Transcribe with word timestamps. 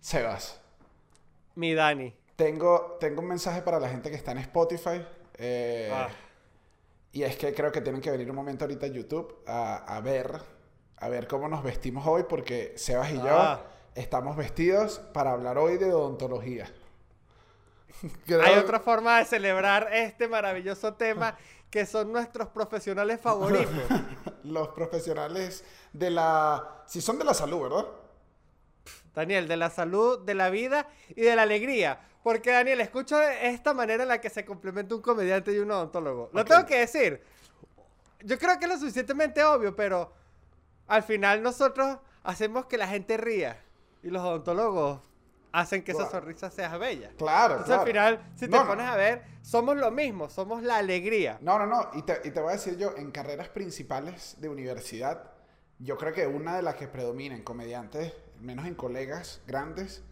Sebas, 0.00 0.60
Mi 1.54 1.74
Dani. 1.74 2.14
tengo, 2.36 2.96
tengo 3.00 3.20
un 3.22 3.28
mensaje 3.28 3.62
para 3.62 3.80
la 3.80 3.88
gente 3.88 4.10
que 4.10 4.16
está 4.16 4.32
en 4.32 4.38
Spotify. 4.38 5.04
eh, 5.36 5.90
Ah. 5.92 6.08
Y 7.12 7.22
es 7.22 7.36
que 7.36 7.54
creo 7.54 7.70
que 7.72 7.80
tienen 7.80 8.00
que 8.00 8.10
venir 8.10 8.28
un 8.28 8.36
momento 8.36 8.64
ahorita 8.64 8.86
a 8.86 8.88
YouTube 8.88 9.42
a, 9.46 9.76
a 9.96 10.00
ver, 10.00 10.40
a 10.96 11.08
ver 11.08 11.26
cómo 11.28 11.48
nos 11.48 11.62
vestimos 11.62 12.04
hoy, 12.06 12.24
porque 12.28 12.72
Sebas 12.76 13.10
y 13.12 13.16
yo 13.16 13.28
Ah. 13.38 13.62
estamos 13.94 14.36
vestidos 14.36 14.98
para 15.12 15.30
hablar 15.32 15.58
hoy 15.58 15.78
de 15.78 15.92
odontología. 15.92 16.66
Creo- 18.26 18.42
Hay 18.42 18.56
otra 18.58 18.80
forma 18.80 19.18
de 19.18 19.24
celebrar 19.26 19.88
este 19.92 20.26
maravilloso 20.28 20.94
tema 20.94 21.36
que 21.74 21.86
son 21.86 22.12
nuestros 22.12 22.50
profesionales 22.50 23.20
favoritos. 23.22 23.90
Los 24.44 24.68
profesionales 24.68 25.64
de 25.92 26.08
la... 26.08 26.84
Si 26.86 27.00
son 27.00 27.18
de 27.18 27.24
la 27.24 27.34
salud, 27.34 27.62
¿verdad? 27.62 27.86
Daniel, 29.12 29.48
de 29.48 29.56
la 29.56 29.70
salud, 29.70 30.20
de 30.20 30.34
la 30.34 30.50
vida 30.50 30.86
y 31.08 31.22
de 31.22 31.34
la 31.34 31.42
alegría. 31.42 31.98
Porque, 32.22 32.52
Daniel, 32.52 32.80
escucho 32.80 33.20
esta 33.20 33.74
manera 33.74 34.04
en 34.04 34.08
la 34.08 34.20
que 34.20 34.30
se 34.30 34.44
complementa 34.44 34.94
un 34.94 35.02
comediante 35.02 35.52
y 35.52 35.58
un 35.58 35.72
odontólogo. 35.72 36.30
Lo 36.32 36.44
tengo 36.44 36.64
que 36.64 36.78
decir. 36.78 37.24
Yo 38.20 38.38
creo 38.38 38.56
que 38.56 38.66
es 38.66 38.70
lo 38.70 38.78
suficientemente 38.78 39.42
obvio, 39.42 39.74
pero 39.74 40.12
al 40.86 41.02
final 41.02 41.42
nosotros 41.42 41.98
hacemos 42.22 42.66
que 42.66 42.78
la 42.78 42.86
gente 42.86 43.16
ría. 43.16 43.60
Y 44.04 44.10
los 44.10 44.22
odontólogos 44.22 45.00
hacen 45.60 45.82
que 45.84 45.92
esa 45.92 46.10
sonrisa 46.10 46.50
sea 46.50 46.76
bella. 46.76 47.10
Claro, 47.16 47.54
Entonces, 47.58 47.66
claro. 47.68 47.80
al 47.82 47.86
final, 48.18 48.32
si 48.34 48.46
te 48.46 48.48
No, 48.48 48.64
no. 48.64 48.70
pones 48.70 48.86
a 48.86 48.96
ver, 48.96 49.22
somos 49.42 49.76
lo 49.76 49.90
mismo, 49.90 50.28
somos 50.28 50.62
la 50.62 50.78
alegría. 50.78 51.38
No, 51.40 51.58
no, 51.58 51.66
no. 51.66 51.90
Y 51.94 52.02
te, 52.02 52.20
y 52.24 52.30
te 52.32 52.40
voy 52.40 52.50
a 52.50 52.52
decir 52.56 52.76
yo, 52.76 52.92
en 52.96 53.10
carreras 53.12 53.48
principales 53.48 54.36
de 54.40 54.48
universidad, 54.48 55.30
yo 55.78 55.96
creo 55.96 56.12
que 56.12 56.26
una 56.26 56.56
de 56.56 56.62
las 56.62 56.74
que 56.74 56.88
predomina 56.88 57.34
en 57.36 57.42
comediantes, 57.42 58.12
menos 58.40 58.66
en 58.66 58.74
colegas 58.74 59.40
grandes, 59.46 60.02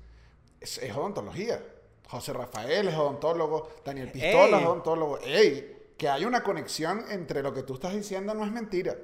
es, 0.61 0.79
es 0.79 0.95
odontología. 0.97 1.61
José 2.09 2.33
Rafael 2.33 2.87
es 2.89 2.95
odontólogo, 2.95 3.69
Daniel 3.85 4.11
Pistola 4.13 4.57
Ey. 4.59 4.63
es 4.63 4.69
odontólogo. 4.69 5.19
¡Ey! 5.25 5.93
Que 5.99 6.09
hay 6.09 6.25
una 6.25 6.43
conexión 6.43 7.05
entre 7.11 7.43
lo 7.43 7.53
que 7.53 7.63
tú 7.63 7.75
estás 7.75 7.95
diciendo 7.95 8.33
no 8.35 8.45
es 8.45 8.53
mentira. 8.53 8.95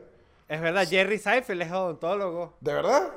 Es 0.48 0.60
verdad, 0.60 0.86
Jerry 0.88 1.18
Seinfeld 1.18 1.62
es 1.62 1.72
odontólogo. 1.72 2.56
¿De 2.60 2.72
verdad? 2.74 3.12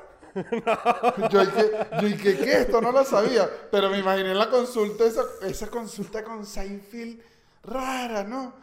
Yo 1.29 1.45
dije, 1.45 1.71
yo 2.01 2.07
dije, 2.07 2.37
¿qué? 2.37 2.51
Esto 2.61 2.81
no 2.81 2.91
lo 2.91 3.03
sabía. 3.03 3.49
Pero 3.69 3.89
me 3.89 3.99
imaginé 3.99 4.33
la 4.33 4.49
consulta, 4.49 5.05
esa, 5.05 5.23
esa 5.41 5.67
consulta 5.67 6.23
con 6.23 6.45
Seinfeld 6.45 7.21
rara, 7.63 8.23
¿no? 8.23 8.53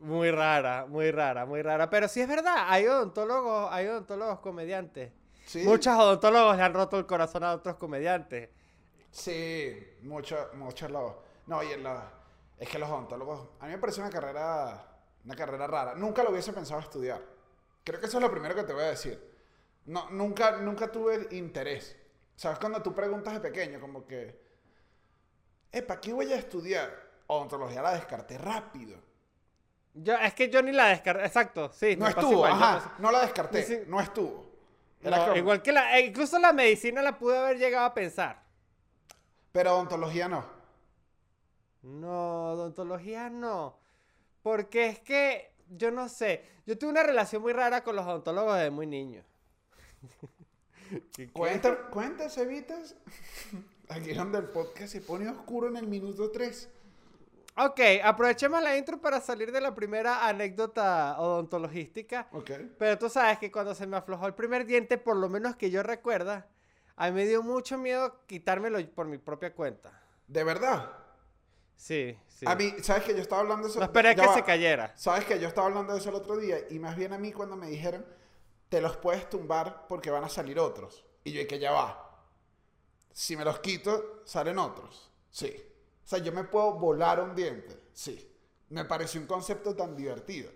Muy 0.00 0.30
rara, 0.30 0.86
muy 0.86 1.10
rara, 1.10 1.46
muy 1.46 1.62
rara. 1.62 1.88
Pero 1.88 2.08
sí 2.08 2.20
es 2.20 2.28
verdad, 2.28 2.66
hay 2.68 2.86
odontólogos, 2.86 3.72
hay 3.72 3.86
odontólogos 3.86 4.40
comediantes. 4.40 5.12
Sí. 5.46 5.62
Muchos 5.64 5.96
odontólogos 5.96 6.56
le 6.56 6.62
han 6.62 6.74
roto 6.74 6.98
el 6.98 7.06
corazón 7.06 7.44
a 7.44 7.54
otros 7.54 7.76
comediantes. 7.76 8.50
Sí, 9.10 9.76
mucho, 10.02 10.50
mucho 10.54 10.88
lo... 10.88 11.22
No, 11.46 11.62
y 11.62 11.72
en 11.72 11.84
la... 11.84 12.10
Es 12.58 12.68
que 12.68 12.78
los 12.78 12.88
odontólogos... 12.88 13.48
A 13.60 13.66
mí 13.66 13.72
me 13.72 13.78
parece 13.78 14.00
una 14.00 14.10
carrera... 14.10 14.86
Una 15.24 15.36
carrera 15.36 15.66
rara. 15.66 15.94
Nunca 15.94 16.22
lo 16.22 16.30
hubiese 16.30 16.52
pensado 16.52 16.80
estudiar. 16.80 17.20
Creo 17.82 17.98
que 17.98 18.06
eso 18.06 18.18
es 18.18 18.22
lo 18.22 18.30
primero 18.30 18.54
que 18.54 18.64
te 18.64 18.74
voy 18.74 18.82
a 18.82 18.88
decir. 18.88 19.33
No, 19.86 20.08
nunca, 20.10 20.52
nunca 20.58 20.90
tuve 20.90 21.28
interés. 21.32 21.96
¿Sabes? 22.36 22.58
Cuando 22.58 22.82
tú 22.82 22.94
preguntas 22.94 23.34
de 23.34 23.40
pequeño, 23.40 23.80
como 23.80 24.06
que... 24.06 24.42
¿para 25.86 26.00
qué 26.00 26.12
voy 26.12 26.32
a 26.32 26.36
estudiar? 26.36 26.90
Odontología 27.26 27.82
la 27.82 27.94
descarté 27.94 28.38
rápido. 28.38 28.98
Yo, 29.94 30.14
es 30.16 30.34
que 30.34 30.48
yo 30.50 30.62
ni 30.62 30.72
la 30.72 30.86
descargué. 30.88 31.24
Exacto, 31.24 31.70
sí. 31.72 31.96
No 31.96 32.06
estuvo, 32.08 32.32
igual, 32.32 32.52
ajá. 32.52 32.94
No 32.98 33.10
la 33.12 33.20
descarté. 33.22 33.84
No 33.86 34.00
estuvo. 34.00 34.44
Era 35.02 35.18
No, 35.18 35.24
como- 35.24 35.36
igual 35.36 35.62
que 35.62 35.72
la. 35.72 35.96
e 35.98 36.06
incluso 36.06 36.38
la 36.38 36.52
medicina 36.52 37.02
la 37.02 37.18
pude 37.18 37.36
haber 37.38 37.58
llegado 37.58 37.86
a 37.86 37.94
pensar. 37.94 38.42
Pero 39.52 39.74
odontología 39.74 40.28
no. 40.28 40.44
No, 41.82 42.52
odontología 42.52 43.28
no. 43.30 43.78
Porque 44.42 44.86
es 44.88 44.98
que, 45.00 45.52
yo 45.68 45.90
no 45.90 46.08
sé. 46.08 46.44
Yo 46.66 46.76
tuve 46.78 46.90
una 46.90 47.02
relación 47.02 47.42
muy 47.42 47.52
rara 47.52 47.84
con 47.84 47.94
los 47.96 48.06
odontólogos 48.06 48.56
desde 48.56 48.70
muy 48.70 48.86
niño. 48.86 49.22
¿Qué-? 51.12 51.30
Cuenta, 51.30 51.76
cuenta, 51.90 52.28
Cevitas. 52.28 52.96
Aquí 53.88 54.14
donde 54.14 54.38
el 54.38 54.44
podcast 54.46 54.92
se 54.92 55.00
pone 55.00 55.28
oscuro 55.28 55.68
en 55.68 55.76
el 55.76 55.86
minuto 55.86 56.30
3. 56.30 56.70
Ok, 57.56 57.80
aprovechemos 58.02 58.60
la 58.62 58.76
intro 58.76 59.00
para 59.00 59.20
salir 59.20 59.52
de 59.52 59.60
la 59.60 59.74
primera 59.74 60.26
anécdota 60.26 61.16
odontologística. 61.20 62.26
Ok. 62.32 62.50
Pero 62.78 62.98
tú 62.98 63.08
sabes 63.08 63.38
que 63.38 63.52
cuando 63.52 63.74
se 63.74 63.86
me 63.86 63.96
aflojó 63.96 64.26
el 64.26 64.34
primer 64.34 64.66
diente, 64.66 64.98
por 64.98 65.16
lo 65.16 65.28
menos 65.28 65.54
que 65.54 65.70
yo 65.70 65.84
recuerda, 65.84 66.48
a 66.96 67.06
mí 67.06 67.12
me 67.12 67.26
dio 67.26 67.42
mucho 67.42 67.78
miedo 67.78 68.24
quitármelo 68.26 68.84
por 68.90 69.06
mi 69.06 69.18
propia 69.18 69.54
cuenta. 69.54 69.92
¿De 70.26 70.42
verdad? 70.42 70.90
Sí, 71.76 72.18
sí. 72.26 72.44
A 72.48 72.56
mí, 72.56 72.74
¿sabes 72.82 73.04
que 73.04 73.14
yo 73.14 73.20
estaba 73.20 73.42
hablando 73.42 73.66
de 73.66 73.70
eso? 73.70 73.78
no 73.78 73.86
esperé 73.86 74.16
que 74.16 74.26
va. 74.26 74.34
se 74.34 74.42
cayera. 74.42 74.92
¿Sabes 74.96 75.24
que 75.24 75.38
yo 75.38 75.46
estaba 75.46 75.68
hablando 75.68 75.92
de 75.92 76.00
eso 76.00 76.08
el 76.08 76.16
otro 76.16 76.36
día? 76.36 76.56
Y 76.70 76.80
más 76.80 76.96
bien 76.96 77.12
a 77.12 77.18
mí 77.18 77.30
cuando 77.30 77.56
me 77.56 77.68
dijeron, 77.68 78.04
te 78.68 78.80
los 78.80 78.96
puedes 78.96 79.28
tumbar 79.30 79.86
porque 79.88 80.10
van 80.10 80.24
a 80.24 80.28
salir 80.28 80.58
otros. 80.58 81.04
Y 81.24 81.32
yo, 81.32 81.40
¿y 81.40 81.46
que 81.46 81.58
ya 81.58 81.72
va? 81.72 82.00
Si 83.12 83.36
me 83.36 83.44
los 83.44 83.60
quito, 83.60 84.22
salen 84.24 84.58
otros. 84.58 85.10
Sí. 85.30 85.54
O 86.04 86.06
sea, 86.06 86.18
yo 86.18 86.32
me 86.32 86.44
puedo 86.44 86.72
volar 86.74 87.20
un 87.20 87.34
diente. 87.34 87.80
Sí. 87.92 88.30
Me 88.70 88.84
pareció 88.84 89.20
un 89.20 89.26
concepto 89.26 89.74
tan 89.74 89.94
divertido. 89.96 90.50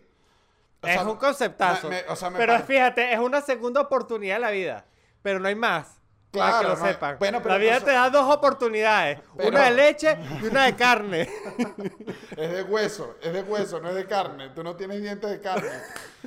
O 0.82 0.86
es 0.86 0.92
sea, 0.94 1.02
un 1.08 1.16
conceptazo. 1.16 1.88
me- 1.88 2.02
me- 2.02 2.08
o 2.08 2.16
sea, 2.16 2.30
me 2.30 2.38
pero 2.38 2.54
pare- 2.54 2.64
fíjate, 2.64 3.12
es 3.12 3.18
una 3.18 3.40
segunda 3.40 3.80
oportunidad 3.80 4.36
en 4.36 4.42
la 4.42 4.50
vida. 4.50 4.86
Pero 5.22 5.38
no 5.40 5.48
hay 5.48 5.54
más. 5.54 5.97
Para 6.30 6.50
Claro, 6.50 6.58
que 6.60 6.74
lo 6.74 6.80
no 6.80 6.86
sepan. 6.92 7.16
bueno, 7.18 7.38
pero 7.42 7.54
la 7.54 7.58
vida 7.60 7.80
te 7.80 7.90
da 7.92 8.10
dos 8.10 8.34
oportunidades. 8.34 9.20
Pero- 9.36 9.48
Una 9.48 9.62
de 9.64 9.70
leche 9.70 10.18
y 10.42 10.46
una 10.46 10.64
de 10.66 10.76
carne. 10.76 11.28
Es 12.38 12.52
de 12.52 12.62
hueso, 12.62 13.16
es 13.20 13.32
de 13.32 13.42
hueso, 13.42 13.80
no 13.80 13.88
es 13.88 13.94
de 13.96 14.06
carne. 14.06 14.50
Tú 14.50 14.62
no 14.62 14.76
tienes 14.76 15.02
dientes 15.02 15.28
de 15.28 15.40
carne. 15.40 15.68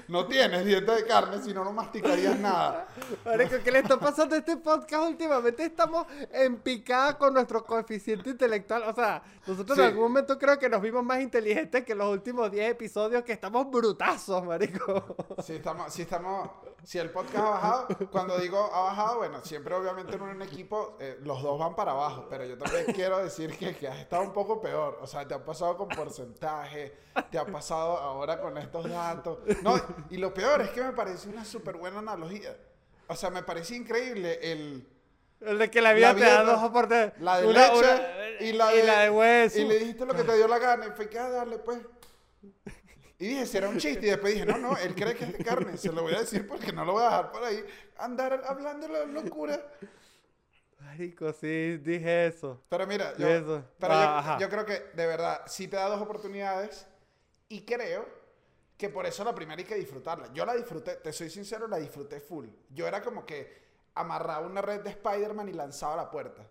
No 0.10 0.26
tienes 0.26 0.66
dientes 0.66 0.94
de 0.94 1.06
carne, 1.06 1.42
si 1.42 1.54
no, 1.54 1.64
no 1.64 1.72
masticarías 1.72 2.38
nada. 2.38 2.88
Marico, 3.24 3.56
¿qué 3.64 3.72
le 3.72 3.80
está 3.80 3.98
pasando 3.98 4.36
a 4.36 4.40
este 4.40 4.58
podcast 4.58 5.04
últimamente? 5.08 5.64
Estamos 5.64 6.06
en 6.34 6.58
picada 6.58 7.18
con 7.18 7.34
nuestro 7.34 7.64
coeficiente 7.64 8.30
intelectual. 8.32 8.84
O 8.84 8.94
sea, 8.94 9.22
nosotros 9.48 9.78
Sí. 9.78 9.84
en 9.84 9.90
algún 9.90 10.04
momento 10.04 10.38
creo 10.38 10.60
que 10.60 10.68
nos 10.68 10.82
vimos 10.82 11.04
más 11.04 11.22
inteligentes 11.22 11.86
que 11.86 11.96
los 11.96 12.10
últimos 12.12 12.52
10 12.52 12.72
episodios 12.72 13.24
que 13.24 13.32
estamos 13.34 13.70
brutazos, 13.72 14.44
marico. 14.44 15.16
Si 15.42 15.54
estamos, 15.56 15.94
si 15.94 16.02
estamos, 16.02 16.50
si 16.84 16.98
el 17.00 17.10
podcast 17.10 17.38
ha 17.38 17.50
bajado, 17.52 17.88
cuando 18.12 18.38
digo 18.38 18.70
ha 18.74 18.82
bajado, 18.84 19.18
bueno, 19.20 19.40
siempre 19.44 19.74
obviamente 19.76 19.91
en 20.00 20.22
un 20.22 20.42
equipo 20.42 20.98
eh, 21.00 21.18
los 21.24 21.42
dos 21.42 21.60
van 21.60 21.76
para 21.76 21.92
abajo, 21.92 22.28
pero 22.30 22.46
yo 22.46 22.58
también 22.58 22.86
quiero 22.96 23.18
decir 23.20 23.58
que, 23.58 23.76
que 23.76 23.88
has 23.88 24.00
estado 24.00 24.24
un 24.24 24.34
poco 24.34 24.62
peor. 24.62 24.98
O 25.02 25.08
sea, 25.08 25.28
te 25.28 25.34
ha 25.34 25.44
pasado 25.44 25.78
con 25.78 25.88
porcentaje, 25.90 26.94
te 27.30 27.38
ha 27.38 27.46
pasado 27.46 27.98
ahora 27.98 28.40
con 28.40 28.58
estos 28.58 28.90
datos. 28.90 29.40
No, 29.64 29.76
y 30.10 30.18
lo 30.18 30.34
peor 30.34 30.62
es 30.62 30.70
que 30.70 30.82
me 30.84 30.92
parece 30.94 31.30
una 31.30 31.44
súper 31.46 31.78
buena 31.78 32.00
analogía. 32.00 32.56
O 33.08 33.16
sea, 33.16 33.30
me 33.30 33.44
parece 33.44 33.76
increíble 33.76 34.40
el... 34.42 34.88
El 35.42 35.58
de 35.58 35.72
que 35.72 35.82
la 35.82 35.94
vida 35.94 36.14
La 36.14 36.20
te 36.20 36.22
da 36.26 36.42
vida, 36.44 36.52
dos 36.54 36.64
oportunidades. 36.64 37.14
La 37.20 37.42
de 37.42 37.48
Una- 37.48 37.68
leche 37.74 37.80
una- 37.80 38.30
y, 38.40 38.52
la 38.54 38.70
de, 38.70 38.80
y 38.80 38.84
la 38.86 39.00
de 39.02 39.10
hueso. 39.10 39.60
Y 39.60 39.66
le 39.68 39.80
dijiste 39.80 40.06
lo 40.06 40.14
que 40.14 40.24
te 40.24 40.36
dio 40.38 40.48
la 40.48 40.60
gana 40.60 40.86
y 40.88 40.92
fue 40.92 41.10
que, 41.10 41.18
ah, 41.18 41.30
dale, 41.30 41.58
pues. 41.58 41.80
Y 43.22 43.28
dije, 43.28 43.46
será 43.46 43.70
un 43.70 43.78
chiste. 43.78 44.08
Y 44.08 44.10
después 44.10 44.34
dije, 44.34 44.46
no, 44.48 44.58
no, 44.58 44.76
él 44.78 44.96
cree 44.96 45.14
que 45.16 45.26
es 45.26 45.38
de 45.38 45.44
carne. 45.44 45.78
Se 45.78 45.92
lo 45.92 46.02
voy 46.02 46.16
a 46.16 46.20
decir 46.22 46.48
porque 46.48 46.72
no 46.74 46.84
lo 46.84 46.94
voy 46.94 47.04
a 47.04 47.06
dejar 47.06 47.32
por 47.32 47.44
ahí 47.44 47.64
andar 47.98 48.42
hablando 48.48 48.88
la 48.88 49.06
locura. 49.06 49.62
Marico, 50.80 51.32
sí, 51.32 51.78
dije 51.78 52.26
eso. 52.26 52.64
Pero 52.68 52.88
mira, 52.88 53.16
yo, 53.18 53.28
Eso. 53.28 53.64
pero 53.78 53.94
Ah, 53.96 54.38
yo- 54.40 54.46
yo, 54.48 54.50
creo 54.50 54.66
que 54.66 54.80
de 54.96 55.06
verdad 55.06 55.42
sí 55.46 55.68
te 55.68 55.76
da 55.76 55.88
dos 55.88 56.02
oportunidades 56.02 56.88
y 57.48 57.64
creo 57.64 58.10
que 58.76 58.90
por 58.90 59.06
eso 59.06 59.24
la 59.24 59.36
primera 59.36 59.60
hay 59.60 59.68
que 59.68 59.76
disfrutarla. 59.76 60.34
Yo 60.34 60.44
la 60.44 60.56
disfruté, 60.56 60.96
te 60.96 61.14
soy 61.14 61.30
sincero, 61.30 61.68
la 61.68 61.78
disfruté 61.78 62.20
full. 62.20 62.48
Yo 62.72 62.88
era 62.88 63.04
como 63.04 63.24
que 63.24 63.62
amarraba 63.94 64.48
una 64.48 64.64
red 64.64 64.82
de 64.82 64.90
Spider-Man 64.90 65.50
y 65.50 65.54
lanzaba 65.54 65.94
a 65.94 65.98
la 65.98 66.10
puerta. 66.10 66.44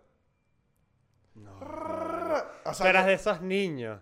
No. 1.35 1.59
O 2.65 2.73
sea, 2.75 2.85
Tú 2.85 2.87
eras 2.87 3.07
de 3.07 3.15
esos 3.15 3.41
niños. 3.41 4.01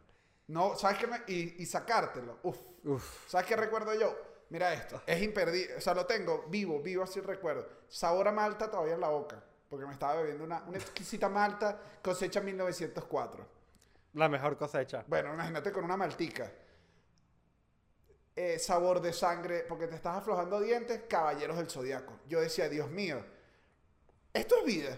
No, 0.49 0.77
¿sabes 0.77 0.99
qué? 0.99 1.07
Me, 1.07 1.23
y, 1.27 1.63
y 1.63 1.67
sacártelo. 1.67 2.39
Uf. 2.43 2.59
Uf. 2.85 3.29
¿Sabes 3.29 3.47
qué 3.47 3.57
recuerdo 3.57 3.95
yo? 3.95 4.17
Mira 4.51 4.73
esto. 4.73 5.03
Es 5.07 5.23
imperdible. 5.23 5.77
O 5.77 5.81
sea, 5.81 5.95
lo 5.95 6.07
tengo 6.07 6.45
vivo, 6.49 6.81
vivo 6.81 7.05
así 7.05 7.21
recuerdo. 7.21 7.69
Sabor 7.89 8.29
a 8.29 8.33
malta 8.33 8.71
todavía 8.71 8.95
en 8.95 9.01
la 9.01 9.09
boca. 9.09 9.43
Porque 9.69 9.85
me 9.85 9.93
estaba 9.93 10.17
bebiendo 10.17 10.45
una, 10.45 10.63
una 10.65 10.79
exquisita 10.79 11.29
malta 11.29 11.79
cosecha 12.03 12.41
1904. 12.41 13.47
La 14.15 14.29
mejor 14.29 14.57
cosecha. 14.57 15.05
Bueno, 15.07 15.35
imagínate 15.35 15.71
con 15.71 15.85
una 15.85 15.97
maltica. 15.97 16.51
Eh, 18.35 18.59
sabor 18.59 19.01
de 19.03 19.13
sangre, 19.13 19.67
porque 19.69 19.89
te 19.89 19.97
estás 19.97 20.17
aflojando 20.17 20.61
dientes, 20.61 21.03
caballeros 21.09 21.59
del 21.59 21.69
zodiaco. 21.69 22.21
Yo 22.27 22.41
decía, 22.41 22.69
Dios 22.69 22.89
mío, 22.89 23.23
esto 24.33 24.57
es 24.59 24.65
vida. 24.65 24.97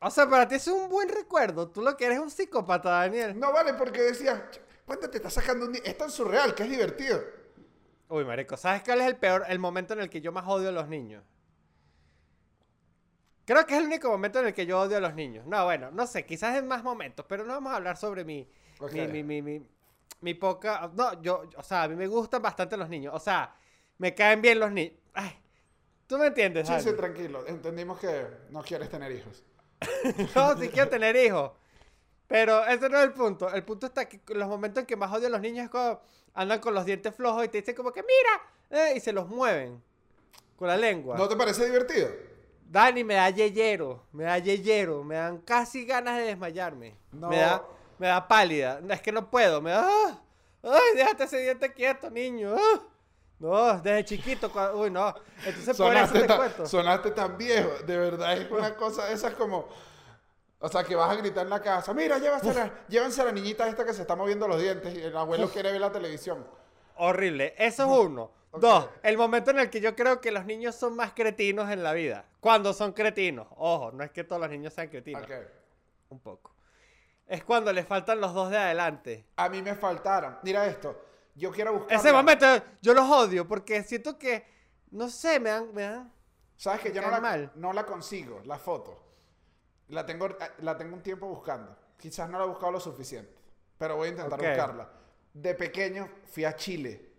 O 0.00 0.10
sea, 0.10 0.28
para 0.30 0.46
ti 0.46 0.54
es 0.54 0.68
un 0.68 0.88
buen 0.88 1.08
recuerdo. 1.08 1.68
Tú 1.68 1.82
lo 1.82 1.96
que 1.96 2.06
eres 2.06 2.18
es 2.18 2.22
un 2.22 2.30
psicópata, 2.30 2.90
Daniel. 2.90 3.38
No 3.38 3.52
vale, 3.52 3.74
porque 3.74 4.00
decía, 4.02 4.48
¿cuánto 4.86 5.10
te 5.10 5.18
estás 5.18 5.34
sacando 5.34 5.66
un 5.66 5.72
día? 5.72 5.82
Es 5.84 5.98
tan 5.98 6.10
surreal 6.10 6.54
que 6.54 6.62
es 6.62 6.70
divertido. 6.70 7.20
Uy, 8.08 8.24
marico, 8.24 8.56
¿sabes 8.56 8.82
cuál 8.84 9.00
es 9.00 9.06
el 9.06 9.16
peor, 9.16 9.44
el 9.48 9.58
momento 9.58 9.94
en 9.94 10.00
el 10.00 10.10
que 10.10 10.20
yo 10.20 10.32
más 10.32 10.44
odio 10.48 10.68
a 10.68 10.72
los 10.72 10.88
niños? 10.88 11.22
Creo 13.44 13.64
que 13.66 13.74
es 13.74 13.80
el 13.80 13.86
único 13.86 14.08
momento 14.08 14.40
en 14.40 14.46
el 14.46 14.54
que 14.54 14.66
yo 14.66 14.80
odio 14.80 14.96
a 14.96 15.00
los 15.00 15.14
niños. 15.14 15.46
No, 15.46 15.64
bueno, 15.64 15.90
no 15.92 16.06
sé, 16.06 16.26
quizás 16.26 16.56
en 16.56 16.66
más 16.66 16.82
momentos, 16.82 17.24
pero 17.28 17.44
no 17.44 17.52
vamos 17.52 17.72
a 17.72 17.76
hablar 17.76 17.96
sobre 17.96 18.24
mi, 18.24 18.48
Ok. 18.80 18.92
mi, 18.92 19.06
mi, 19.08 19.22
mi, 19.22 19.42
mi- 19.42 19.66
mi 20.20 20.34
poca... 20.34 20.90
No, 20.94 21.20
yo, 21.22 21.44
o 21.56 21.62
sea, 21.62 21.84
a 21.84 21.88
mí 21.88 21.94
me 21.94 22.06
gustan 22.08 22.42
bastante 22.42 22.76
los 22.76 22.88
niños. 22.88 23.14
O 23.14 23.20
sea, 23.20 23.54
me 23.98 24.14
caen 24.14 24.42
bien 24.42 24.58
los 24.58 24.72
niños. 24.72 24.94
Ay, 25.14 25.32
tú 26.06 26.18
me 26.18 26.26
entiendes, 26.28 26.66
Sí, 26.66 26.74
sí, 26.80 26.92
tranquilo. 26.94 27.46
Entendimos 27.46 28.00
que 28.00 28.26
no 28.50 28.62
quieres 28.62 28.88
tener 28.90 29.12
hijos. 29.12 29.44
No, 30.34 30.56
si 30.58 30.68
quiero 30.70 30.88
tener 30.88 31.14
hijos. 31.16 31.52
Pero 32.28 32.64
ese 32.66 32.88
no 32.88 32.98
es 32.98 33.04
el 33.04 33.12
punto. 33.12 33.52
El 33.52 33.62
punto 33.64 33.86
está 33.86 34.08
que 34.08 34.20
los 34.34 34.48
momentos 34.48 34.80
en 34.80 34.86
que 34.86 34.96
más 34.96 35.12
odio 35.12 35.28
a 35.28 35.30
los 35.30 35.40
niños 35.40 35.64
es 35.64 35.70
cuando 35.70 36.00
andan 36.34 36.60
con 36.60 36.74
los 36.74 36.84
dientes 36.84 37.14
flojos 37.14 37.44
y 37.44 37.48
te 37.48 37.58
dicen 37.58 37.74
como 37.74 37.92
que 37.92 38.02
mira, 38.02 38.82
eh, 38.88 38.94
y 38.96 39.00
se 39.00 39.12
los 39.12 39.28
mueven 39.28 39.82
con 40.56 40.68
la 40.68 40.76
lengua. 40.76 41.16
¿No 41.16 41.28
te 41.28 41.36
parece 41.36 41.64
divertido? 41.66 42.08
Dani, 42.68 43.04
me 43.04 43.14
da 43.14 43.30
yeyero, 43.30 44.02
me 44.12 44.24
da 44.24 44.38
yeyero, 44.38 45.04
me 45.04 45.14
dan 45.14 45.38
casi 45.38 45.84
ganas 45.86 46.18
de 46.18 46.24
desmayarme. 46.24 46.96
No. 47.12 47.28
Me 47.28 47.38
da, 47.38 47.62
me 47.98 48.08
da 48.08 48.26
pálida. 48.26 48.80
Es 48.90 49.00
que 49.00 49.12
no 49.12 49.30
puedo, 49.30 49.60
me 49.62 49.70
da... 49.70 49.86
¡ah! 49.88 50.18
¡Ay, 50.64 50.96
déjate 50.96 51.24
ese 51.24 51.38
diente 51.38 51.72
quieto, 51.72 52.10
niño! 52.10 52.56
¡ah! 52.58 52.80
No, 53.38 53.78
desde 53.80 54.04
chiquito, 54.04 54.50
cua- 54.52 54.74
uy, 54.74 54.90
no. 54.90 55.14
Entonces 55.44 55.76
por 55.76 55.94
eso 55.94 56.06
Sonaste, 56.06 56.20
te 56.20 56.26
tan- 56.26 56.36
cuento. 56.38 56.66
sonaste 56.66 57.10
tan 57.12 57.38
viejo. 57.38 57.70
De 57.86 57.96
verdad, 57.98 58.32
es 58.36 58.50
una 58.50 58.74
cosa, 58.74 59.10
esa 59.12 59.28
es 59.28 59.34
como... 59.34 59.68
O 60.58 60.68
sea, 60.68 60.84
que 60.84 60.96
vas 60.96 61.10
a 61.10 61.16
gritar 61.16 61.44
en 61.44 61.50
la 61.50 61.60
casa, 61.60 61.92
mira, 61.92 62.18
llévase 62.18 62.54
la, 62.54 62.86
llévense 62.88 63.20
a 63.20 63.24
la 63.24 63.32
niñita 63.32 63.68
esta 63.68 63.84
que 63.84 63.92
se 63.92 64.02
está 64.02 64.16
moviendo 64.16 64.48
los 64.48 64.60
dientes 64.60 64.94
y 64.94 65.02
el 65.02 65.16
abuelo 65.16 65.48
quiere 65.50 65.70
ver 65.70 65.80
la 65.80 65.92
televisión. 65.92 66.46
Horrible. 66.96 67.54
Eso 67.58 67.84
es 67.84 68.06
uno. 68.06 68.30
Dos, 68.58 68.88
el 69.02 69.18
momento 69.18 69.50
en 69.50 69.58
el 69.58 69.68
que 69.68 69.82
yo 69.82 69.94
creo 69.94 70.20
que 70.20 70.30
los 70.30 70.46
niños 70.46 70.74
son 70.74 70.96
más 70.96 71.12
cretinos 71.12 71.70
en 71.70 71.82
la 71.82 71.92
vida. 71.92 72.24
Cuando 72.40 72.72
son 72.72 72.92
cretinos. 72.92 73.48
Ojo, 73.56 73.92
no 73.92 74.02
es 74.02 74.10
que 74.10 74.24
todos 74.24 74.40
los 74.40 74.50
niños 74.50 74.72
sean 74.72 74.88
cretinos. 74.88 75.22
Ok. 75.22 75.30
Un 76.08 76.20
poco. 76.20 76.54
Es 77.26 77.44
cuando 77.44 77.70
les 77.72 77.86
faltan 77.86 78.18
los 78.20 78.32
dos 78.32 78.50
de 78.50 78.56
adelante. 78.56 79.26
A 79.36 79.50
mí 79.50 79.60
me 79.60 79.74
faltaron. 79.74 80.38
Mira 80.42 80.66
esto. 80.66 80.96
Yo 81.34 81.50
quiero 81.50 81.74
buscar. 81.74 81.98
Ese 81.98 82.12
momento 82.12 82.46
yo 82.80 82.94
los 82.94 83.04
odio 83.10 83.46
porque 83.46 83.82
siento 83.82 84.16
que, 84.18 84.46
no 84.90 85.10
sé, 85.10 85.38
me 85.38 85.50
dan... 85.50 85.74
Me 85.74 85.82
dan 85.82 86.12
¿Sabes 86.56 86.80
que 86.80 86.92
yo 86.92 87.02
no 87.02 87.10
la, 87.10 87.20
mal. 87.20 87.52
no 87.56 87.74
la 87.74 87.84
consigo, 87.84 88.40
la 88.44 88.58
foto? 88.58 89.05
La 89.88 90.04
tengo, 90.04 90.28
la 90.58 90.76
tengo 90.76 90.94
un 90.94 91.02
tiempo 91.02 91.26
buscando. 91.26 91.76
Quizás 91.96 92.28
no 92.28 92.38
la 92.38 92.44
he 92.44 92.48
buscado 92.48 92.72
lo 92.72 92.80
suficiente. 92.80 93.34
Pero 93.78 93.96
voy 93.96 94.08
a 94.08 94.10
intentar 94.10 94.40
Ok. 94.40 94.46
buscarla. 94.46 94.90
De 95.32 95.54
pequeño 95.54 96.08
fui 96.24 96.44
a 96.44 96.56
Chile. 96.56 97.12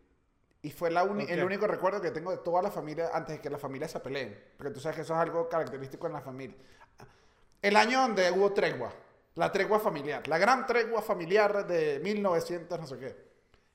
Y 0.62 0.72
fue 0.72 0.90
la 0.90 1.04
el 1.04 1.44
único 1.44 1.68
recuerdo 1.68 2.02
que 2.02 2.12
tengo 2.12 2.32
de 2.32 2.38
toda 2.38 2.62
la 2.62 2.72
familia 2.72 3.12
antes 3.14 3.38
de 3.38 3.42
que 3.42 3.50
la 3.50 3.58
familia 3.58 3.88
se 3.88 4.00
peleen. 4.00 4.38
Porque 4.58 4.74
tú 4.74 4.80
sabes 4.80 4.96
que 4.98 5.02
eso 5.04 5.14
es 5.14 5.20
algo 5.20 5.48
característico 5.48 6.08
en 6.08 6.14
la 6.14 6.22
familia. 6.22 6.58
El 7.62 7.76
año 7.76 8.02
donde 8.02 8.32
hubo 8.32 8.52
tregua. 8.54 8.92
La 9.36 9.52
tregua 9.52 9.80
familiar. 9.80 10.28
La 10.28 10.38
gran 10.38 10.66
tregua 10.66 11.02
familiar 11.02 11.68
de 11.68 12.00
1900 12.04 12.80
no 12.80 12.88
sé 12.88 12.98
qué. 12.98 13.28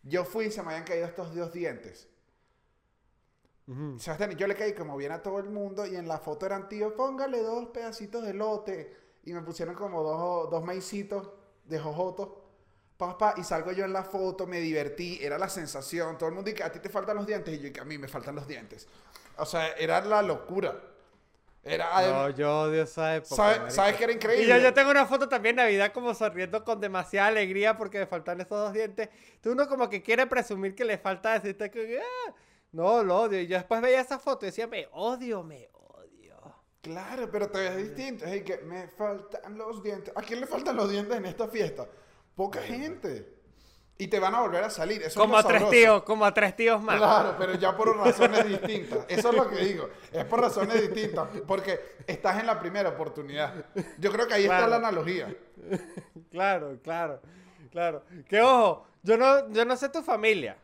Yo 0.03 0.25
fui 0.25 0.47
y 0.47 0.51
se 0.51 0.61
me 0.63 0.71
habían 0.73 0.85
caído 0.85 1.07
estos 1.07 1.35
dos 1.35 1.53
dientes. 1.53 2.09
Ujú. 3.67 3.99
Sebastián, 3.99 4.33
yo 4.37 4.47
le 4.47 4.55
caí 4.57 4.73
como 4.75 4.97
bien 4.97 5.13
a 5.13 5.23
todo 5.23 5.39
el 5.39 5.49
mundo 5.49 5.87
y 5.87 5.97
en 5.97 6.09
la 6.09 6.19
foto 6.19 6.47
eran, 6.47 6.69
tío, 6.69 6.97
póngale 6.97 7.43
dos 7.43 7.69
pedacitos 7.69 8.25
de 8.25 8.35
lote. 8.35 8.97
Y 9.25 9.33
me 9.33 9.41
pusieron 9.43 9.75
como 9.75 10.03
dos, 10.03 10.51
dos 10.51 10.65
maicitos 10.65 11.31
de 11.65 11.79
jojoto. 11.79 12.41
Papá, 12.97 13.35
y 13.37 13.45
salgo 13.45 13.73
yo 13.73 13.85
en 13.85 13.93
la 13.93 14.03
foto, 14.05 14.47
me 14.47 14.61
divertí, 14.61 15.19
era 15.23 15.39
la 15.39 15.49
sensación. 15.49 16.19
Todo 16.19 16.29
el 16.29 16.35
mundo 16.35 16.51
dice, 16.51 16.63
a 16.65 16.71
ti 16.73 16.79
te 16.81 16.89
faltan 16.89 17.17
los 17.17 17.27
dientes. 17.27 17.55
Y 17.55 17.61
yo, 17.61 17.69
"Y 17.69 17.73
que 17.73 17.81
a 17.81 17.85
mí 17.85 17.99
me 17.99 18.09
faltan 18.09 18.35
los 18.35 18.47
dientes. 18.47 18.87
O 19.39 19.47
sea, 19.47 19.73
era 19.73 20.01
la 20.05 20.23
locura. 20.23 20.81
Era, 21.65 22.03
No, 22.03 22.31
yo 22.31 22.63
odio 22.63 22.83
esa 22.83 23.15
época. 23.15 23.37
¿sabes. 23.37 23.75
¿Sabes 23.75 23.97
que 23.97 24.05
era 24.05 24.13
increíble? 24.13 24.45
Y 24.45 24.49
yo, 24.49 24.57
yo 24.59 24.75
tengo 24.75 24.91
una 24.91 25.07
foto 25.07 25.29
también 25.29 25.55
Navidad 25.55 25.93
como 25.93 26.13
sonriendo 26.13 26.65
con 26.65 26.81
demasiada 26.81 27.29
alegría 27.29 27.77
porque 27.77 28.01
me 28.01 28.07
faltan 28.07 28.41
esos 28.41 28.59
dos 28.59 28.73
dientes. 28.73 29.09
Entonces 29.37 29.53
uno 29.53 29.69
como 29.69 29.89
que 29.89 30.03
quiere 30.03 30.27
presumir 30.27 30.75
que 30.75 30.85
le 30.85 30.99
falta 30.99 31.33
decirte 31.35 31.71
que... 31.71 32.01
"Ah". 32.01 32.35
No, 32.73 33.03
lo 33.05 33.21
odio. 33.23 33.41
Y 33.41 33.47
yo 33.47 33.57
después 33.59 33.81
veía 33.81 34.01
esa 34.01 34.19
foto 34.19 34.45
y 34.47 34.49
decía, 34.49 34.67
me 34.67 34.89
odio, 34.93 35.43
me 35.43 35.69
odio. 35.73 36.35
Claro, 36.81 37.31
pero 37.31 37.49
te 37.49 37.59
ves 37.59 37.77
distinto. 37.77 38.25
Es 38.25 38.43
que 38.43 38.59
me 38.59 38.89
faltan 38.89 39.57
los 39.57 39.83
dientes. 39.83 40.13
¿A 40.17 40.23
quién 40.23 40.41
le 40.41 40.47
faltan 40.47 40.77
los 40.77 40.91
dientes 40.91 41.17
en 41.17 41.27
esta 41.27 41.47
fiesta? 41.49 41.87
Poca 42.35 42.61
gente. 42.63 43.41
Y 43.99 44.09
te 44.09 44.19
van 44.19 44.35
a 44.35 44.41
volver 44.41 44.65
a 44.65 44.71
salir. 44.71 45.03
Eso 45.03 45.21
Como 45.21 45.37
a 45.37 45.43
tres 45.43 45.61
sabroso. 45.61 45.71
tíos, 45.71 46.03
como 46.03 46.25
a 46.25 46.33
tres 46.35 46.57
tíos 46.57 46.83
más. 46.83 46.97
Claro, 46.97 47.37
pero 47.39 47.55
ya 47.55 47.77
por 47.77 47.95
razones 48.05 48.49
distintas. 48.49 49.05
Eso 49.07 49.29
es 49.29 49.35
lo 49.37 49.49
que 49.49 49.57
digo. 49.57 49.89
Es 50.11 50.25
por 50.25 50.41
razones 50.41 50.81
distintas. 50.81 51.29
Porque 51.47 51.79
estás 52.07 52.41
en 52.41 52.47
la 52.47 52.59
primera 52.59 52.89
oportunidad. 52.89 53.67
Yo 53.99 54.11
creo 54.11 54.27
que 54.27 54.35
ahí 54.35 54.45
está 54.45 54.67
la 54.67 54.77
analogía. 54.77 55.33
Claro, 56.31 56.79
claro, 56.83 57.21
claro. 57.71 58.03
Que 58.29 58.41
ojo, 58.41 58.87
yo 59.03 59.17
no, 59.17 59.49
yo 59.51 59.65
no 59.67 59.77
sé 59.77 59.89
tu 59.91 60.03
familia. 60.03 60.57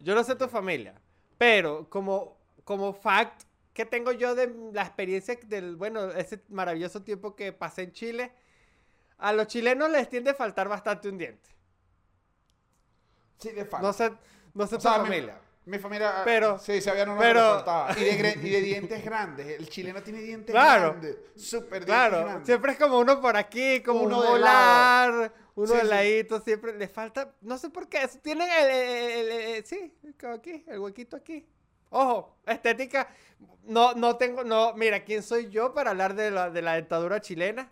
Yo 0.00 0.14
no 0.14 0.24
sé 0.24 0.34
tu 0.34 0.48
familia. 0.48 0.94
Pero 1.42 1.88
como, 1.90 2.38
como 2.62 2.92
fact 2.94 3.42
que 3.72 3.84
tengo 3.84 4.12
yo 4.12 4.36
de 4.36 4.54
la 4.72 4.82
experiencia 4.82 5.36
del, 5.42 5.74
bueno, 5.74 6.12
ese 6.12 6.40
maravilloso 6.50 7.02
tiempo 7.02 7.34
que 7.34 7.52
pasé 7.52 7.82
en 7.82 7.90
Chile, 7.92 8.32
a 9.18 9.32
los 9.32 9.48
chilenos 9.48 9.90
les 9.90 10.08
tiende 10.08 10.30
a 10.30 10.34
faltar 10.34 10.68
bastante 10.68 11.08
un 11.08 11.18
diente. 11.18 11.50
Sí, 13.38 13.50
de 13.50 13.64
fan. 13.64 13.82
No 13.82 13.92
sé, 13.92 14.12
no 14.54 14.68
sé 14.68 14.76
O 14.76 14.80
sea, 14.80 14.98
mi- 14.98 15.08
familia. 15.08 15.40
Mi, 15.64 15.78
familia. 15.80 16.20
ah, 16.20 16.22
Pero- 16.24 16.58
Sí, 16.60 16.80
se 16.80 16.90
habían 16.90 17.08
uno 17.08 17.18
pero- 17.20 17.40
que 17.40 17.54
faltaba. 17.64 17.98
Y 17.98 18.04
de, 18.04 18.38
y 18.40 18.50
de 18.50 18.60
dientes 18.60 19.04
grandes. 19.04 19.46
El 19.48 19.68
chileno 19.68 20.00
tiene 20.00 20.20
dientes 20.20 20.52
Claro. 20.52 20.90
grandes. 20.90 21.16
Súper 21.34 21.84
dientes 21.84 21.86
Claro, 21.86 22.20
grandes. 22.24 22.46
siempre 22.46 22.72
es 22.72 22.78
como 22.78 23.00
uno 23.00 23.20
por 23.20 23.36
aquí, 23.36 23.82
como 23.82 24.02
Uno 24.02 24.20
un 24.20 24.26
volar, 24.28 25.32
uno 25.54 25.74
Sí, 25.80 25.86
ladito, 25.86 26.40
siempre 26.40 26.76
le 26.76 26.88
falta, 26.88 27.34
no 27.42 27.58
sé 27.58 27.70
por 27.70 27.88
qué, 27.88 28.06
tienen 28.22 28.48
el, 28.50 28.70
el- 28.70 29.30
el- 29.30 29.40
el- 29.56 29.64
sí, 29.66 29.94
aquí, 30.34 30.64
el 30.66 30.78
huequito 30.78 31.16
aquí. 31.16 31.46
Ojo, 31.90 32.38
estética, 32.46 33.08
no, 33.64 33.92
no 33.94 34.16
tengo, 34.16 34.44
no, 34.44 34.72
mira, 34.74 35.04
¿quién 35.04 35.22
soy 35.22 35.50
yo 35.50 35.74
para 35.74 35.90
hablar 35.90 36.14
de 36.14 36.30
la, 36.30 36.48
de 36.50 36.62
la 36.62 36.74
dentadura 36.74 37.20
chilena? 37.20 37.70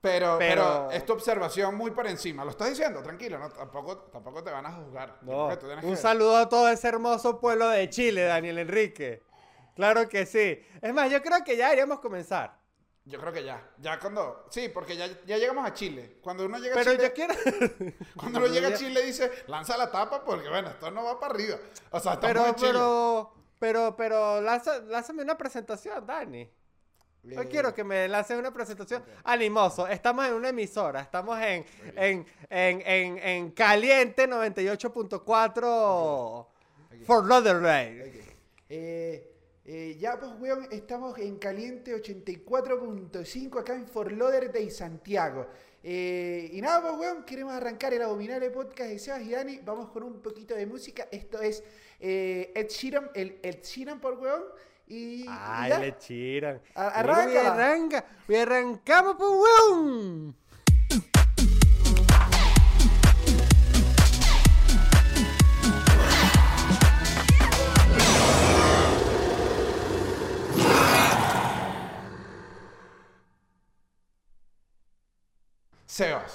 Pero, 0.00 0.36
pero, 0.38 0.62
Pero- 0.62 0.90
es 0.90 1.06
tu 1.06 1.12
observación 1.14 1.76
muy 1.76 1.90
por 1.92 2.06
encima. 2.06 2.44
Lo 2.44 2.50
estás 2.50 2.68
diciendo, 2.68 3.02
tranquilo. 3.02 3.38
No, 3.38 3.48
tampoco, 3.50 3.96
tampoco 4.12 4.44
te 4.44 4.50
van 4.50 4.66
a 4.66 4.72
juzgar. 4.72 5.18
No, 5.22 5.46
un 5.46 5.80
que- 5.80 5.96
saludo 5.96 6.36
a 6.36 6.48
todo 6.48 6.68
ese 6.68 6.88
hermoso 6.88 7.40
pueblo 7.40 7.68
de 7.70 7.88
Chile, 7.88 8.24
Daniel 8.24 8.58
Enrique. 8.58 9.22
Claro 9.74 10.06
que 10.08 10.26
sí. 10.26 10.60
Es 10.82 10.92
más, 10.92 11.10
yo 11.10 11.22
creo 11.22 11.42
que 11.42 11.56
ya 11.56 11.64
deberíamos 11.66 12.00
comenzar. 12.00 12.58
Yo 13.06 13.20
creo 13.20 13.32
que 13.34 13.44
ya. 13.44 13.62
Ya 13.80 13.98
cuando. 14.00 14.46
Sí, 14.50 14.70
porque 14.70 14.96
ya, 14.96 15.06
ya 15.26 15.36
llegamos 15.36 15.66
a 15.66 15.74
Chile. 15.74 16.16
Cuando 16.22 16.46
uno 16.46 16.56
llega 16.58 16.74
a 16.74 16.78
Pero 16.78 16.92
Chile. 16.92 17.04
yo 17.08 17.12
quiero... 17.14 17.34
Cuando 18.16 18.38
uno 18.38 18.48
llega 18.48 18.68
a 18.68 18.70
ya- 18.70 18.76
Chile 18.78 19.02
dice, 19.02 19.30
lanza 19.46 19.76
la 19.76 19.90
tapa 19.90 20.24
porque, 20.24 20.48
bueno, 20.48 20.70
esto 20.70 20.90
no 20.90 21.04
va 21.04 21.20
para 21.20 21.34
arriba. 21.34 21.58
O 21.90 22.00
sea, 22.00 22.18
Pero, 22.18 22.46
en 22.46 22.54
Chile. 22.54 22.70
pero, 22.72 23.34
pero, 23.58 23.94
pero, 23.96 24.40
lanza- 24.40 24.78
lánzame 24.80 25.22
una 25.22 25.36
presentación, 25.36 26.06
Dani. 26.06 26.48
Yo 27.24 27.40
Eh, 27.42 27.48
quiero 27.48 27.74
que 27.74 27.84
me 27.84 28.06
lances 28.08 28.38
una 28.38 28.52
presentación 28.52 29.02
animoso. 29.24 29.86
Estamos 29.86 30.26
en 30.26 30.34
una 30.34 30.48
emisora, 30.50 31.00
estamos 31.00 31.38
en, 31.40 31.64
en, 31.96 32.26
en, 32.50 32.82
en, 32.86 33.18
en 33.18 33.50
Caliente 33.52 34.28
98.4 34.28 36.46
Fort 37.06 37.26
Lauderdale. 37.26 38.02
ok. 38.02 38.14
Eh, 38.68 39.33
eh, 39.66 39.96
ya, 39.98 40.18
pues, 40.18 40.32
weón, 40.38 40.66
estamos 40.70 41.18
en 41.18 41.36
Caliente 41.38 41.94
84.5 41.94 43.58
acá 43.60 43.74
en 43.74 43.86
Fort 43.86 44.12
Lauderdale, 44.12 44.70
Santiago. 44.70 45.46
Eh, 45.82 46.50
y 46.52 46.60
nada, 46.60 46.80
pues, 46.82 46.94
weón, 46.98 47.24
queremos 47.24 47.52
arrancar 47.54 47.92
el 47.94 48.02
abominable 48.02 48.50
podcast 48.50 48.90
de 48.90 48.98
Sebas 48.98 49.22
y 49.22 49.30
Dani. 49.30 49.60
Vamos 49.64 49.88
con 49.90 50.02
un 50.02 50.20
poquito 50.22 50.54
de 50.54 50.66
música. 50.66 51.08
Esto 51.10 51.40
es 51.40 51.62
eh, 52.00 52.52
Ed 52.54 52.68
Sheeran, 52.68 53.10
el 53.14 53.38
Ed 53.42 53.62
Sheeran 53.62 54.00
por 54.00 54.14
weón. 54.18 54.42
Y, 54.86 55.22
y 55.22 55.26
Ay, 55.28 55.70
ya. 55.70 55.78
le 55.78 55.96
chiran. 55.96 56.60
A- 56.74 56.84
Mira, 56.84 56.98
arráncala. 57.00 57.52
arranca. 57.54 58.04
Y 58.28 58.34
arrancamos, 58.34 59.16
pues, 59.16 59.30
weón. 59.30 60.36
Sebas, 75.96 76.32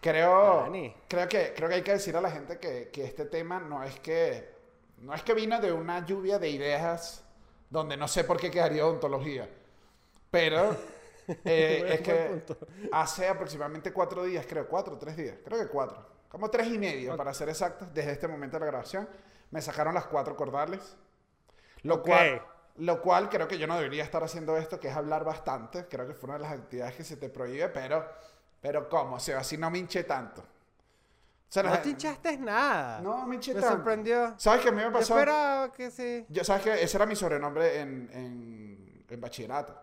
creo, 0.00 0.32
Dani. 0.56 0.94
creo, 1.08 1.28
que, 1.28 1.52
creo 1.54 1.68
que 1.68 1.74
hay 1.76 1.82
que 1.82 1.92
decir 1.92 2.16
a 2.16 2.20
la 2.20 2.30
gente 2.30 2.58
que, 2.58 2.90
que 2.90 3.04
este 3.04 3.26
tema 3.26 3.60
no 3.60 3.82
es 3.84 3.98
que, 4.00 4.54
no 4.98 5.14
es 5.14 5.22
que 5.22 5.34
vino 5.34 5.60
de 5.60 5.72
una 5.72 6.04
lluvia 6.04 6.38
de 6.38 6.48
ideas 6.50 7.24
donde 7.70 7.96
no 7.96 8.08
sé 8.08 8.24
por 8.24 8.38
qué 8.38 8.50
quedaría 8.50 8.86
odontología, 8.86 9.48
pero 10.30 10.76
eh, 11.44 11.84
es 11.88 12.00
que 12.02 12.44
hace 12.92 13.28
aproximadamente 13.28 13.92
cuatro 13.92 14.24
días, 14.24 14.46
creo, 14.48 14.68
cuatro 14.68 14.98
tres 14.98 15.16
días, 15.16 15.38
creo 15.44 15.58
que 15.60 15.68
cuatro, 15.68 16.06
como 16.28 16.50
tres 16.50 16.68
y 16.68 16.78
medio 16.78 17.16
para 17.16 17.34
ser 17.34 17.48
exactos, 17.50 17.92
desde 17.94 18.12
este 18.12 18.28
momento 18.28 18.56
de 18.56 18.60
la 18.60 18.66
grabación, 18.66 19.08
me 19.50 19.62
sacaron 19.62 19.94
las 19.94 20.06
cuatro 20.06 20.36
cordales, 20.36 20.96
lo 21.82 21.96
Ok. 21.96 22.06
cual 22.06 22.42
Lo 22.76 23.00
cual 23.02 23.28
creo 23.30 23.48
que 23.48 23.58
yo 23.58 23.66
no 23.66 23.76
debería 23.76 24.04
estar 24.04 24.22
haciendo 24.22 24.56
esto, 24.58 24.78
que 24.80 24.88
es 24.88 24.96
hablar 24.96 25.24
bastante. 25.24 25.86
Creo 25.88 26.06
que 26.06 26.14
fue 26.14 26.28
una 26.28 26.38
de 26.38 26.44
las 26.44 26.52
actividades 26.52 26.94
que 26.96 27.04
se 27.04 27.16
te 27.16 27.30
prohíbe, 27.30 27.68
pero, 27.70 28.06
pero 28.60 28.88
¿cómo? 28.88 29.16
O 29.16 29.20
sea, 29.20 29.38
así 29.38 29.56
no 29.56 29.70
me 29.70 29.78
hinché 29.78 30.04
tanto. 30.04 30.40
O 30.42 30.46
sea, 31.48 31.62
No 31.62 31.78
te 31.78 31.90
hinchaste 31.90 32.36
nada. 32.38 33.00
No, 33.00 33.24
me 33.26 33.36
hinché 33.36 33.54
Me 33.54 33.60
tanto. 33.60 33.76
sorprendió. 33.76 34.34
¿Sabes 34.36 34.62
qué 34.62 34.68
a 34.68 34.72
mí 34.72 34.78
me 34.78 34.84
Yo 34.84 34.92
pasó? 34.92 35.14
esperaba 35.18 35.72
que 35.72 35.90
sí. 35.90 36.26
Yo, 36.28 36.42
¿Sabes 36.44 36.62
qué? 36.64 36.82
Ese 36.82 36.96
era 36.96 37.06
mi 37.06 37.14
sobrenombre 37.16 37.80
en, 37.80 38.10
en, 38.12 39.04
en 39.08 39.20
bachillerato. 39.20 39.74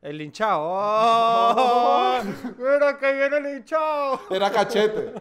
El 0.00 0.20
hinchado. 0.20 0.60
¡Oh! 0.64 2.20
¡Mira 2.58 2.98
que 2.98 3.12
viene 3.12 3.36
el 3.38 3.56
hinchado! 3.58 4.20
Era 4.30 4.50
cachete. 4.50 5.12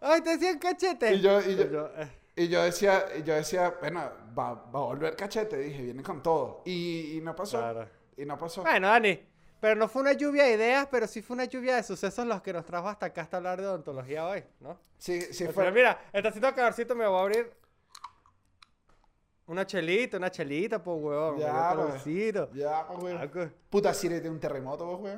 ¡Ay, 0.00 0.20
te 0.22 0.30
decían 0.30 0.58
cachete! 0.58 1.14
Y 1.14 1.20
yo- 1.20 1.40
y 1.40 1.56
yo- 1.56 1.90
eh, 1.96 2.10
Y 2.36 2.48
yo 2.48 2.62
decía, 2.62 3.04
y 3.18 3.22
yo 3.22 3.34
decía, 3.34 3.74
bueno, 3.80 4.00
va, 4.38 4.54
va 4.54 4.80
a 4.80 4.82
volver 4.84 5.14
cachete. 5.16 5.58
Dije, 5.58 5.82
viene 5.82 6.02
con 6.02 6.22
todo. 6.22 6.62
Y, 6.64 7.18
y 7.18 7.20
no 7.20 7.34
pasó. 7.36 7.58
Claro. 7.58 7.86
Y 8.16 8.24
no 8.24 8.38
pasó. 8.38 8.62
Bueno, 8.62 8.88
Dani, 8.88 9.20
pero 9.60 9.74
no 9.76 9.88
fue 9.88 10.02
una 10.02 10.12
lluvia 10.14 10.44
de 10.44 10.52
ideas, 10.52 10.88
pero 10.90 11.06
sí 11.06 11.22
fue 11.22 11.34
una 11.34 11.44
lluvia 11.44 11.76
de 11.76 11.82
sucesos 11.82 12.26
los 12.26 12.40
que 12.42 12.52
nos 12.52 12.64
trajo 12.64 12.88
hasta 12.88 13.06
acá 13.06 13.22
hasta 13.22 13.36
hablar 13.36 13.60
de 13.60 13.66
odontología 13.66 14.26
hoy, 14.26 14.42
¿no? 14.60 14.80
Sí, 14.98 15.20
sí 15.20 15.44
Pero 15.44 15.52
fue. 15.52 15.72
mira, 15.72 16.00
está 16.12 16.28
haciendo 16.30 16.54
calorcito, 16.54 16.94
me 16.94 17.06
voy 17.06 17.18
a 17.18 17.22
abrir 17.22 17.52
una 19.46 19.66
chelita, 19.66 20.16
una 20.16 20.30
chelita, 20.30 20.82
pues, 20.82 21.00
dio 21.00 21.38
Ya, 21.38 21.46
pues. 21.52 21.62
calorcito. 21.86 22.50
Ya, 22.52 22.86
pues. 22.86 23.16
Ah, 23.18 23.28
que- 23.30 23.50
Puta, 23.68 23.92
si 23.92 24.06
eres 24.06 24.22
de 24.22 24.30
un 24.30 24.38
terremoto, 24.38 24.86
vos, 24.86 25.00
güey. 25.00 25.16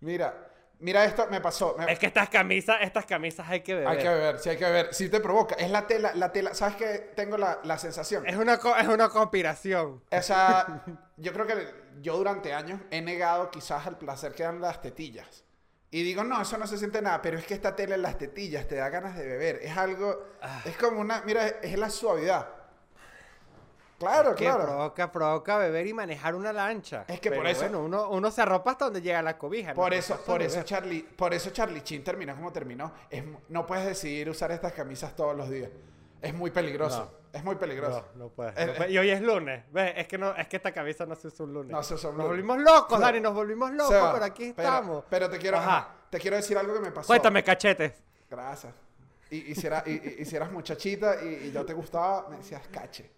Mira, 0.00 0.50
mira 0.78 1.04
esto, 1.04 1.26
me 1.30 1.40
pasó. 1.42 1.74
me- 1.78 1.92
Es 1.92 1.98
que 1.98 2.06
estas 2.06 2.30
camisas, 2.30 2.78
estas 2.80 3.04
camisas 3.04 3.46
hay 3.48 3.60
que 3.60 3.74
beber. 3.74 3.88
Hay 3.88 3.98
que 3.98 4.08
beber, 4.08 4.38
sí 4.38 4.48
hay 4.48 4.56
que 4.56 4.64
beber. 4.64 4.94
Si 4.94 5.10
te 5.10 5.20
provoca. 5.20 5.56
Es 5.56 5.70
la 5.70 5.86
tela, 5.86 6.12
la 6.14 6.32
tela. 6.32 6.54
¿Sabes 6.54 6.76
qué? 6.76 7.12
Tengo 7.14 7.36
la, 7.36 7.60
la 7.64 7.76
sensación. 7.78 8.26
Es 8.26 8.36
una, 8.36 8.54
es 8.54 8.88
una 8.88 9.08
conspiración. 9.10 10.02
Esa, 10.10 10.82
yo 11.18 11.32
creo 11.34 11.46
que 11.46 11.83
yo 12.00 12.16
durante 12.16 12.52
años 12.54 12.80
he 12.90 13.00
negado 13.02 13.50
quizás 13.50 13.86
al 13.86 13.98
placer 13.98 14.32
que 14.34 14.42
dan 14.42 14.60
las 14.60 14.80
tetillas. 14.80 15.44
Y 15.90 16.02
digo, 16.02 16.24
no, 16.24 16.42
eso 16.42 16.58
no 16.58 16.66
se 16.66 16.76
siente 16.76 17.00
nada, 17.00 17.22
pero 17.22 17.38
es 17.38 17.46
que 17.46 17.54
esta 17.54 17.76
tela 17.76 17.94
en 17.94 18.02
las 18.02 18.18
tetillas 18.18 18.66
te 18.66 18.74
da 18.76 18.88
ganas 18.88 19.16
de 19.16 19.24
beber. 19.26 19.60
Es 19.62 19.76
algo, 19.76 20.18
Ah. 20.42 20.60
es 20.64 20.76
como 20.76 21.00
una, 21.00 21.22
mira, 21.24 21.46
es 21.46 21.78
la 21.78 21.88
suavidad. 21.88 22.48
Claro, 23.98 24.34
que 24.34 24.44
claro. 24.44 24.64
provoca, 24.64 25.12
provoca 25.12 25.56
beber 25.56 25.86
y 25.86 25.94
manejar 25.94 26.34
una 26.34 26.52
lancha. 26.52 27.04
Es 27.06 27.20
que 27.20 27.30
por 27.30 27.38
Pero 27.38 27.48
eso- 27.48 27.60
Bueno, 27.62 27.84
uno, 27.84 28.10
uno 28.10 28.30
se 28.30 28.42
arropa 28.42 28.72
hasta 28.72 28.86
donde 28.86 29.00
llega 29.00 29.22
la 29.22 29.38
cobija. 29.38 29.68
¿no? 29.70 29.76
Por 29.76 29.94
eso, 29.94 30.16
por 30.26 30.42
es 30.42 30.54
eso. 30.56 30.64
Charlie, 30.64 31.02
por 31.02 31.32
eso 31.32 31.50
Charlie 31.50 31.82
Chin 31.82 32.02
terminó 32.02 32.34
como 32.34 32.52
terminó. 32.52 32.92
Es, 33.08 33.22
no 33.48 33.64
puedes 33.64 33.86
decidir 33.86 34.28
usar 34.28 34.50
estas 34.50 34.72
camisas 34.72 35.14
todos 35.14 35.36
los 35.36 35.48
días. 35.48 35.70
Es 36.24 36.34
muy 36.34 36.50
peligroso. 36.50 37.20
Es 37.32 37.42
muy 37.44 37.56
peligroso. 37.56 38.06
No, 38.14 38.24
no 38.24 38.28
puede. 38.30 38.66
No 38.66 38.74
puede. 38.74 38.90
Y 38.92 38.98
hoy 38.98 39.10
es 39.10 39.20
lunes. 39.20 39.64
¿Ves? 39.72 39.92
Es 39.96 40.06
que, 40.08 40.16
no, 40.18 40.34
es 40.36 40.46
que 40.48 40.56
esta 40.56 40.72
camisa 40.72 41.04
no 41.04 41.14
se 41.16 41.26
usa 41.28 41.44
un 41.44 41.52
lunes. 41.52 41.72
No 41.72 41.82
se 41.82 41.94
usa 41.94 42.10
un 42.10 42.16
Nos 42.16 42.26
lunes. 42.26 42.44
volvimos 42.46 42.72
locos, 42.74 43.00
Dani, 43.00 43.20
nos 43.20 43.34
volvimos 43.34 43.70
locos, 43.72 43.92
Seba, 43.94 44.12
pero 44.12 44.24
aquí 44.24 44.44
estamos. 44.44 45.04
Pero, 45.10 45.28
te 45.28 45.38
quiero, 45.38 45.56
Ajá. 45.58 45.88
te 46.10 46.18
quiero 46.20 46.36
decir 46.36 46.56
algo 46.56 46.74
que 46.74 46.80
me 46.80 46.90
pasó. 46.92 47.06
Cuéntame, 47.08 47.42
cachetes. 47.42 47.92
Gracias. 48.30 48.72
Y, 49.30 49.50
y 49.50 49.54
si 49.54 49.66
era- 49.66 49.82
y- 49.86 50.16
y- 50.20 50.24
si 50.24 50.36
eras 50.36 50.52
muchachita 50.52 51.16
y, 51.24 51.50
yo 51.52 51.64
te 51.64 51.72
gustaba, 51.72 52.28
me 52.28 52.36
decías 52.36 52.62
cache. 52.68 53.10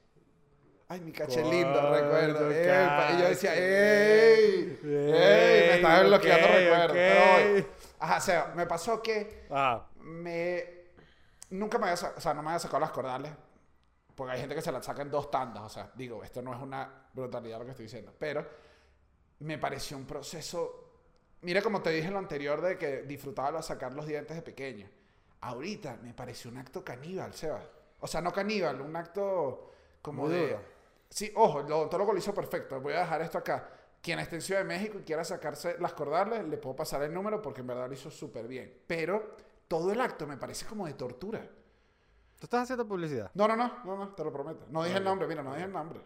Ay, 0.89 1.01
mi 1.01 1.13
cache 1.13 1.43
lindo, 1.43 1.73
Coño, 1.81 1.91
recuerdo. 1.95 2.51
Y 2.51 3.21
yo 3.21 3.29
decía. 3.29 3.53
¡ey! 3.55 4.79
¡ey! 4.83 5.69
Me 5.69 5.75
estaba 5.77 6.03
bloqueando 6.05 6.47
ok, 6.47 6.55
recuerdos. 6.55 6.91
ok. 6.91 6.95
Pero 6.95 7.53
voy. 7.53 7.67
Ajá, 7.99 8.17
o 8.17 8.21
sea, 8.21 8.53
me 8.55 8.67
pasó 8.67 9.03
que 9.03 9.47
Ah, 9.51 9.85
me... 10.01 10.86
Nunca 11.51 11.79
me 11.79 11.89
había 11.89 11.95
o 11.95 12.21
sea, 12.21 12.35
no 12.35 12.43
me 12.43 12.49
había 12.51 12.59
sacado 12.59 12.81
las 12.81 12.91
cordales. 12.91 13.33
Porque 14.15 14.33
hay 14.33 14.41
gente 14.41 14.55
que 14.55 14.63
se 14.63 14.73
las 14.73 14.85
saca 14.85 15.03
en 15.03 15.11
dos 15.11 15.31
tandas. 15.31 15.63
O 15.63 15.69
sea, 15.69 15.91
digo, 15.95 16.25
esto 16.25 16.41
no 16.41 16.55
es 16.55 16.61
una 16.61 17.09
brutalidad 17.13 17.59
lo 17.59 17.67
que 17.67 17.73
estoy 17.73 17.85
diciendo. 17.85 18.15
Pero 18.19 18.47
me 19.41 19.59
pareció 19.59 19.97
un 19.97 20.07
proceso... 20.07 20.83
Mira 21.43 21.61
como 21.61 21.83
te 21.83 21.91
dije 21.91 22.09
en 22.09 22.15
lo 22.15 22.19
anterior 22.19 22.61
de 22.63 22.79
que 22.79 23.03
disfrutaba 23.03 23.51
lo 23.51 23.57
de 23.59 23.63
sacar 23.63 23.93
los 23.93 24.07
dientes 24.07 24.35
de 24.35 24.43
pequeño. 24.43 24.89
Ahorita 25.43 25.99
me 26.03 26.15
pareció 26.15 26.51
un 26.51 26.57
acto 26.57 26.83
caníbal, 26.83 27.35
Sebas. 27.35 27.69
O 28.01 28.07
sea, 28.07 28.23
no 28.23 28.33
caníbal, 28.33 28.81
un 28.81 28.97
acto 28.97 29.71
como 30.01 30.23
Muy 30.23 30.33
de... 30.33 30.47
duro. 30.49 30.61
Sí, 31.11 31.31
ojo, 31.37 31.61
el 31.61 31.71
odontólogo 31.71 32.13
lo 32.13 32.19
hizo 32.19 32.35
perfecto. 32.35 32.81
Voy 32.81 32.95
a 32.95 33.01
dejar 33.01 33.21
esto 33.21 33.39
acá. 33.39 33.69
Quien 34.03 34.19
esté 34.19 34.37
en 34.37 34.43
Ciudad 34.43 34.61
de 34.61 34.67
México 34.67 34.99
y 34.99 35.03
quiera 35.03 35.25
sacarse 35.25 35.77
las 35.79 35.93
cordales, 35.93 36.45
le 36.45 36.57
puedo 36.57 36.75
pasar 36.75 37.03
el 37.03 37.13
número 37.13 37.43
porque 37.43 37.61
en 37.61 37.67
verdad 37.67 37.87
lo 37.87 37.95
hizo 37.95 38.11
súper 38.11 38.49
bien. 38.49 38.83
Pero 38.87 39.37
todo 39.69 39.93
el 39.93 40.01
acto 40.01 40.27
me 40.27 40.37
parece 40.37 40.67
como 40.67 40.87
de 40.87 40.95
tortura. 40.95 41.41
¿tú 42.39 42.45
estás 42.45 42.65
haciendo 42.65 42.87
publicidad? 42.87 43.31
No, 43.35 43.49
no, 43.49 43.57
no, 43.57 43.73
no, 43.85 43.97
no, 43.97 44.09
te 44.15 44.23
lo 44.23 44.33
prometo. 44.33 44.67
No 44.71 44.85
dije 44.85 44.99
el 44.99 45.05
nombre, 45.05 45.27
mira, 45.27 45.43
no 45.43 45.53
dije 45.55 45.65
el 45.65 45.73
nombre. 45.73 46.01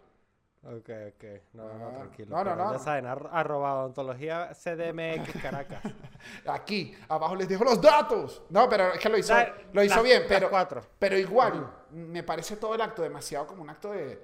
Ok, 0.62 0.90
ok. 1.14 1.24
No, 1.54 1.72
no, 1.78 1.88
Ah, 1.88 1.92
tranquilo. 1.96 2.36
no, 2.36 2.44
no, 2.44 2.54
no. 2.56 2.72
Ya 2.72 2.78
saben, 2.78 3.06
ar- 3.06 3.30
arroba 3.32 3.80
odontología 3.80 4.50
CDMX 4.54 5.40
Caracas. 5.42 5.82
Aquí, 6.46 6.94
abajo 7.08 7.34
les 7.34 7.48
dejo 7.48 7.64
los 7.64 7.80
datos. 7.80 8.42
No, 8.50 8.68
pero 8.68 8.92
es 8.92 9.00
que 9.00 9.08
lo 9.08 9.16
hizo, 9.18 9.32
Da- 9.34 9.54
lo 9.72 9.82
hizo 9.82 10.02
bien, 10.02 10.24
pero, 10.28 10.50
cuatro. 10.50 10.82
pero 10.98 11.18
igual, 11.18 11.68
me 11.90 12.22
parece 12.22 12.56
todo 12.58 12.74
el 12.74 12.80
acto 12.82 13.02
demasiado 13.02 13.46
como 13.46 13.62
un 13.62 13.70
acto 13.70 13.90
de, 13.92 14.22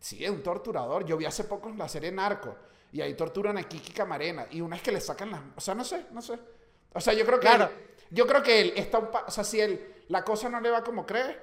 sí, 0.00 0.18
de 0.18 0.28
un 0.30 0.42
torturador. 0.42 1.04
Yo 1.04 1.16
vi 1.16 1.24
hace 1.24 1.44
poco 1.44 1.70
la 1.70 1.88
serie 1.88 2.10
Narco 2.12 2.54
y 2.92 3.00
ahí 3.00 3.14
torturan 3.14 3.56
a 3.56 3.62
Kiki 3.62 3.92
Camarena 3.92 4.46
y 4.50 4.60
una 4.60 4.76
es 4.76 4.82
que 4.82 4.90
le 4.92 5.00
sacan 5.00 5.30
las, 5.30 5.40
o 5.56 5.60
sea, 5.60 5.74
no 5.74 5.84
sé, 5.84 6.06
no 6.10 6.20
sé. 6.20 6.38
O 6.92 7.00
sea, 7.00 7.14
yo 7.14 7.24
creo 7.24 7.38
que, 7.38 7.46
Claro. 7.46 7.70
Yo 8.10 8.26
creo 8.26 8.42
que 8.42 8.60
él 8.60 8.72
está, 8.76 8.98
un 8.98 9.08
o 9.26 9.30
sea, 9.30 9.44
si 9.44 9.60
él, 9.60 9.94
la 10.08 10.24
cosa 10.24 10.48
no 10.48 10.60
le 10.60 10.70
va 10.70 10.82
como 10.84 11.04
cree, 11.06 11.38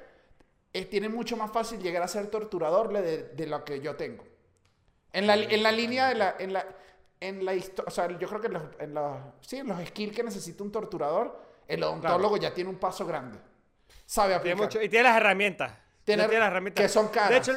eh, 0.74 0.86
tiene 0.86 1.10
mucho 1.10 1.38
más 1.38 1.52
fácil 1.52 1.80
llegar 1.82 2.02
a 2.04 2.08
ser 2.08 2.28
torturador 2.28 2.92
de, 2.94 3.24
de 3.30 3.48
lo 3.48 3.64
que 3.64 3.80
yo 3.82 3.96
tengo. 3.96 4.24
En 5.12 5.28
la, 5.28 5.36
en 5.36 5.62
la 5.62 5.72
línea 5.72 6.08
de 6.10 6.16
la, 6.16 6.36
en 6.40 6.54
la, 6.54 6.66
en 7.20 7.46
la 7.46 7.54
historia, 7.54 7.88
o 7.88 7.92
sea, 7.92 8.08
yo 8.18 8.28
creo 8.28 8.42
que 8.42 8.48
en 8.48 8.54
los, 8.54 8.64
en 8.80 8.94
los, 8.94 9.18
sí, 9.42 9.58
en 9.58 9.68
los 9.68 9.80
skills 9.88 10.16
que 10.16 10.24
necesita 10.24 10.64
un 10.64 10.72
torturador, 10.72 11.40
el 11.68 11.84
odontólogo 11.84 12.38
ya 12.38 12.54
tiene 12.54 12.70
un 12.70 12.78
paso 12.78 13.06
grande. 13.06 13.38
Sabe 14.06 14.30
Tiene 14.30 14.38
aplicar. 14.40 14.58
mucho- 14.58 14.82
y 14.82 14.90
tiene 14.90 15.04
las 15.10 15.18
herramientas. 15.18 15.72
Tiene- 16.04 16.24
tiene 16.24 16.40
las 16.40 16.48
herramientas. 16.50 16.82
que 16.84 16.90
son 16.90 17.08
caras. 17.10 17.30
De 17.30 17.38
hecho, 17.38 17.54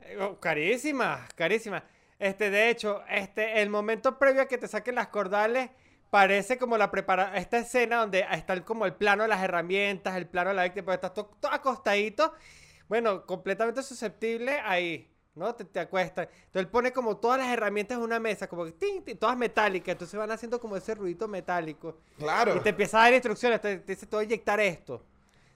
eh, 0.00 0.18
oh, 0.20 0.40
carísimas, 0.40 1.32
carísimas. 1.34 1.82
Este, 2.18 2.48
de 2.50 2.70
hecho, 2.70 3.02
este, 3.08 3.60
el 3.60 3.68
momento 3.68 4.18
previo 4.18 4.42
a 4.42 4.46
que 4.46 4.56
te 4.58 4.66
saquen 4.66 4.94
las 4.94 5.08
cordales 5.08 5.70
parece 6.10 6.58
como 6.58 6.76
la 6.78 6.90
prepara 6.90 7.36
esta 7.36 7.58
escena 7.58 7.98
donde 7.98 8.26
está 8.32 8.52
el- 8.54 8.64
como 8.64 8.86
el 8.86 8.94
plano 8.94 9.24
de 9.24 9.28
las 9.28 9.42
herramientas, 9.42 10.16
el 10.16 10.26
plano 10.28 10.50
de 10.50 10.56
la 10.56 10.64
víctima, 10.64 10.86
porque 10.86 10.94
estás 10.96 11.14
todo, 11.14 11.30
todo 11.40 11.52
acostadito, 11.52 12.32
bueno, 12.88 13.26
completamente 13.26 13.82
susceptible 13.82 14.60
ahí, 14.64 15.10
¿no? 15.34 15.54
Te, 15.54 15.64
te 15.64 15.80
acuestas. 15.80 16.28
Entonces 16.30 16.62
él 16.62 16.68
pone 16.68 16.92
como 16.92 17.16
todas 17.18 17.38
las 17.38 17.48
herramientas 17.48 17.98
en 17.98 18.04
una 18.04 18.20
mesa, 18.20 18.48
como 18.48 18.64
que 18.64 18.72
tin, 18.72 19.04
tin, 19.04 19.18
todas 19.18 19.36
metálicas, 19.36 19.92
entonces 19.92 20.18
van 20.18 20.30
haciendo 20.30 20.60
como 20.60 20.76
ese 20.76 20.94
ruidito 20.94 21.28
metálico. 21.28 21.98
Claro. 22.18 22.56
Y 22.56 22.60
te 22.60 22.70
empieza 22.70 22.98
a 22.98 23.02
dar 23.04 23.14
instrucciones, 23.14 23.60
te, 23.60 23.78
te 23.78 23.92
dice, 23.92 24.06
te 24.06 24.16
voy 24.16 24.22
a 24.24 24.26
inyectar 24.26 24.60
esto. 24.60 25.04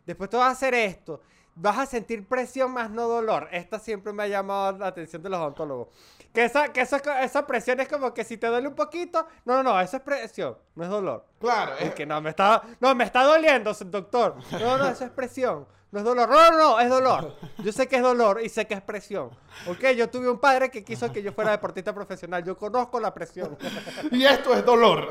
Después 0.07 0.31
te 0.31 0.37
vas 0.37 0.49
a 0.49 0.51
hacer 0.51 0.75
esto. 0.75 1.21
Vas 1.55 1.79
a 1.79 1.87
sentir 1.87 2.27
presión 2.27 2.73
más 2.73 2.91
no 2.91 3.07
dolor. 3.09 3.49
Esta 3.53 3.79
siempre 3.79 4.13
me 4.13 4.23
ha 4.25 4.29
llamado 4.29 4.79
la 4.79 4.87
atención 4.89 5.23
de 5.23 5.29
los 5.31 5.39
odontólogos. 5.41 5.89
Que 6.33 6.45
esa, 6.45 6.73
que 6.73 6.81
esa, 6.83 6.99
esa 7.25 7.47
presión 7.47 7.81
es 7.81 7.89
como 7.89 8.15
que 8.15 8.23
si 8.25 8.37
te 8.37 8.47
duele 8.47 8.69
un 8.69 8.75
poquito. 8.75 9.27
No, 9.45 9.55
no, 9.55 9.63
no, 9.65 9.81
eso 9.81 9.97
es 9.97 10.03
presión, 10.03 10.57
no 10.77 10.85
es 10.85 10.91
dolor. 10.91 11.25
Claro. 11.41 11.73
Es 11.79 11.87
es- 11.89 11.95
que 11.95 12.07
no, 12.07 12.21
me 12.21 12.31
está, 12.31 12.63
no, 12.79 12.95
me 12.95 13.05
está 13.05 13.25
doliendo, 13.25 13.73
doctor. 13.87 14.37
No, 14.61 14.79
no, 14.79 14.89
eso 14.89 15.05
es 15.05 15.11
presión. 15.11 15.67
No 15.93 15.99
es 15.99 16.05
dolor. 16.05 16.29
No, 16.29 16.51
no, 16.53 16.57
no, 16.57 16.79
es 16.81 16.89
dolor. 16.89 17.35
Yo 17.59 17.73
sé 17.73 17.89
que 17.89 17.97
es 17.97 18.03
dolor 18.03 18.41
y 18.41 18.49
sé 18.49 18.65
que 18.69 18.75
es 18.75 18.81
presión. 18.81 19.29
Ok, 19.67 19.87
yo 19.97 20.09
tuve 20.09 20.31
un 20.31 20.39
padre 20.39 20.71
que 20.71 20.85
quiso 20.85 21.11
que 21.13 21.21
yo 21.21 21.33
fuera 21.33 21.51
deportista 21.51 21.93
profesional. 21.93 22.45
Yo 22.45 22.57
conozco 22.57 23.01
la 23.01 23.13
presión. 23.13 23.59
Y 24.13 24.25
esto 24.25 24.55
es 24.55 24.65
dolor. 24.65 25.09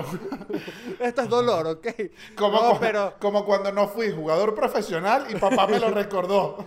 Esto 0.99 1.21
es 1.23 1.27
dolor, 1.29 1.67
ok. 1.67 1.87
Como, 2.37 2.61
no, 2.61 2.79
pero 2.79 3.13
como 3.19 3.43
cuando 3.43 3.73
no 3.73 3.89
fui 3.89 4.09
jugador 4.13 4.55
profesional 4.55 5.25
y 5.29 5.35
papá 5.35 5.67
me 5.67 5.79
lo 5.81 5.89
recordó. 5.91 6.63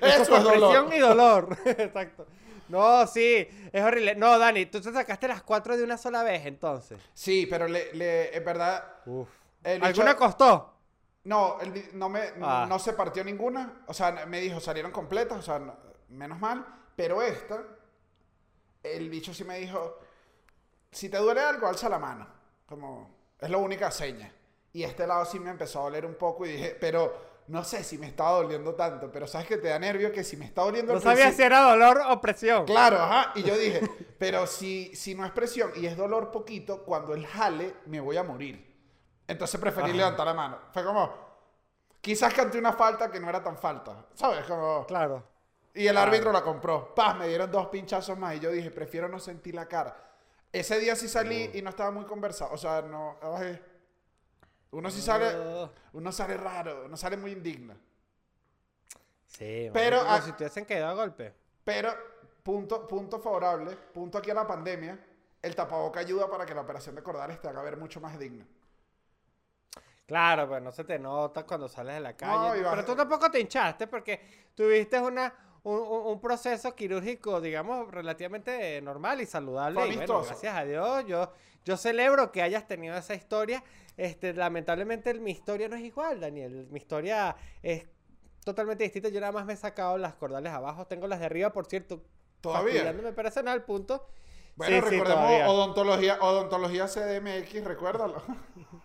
Eso 0.00 0.22
Eso 0.22 0.36
es 0.38 0.44
dolor. 0.44 0.70
presión 0.70 0.92
y 0.94 0.98
dolor. 0.98 1.58
Exacto. 1.66 2.26
No, 2.72 3.06
sí, 3.06 3.46
es 3.72 3.82
horrible. 3.82 4.14
No, 4.14 4.38
Dani, 4.38 4.66
tú 4.66 4.80
te 4.80 4.92
sacaste 4.92 5.28
las 5.28 5.42
cuatro 5.42 5.76
de 5.76 5.84
una 5.84 5.96
sola 5.98 6.22
vez, 6.22 6.46
entonces. 6.46 6.98
Sí, 7.14 7.46
pero 7.48 7.68
le, 7.68 7.92
le, 7.94 8.36
es 8.36 8.44
verdad. 8.44 8.82
Uf. 9.06 9.28
el 9.62 9.84
¿Alguna 9.84 10.16
costó? 10.16 10.72
No, 11.24 11.60
el 11.60 11.90
no, 11.96 12.08
me, 12.08 12.32
Ah. 12.42 12.66
no 12.68 12.78
se 12.78 12.94
partió 12.94 13.22
ninguna. 13.22 13.82
O 13.86 13.94
sea, 13.94 14.24
me 14.26 14.40
dijo, 14.40 14.58
salieron 14.58 14.90
completas, 14.90 15.38
o 15.38 15.42
sea, 15.42 15.58
no- 15.58 15.76
menos 16.08 16.38
mal. 16.40 16.66
Pero 16.96 17.22
esta, 17.22 17.62
el 18.82 19.08
bicho 19.10 19.32
sí 19.32 19.44
me 19.44 19.58
dijo, 19.58 19.98
si 20.90 21.08
te 21.08 21.18
duele 21.18 21.40
algo, 21.42 21.66
alza 21.68 21.88
la 21.88 21.98
mano. 21.98 22.26
Como, 22.66 23.14
es 23.38 23.50
la 23.50 23.58
única 23.58 23.90
seña. 23.90 24.32
Y 24.72 24.82
este 24.82 25.06
lado 25.06 25.24
sí 25.26 25.38
me 25.38 25.50
empezó 25.50 25.80
a 25.80 25.82
doler 25.84 26.06
un 26.06 26.14
poco 26.14 26.46
y 26.46 26.52
dije, 26.52 26.76
pero 26.80 27.31
no 27.52 27.62
sé 27.64 27.84
si 27.84 27.98
me 27.98 28.06
estaba 28.06 28.30
doliendo 28.40 28.74
tanto. 28.74 29.12
Pero 29.12 29.26
sabes 29.26 29.46
que 29.46 29.58
te 29.58 29.68
da 29.68 29.78
nervio 29.78 30.10
que 30.10 30.24
si 30.24 30.38
me 30.38 30.46
está 30.46 30.62
doliendo 30.62 30.94
No 30.94 31.00
sabía 31.00 31.30
si 31.32 31.42
era 31.42 31.60
dolor 31.60 32.00
o 32.08 32.18
presión. 32.18 32.64
Claro, 32.64 32.96
ajá. 32.96 33.32
Y 33.34 33.42
yo 33.42 33.58
dije, 33.58 33.80
pero 34.18 34.46
si, 34.46 34.96
si 34.96 35.14
no 35.14 35.26
es 35.26 35.32
presión 35.32 35.70
y 35.76 35.84
es 35.84 35.94
dolor 35.94 36.30
poquito, 36.30 36.82
cuando 36.82 37.12
él 37.14 37.26
jale, 37.26 37.74
me 37.84 38.00
voy 38.00 38.16
a 38.16 38.22
morir. 38.22 38.74
Entonces 39.28 39.60
preferí 39.60 39.88
Ajá. 39.90 39.96
levantar 39.98 40.26
la 40.26 40.32
mano. 40.34 40.58
Fue 40.72 40.82
como, 40.82 41.12
quizás 42.00 42.32
canté 42.32 42.58
una 42.58 42.72
falta 42.72 43.10
que 43.10 43.20
no 43.20 43.28
era 43.28 43.42
tan 43.42 43.58
falta. 43.58 44.06
¿Sabes? 44.14 44.46
Como, 44.46 44.86
Claro. 44.86 45.22
Y 45.74 45.86
el 45.86 45.92
Claro. 45.92 46.10
árbitro 46.10 46.32
la 46.32 46.42
compró. 46.42 46.94
Paz, 46.94 47.16
me 47.18 47.28
dieron 47.28 47.50
dos 47.50 47.66
pinchazos 47.66 48.16
más 48.16 48.34
y 48.34 48.40
yo 48.40 48.50
dije, 48.50 48.70
prefiero 48.70 49.08
no 49.08 49.18
sentir 49.18 49.54
la 49.54 49.66
cara. 49.68 49.94
Ese 50.50 50.78
día 50.78 50.96
sí 50.96 51.06
salí 51.06 51.50
y 51.52 51.60
no 51.60 51.68
estaba 51.68 51.90
muy 51.90 52.04
conversado. 52.06 52.52
O 52.54 52.56
sea, 52.58 52.80
no. 52.80 53.18
ay. 53.22 53.60
Uno 54.72 54.90
sí 54.90 55.00
sale. 55.00 55.34
Oh. 55.36 55.70
Uno 55.94 56.10
sale 56.12 56.36
raro, 56.36 56.84
uno 56.86 56.96
sale 56.96 57.16
muy 57.16 57.32
indigno. 57.32 57.74
Sí, 59.26 59.70
Pero, 59.72 59.72
pero 59.72 60.00
ah- 60.06 60.20
si 60.20 60.32
te 60.32 60.44
hubiesen 60.44 60.64
quedado 60.66 60.92
a 60.92 60.94
golpe. 60.94 61.34
Pero, 61.64 61.94
punto, 62.42 62.86
punto 62.86 63.18
favorable, 63.20 63.76
punto 63.94 64.18
aquí 64.18 64.30
a 64.30 64.34
la 64.34 64.46
pandemia, 64.46 64.98
el 65.40 65.54
tapaboca 65.54 66.00
ayuda 66.00 66.28
para 66.28 66.44
que 66.44 66.54
la 66.54 66.62
operación 66.62 66.94
de 66.94 67.02
cordales 67.02 67.40
te 67.40 67.48
haga 67.48 67.62
ver 67.62 67.76
mucho 67.76 68.00
más 68.00 68.18
digna. 68.18 68.46
Claro, 70.06 70.48
pues 70.48 70.62
no 70.62 70.72
se 70.72 70.84
te 70.84 70.98
nota 70.98 71.44
cuando 71.46 71.68
sales 71.68 71.94
de 71.94 72.00
la 72.00 72.16
calle. 72.16 72.58
y 72.58 72.62
vas- 72.62 72.74
pero 72.74 72.84
tú 72.84 72.94
tampoco 72.96 73.30
te 73.30 73.40
hinchaste 73.40 73.86
porque 73.86 74.20
tuviste 74.54 75.00
una, 75.00 75.32
un, 75.62 75.78
un- 75.78 76.06
un 76.12 76.20
proceso 76.20 76.74
quirúrgico, 76.74 77.40
digamos, 77.40 77.90
relativamente 77.90 78.80
normal 78.82 79.20
y 79.20 79.26
saludable. 79.26 79.80
Fue 79.80 79.88
y 79.88 79.96
bueno, 79.96 80.14
amistoso. 80.14 80.28
gracias 80.30 80.56
a 80.56 80.64
Dios, 80.64 81.06
yo, 81.06 81.32
yo 81.64 81.76
celebro 81.76 82.30
que 82.32 82.42
hayas 82.42 82.66
tenido 82.66 82.96
esa 82.96 83.14
historia. 83.14 83.62
Este, 83.96 84.32
lamentablemente 84.32 85.12
mi 85.14 85.30
historia 85.32 85.68
no 85.68 85.76
es 85.76 85.82
igual, 85.82 86.20
Daniel. 86.20 86.66
Mi 86.70 86.78
historia 86.78 87.36
es 87.62 87.86
totalmente 88.44 88.84
distinta. 88.84 89.08
Yo 89.08 89.20
nada 89.20 89.32
más 89.32 89.44
me 89.44 89.52
he 89.52 89.56
sacado 89.56 89.98
las 89.98 90.14
cordales 90.14 90.52
abajo. 90.52 90.86
Tengo 90.86 91.06
las 91.06 91.20
de 91.20 91.26
arriba, 91.26 91.52
por 91.52 91.66
cierto. 91.66 92.02
¿Todavía? 92.40 92.90
es 92.90 93.36
el 93.36 93.62
punto. 93.62 94.08
Bueno, 94.56 94.74
Sí, 94.76 94.82
sí, 94.82 94.90
recordemos 94.90 95.24
todavía. 95.24 95.50
odontología, 95.50 96.18
odontología 96.20 96.86
CDMX, 96.86 97.64
recuérdalo. 97.64 98.22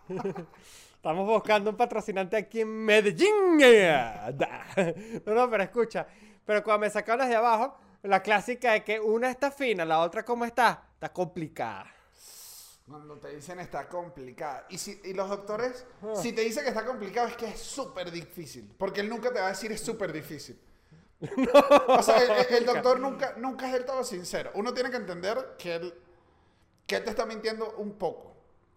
Estamos 0.95 1.27
buscando 1.27 1.69
un 1.69 1.77
patrocinante 1.77 2.37
aquí 2.37 2.61
en 2.61 2.69
Medellín. 2.69 3.57
No, 3.57 5.33
no, 5.33 5.49
pero 5.49 5.63
escucha. 5.63 6.07
Pero 6.45 6.63
cuando 6.63 6.81
me 6.81 6.89
sacaron 6.89 7.19
las 7.19 7.29
de 7.29 7.35
abajo, 7.35 7.77
la 8.03 8.21
clásica 8.21 8.73
de 8.73 8.83
que 8.83 8.99
una 8.99 9.29
está 9.29 9.51
fina, 9.51 9.85
la 9.85 9.99
otra 9.99 10.23
cómo 10.23 10.45
está, 10.45 10.83
está 10.93 11.11
complicada. 11.11 11.85
Cuando 12.87 13.17
te 13.19 13.35
dicen 13.35 13.59
está 13.59 13.89
complicada. 13.89 14.65
Y, 14.69 14.77
si, 14.77 15.01
y 15.03 15.13
los 15.13 15.27
doctores, 15.27 15.85
Ah. 16.01 16.13
si 16.15 16.31
te 16.31 16.41
dicen 16.41 16.63
que 16.63 16.69
está 16.69 16.85
complicado, 16.85 17.27
es 17.27 17.35
que 17.35 17.47
es 17.47 17.59
súper 17.59 18.09
difícil. 18.11 18.73
Porque 18.77 19.01
él 19.01 19.09
nunca 19.09 19.31
te 19.33 19.39
va 19.39 19.47
a 19.47 19.49
decir 19.49 19.71
es 19.71 19.81
súper 19.81 20.13
difícil. 20.13 20.59
o 21.87 22.01
sea, 22.03 22.17
el, 22.23 22.55
el- 22.55 22.65
doctor 22.65 22.99
nunca, 22.99 23.33
nunca 23.37 23.67
es 23.67 23.73
del 23.73 23.85
todo 23.85 24.03
sincero. 24.03 24.51
Uno 24.53 24.73
tiene 24.73 24.89
que 24.89 24.97
entender 24.97 25.55
que 25.57 25.75
él, 25.75 25.93
que 26.85 26.95
él 26.97 27.03
te 27.03 27.09
está 27.09 27.25
mintiendo 27.25 27.73
un 27.77 27.93
poco. 27.97 28.35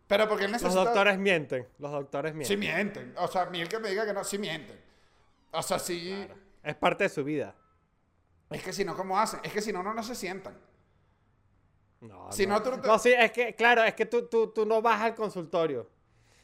Pero 0.09 0.29
porque 0.29 0.47
él 0.47 0.51
Los 0.53 0.63
necesita... 0.63 0.85
doctores 0.87 1.19
mienten, 1.19 1.69
los 1.79 1.93
doctores 1.93 2.33
Sí 2.47 2.57
mienten. 2.57 3.05
mienten. 3.05 3.15
O 3.25 3.29
sea, 3.29 3.47
ni 3.47 3.61
el 3.61 3.69
que 3.69 3.79
me 3.79 3.91
diga 3.91 4.05
que 4.05 4.13
no, 4.13 4.25
sí 4.25 4.39
mienten. 4.39 4.81
O 5.53 5.63
sea, 5.63 5.79
sí... 5.79 6.27
Es 6.65 6.75
parte 6.75 7.05
de 7.05 7.11
su 7.11 7.23
vida. 7.23 7.55
Es 8.51 8.63
que 8.65 8.73
si 8.73 8.85
no, 8.85 8.97
¿cómo 8.97 9.19
hacen? 9.21 9.39
Es 9.45 9.53
que 9.53 9.63
si 9.63 9.73
no, 9.73 9.83
no, 9.85 9.95
no 9.95 10.03
se 10.03 10.17
sientan. 10.17 10.59
No, 12.01 12.33
Si 12.33 12.47
no. 12.47 12.63
te- 12.63 12.77
No, 12.79 12.99
sí, 12.99 13.13
es 13.17 13.31
que, 13.33 13.55
claro, 13.55 13.83
es 13.85 13.95
que 13.95 14.07
tú, 14.07 14.27
tú, 14.29 14.49
tú 14.49 14.65
no 14.65 14.81
vas 14.81 15.01
al 15.03 15.15
consultorio. 15.15 15.89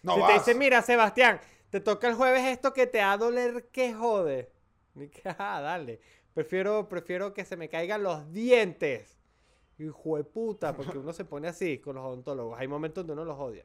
No 0.02 0.14
si 0.14 0.20
vas. 0.20 0.28
te 0.28 0.38
dicen, 0.38 0.58
mira, 0.58 0.82
Sebastián, 0.82 1.40
te 1.70 1.80
toca 1.80 2.08
el 2.08 2.14
jueves 2.14 2.44
esto 2.44 2.72
que 2.72 2.86
te 2.86 2.98
va 2.98 3.12
a 3.12 3.16
doler 3.16 3.68
que 3.72 3.94
jode. 3.94 4.52
Ni 4.94 5.08
que, 5.08 5.22
ah, 5.38 5.60
dale. 5.60 6.00
Prefiero, 6.34 6.88
prefiero 6.88 7.32
que 7.32 7.44
se 7.44 7.56
me 7.56 7.68
caigan 7.68 8.02
los 8.02 8.30
dientes. 8.32 9.16
Hijo 9.78 10.16
de 10.16 10.24
puta, 10.24 10.74
porque 10.74 10.98
uno 10.98 11.12
se 11.12 11.24
pone 11.24 11.48
así 11.48 11.78
con 11.78 11.96
los 11.96 12.04
odontólogos. 12.04 12.58
Hay 12.58 12.68
momentos 12.68 13.06
donde 13.06 13.12
uno 13.22 13.24
los 13.30 13.38
odia. 13.38 13.64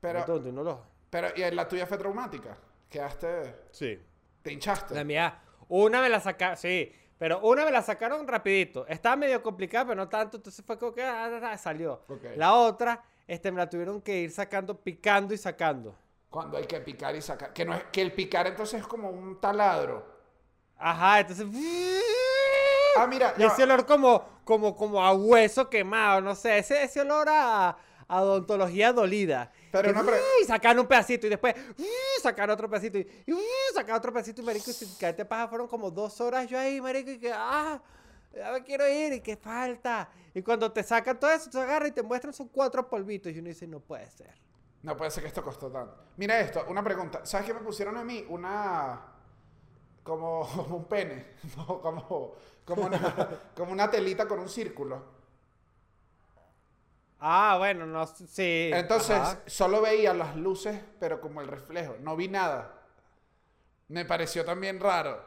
Pero, 0.00 0.24
donde 0.24 0.50
uno 0.50 0.62
los... 0.62 0.78
pero, 1.10 1.28
¿y 1.34 1.50
la 1.52 1.66
tuya 1.66 1.86
fue 1.86 1.98
traumática? 1.98 2.56
Quedaste... 2.88 3.54
Sí. 3.72 3.98
Te 4.42 4.52
hinchaste. 4.52 4.94
La 4.94 5.02
mía, 5.02 5.40
una 5.68 6.00
me 6.00 6.08
la 6.08 6.20
sacaron, 6.20 6.56
sí, 6.56 6.92
pero 7.18 7.40
una 7.40 7.64
me 7.64 7.70
la 7.70 7.82
sacaron 7.82 8.26
rapidito. 8.26 8.86
Estaba 8.86 9.16
medio 9.16 9.42
complicada, 9.42 9.86
pero 9.86 9.96
no 9.96 10.08
tanto, 10.08 10.36
entonces 10.36 10.64
fue 10.64 10.78
como 10.78 10.92
que 10.94 11.02
ah, 11.02 11.26
ah, 11.26 11.50
ah, 11.52 11.58
salió. 11.58 12.02
La 12.36 12.54
otra, 12.54 13.02
este, 13.26 13.50
me 13.50 13.58
la 13.58 13.68
tuvieron 13.68 14.00
que 14.00 14.20
ir 14.20 14.30
sacando, 14.30 14.78
picando 14.78 15.34
y 15.34 15.38
sacando. 15.38 15.96
Cuando 16.30 16.58
hay 16.58 16.66
que 16.66 16.80
picar 16.80 17.16
y 17.16 17.22
sacar. 17.22 17.52
Que, 17.52 17.64
no 17.64 17.74
es, 17.74 17.84
que 17.90 18.02
el 18.02 18.12
picar 18.12 18.46
entonces 18.46 18.80
es 18.80 18.86
como 18.86 19.10
un 19.10 19.40
taladro. 19.40 20.06
Ajá, 20.78 21.20
entonces... 21.20 21.46
Ah, 22.96 23.06
mira, 23.06 23.34
Y 23.36 23.42
ese 23.42 23.62
olor 23.64 23.84
como, 23.86 24.24
como, 24.44 24.76
como 24.76 25.04
a 25.04 25.12
hueso 25.12 25.68
quemado, 25.68 26.20
no 26.20 26.34
sé, 26.34 26.58
ese, 26.58 26.82
ese 26.82 27.00
olor 27.00 27.28
a, 27.30 27.76
a 28.08 28.22
odontología 28.22 28.92
dolida. 28.92 29.52
Pero 29.70 29.92
no, 29.92 30.02
sacan 30.46 30.78
un 30.78 30.86
pedacito 30.86 31.26
y 31.26 31.30
después 31.30 31.54
sacan 32.22 32.50
otro 32.50 32.68
pedacito 32.68 32.98
y, 32.98 33.06
sacan 33.74 33.96
otro 33.96 34.12
pedacito 34.12 34.40
y 34.40 34.44
marico, 34.44 34.70
y 34.70 34.74
sin 34.74 34.94
caerte 34.96 35.24
paja 35.24 35.46
fueron 35.48 35.68
como 35.68 35.90
dos 35.90 36.20
horas 36.20 36.48
yo 36.48 36.58
ahí, 36.58 36.80
marico, 36.80 37.10
y 37.10 37.18
que, 37.18 37.30
ah, 37.32 37.80
ya 38.34 38.52
me 38.52 38.64
quiero 38.64 38.88
ir 38.88 39.12
y 39.12 39.20
que 39.20 39.36
falta. 39.36 40.08
Y 40.34 40.42
cuando 40.42 40.72
te 40.72 40.82
sacan 40.82 41.20
todo 41.20 41.30
eso, 41.30 41.50
te 41.50 41.60
agarran 41.60 41.88
y 41.88 41.92
te 41.92 42.02
muestran 42.02 42.32
son 42.32 42.48
cuatro 42.48 42.88
polvitos 42.88 43.32
y 43.32 43.38
uno 43.38 43.48
dice, 43.48 43.66
no 43.66 43.80
puede 43.80 44.10
ser. 44.10 44.34
No 44.82 44.96
puede 44.96 45.10
ser 45.10 45.22
que 45.22 45.28
esto 45.28 45.42
costó 45.42 45.70
tanto. 45.70 45.96
Mira 46.16 46.40
esto, 46.40 46.64
una 46.68 46.82
pregunta. 46.82 47.26
¿Sabes 47.26 47.46
qué 47.46 47.54
me 47.54 47.60
pusieron 47.60 47.96
a 47.96 48.04
mí? 48.04 48.24
Una. 48.28 49.00
Como, 50.02 50.48
como 50.56 50.76
un 50.76 50.84
pene. 50.84 51.26
Como, 51.56 52.34
como, 52.64 52.86
una, 52.86 53.28
como 53.54 53.72
una 53.72 53.90
telita 53.90 54.26
con 54.28 54.38
un 54.38 54.48
círculo. 54.48 55.17
Ah, 57.20 57.56
bueno, 57.58 57.84
no, 57.86 58.06
sí. 58.06 58.70
Entonces, 58.72 59.16
ajá. 59.16 59.40
solo 59.46 59.80
veía 59.82 60.14
las 60.14 60.36
luces, 60.36 60.80
pero 61.00 61.20
como 61.20 61.40
el 61.40 61.48
reflejo. 61.48 61.96
No 62.00 62.14
vi 62.16 62.28
nada. 62.28 62.74
Me 63.88 64.04
pareció 64.04 64.44
también 64.44 64.78
raro. 64.78 65.24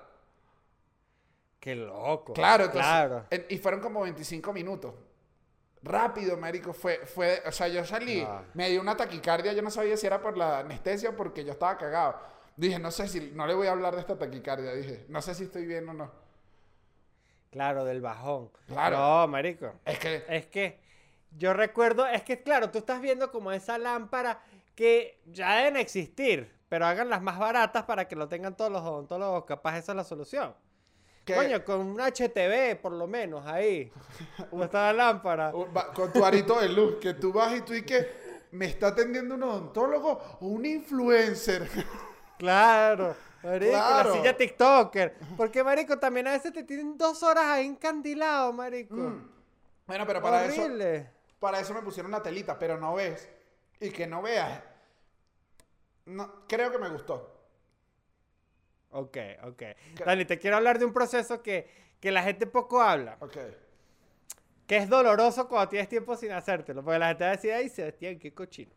Qué 1.60 1.76
loco. 1.76 2.34
Claro, 2.34 2.66
entonces, 2.66 2.90
Claro. 2.90 3.26
en- 3.30 3.46
y 3.50 3.58
fueron 3.58 3.82
como 3.82 4.02
25 4.02 4.52
minutos. 4.54 4.94
Rápido, 5.84 6.38
marico, 6.38 6.74
fue, 6.74 7.06
fue, 7.08 7.42
o 7.46 7.52
sea, 7.52 7.68
yo 7.68 7.84
salí, 7.86 8.26
me 8.54 8.70
dio 8.70 8.80
una 8.82 8.96
taquicardia, 8.96 9.52
yo 9.54 9.62
no 9.64 9.72
sabía 9.72 9.98
si 9.98 10.06
era 10.06 10.22
por 10.22 10.38
la 10.38 10.60
anestesia 10.60 11.10
o 11.10 11.16
porque 11.16 11.44
yo 11.44 11.52
estaba 11.52 11.76
cagado. 11.78 12.20
Dije, 12.56 12.78
no 12.78 12.92
sé 12.92 13.08
si, 13.08 13.32
no 13.34 13.48
le 13.48 13.56
voy 13.56 13.66
a 13.68 13.72
hablar 13.72 13.96
de 13.96 14.02
esta 14.02 14.18
taquicardia, 14.18 14.74
dije, 14.74 15.06
no 15.10 15.22
sé 15.24 15.34
si 15.34 15.46
estoy 15.46 15.66
bien 15.66 15.90
o 15.90 15.94
no. 15.94 16.12
Claro, 17.50 17.84
del 17.84 18.00
bajón. 18.00 18.52
Claro. 18.68 18.98
No, 18.98 19.28
marico. 19.28 19.74
Es 19.84 19.98
que, 20.00 20.24
Es 20.30 20.46
que 20.48 20.80
yo 21.38 21.54
recuerdo, 21.54 22.06
es 22.08 22.24
que 22.24 22.42
claro, 22.44 22.70
tú 22.72 22.78
estás 22.80 23.02
viendo 23.02 23.32
como 23.32 23.52
esa 23.52 23.78
lámpara 23.78 24.42
que 24.76 25.20
ya 25.26 25.56
deben 25.58 25.78
existir, 25.78 26.52
pero 26.70 26.86
hagan 26.86 27.10
las 27.10 27.22
más 27.22 27.38
baratas 27.40 27.84
para 27.84 28.08
que 28.08 28.16
lo 28.16 28.28
tengan 28.28 28.56
todos 28.56 28.72
los 28.72 28.82
odontólogos, 28.82 29.46
capaz 29.46 29.78
esa 29.78 29.92
es 29.92 29.96
la 29.96 30.04
solución. 30.04 30.54
que 31.26 31.36
Coño, 31.36 31.64
con 31.66 31.80
un 31.82 32.00
HTV 32.00 32.76
por 32.82 32.92
lo 32.94 33.08
menos 33.08 33.46
ahí. 33.46 33.92
¿Cómo 34.50 34.64
está 34.64 34.92
la 34.92 34.94
lámpara? 34.94 35.52
con 35.94 36.12
tu 36.14 36.24
arito 36.26 36.60
de 36.60 36.70
luz, 36.70 36.96
que 37.02 37.14
tú 37.14 37.32
vas 37.34 37.56
y 37.56 37.62
tú 37.62 37.74
y 37.74 37.84
que, 37.84 38.08
¿me 38.52 38.66
está 38.66 38.88
atendiendo 38.88 39.36
un 39.36 39.44
odontólogo 39.44 40.20
o 40.40 40.46
un 40.48 40.66
influencer? 40.66 41.68
Claro. 42.38 43.16
Marico, 43.44 43.72
Claro. 43.72 44.10
la 44.10 44.16
silla 44.16 44.36
TikToker. 44.36 45.16
Porque, 45.38 45.64
marico, 45.64 46.00
también 46.00 46.28
a 46.28 46.32
veces 46.32 46.52
te 46.52 46.64
tienen 46.64 46.98
dos 46.98 47.22
horas 47.22 47.46
ahí 47.46 47.68
encandilado, 47.68 48.52
marico. 48.52 48.96
Mm. 48.96 49.30
Bueno, 49.86 50.08
pero 50.08 50.24
para 50.24 50.46
eso, 50.46 50.64
Horrible. 50.64 51.08
Para 51.42 51.60
eso 51.60 51.74
me 51.74 51.82
pusieron 51.82 52.12
una 52.12 52.22
telita, 52.22 52.58
pero 52.60 52.78
no 52.78 52.94
ves. 52.94 53.28
Y 53.80 53.90
que 53.90 54.06
no 54.06 54.22
veas. 54.22 54.62
No, 56.06 56.46
creo 56.48 56.72
que 56.72 56.78
me 56.78 56.88
gustó. 56.88 57.36
Ok, 58.92 59.18
ok. 59.46 59.64
Dani, 60.06 60.26
te 60.26 60.38
quiero 60.38 60.58
hablar 60.58 60.78
de 60.78 60.86
un 60.86 60.94
proceso 60.94 61.42
que, 61.42 61.68
que 62.00 62.12
la 62.12 62.22
gente 62.22 62.46
poco 62.46 62.80
habla. 62.80 63.18
Ok. 63.22 63.38
Que 64.68 64.78
es 64.78 64.88
doloroso 64.88 65.48
cuando 65.48 65.70
tienes 65.70 65.90
tiempo 65.90 66.16
sin 66.16 66.32
hacértelo. 66.32 66.84
Porque 66.84 67.00
la 67.00 67.08
gente 67.08 67.24
va 67.24 67.32
a 67.32 67.36
decir, 67.36 67.54
ay, 67.54 67.70
Sebastián, 67.70 68.20
qué 68.20 68.32
cochino. 68.36 68.72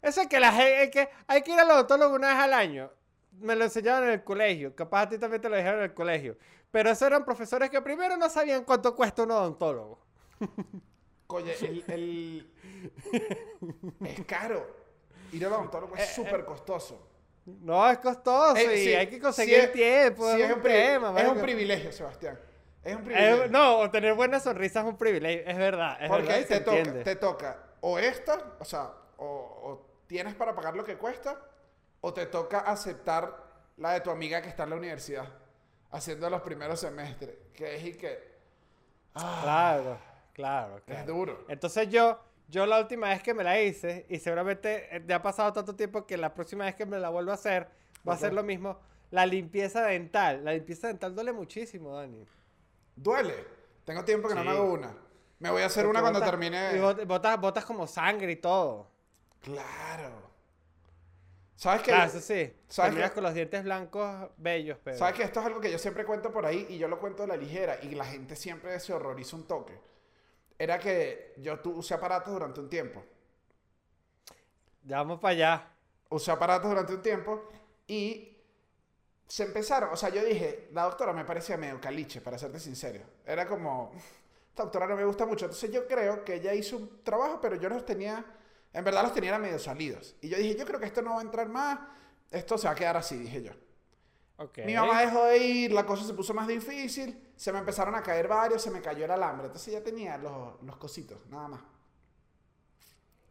Eso 0.00 0.20
es 0.20 0.28
que 0.28 0.38
la 0.38 0.52
gente, 0.52 0.90
que 0.92 1.08
hay 1.26 1.42
que 1.42 1.54
ir 1.54 1.58
al 1.58 1.72
odontólogo 1.72 2.14
una 2.14 2.28
vez 2.28 2.38
al 2.38 2.52
año. 2.52 2.92
Me 3.32 3.56
lo 3.56 3.64
enseñaron 3.64 4.04
en 4.04 4.14
el 4.14 4.22
colegio. 4.22 4.76
Capaz 4.76 5.02
a 5.02 5.08
ti 5.08 5.18
también 5.18 5.42
te 5.42 5.48
lo 5.48 5.56
dijeron 5.56 5.80
en 5.80 5.86
el 5.86 5.94
colegio. 5.94 6.38
Pero 6.70 6.90
esos 6.90 7.08
eran 7.08 7.24
profesores 7.24 7.68
que 7.68 7.82
primero 7.82 8.16
no 8.16 8.30
sabían 8.30 8.62
cuánto 8.62 8.94
cuesta 8.94 9.24
un 9.24 9.32
odontólogo. 9.32 10.00
Oye, 11.28 11.54
el, 11.62 11.84
el- 11.88 12.50
es 14.06 14.24
caro. 14.26 14.66
Ir 15.32 15.44
al 15.46 15.52
odontólogo 15.54 15.96
Eh, 15.96 16.02
es 16.02 16.14
súper 16.14 16.44
costoso. 16.44 17.08
No, 17.46 17.90
es 17.90 17.98
costoso 17.98 18.56
Eh, 18.56 18.76
y 18.76 18.84
sí, 18.84 18.94
hay 18.94 19.06
que 19.08 19.16
sí 19.16 19.20
conseguir 19.20 19.54
es- 19.58 19.72
tiempo. 19.72 20.32
sí 20.34 20.42
es, 20.42 20.52
un 20.54 20.62
tema, 20.62 21.20
es 21.20 21.28
un 21.28 21.40
privilegio, 21.40 21.92
Sebastián. 21.92 22.38
Es 22.82 22.94
un 22.94 23.02
Eh, 23.02 23.04
privilegio. 23.04 23.48
no, 23.48 23.90
tener 23.90 24.14
buena 24.14 24.38
sonrisa 24.40 24.80
es 24.80 24.86
un 24.86 24.96
privilegio. 24.96 25.44
Es 25.46 25.56
verdad. 25.58 25.96
Es 26.02 26.08
Porque 26.08 26.26
verdad, 26.28 26.46
te 26.46 26.60
toca, 26.60 26.76
entiende. 26.78 27.04
te 27.04 27.16
toca 27.16 27.58
o 27.80 27.98
esta, 27.98 28.56
o 28.60 28.64
sea, 28.64 28.90
o, 29.16 29.26
o 29.26 29.86
tienes 30.06 30.34
para 30.34 30.54
pagar 30.54 30.74
lo 30.76 30.84
que 30.84 30.96
cuesta, 30.96 31.38
o 32.00 32.12
te 32.14 32.26
toca 32.26 32.60
aceptar 32.60 33.42
la 33.78 33.92
de 33.92 34.00
tu 34.00 34.10
amiga 34.10 34.40
que 34.40 34.48
está 34.48 34.62
en 34.64 34.70
la 34.70 34.76
universidad, 34.76 35.28
haciendo 35.90 36.28
los 36.30 36.42
primeros 36.42 36.80
semestres, 36.80 37.34
que 37.54 37.76
es 37.76 37.84
y 37.84 37.94
que 37.94 38.34
Claro, 39.14 39.98
claro, 40.34 40.76
es 40.76 40.82
claro. 40.82 41.12
duro. 41.14 41.44
Entonces 41.48 41.88
yo, 41.88 42.20
yo 42.48 42.66
la 42.66 42.78
última 42.80 43.08
vez 43.08 43.22
que 43.22 43.32
me 43.32 43.42
la 43.42 43.58
hice, 43.62 44.04
y 44.10 44.18
seguramente 44.18 44.94
eh, 44.94 45.02
ya 45.06 45.16
ha 45.16 45.22
pasado 45.22 45.52
tanto 45.54 45.74
tiempo 45.74 46.06
que 46.06 46.16
la 46.18 46.34
próxima 46.34 46.66
vez 46.66 46.74
que 46.74 46.84
me 46.84 46.98
la 46.98 47.08
vuelva 47.08 47.32
a 47.32 47.36
hacer, 47.36 47.68
va 48.06 48.12
a 48.14 48.18
ser 48.18 48.32
lo 48.34 48.42
mismo. 48.42 48.78
la 49.10 49.24
limpieza 49.24 49.82
dental. 49.86 50.44
La 50.44 50.52
limpieza 50.52 50.88
dental 50.88 51.14
duele 51.14 51.32
muchísimo, 51.32 51.96
Dani. 51.96 52.26
Duele. 52.96 53.34
Tengo 53.84 54.04
tiempo 54.04 54.28
que 54.28 54.34
no 54.34 54.44
me 54.44 54.50
hago 54.50 54.72
una. 54.72 54.94
Me 55.38 55.50
voy 55.50 55.62
a 55.62 55.66
hacer 55.66 55.86
una 55.86 56.00
cuando 56.00 56.18
botas- 56.20 56.30
termine. 56.30 56.72
Y 56.76 56.78
bot- 56.80 57.06
botas, 57.06 57.40
botas 57.40 57.64
como 57.64 57.86
sangre 57.86 58.32
y 58.32 58.36
todo. 58.36 58.90
Claro. 59.40 60.32
¿Sabes 61.56 61.82
qué? 61.82 61.90
Claro, 61.92 62.10
eso 62.10 62.20
sí. 62.20 62.52
¿sabes 62.68 62.94
qué? 62.94 63.10
con 63.14 63.22
los 63.22 63.34
dientes 63.34 63.62
blancos 63.62 64.28
bellos, 64.36 64.76
pero. 64.82 64.98
¿Sabes 64.98 65.14
que 65.14 65.22
esto 65.22 65.40
es 65.40 65.46
algo 65.46 65.60
que 65.60 65.70
yo 65.70 65.78
siempre 65.78 66.04
cuento 66.04 66.32
por 66.32 66.44
ahí 66.46 66.66
y 66.68 66.78
yo 66.78 66.88
lo 66.88 66.98
cuento 66.98 67.22
de 67.22 67.28
la 67.28 67.36
ligera 67.36 67.78
y 67.82 67.94
la 67.94 68.04
gente 68.04 68.36
siempre 68.36 68.78
se 68.80 68.92
horroriza 68.92 69.36
un 69.36 69.46
toque? 69.46 69.78
Era 70.58 70.78
que 70.78 71.34
yo 71.38 71.58
usé 71.64 71.94
aparatos 71.94 72.32
durante 72.32 72.60
un 72.60 72.68
tiempo. 72.68 73.04
Ya 74.82 74.98
vamos 74.98 75.18
para 75.20 75.32
allá. 75.32 75.70
Usé 76.10 76.30
aparatos 76.30 76.70
durante 76.70 76.94
un 76.94 77.02
tiempo 77.02 77.48
y 77.86 78.36
se 79.26 79.44
empezaron. 79.44 79.90
O 79.92 79.96
sea, 79.96 80.10
yo 80.10 80.24
dije, 80.24 80.68
la 80.72 80.84
doctora 80.84 81.12
me 81.12 81.24
parecía 81.24 81.56
medio 81.56 81.80
caliche, 81.80 82.20
para 82.20 82.38
serte 82.38 82.60
sincero. 82.60 83.00
Era 83.26 83.46
como, 83.46 83.92
esta 84.48 84.62
doctora 84.62 84.86
no 84.86 84.96
me 84.96 85.04
gusta 85.04 85.26
mucho. 85.26 85.46
Entonces 85.46 85.72
yo 85.72 85.86
creo 85.86 86.24
que 86.24 86.34
ella 86.34 86.54
hizo 86.54 86.76
un 86.76 87.02
trabajo, 87.02 87.40
pero 87.40 87.56
yo 87.56 87.68
los 87.68 87.84
tenía, 87.84 88.24
en 88.72 88.84
verdad 88.84 89.02
los 89.02 89.14
tenía 89.14 89.38
medio 89.38 89.58
salidos. 89.58 90.14
Y 90.20 90.28
yo 90.28 90.36
dije, 90.36 90.56
yo 90.56 90.64
creo 90.66 90.78
que 90.78 90.86
esto 90.86 91.02
no 91.02 91.14
va 91.14 91.18
a 91.18 91.22
entrar 91.22 91.48
más, 91.48 91.80
esto 92.30 92.56
se 92.58 92.68
va 92.68 92.74
a 92.74 92.76
quedar 92.76 92.96
así, 92.96 93.16
dije 93.16 93.42
yo. 93.42 93.52
Ok. 94.36 94.58
Mi 94.66 94.74
mamá 94.74 95.00
dejó 95.00 95.24
de 95.24 95.38
ir, 95.38 95.72
la 95.72 95.86
cosa 95.86 96.04
se 96.04 96.14
puso 96.14 96.34
más 96.34 96.46
difícil, 96.46 97.23
se 97.36 97.52
me 97.52 97.58
empezaron 97.58 97.94
a 97.94 98.02
caer 98.02 98.28
varios, 98.28 98.62
se 98.62 98.70
me 98.70 98.80
cayó 98.80 99.04
el 99.04 99.10
alambre. 99.10 99.46
Entonces 99.46 99.72
ya 99.72 99.82
tenía 99.82 100.16
los, 100.18 100.62
los 100.62 100.76
cositos, 100.76 101.18
nada 101.30 101.48
más. 101.48 101.60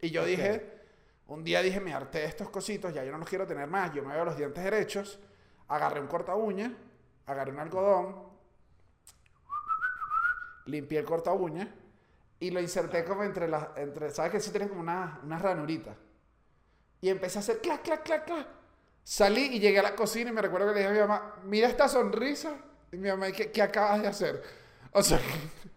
Y 0.02 0.12
yo 0.12 0.26
dije, 0.26 0.82
un 1.28 1.44
día 1.44 1.62
dije, 1.62 1.80
me 1.80 1.94
harté 1.94 2.20
de 2.20 2.26
estos 2.26 2.50
cositos, 2.50 2.94
ya 2.94 3.04
yo 3.04 3.12
no 3.12 3.18
los 3.18 3.28
quiero 3.28 3.48
tener 3.48 3.68
más, 3.68 3.94
yo 3.94 4.04
me 4.04 4.14
veo 4.14 4.26
los 4.26 4.38
dientes 4.38 4.64
derechos, 4.64 5.20
agarré 5.70 6.02
un 6.02 6.08
corta 6.08 6.36
uña, 6.36 6.76
agarré 7.26 7.52
un 7.52 7.60
algodón, 7.60 8.24
limpié 10.66 11.00
el 11.00 11.06
corta 11.06 11.32
uña 11.32 11.74
y 12.40 12.52
lo 12.52 12.60
inserté 12.60 13.06
como 13.06 13.24
entre 13.24 13.48
las, 13.48 13.70
entre, 13.78 14.12
¿sabes 14.12 14.32
que 14.32 14.38
eso 14.38 14.52
tiene 14.52 14.68
como 14.68 14.82
una, 14.82 15.22
una 15.24 15.40
ranurita? 15.40 15.96
Y 17.00 17.10
empecé 17.10 17.40
a 17.40 17.42
hacer 17.42 17.60
clac, 17.62 17.82
clac, 17.82 18.04
clac, 18.04 18.26
clac. 18.26 18.48
Salí 19.04 19.56
y 19.56 19.60
llegué 19.60 19.80
a 19.80 19.84
la 19.84 19.96
cocina 19.96 20.30
y 20.30 20.34
me 20.34 20.42
recuerdo 20.42 20.68
que 20.68 20.74
le 20.74 20.80
dije 20.80 20.90
a 20.90 20.94
mi 20.94 21.00
mamá, 21.00 21.36
mira 21.44 21.68
esta 21.68 21.88
sonrisa. 21.88 22.58
Y 22.94 22.98
mi 22.98 23.10
mamá, 23.10 23.32
¿qué, 23.32 23.52
qué 23.52 23.62
acabas 23.62 24.02
de 24.02 24.08
hacer? 24.08 24.44
O 24.92 25.02
sea, 25.02 25.20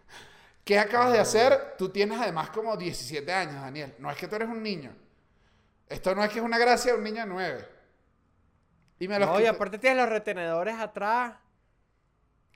¿qué 0.64 0.78
acabas 0.78 1.12
de 1.14 1.18
hacer? 1.18 1.74
Tú 1.78 1.88
tienes 1.88 2.20
además 2.20 2.50
como 2.50 2.76
17 2.76 3.32
años, 3.32 3.54
Daniel. 3.54 3.94
No 3.98 4.10
es 4.10 4.16
que 4.18 4.28
tú 4.28 4.36
eres 4.36 4.48
un 4.48 4.62
niño. 4.62 4.94
Esto 5.88 6.14
no 6.14 6.22
es 6.22 6.30
que 6.30 6.38
es 6.40 6.44
una 6.44 6.58
gracia 6.58 6.92
de 6.92 6.98
un 6.98 7.04
niño 7.04 7.22
de 7.22 7.26
9. 7.26 7.68
Y 8.98 9.08
me 9.08 9.18
los 9.18 9.28
No, 9.28 9.40
y 9.40 9.46
aparte 9.46 9.78
tienes 9.78 9.98
los 9.98 10.08
retenedores 10.10 10.74
atrás. 10.78 11.34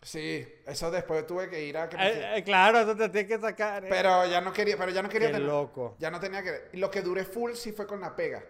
Sí, 0.03 0.47
eso 0.67 0.91
después 0.91 1.27
tuve 1.27 1.49
que 1.49 1.63
ir 1.63 1.77
a 1.77 1.89
que 1.89 1.97
Eh, 1.97 2.39
eh, 2.39 2.43
claro, 2.45 2.81
eso 2.81 2.97
te 2.97 3.09
tienes 3.11 3.31
que 3.31 3.39
sacar. 3.41 3.85
eh. 3.85 3.89
Pero 3.91 4.27
ya 4.27 4.41
no 4.41 4.53
quería, 4.53 4.77
pero 4.77 4.91
ya 4.91 5.03
no 5.03 5.09
quería 5.09 5.29
Qué 5.29 5.35
tener- 5.35 5.49
loco. 5.49 5.97
Ya 5.99 6.11
no 6.11 6.19
tenía 6.21 6.43
que. 6.43 6.71
Lo 6.75 6.91
que 6.91 7.03
duré 7.03 7.25
full 7.25 7.53
sí 7.53 7.73
fue 7.73 7.87
con 7.87 8.01
la 8.01 8.15
pega. 8.17 8.43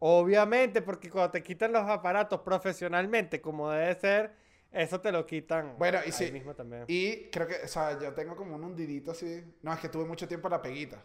Obviamente, 0.00 0.82
porque 0.82 1.10
cuando 1.10 1.32
te 1.32 1.42
quitan 1.42 1.72
los 1.72 1.88
aparatos 1.88 2.40
profesionalmente, 2.40 3.40
como 3.40 3.70
debe 3.70 3.94
ser, 3.98 4.32
eso 4.70 5.00
te 5.00 5.10
lo 5.10 5.26
quitan. 5.26 5.76
Bueno, 5.78 5.98
y 6.06 6.12
sí, 6.12 6.30
mismo 6.30 6.54
también. 6.54 6.84
Y 6.86 7.30
creo 7.30 7.46
que, 7.46 7.56
o 7.64 7.68
sea, 7.68 7.98
yo 7.98 8.12
tengo 8.12 8.36
como 8.36 8.54
un 8.54 8.64
hundidito 8.64 9.10
así. 9.10 9.44
No, 9.62 9.72
es 9.72 9.80
que 9.80 9.88
tuve 9.88 10.04
mucho 10.04 10.28
tiempo 10.28 10.48
la 10.48 10.62
peguita. 10.62 11.02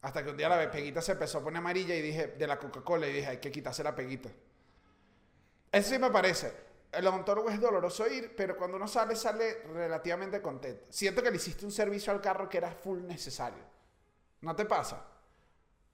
Hasta 0.00 0.24
que 0.24 0.30
un 0.30 0.36
día 0.36 0.48
la 0.48 0.70
peguita 0.70 1.00
se 1.00 1.12
empezó 1.12 1.38
a 1.38 1.44
poner 1.44 1.58
amarilla 1.58 1.94
y 1.94 2.02
dije, 2.02 2.28
de 2.28 2.46
la 2.46 2.58
Coca-Cola, 2.58 3.06
y 3.06 3.12
dije, 3.12 3.26
hay 3.28 3.36
que 3.36 3.52
quitarse 3.52 3.84
la 3.84 3.94
peguita. 3.94 4.30
Eso 5.70 5.90
sí 5.90 5.98
me 5.98 6.10
parece. 6.10 6.52
El 6.90 7.06
odontólogo 7.06 7.48
es 7.48 7.60
doloroso 7.60 8.06
ir, 8.08 8.34
pero 8.36 8.56
cuando 8.56 8.76
uno 8.76 8.88
sale, 8.88 9.14
sale 9.14 9.62
relativamente 9.72 10.42
contento. 10.42 10.86
Siento 10.88 11.22
que 11.22 11.30
le 11.30 11.36
hiciste 11.36 11.64
un 11.64 11.70
servicio 11.70 12.12
al 12.12 12.20
carro 12.20 12.48
que 12.48 12.58
era 12.58 12.72
full 12.72 13.06
necesario. 13.06 13.62
¿No 14.40 14.56
te 14.56 14.64
pasa? 14.64 15.11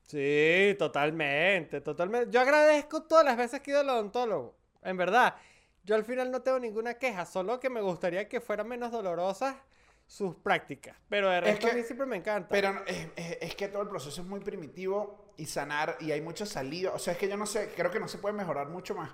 Sí, 0.08 0.74
totalmente, 0.78 1.82
totalmente. 1.82 2.30
Yo 2.30 2.40
agradezco 2.40 3.02
todas 3.02 3.24
las 3.26 3.36
veces 3.36 3.60
que 3.60 3.70
he 3.70 3.74
ido 3.74 3.80
al 3.82 3.90
odontólogo. 3.90 4.56
En 4.82 4.96
verdad, 4.96 5.34
yo 5.84 5.94
al 5.94 6.04
final 6.04 6.30
no 6.30 6.40
tengo 6.40 6.58
ninguna 6.58 6.94
queja, 6.94 7.26
solo 7.26 7.60
que 7.60 7.68
me 7.68 7.82
gustaría 7.82 8.26
que 8.26 8.40
fueran 8.40 8.68
menos 8.68 8.90
dolorosas 8.90 9.54
sus 10.06 10.34
prácticas. 10.36 10.96
Pero 11.10 11.28
de 11.28 11.42
resto 11.42 11.66
que- 11.66 11.72
a 11.72 11.76
mí 11.76 11.82
siempre 11.82 12.06
me 12.06 12.16
encanta. 12.16 12.48
Pero 12.48 12.82
es, 12.86 13.08
es- 13.16 13.38
es 13.42 13.54
que 13.54 13.68
todo 13.68 13.82
el 13.82 13.88
proceso 13.88 14.22
es 14.22 14.26
muy 14.26 14.40
primitivo 14.40 15.34
y 15.36 15.44
sanar 15.44 15.98
y 16.00 16.10
hay 16.10 16.22
mucho 16.22 16.46
saliva. 16.46 16.92
O 16.94 16.98
sea, 16.98 17.12
es 17.12 17.18
que 17.18 17.28
yo 17.28 17.36
no 17.36 17.44
sé, 17.44 17.70
creo 17.76 17.90
que 17.90 18.00
no 18.00 18.08
se 18.08 18.16
puede 18.16 18.34
mejorar 18.34 18.68
mucho 18.68 18.94
más. 18.94 19.10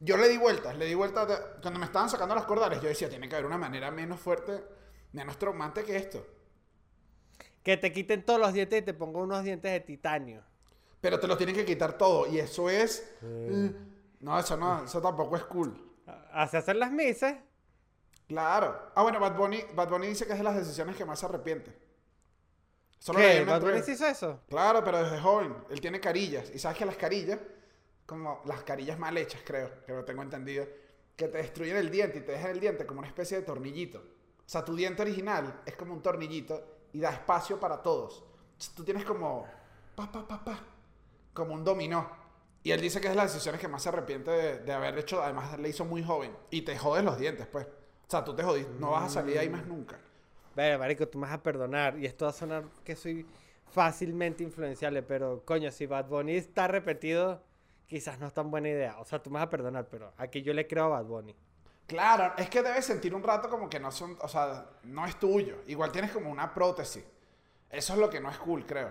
Yo 0.00 0.16
le 0.16 0.28
di 0.30 0.38
vueltas, 0.38 0.74
le 0.78 0.86
di 0.86 0.94
vueltas. 0.94 1.28
de- 1.28 1.60
cuando 1.60 1.78
me 1.78 1.84
estaban 1.84 2.08
sacando 2.08 2.34
las 2.34 2.44
cordales, 2.46 2.80
yo 2.80 2.88
decía, 2.88 3.10
tiene 3.10 3.28
que 3.28 3.34
haber 3.34 3.44
una 3.46 3.58
manera 3.58 3.90
menos 3.90 4.18
fuerte, 4.18 4.64
menos 5.12 5.38
traumante 5.38 5.84
que 5.84 5.94
esto. 5.96 6.26
Que 7.66 7.76
te 7.76 7.92
quiten 7.92 8.24
todos 8.24 8.38
los 8.38 8.52
dientes 8.52 8.80
y 8.80 8.82
te 8.84 8.94
pongan 8.94 9.22
unos 9.22 9.42
dientes 9.42 9.72
de 9.72 9.80
titanio. 9.80 10.40
Pero 11.00 11.18
te 11.18 11.26
lo 11.26 11.36
tienen 11.36 11.52
que 11.52 11.64
quitar 11.64 11.98
todo 11.98 12.24
y 12.28 12.38
eso 12.38 12.70
es... 12.70 13.12
no, 14.20 14.38
eso 14.38 14.56
no, 14.56 14.84
eso 14.84 15.02
tampoco 15.02 15.34
es 15.34 15.42
cool. 15.46 15.76
Hace 16.32 16.58
hacer 16.58 16.76
las 16.76 16.92
mises. 16.92 17.34
Claro. 18.28 18.92
Ah, 18.94 19.02
bueno, 19.02 19.18
Bad 19.18 19.36
Bunny, 19.36 19.64
Bad 19.74 19.88
Bunny 19.88 20.06
dice 20.06 20.26
que 20.26 20.34
es 20.34 20.38
de 20.38 20.44
las 20.44 20.54
decisiones 20.54 20.94
que 20.94 21.04
más 21.04 21.18
se 21.18 21.26
arrepiente. 21.26 21.76
Solo 23.00 23.18
¿Qué? 23.18 23.44
¿Bad 23.44 23.60
Bunny 23.60 23.78
hizo 23.78 24.06
eso? 24.06 24.42
Claro, 24.48 24.84
pero 24.84 25.02
desde 25.02 25.18
joven. 25.18 25.52
Él 25.68 25.80
tiene 25.80 25.98
carillas. 25.98 26.48
Y 26.54 26.60
sabes 26.60 26.78
que 26.78 26.86
las 26.86 26.96
carillas, 26.96 27.40
como 28.06 28.42
las 28.44 28.62
carillas 28.62 28.96
mal 28.96 29.18
hechas, 29.18 29.40
creo, 29.44 29.84
que 29.84 29.92
lo 29.92 30.04
tengo 30.04 30.22
entendido, 30.22 30.68
que 31.16 31.26
te 31.26 31.38
destruyen 31.38 31.78
el 31.78 31.90
diente 31.90 32.18
y 32.18 32.20
te 32.20 32.30
dejan 32.30 32.52
el 32.52 32.60
diente 32.60 32.86
como 32.86 33.00
una 33.00 33.08
especie 33.08 33.38
de 33.38 33.42
tornillito. 33.42 33.98
O 33.98 34.48
sea, 34.48 34.64
tu 34.64 34.76
diente 34.76 35.02
original 35.02 35.62
es 35.66 35.74
como 35.74 35.94
un 35.94 36.00
tornillito 36.00 36.75
y 36.96 37.00
da 37.00 37.10
espacio 37.10 37.60
para 37.60 37.82
todos. 37.82 38.24
Tú 38.74 38.82
tienes 38.82 39.04
como, 39.04 39.44
pa, 39.94 40.10
pa, 40.10 40.26
pa, 40.26 40.42
pa, 40.42 40.58
como 41.34 41.52
un 41.52 41.62
dominó. 41.62 42.08
Y 42.62 42.72
él 42.72 42.80
dice 42.80 43.02
que 43.02 43.08
es 43.08 43.12
de 43.12 43.16
las 43.16 43.34
decisiones 43.34 43.60
que 43.60 43.68
más 43.68 43.82
se 43.82 43.90
arrepiente 43.90 44.30
de, 44.30 44.58
de 44.60 44.72
haber 44.72 44.96
hecho. 44.98 45.22
Además, 45.22 45.58
le 45.58 45.68
hizo 45.68 45.84
muy 45.84 46.02
joven. 46.02 46.34
Y 46.50 46.62
te 46.62 46.76
jodes 46.78 47.04
los 47.04 47.18
dientes, 47.18 47.46
pues. 47.48 47.66
O 47.66 48.10
sea, 48.10 48.24
tú 48.24 48.34
te 48.34 48.42
jodiste. 48.42 48.72
No 48.80 48.92
vas 48.92 49.04
a 49.04 49.08
salir 49.10 49.34
de 49.34 49.40
ahí 49.40 49.50
más 49.50 49.66
nunca. 49.66 49.98
Ver, 50.54 50.78
marico, 50.78 51.06
tú 51.06 51.18
me 51.18 51.26
vas 51.26 51.34
a 51.34 51.42
perdonar. 51.42 51.98
Y 51.98 52.06
esto 52.06 52.24
va 52.24 52.30
a 52.30 52.34
sonar 52.34 52.64
que 52.82 52.96
soy 52.96 53.26
fácilmente 53.66 54.42
influenciable. 54.42 55.02
Pero, 55.02 55.44
coño, 55.44 55.70
si 55.70 55.84
Bad 55.84 56.06
Bunny 56.06 56.36
está 56.36 56.66
repetido, 56.66 57.42
quizás 57.86 58.18
no 58.18 58.26
es 58.26 58.32
tan 58.32 58.50
buena 58.50 58.70
idea. 58.70 58.98
O 59.00 59.04
sea, 59.04 59.22
tú 59.22 59.28
me 59.28 59.34
vas 59.34 59.48
a 59.48 59.50
perdonar, 59.50 59.86
pero 59.90 60.14
aquí 60.16 60.40
yo 60.40 60.54
le 60.54 60.66
creo 60.66 60.84
a 60.84 60.88
Bad 60.88 61.04
Bunny. 61.04 61.36
Claro, 61.86 62.32
es 62.36 62.50
que 62.50 62.62
debes 62.62 62.84
sentir 62.84 63.14
un 63.14 63.22
rato 63.22 63.48
como 63.48 63.68
que 63.70 63.78
no 63.78 63.90
son, 63.92 64.16
o 64.20 64.28
sea, 64.28 64.66
no 64.84 65.06
es 65.06 65.16
tuyo. 65.18 65.58
Igual 65.68 65.92
tienes 65.92 66.10
como 66.10 66.30
una 66.30 66.52
prótesis. 66.52 67.04
Eso 67.70 67.92
es 67.92 67.98
lo 67.98 68.10
que 68.10 68.18
no 68.20 68.30
es 68.30 68.38
cool, 68.38 68.66
creo. 68.66 68.90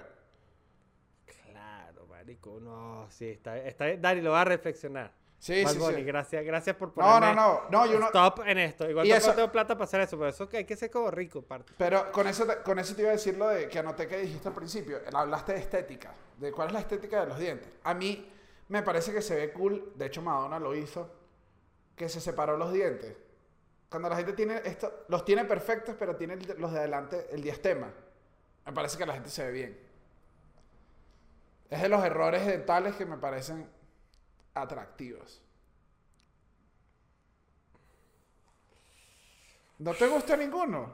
Claro, 1.25 2.05
marico. 2.07 2.59
No, 2.61 3.07
sí, 3.09 3.29
está, 3.29 3.57
está 3.57 3.95
Dani, 3.97 4.21
lo 4.21 4.31
va 4.31 4.41
a 4.41 4.45
reflexionar. 4.45 5.11
Sí, 5.37 5.63
Bad 5.63 5.73
sí, 5.73 5.77
Bunny, 5.77 5.95
sí. 5.97 6.03
gracias, 6.03 6.45
gracias 6.45 6.75
por 6.75 6.87
No, 6.89 6.93
ponerme 6.95 7.35
no, 7.35 7.61
no, 7.69 7.69
no, 7.69 7.85
yo 7.85 7.99
no. 7.99 8.05
stop 8.07 8.39
en 8.47 8.57
esto. 8.57 8.89
Igual 8.89 9.07
tampoco 9.07 9.27
eso- 9.29 9.35
tengo 9.35 9.51
plata 9.51 9.75
para 9.75 9.83
hacer 9.83 10.01
eso, 10.01 10.17
pero 10.17 10.29
eso 10.29 10.47
que 10.49 10.57
hay 10.57 10.65
que 10.65 10.75
ser 10.75 10.89
como 10.89 11.11
rico, 11.11 11.41
parte. 11.41 11.73
Pero 11.77 12.11
con 12.11 12.27
eso, 12.27 12.45
te- 12.47 12.61
con 12.63 12.79
eso 12.79 12.95
te 12.95 13.01
iba 13.01 13.09
a 13.09 13.13
decir 13.13 13.37
lo 13.37 13.49
de 13.49 13.67
que 13.67 13.77
anoté 13.77 14.07
que 14.07 14.17
dijiste 14.17 14.47
al 14.47 14.53
principio. 14.55 14.99
Hablaste 15.13 15.53
de 15.53 15.59
estética. 15.59 16.13
De 16.37 16.51
cuál 16.51 16.67
es 16.69 16.73
la 16.73 16.79
estética 16.79 17.19
de 17.21 17.27
los 17.27 17.37
dientes. 17.37 17.67
A 17.83 17.93
mí 17.93 18.31
me 18.69 18.81
parece 18.81 19.13
que 19.13 19.21
se 19.21 19.35
ve 19.35 19.51
cool. 19.51 19.91
De 19.95 20.05
hecho, 20.07 20.21
Madonna 20.21 20.57
lo 20.57 20.73
hizo. 20.73 21.11
Que 21.95 22.09
se 22.09 22.19
separó 22.19 22.57
los 22.57 22.73
dientes. 22.73 23.15
Cuando 23.89 24.09
la 24.09 24.17
gente 24.17 24.33
tiene 24.33 24.61
esto, 24.65 25.05
los 25.07 25.23
tiene 25.23 25.45
perfectos, 25.45 25.95
pero 25.97 26.15
tiene 26.15 26.35
los 26.57 26.71
de 26.71 26.79
adelante, 26.79 27.27
el 27.31 27.41
diastema. 27.41 27.91
Me 28.65 28.73
parece 28.73 28.97
que 28.97 29.05
la 29.05 29.13
gente 29.13 29.29
se 29.29 29.45
ve 29.45 29.51
bien. 29.51 29.79
Es 31.69 31.81
de 31.81 31.89
los 31.89 32.03
errores 32.03 32.45
dentales 32.45 32.95
que 32.95 33.05
me 33.05 33.17
parecen 33.17 33.67
atractivos. 34.53 35.41
¿No 39.79 39.93
te 39.93 40.07
gusta 40.07 40.37
ninguno? 40.37 40.93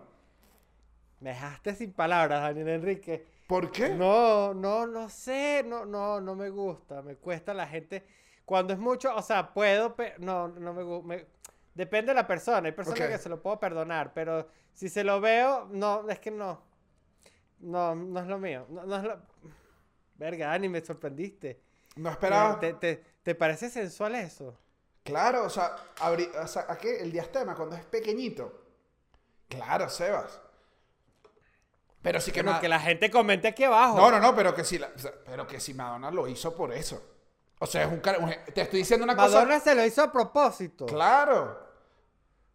Me 1.19 1.29
dejaste 1.31 1.75
sin 1.75 1.93
palabras, 1.93 2.41
Daniel 2.41 2.69
Enrique. 2.69 3.25
¿Por 3.47 3.71
qué? 3.71 3.89
No, 3.89 4.53
no, 4.53 4.87
no 4.87 5.09
sé, 5.09 5.63
no, 5.65 5.85
no, 5.85 6.19
no 6.19 6.35
me 6.35 6.49
gusta, 6.49 7.01
me 7.01 7.15
cuesta 7.15 7.53
la 7.53 7.67
gente. 7.67 8.03
Cuando 8.51 8.73
es 8.73 8.79
mucho, 8.79 9.15
o 9.15 9.21
sea, 9.21 9.53
puedo, 9.53 9.95
pero 9.95 10.15
no, 10.17 10.49
no 10.49 10.73
me 10.73 10.83
gusta. 10.83 11.25
Depende 11.73 12.09
de 12.11 12.15
la 12.15 12.27
persona, 12.27 12.67
hay 12.67 12.73
personas 12.73 13.07
que 13.07 13.17
se 13.17 13.29
lo 13.29 13.41
puedo 13.41 13.57
perdonar, 13.57 14.11
pero 14.13 14.45
si 14.73 14.89
se 14.89 15.05
lo 15.05 15.21
veo, 15.21 15.69
no, 15.71 16.09
es 16.09 16.19
que 16.19 16.31
no. 16.31 16.61
No, 17.59 17.95
no 17.95 18.19
es 18.19 18.27
lo 18.27 18.37
mío. 18.39 18.65
No, 18.67 18.85
no 18.85 18.97
es 18.97 19.03
lo... 19.03 19.21
Verga, 20.15 20.47
Dani, 20.47 20.67
me 20.67 20.83
sorprendiste. 20.83 21.61
No 21.95 22.09
esperaba. 22.09 22.59
¿Te, 22.59 22.73
te, 22.73 23.01
te 23.23 23.35
parece 23.35 23.69
sensual 23.69 24.15
eso? 24.15 24.57
Claro, 25.03 25.45
o 25.45 25.49
sea, 25.49 25.73
abri- 25.99 26.35
o 26.35 26.45
sea, 26.45 26.65
¿a 26.67 26.77
qué? 26.77 26.99
El 26.99 27.09
diastema 27.13 27.55
cuando 27.55 27.77
es 27.77 27.85
pequeñito. 27.85 28.65
Claro, 29.47 29.87
Sebas. 29.87 30.41
Pero 32.01 32.19
sí 32.19 32.33
que 32.33 32.41
Bueno, 32.41 32.55
Ma- 32.57 32.59
que 32.59 32.67
la 32.67 32.81
gente 32.81 33.09
comente 33.09 33.47
aquí 33.47 33.63
abajo. 33.63 33.95
No, 33.95 34.11
no, 34.11 34.19
no, 34.19 34.35
pero 34.35 34.53
que 34.53 34.65
si 34.65 34.77
la- 34.77 34.91
pero 35.25 35.47
que 35.47 35.61
si 35.61 35.73
Madonna 35.73 36.11
lo 36.11 36.27
hizo 36.27 36.53
por 36.53 36.73
eso. 36.73 37.10
O 37.63 37.67
sea, 37.67 37.83
es 37.83 37.87
un, 37.89 38.01
un- 38.23 38.35
Te 38.53 38.61
estoy 38.61 38.79
diciendo 38.79 39.03
una 39.03 39.15
cosa. 39.15 39.29
Madonna 39.39 39.59
se 39.59 39.75
lo 39.75 39.85
hizo 39.85 40.01
a 40.01 40.11
propósito. 40.11 40.85
Claro. 40.87 41.69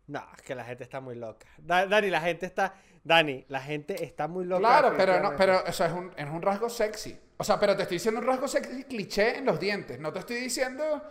No, 0.08 0.22
es 0.36 0.42
que 0.42 0.54
la 0.54 0.64
gente 0.64 0.82
está 0.84 1.00
muy 1.00 1.14
loca. 1.14 1.46
Da- 1.58 1.86
Dani, 1.86 2.10
la 2.10 2.20
gente 2.20 2.46
está. 2.46 2.74
Dani, 3.04 3.44
la 3.48 3.60
gente 3.60 4.04
está 4.04 4.26
muy 4.26 4.44
loca. 4.44 4.60
Claro, 4.60 4.94
pero 4.96 5.20
no, 5.20 5.36
pero 5.36 5.64
eso 5.64 5.84
es 5.84 5.92
un, 5.92 6.12
es 6.16 6.28
un 6.28 6.42
rasgo 6.42 6.68
sexy. 6.68 7.18
O 7.36 7.44
sea, 7.44 7.58
pero 7.60 7.76
te 7.76 7.82
estoy 7.82 7.96
diciendo 7.96 8.20
un 8.20 8.26
rasgo 8.26 8.48
sexy 8.48 8.84
cliché 8.84 9.38
en 9.38 9.44
los 9.46 9.60
dientes. 9.60 9.98
No 10.00 10.12
te 10.12 10.18
estoy 10.20 10.36
diciendo. 10.36 11.02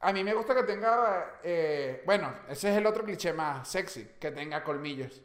A 0.00 0.12
mí 0.12 0.22
me 0.24 0.34
gusta 0.34 0.54
que 0.54 0.62
tenga. 0.64 1.38
eh, 1.42 2.02
bueno, 2.06 2.32
ese 2.48 2.70
es 2.72 2.76
el 2.76 2.86
otro 2.86 3.04
cliché 3.04 3.32
más 3.32 3.68
sexy, 3.68 4.04
que 4.20 4.30
tenga 4.32 4.62
colmillos. 4.64 5.22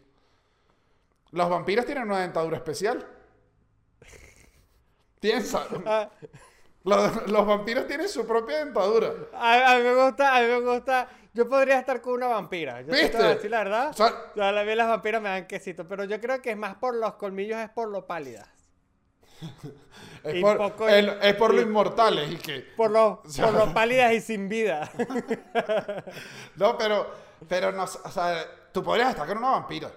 Los 1.31 1.49
vampiros 1.49 1.85
tienen 1.85 2.03
una 2.05 2.19
dentadura 2.21 2.57
especial. 2.57 3.07
Piensa. 5.19 5.65
Los, 6.83 7.27
los 7.31 7.45
vampiros 7.47 7.87
tienen 7.87 8.09
su 8.09 8.27
propia 8.27 8.65
dentadura. 8.65 9.11
a, 9.33 9.73
a 9.73 9.77
mí 9.77 9.83
me 9.83 9.95
gusta, 10.05 10.35
a 10.35 10.41
mí 10.41 10.47
me 10.47 10.59
gusta. 10.59 11.07
Yo 11.33 11.47
podría 11.47 11.79
estar 11.79 12.01
con 12.01 12.13
una 12.13 12.27
vampira. 12.27 12.81
Yo 12.81 12.93
sí 12.93 12.99
te 12.99 13.03
¿Viste? 13.03 13.23
decir 13.23 13.49
la 13.51 13.59
verdad. 13.59 13.89
O 13.89 13.93
sea, 13.93 14.07
O 14.07 14.33
sea, 14.35 14.49
a 14.49 14.63
mí 14.63 14.75
las 14.75 14.87
vampiras 14.89 15.21
me 15.21 15.29
dan 15.29 15.47
quesito, 15.47 15.87
pero 15.87 16.03
yo 16.03 16.19
creo 16.21 16.41
que 16.41 16.51
es 16.51 16.57
más 16.57 16.75
por 16.75 16.95
los 16.95 17.13
colmillos, 17.15 17.57
es 17.59 17.69
por 17.69 17.87
lo 17.89 18.05
pálidas. 18.05 18.47
es 20.23 20.35
Y 20.35 20.41
por, 20.41 20.57
poco- 20.57 20.87
el- 20.89 21.17
es 21.21 21.33
por 21.35 21.53
lo 21.53 21.61
y- 21.61 21.63
inmortales 21.63 22.31
y 22.33 22.35
que. 22.37 22.59
Por 22.77 22.91
lo, 22.91 23.23
sea- 23.27 23.45
por 23.45 23.53
lo 23.55 23.73
pálidas 23.73 24.11
y 24.13 24.21
sin 24.21 24.47
vida. 24.49 24.91
No, 26.55 26.77
pero. 26.77 27.07
Pero 27.47 27.71
no. 27.71 27.83
O 27.83 27.87
sea, 28.11 28.45
tú 28.71 28.83
podrías 28.83 29.09
estar 29.11 29.27
con 29.27 29.37
una 29.37 29.51
vampira. 29.51 29.89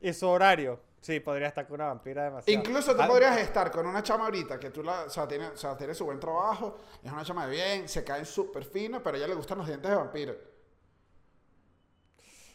y 0.00 0.12
su 0.12 0.28
horario. 0.28 0.80
Sí, 1.04 1.20
podría 1.20 1.48
estar 1.48 1.66
con 1.66 1.74
una 1.74 1.88
vampira 1.88 2.24
demasiado. 2.24 2.58
Incluso 2.58 2.96
tú 2.96 3.02
Ah, 3.02 3.06
podrías 3.06 3.36
estar 3.36 3.70
con 3.70 3.86
una 3.86 4.02
chama 4.02 4.24
ahorita 4.24 4.58
que 4.58 4.70
tú 4.70 4.82
la, 4.82 5.02
o 5.02 5.10
sea, 5.10 5.28
tiene, 5.28 5.48
o 5.48 5.56
sea, 5.58 5.76
tiene 5.76 5.92
su 5.94 6.06
buen 6.06 6.18
trabajo, 6.18 6.78
es 7.02 7.12
una 7.12 7.22
chama 7.22 7.44
de 7.46 7.50
bien, 7.52 7.88
se 7.90 8.02
cae 8.02 8.24
súper 8.24 8.64
fino, 8.64 9.02
pero 9.02 9.16
a 9.16 9.18
ella 9.18 9.28
le 9.28 9.34
gustan 9.34 9.58
los 9.58 9.66
dientes 9.66 9.90
de 9.90 9.96
vampiro. 9.98 10.34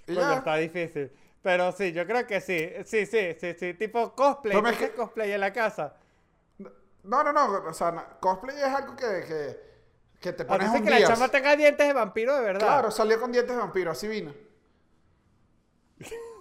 Y 0.08 0.16
coño, 0.16 0.28
ya. 0.32 0.38
está 0.38 0.56
difícil. 0.56 1.12
Pero 1.44 1.72
sí, 1.74 1.92
yo 1.94 2.08
creo 2.08 2.26
que 2.26 2.42
sí. 2.42 2.72
Sí, 2.86 3.06
sí, 3.06 3.36
sí, 3.40 3.54
sí. 3.54 3.76
Tipo 3.76 4.16
cosplay. 4.16 4.58
Pero 4.58 4.64
¿Tú 4.64 4.68
es 4.70 4.76
haces 4.78 4.90
que- 4.90 4.96
cosplay 4.96 5.32
en 5.32 5.42
la 5.42 5.54
casa? 5.54 5.96
No, 7.04 7.24
no, 7.24 7.32
no, 7.32 7.54
o 7.70 7.74
sea, 7.76 8.18
cosplay 8.20 8.58
es 8.58 8.64
algo 8.64 8.96
que, 8.96 9.06
que, 9.28 9.60
que 10.20 10.34
te 10.34 10.42
¿A 10.42 10.46
ti 10.48 10.52
pones 10.52 10.70
un 10.72 10.84
que 10.84 10.90
la 10.90 11.04
chama 11.08 11.30
tenga 11.30 11.56
dientes 11.56 11.86
de 11.86 11.94
vampiro 11.94 12.36
de 12.36 12.42
verdad? 12.42 12.60
Claro, 12.66 12.90
salió 12.90 13.20
con 13.22 13.32
dientes 13.32 13.56
de 13.56 13.62
vampiro, 13.62 13.92
así 13.92 14.08
vino. 14.08 14.34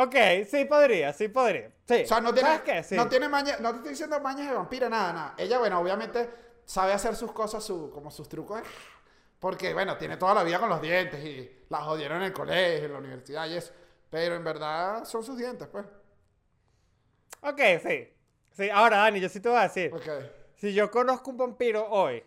Ok, 0.00 0.14
sí 0.48 0.64
podría, 0.64 1.12
sí 1.12 1.26
podría. 1.26 1.72
Sí. 1.88 2.02
O 2.04 2.06
sea, 2.06 2.20
no 2.20 2.32
tiene, 2.32 2.48
¿Sabes 2.50 2.62
qué? 2.62 2.82
Sí. 2.84 2.94
no 2.94 3.08
tiene 3.08 3.28
maña, 3.28 3.56
no 3.58 3.70
te 3.70 3.76
estoy 3.78 3.90
diciendo 3.90 4.20
mañas 4.20 4.48
de 4.48 4.54
vampira, 4.54 4.88
nada, 4.88 5.12
nada. 5.12 5.34
Ella, 5.36 5.58
bueno, 5.58 5.80
obviamente 5.80 6.30
sabe 6.64 6.92
hacer 6.92 7.16
sus 7.16 7.32
cosas, 7.32 7.64
su, 7.64 7.90
como 7.90 8.08
sus 8.12 8.28
trucos, 8.28 8.62
porque, 9.40 9.74
bueno, 9.74 9.96
tiene 9.96 10.16
toda 10.16 10.34
la 10.34 10.44
vida 10.44 10.60
con 10.60 10.68
los 10.68 10.80
dientes 10.80 11.24
y 11.24 11.64
la 11.68 11.78
jodieron 11.78 12.18
en 12.18 12.24
el 12.24 12.32
colegio, 12.32 12.86
en 12.86 12.92
la 12.92 12.98
universidad 12.98 13.48
y 13.48 13.56
eso. 13.56 13.72
Pero 14.08 14.36
en 14.36 14.44
verdad 14.44 15.04
son 15.04 15.24
sus 15.24 15.36
dientes, 15.36 15.66
pues. 15.66 15.84
Ok, 17.42 17.60
sí. 17.82 18.08
Sí, 18.52 18.70
ahora 18.70 18.98
Dani, 18.98 19.18
yo 19.18 19.28
sí 19.28 19.40
te 19.40 19.48
voy 19.48 19.58
a 19.58 19.62
decir. 19.62 19.92
Ok. 19.92 20.08
Si 20.54 20.74
yo 20.74 20.92
conozco 20.92 21.32
un 21.32 21.38
vampiro 21.38 21.88
hoy, 21.90 22.22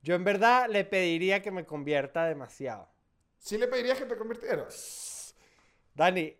yo 0.00 0.14
en 0.14 0.24
verdad 0.24 0.70
le 0.70 0.86
pediría 0.86 1.42
que 1.42 1.50
me 1.50 1.66
convierta 1.66 2.24
demasiado. 2.24 2.88
¿Sí 3.38 3.58
le 3.58 3.68
pedirías 3.68 3.98
que 3.98 4.06
te 4.06 4.16
convirtieras? 4.16 5.13
Dani, 5.94 6.36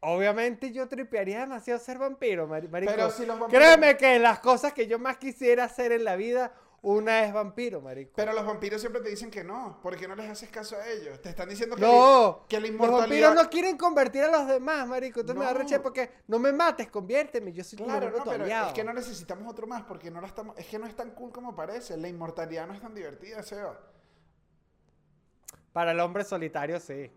obviamente 0.00 0.70
yo 0.72 0.88
tripearía 0.88 1.40
demasiado 1.40 1.80
ser 1.80 1.98
vampiro, 1.98 2.46
mari- 2.46 2.68
marico. 2.68 2.92
Pero 2.94 3.10
si 3.10 3.26
los 3.26 3.38
vampiros- 3.38 3.50
Créeme 3.50 3.96
que 3.96 4.18
las 4.18 4.38
cosas 4.40 4.72
que 4.72 4.86
yo 4.86 4.98
más 4.98 5.16
quisiera 5.16 5.64
hacer 5.64 5.92
en 5.92 6.04
la 6.04 6.16
vida, 6.16 6.52
una 6.82 7.24
es 7.24 7.32
vampiro, 7.32 7.80
marico. 7.80 8.12
Pero 8.14 8.34
los 8.34 8.44
vampiros 8.44 8.78
siempre 8.78 9.00
te 9.00 9.08
dicen 9.08 9.30
que 9.30 9.42
no. 9.42 9.80
¿Por 9.82 9.96
qué 9.96 10.06
no 10.06 10.14
les 10.14 10.28
haces 10.30 10.50
caso 10.50 10.76
a 10.76 10.86
ellos? 10.86 11.18
Te 11.22 11.30
están 11.30 11.48
diciendo 11.48 11.76
que, 11.76 11.80
No, 11.82 12.44
que 12.46 12.56
la 12.56 12.60
los 12.60 12.70
inmortalidad... 12.70 13.00
vampiros 13.30 13.34
no 13.34 13.48
quieren 13.50 13.78
convertir 13.78 14.22
a 14.24 14.28
los 14.30 14.46
demás, 14.46 14.86
marico. 14.86 15.20
Entonces 15.20 15.42
me 15.46 15.50
No. 15.50 15.58
reche 15.58 15.80
porque 15.80 16.10
no 16.28 16.38
me 16.38 16.52
mates, 16.52 16.90
conviérteme. 16.90 17.54
Yo 17.54 17.64
soy 17.64 17.78
me 17.78 17.86
Claro, 17.86 18.10
no, 18.10 18.22
pero 18.24 18.44
aliado. 18.44 18.66
es 18.68 18.74
que 18.74 18.84
no 18.84 18.92
necesitamos 18.92 19.50
otro 19.50 19.66
más 19.66 19.82
porque 19.84 20.10
no 20.10 20.20
la 20.20 20.26
estamos... 20.26 20.58
Es 20.58 20.66
que 20.66 20.78
no 20.78 20.86
es 20.86 20.94
tan 20.94 21.12
cool 21.12 21.32
como 21.32 21.56
parece. 21.56 21.96
La 21.96 22.06
inmortalidad 22.06 22.66
no 22.66 22.74
es 22.74 22.82
tan 22.82 22.94
divertida, 22.94 23.42
Seba. 23.42 23.80
Para 25.72 25.92
el 25.92 26.00
hombre 26.00 26.22
solitario, 26.22 26.78
sí. 26.80 27.10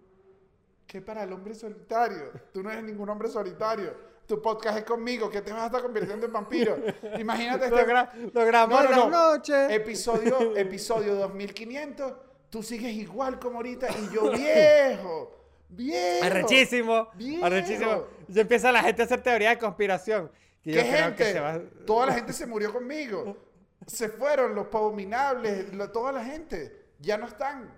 ¿Qué 0.87 1.01
para 1.01 1.23
el 1.23 1.33
hombre 1.33 1.53
solitario? 1.53 2.31
Tú 2.53 2.63
no 2.63 2.71
eres 2.71 2.83
ningún 2.83 3.09
hombre 3.09 3.27
solitario. 3.27 3.93
Tu 4.25 4.41
podcast 4.41 4.77
es 4.79 4.83
conmigo, 4.83 5.29
que 5.29 5.41
te 5.41 5.51
vas 5.51 5.63
a 5.63 5.65
estar 5.67 5.81
convirtiendo 5.81 6.25
en 6.25 6.33
vampiro. 6.33 6.77
Imagínate 7.19 7.65
este... 7.65 7.75
Logra- 7.77 8.11
logramos 8.33 8.83
No, 8.83 8.89
no, 8.89 9.09
no. 9.09 9.29
noches. 9.33 9.69
Episodio, 9.71 10.55
episodio 10.57 11.15
2500. 11.15 12.13
Tú 12.49 12.63
sigues 12.63 12.93
igual 12.93 13.39
como 13.39 13.57
ahorita 13.57 13.87
y 13.89 14.13
yo 14.13 14.31
viejo. 14.31 15.33
Viejo. 15.69 16.25
Arrechísimo. 16.25 17.09
Viejo. 17.15 17.45
Arrechísimo. 17.45 18.05
Y 18.27 18.39
empieza 18.39 18.71
la 18.71 18.81
gente 18.83 19.01
a 19.01 19.05
hacer 19.05 19.21
teoría 19.21 19.49
de 19.49 19.57
conspiración. 19.57 20.31
¿Qué 20.61 20.81
gente? 20.83 21.15
que 21.23 21.31
se 21.33 21.39
va. 21.39 21.59
Toda 21.85 22.07
la 22.07 22.13
gente 22.13 22.31
se 22.33 22.45
murió 22.45 22.71
conmigo. 22.73 23.37
Se 23.85 24.09
fueron 24.09 24.55
los 24.55 24.67
abominables, 24.73 25.73
lo- 25.73 25.89
toda 25.91 26.11
la 26.11 26.23
gente. 26.25 26.85
Ya 26.99 27.17
no 27.17 27.27
están. 27.27 27.69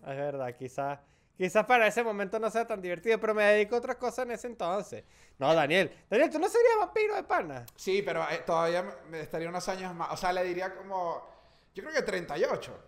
Es 0.00 0.16
verdad, 0.16 0.54
quizás. 0.56 0.98
Quizás 1.36 1.66
para 1.66 1.86
ese 1.88 2.02
momento 2.04 2.38
no 2.38 2.48
sea 2.50 2.64
tan 2.66 2.80
divertido, 2.80 3.18
pero 3.18 3.34
me 3.34 3.42
dedico 3.44 3.74
a 3.74 3.78
otras 3.78 3.96
cosas 3.96 4.24
en 4.26 4.30
ese 4.32 4.46
entonces. 4.46 5.04
No, 5.38 5.52
Daniel. 5.52 5.92
Daniel, 6.08 6.30
¿tú 6.30 6.38
no 6.38 6.48
serías 6.48 6.74
vampiro 6.78 7.16
de 7.16 7.24
pana? 7.24 7.66
Sí, 7.74 8.02
pero 8.02 8.22
eh, 8.30 8.42
todavía 8.46 8.84
me- 9.10 9.20
estaría 9.20 9.48
unos 9.48 9.68
años 9.68 9.92
más. 9.94 10.12
O 10.12 10.16
sea, 10.16 10.32
le 10.32 10.44
diría 10.44 10.74
como. 10.74 11.26
Yo 11.74 11.82
creo 11.82 11.92
que 11.94 12.02
38. 12.02 12.78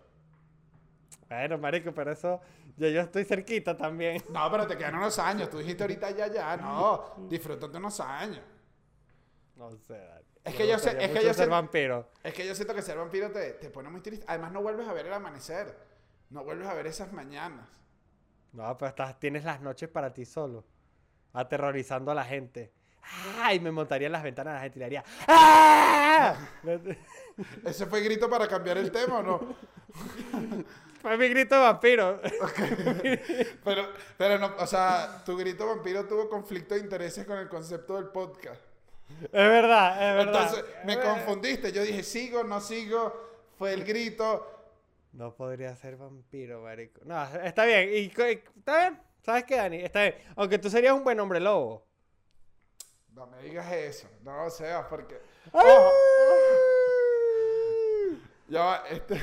Bueno, 1.29 1.59
marico, 1.59 1.93
pero 1.93 2.13
eso. 2.13 2.41
Yo, 2.77 2.89
yo 2.89 3.01
estoy 3.01 3.25
cerquita 3.25 3.77
también. 3.77 4.23
No, 4.31 4.49
pero 4.51 4.67
te 4.67 4.77
quedan 4.77 4.95
unos 4.95 5.19
años. 5.19 5.51
Tú 5.51 5.59
dijiste 5.59 5.83
ahorita 5.83 6.11
ya, 6.13 6.29
ya. 6.29 6.57
No, 6.57 7.15
disfrútate 7.29 7.77
unos 7.79 7.99
años. 8.01 8.43
No 9.57 9.71
sé, 9.77 9.95
Daniel. 9.99 10.25
Es 10.45 10.55
que 10.55 10.69
yo 10.69 10.79
sé- 10.79 11.05
es 11.05 11.11
que 11.11 11.25
yo 11.25 11.35
ser 11.35 11.49
vampiro. 11.49 12.11
Es 12.23 12.33
que 12.33 12.47
yo 12.47 12.55
siento 12.55 12.75
que 12.75 12.83
ser 12.83 12.97
vampiro 12.97 13.33
te, 13.33 13.55
te 13.55 13.71
pone 13.71 13.89
muy 13.89 14.01
triste. 14.03 14.25
Además, 14.29 14.53
no 14.53 14.63
vuelves 14.63 14.87
a 14.87 14.93
ver 14.93 15.07
el 15.07 15.13
amanecer. 15.13 15.77
No 16.31 16.45
vuelves 16.45 16.69
a 16.69 16.75
ver 16.75 16.87
esas 16.87 17.13
mañanas. 17.13 17.69
No, 18.57 18.77
pero 18.79 18.89
estás, 18.89 19.21
tienes 19.21 19.45
las 19.45 19.61
noches 19.61 19.89
para 19.91 20.15
ti 20.15 20.25
solo. 20.25 20.65
Aterrorizando 21.35 22.11
a 22.11 22.15
la 22.15 22.25
gente. 22.25 22.73
¡Ay! 23.39 23.61
Me 23.61 23.71
montaría 23.71 24.07
en 24.07 24.13
las 24.13 24.23
ventanas 24.23 24.55
de 24.55 24.57
la 24.57 24.63
gente 24.63 24.79
y 24.79 24.81
le 24.81 24.87
haría. 24.87 25.05
¡Ah! 25.29 26.35
¿Ese 27.67 27.85
fue 27.85 28.01
grito 28.01 28.31
para 28.31 28.49
cambiar 28.49 28.79
el 28.79 28.91
tema 28.91 29.19
o 29.19 29.23
no? 29.23 29.57
Fue 31.03 31.17
mi 31.19 31.29
grito 31.29 31.61
vampiro. 31.61 32.21
Pero, 33.65 33.89
pero 34.19 34.39
no, 34.39 34.55
o 34.59 34.67
sea, 34.67 35.23
tu 35.25 35.37
grito 35.37 35.65
vampiro 35.65 36.05
tuvo 36.05 36.29
conflicto 36.29 36.75
de 36.75 36.81
intereses 36.81 37.25
con 37.25 37.39
el 37.39 37.49
concepto 37.49 37.95
del 37.95 38.07
podcast. 38.07 38.61
Es 39.23 39.31
verdad, 39.31 39.93
es 39.93 40.27
verdad. 40.27 40.43
Entonces, 40.43 40.65
me 40.85 40.99
confundiste. 41.01 41.71
Yo 41.71 41.83
dije, 41.83 42.03
sigo, 42.03 42.43
no 42.43 42.61
sigo. 42.61 43.13
Fue 43.57 43.73
el 43.73 43.85
grito. 43.85 44.56
No 45.17 45.35
podría 45.35 45.75
ser 45.77 45.97
vampiro, 45.97 46.61
marico. 46.61 47.01
No, 47.07 47.25
está 47.43 47.65
bien. 47.65 47.89
Y, 47.91 48.07
está 48.07 48.27
bien. 48.81 49.01
¿Sabes 49.23 49.45
qué, 49.45 49.57
Dani? 49.57 49.79
Está 49.79 50.03
bien. 50.03 50.15
Aunque 50.37 50.59
tú 50.59 50.69
serías 50.69 50.93
un 50.93 51.05
buen 51.05 51.19
hombre 51.19 51.41
lobo. 51.41 51.87
No 53.15 53.27
me 53.27 53.41
digas 53.43 53.73
eso. 53.73 54.09
No, 54.23 54.45
o 54.45 54.51
sea, 54.51 54.87
porque. 54.87 55.19
Ojo. 55.53 55.91
Ya 58.49 58.63
va, 58.63 58.85
este. 58.91 59.23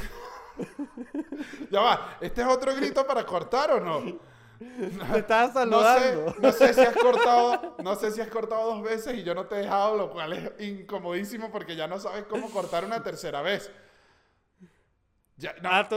ya 1.69 1.79
va, 1.79 2.17
¿este 2.21 2.41
es 2.41 2.47
otro 2.47 2.75
grito 2.75 3.06
para 3.06 3.23
cortar 3.23 3.71
o 3.73 3.79
no? 3.79 4.19
Te 4.58 4.89
No 4.97 5.51
saludando. 5.53 6.32
sé, 6.34 6.39
no 6.41 6.51
sé 6.51 6.73
si 6.73 6.82
has 6.82 6.95
cortado, 6.95 7.75
no 7.84 7.95
sé 7.95 8.12
si 8.12 8.21
has 8.21 8.29
cortado 8.29 8.75
dos 8.75 8.84
veces 8.84 9.15
y 9.15 9.23
yo 9.23 9.36
no 9.36 9.45
te 9.45 9.56
he 9.56 9.60
dejado, 9.60 9.95
lo 9.95 10.10
cual 10.12 10.34
es 10.34 10.51
incomodísimo 10.60 11.51
porque 11.51 11.75
ya 11.75 11.88
no 11.88 11.99
sabes 11.99 12.25
cómo 12.25 12.49
cortar 12.49 12.84
una 12.84 13.03
tercera 13.03 13.41
vez. 13.43 13.69
Ya, 15.38 15.54
no, 15.62 15.69
Ah, 15.72 15.88
tú... 15.88 15.96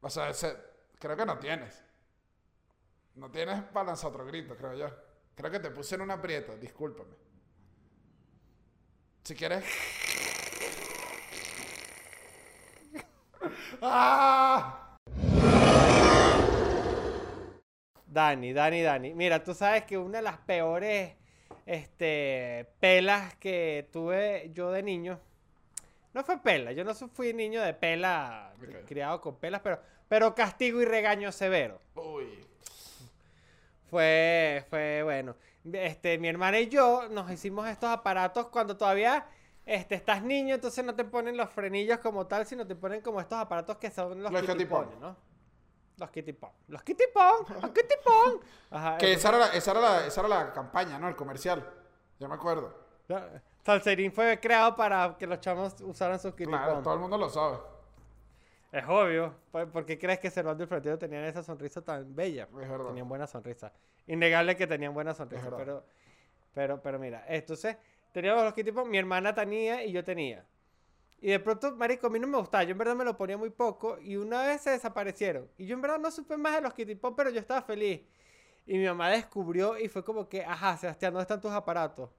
o 0.00 0.10
sea, 0.10 0.30
ese- 0.30 0.56
creo 0.98 1.16
que 1.16 1.26
no 1.26 1.38
tienes. 1.38 1.82
No 3.16 3.28
tienes 3.32 3.62
para 3.64 3.86
lanzar 3.86 4.10
otro 4.10 4.24
grito, 4.24 4.56
creo 4.56 4.74
yo. 4.74 4.88
Creo 5.34 5.50
que 5.50 5.58
te 5.58 5.70
puse 5.72 5.96
en 5.96 6.02
un 6.02 6.12
aprieto, 6.12 6.56
discúlpame. 6.56 7.16
Si 9.24 9.34
quieres. 9.34 9.64
¡Ah! 13.82 14.96
Dani, 18.06 18.52
Dani, 18.52 18.82
Dani. 18.82 19.14
Mira, 19.14 19.42
tú 19.42 19.54
sabes 19.54 19.84
que 19.84 19.98
una 19.98 20.18
de 20.18 20.22
las 20.24 20.38
peores 20.38 21.14
este, 21.66 22.66
pelas 22.80 23.34
que 23.36 23.88
tuve 23.92 24.50
yo 24.54 24.70
de 24.70 24.82
niño. 24.82 25.20
No 26.16 26.24
fue 26.24 26.38
pela, 26.38 26.72
yo 26.72 26.82
no 26.82 26.94
fui 26.94 27.34
niño 27.34 27.60
de 27.60 27.74
pela, 27.74 28.50
criado 28.86 29.20
con 29.20 29.36
pelas, 29.36 29.60
pero, 29.60 29.78
pero 30.08 30.34
castigo 30.34 30.80
y 30.80 30.86
regaño 30.86 31.30
severo. 31.30 31.78
Uy. 31.94 32.42
Fue, 33.90 34.64
fue 34.70 35.02
bueno. 35.02 35.36
Este, 35.70 36.16
mi 36.16 36.28
hermana 36.28 36.58
y 36.58 36.68
yo 36.70 37.06
nos 37.10 37.30
hicimos 37.30 37.68
estos 37.68 37.90
aparatos 37.90 38.48
cuando 38.48 38.78
todavía 38.78 39.26
este, 39.66 39.94
estás 39.94 40.22
niño, 40.22 40.54
entonces 40.54 40.82
no 40.86 40.94
te 40.94 41.04
ponen 41.04 41.36
los 41.36 41.50
frenillos 41.50 41.98
como 41.98 42.26
tal, 42.26 42.46
sino 42.46 42.66
te 42.66 42.74
ponen 42.74 43.02
como 43.02 43.20
estos 43.20 43.38
aparatos 43.38 43.76
que 43.76 43.90
son 43.90 44.22
los, 44.22 44.32
Los 44.32 44.40
kitty 44.40 44.52
kitty-pong. 44.54 44.88
pong, 44.88 44.98
¿no? 44.98 45.16
Los 45.98 46.10
kitty 46.10 46.32
pong. 46.32 46.52
Los 46.68 46.82
kitty 46.82 47.04
pong. 47.12 47.60
Los 47.60 47.70
kitty 47.72 47.94
pong. 48.02 48.40
Ajá. 48.70 48.96
Que 48.96 49.12
esa 49.12 49.28
era, 49.28 49.38
la, 49.38 49.46
esa, 49.48 49.70
era 49.72 49.80
la, 49.80 50.06
esa 50.06 50.20
era 50.22 50.28
la 50.30 50.52
campaña, 50.54 50.98
¿no? 50.98 51.08
El 51.10 51.14
comercial. 51.14 51.62
Yo 52.18 52.26
me 52.26 52.36
acuerdo. 52.36 52.74
Ya, 53.06 53.42
Salserín 53.66 54.12
fue 54.12 54.38
creado 54.38 54.76
para 54.76 55.16
que 55.18 55.26
los 55.26 55.40
chamos 55.40 55.74
usaran 55.80 56.20
sus 56.20 56.32
kitty 56.34 56.48
Claro, 56.48 56.80
todo 56.82 56.94
el 56.94 57.00
mundo 57.00 57.18
lo 57.18 57.28
sabe. 57.28 57.58
Es 58.70 58.84
obvio. 58.86 59.34
¿Por, 59.50 59.68
por 59.72 59.84
qué 59.84 59.98
crees 59.98 60.20
que 60.20 60.30
Servando 60.30 60.62
y 60.62 60.68
Frontiero 60.68 60.96
tenían 60.96 61.24
esa 61.24 61.42
sonrisa 61.42 61.82
tan 61.82 62.14
bella? 62.14 62.44
Es 62.44 62.68
verdad. 62.70 62.86
Tenían 62.86 63.08
buena 63.08 63.26
sonrisa. 63.26 63.72
Innegable 64.06 64.54
que 64.54 64.68
tenían 64.68 64.94
buena 64.94 65.14
sonrisa. 65.14 65.50
Pero, 65.56 65.84
pero, 66.54 66.80
pero 66.80 66.98
mira, 67.00 67.24
entonces, 67.26 67.76
teníamos 68.12 68.44
los 68.44 68.72
pong, 68.72 68.88
mi 68.88 68.98
hermana 68.98 69.34
tenía 69.34 69.84
y 69.84 69.90
yo 69.90 70.04
tenía. 70.04 70.44
Y 71.20 71.30
de 71.30 71.40
pronto, 71.40 71.74
marico, 71.74 72.06
a 72.06 72.10
mí 72.10 72.20
no 72.20 72.28
me 72.28 72.38
gustaba. 72.38 72.62
Yo 72.62 72.70
en 72.70 72.78
verdad 72.78 72.94
me 72.94 73.04
lo 73.04 73.16
ponía 73.16 73.36
muy 73.36 73.50
poco 73.50 73.98
y 73.98 74.14
una 74.14 74.46
vez 74.46 74.60
se 74.60 74.70
desaparecieron. 74.70 75.50
Y 75.58 75.66
yo 75.66 75.74
en 75.74 75.82
verdad 75.82 75.98
no 75.98 76.12
supe 76.12 76.36
más 76.36 76.54
de 76.54 76.60
los 76.60 76.72
kitty 76.72 76.94
pero 76.94 77.30
yo 77.30 77.40
estaba 77.40 77.62
feliz. 77.62 78.00
Y 78.64 78.78
mi 78.78 78.84
mamá 78.84 79.08
descubrió 79.08 79.76
y 79.76 79.88
fue 79.88 80.04
como 80.04 80.28
que, 80.28 80.44
ajá, 80.44 80.76
Sebastián, 80.76 81.12
¿dónde 81.12 81.22
están 81.22 81.40
tus 81.40 81.50
aparatos? 81.50 82.10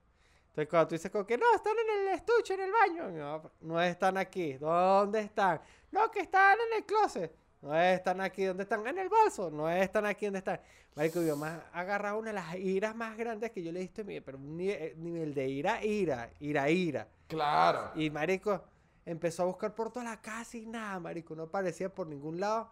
Entonces 0.57 0.69
cuando 0.71 0.87
tú 0.87 0.95
dices 0.95 1.11
como 1.11 1.23
que, 1.27 1.37
no, 1.37 1.45
están 1.55 1.73
en 1.77 2.07
el 2.07 2.13
estuche, 2.15 2.55
en 2.55 2.61
el 2.61 2.71
baño. 2.71 3.51
No 3.61 3.79
están 3.79 4.17
aquí. 4.17 4.53
¿Dónde 4.53 5.19
están? 5.19 5.61
No, 5.91 6.09
que 6.09 6.21
están 6.21 6.57
en 6.71 6.77
el 6.79 6.83
closet. 6.83 7.31
No 7.61 7.79
están 7.79 8.21
aquí. 8.21 8.43
¿Dónde 8.43 8.63
están? 8.63 8.87
En 8.87 8.97
el 8.97 9.07
bolso. 9.07 9.51
No 9.51 9.69
están 9.69 10.07
aquí. 10.07 10.25
¿Dónde 10.25 10.39
están? 10.39 10.59
Marico, 10.95 11.19
mi 11.19 11.29
mamá 11.29 11.65
agarra 11.71 12.15
una 12.15 12.29
de 12.29 12.33
las 12.33 12.55
iras 12.55 12.95
más 12.95 13.15
grandes 13.15 13.51
que 13.51 13.61
yo 13.61 13.71
le 13.71 13.81
he 13.81 13.83
visto 13.83 14.01
en. 14.01 14.23
Pero 14.23 14.39
un 14.39 14.57
nive- 14.57 14.95
nivel 14.95 15.35
de 15.35 15.47
ira, 15.47 15.83
ira, 15.85 16.31
ira, 16.39 16.67
ira. 16.71 17.07
Claro. 17.27 17.91
Y 17.93 18.09
marico 18.09 18.63
empezó 19.05 19.43
a 19.43 19.45
buscar 19.45 19.75
por 19.75 19.91
toda 19.91 20.05
la 20.05 20.19
casa 20.19 20.57
y 20.57 20.65
nada, 20.65 20.99
marico, 20.99 21.35
no 21.35 21.43
aparecía 21.43 21.93
por 21.93 22.07
ningún 22.07 22.39
lado. 22.39 22.71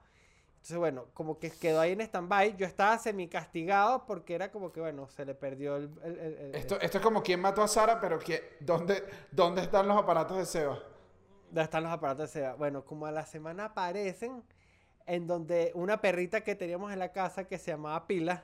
Entonces, 0.66 0.80
bueno, 0.80 1.06
como 1.14 1.38
que 1.38 1.52
quedó 1.52 1.80
ahí 1.80 1.92
en 1.92 2.02
stand-by. 2.02 2.56
Yo 2.58 2.66
estaba 2.66 2.98
semi 2.98 3.28
castigado 3.28 4.04
porque 4.08 4.34
era 4.34 4.52
como 4.52 4.72
que, 4.72 4.80
bueno, 4.80 5.08
se 5.10 5.24
le 5.24 5.36
perdió 5.36 5.76
el... 5.76 5.92
el- 6.04 6.18
el- 6.20 6.34
el- 6.40 6.56
Esto, 6.56 6.82
esto 6.82 6.98
es 6.98 7.04
como 7.04 7.22
quién 7.22 7.40
mató 7.40 7.62
a 7.62 7.68
Sara, 7.68 8.02
pero 8.02 8.18
¿quién- 8.18 8.42
¿dónde, 8.62 9.04
¿dónde 9.30 9.62
están 9.62 9.88
los 9.88 9.96
aparatos 9.96 10.38
de 10.40 10.46
Seba? 10.48 10.80
¿Dónde 11.50 11.62
están 11.62 11.84
los 11.84 11.92
aparatos 11.92 12.34
de 12.34 12.40
Seba? 12.40 12.56
Bueno, 12.56 12.84
como 12.84 13.06
a 13.06 13.12
la 13.12 13.28
semana 13.28 13.66
aparecen 13.66 14.42
en 15.06 15.28
donde 15.28 15.72
una 15.76 16.02
perrita 16.02 16.42
que 16.42 16.56
teníamos 16.56 16.92
en 16.92 16.98
la 16.98 17.12
casa 17.12 17.44
que 17.48 17.60
se 17.60 17.70
llamaba 17.70 18.08
Pila, 18.08 18.44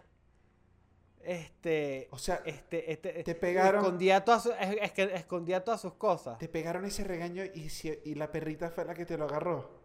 este... 1.24 2.08
O 2.12 2.20
sea, 2.20 2.44
este, 2.46 2.92
este, 2.92 3.24
te 3.24 3.34
pegaron- 3.34 3.82
Escondía 3.82 4.24
todas, 4.24 4.44
sus- 4.44 4.54
es, 4.60 4.78
es 4.80 4.92
que 4.92 5.04
escondía 5.16 5.64
todas 5.64 5.82
sus 5.82 5.96
cosas. 5.96 6.38
te 6.38 6.48
pegaron 6.48 6.86
ese 6.86 7.04
regaño 7.04 7.44
y, 7.52 7.70
si- 7.70 8.00
y 8.06 8.14
la 8.14 8.32
perrita 8.32 8.70
fue 8.70 8.86
la 8.86 8.94
que 8.94 9.08
te 9.08 9.18
lo 9.18 9.26
agarró. 9.26 9.81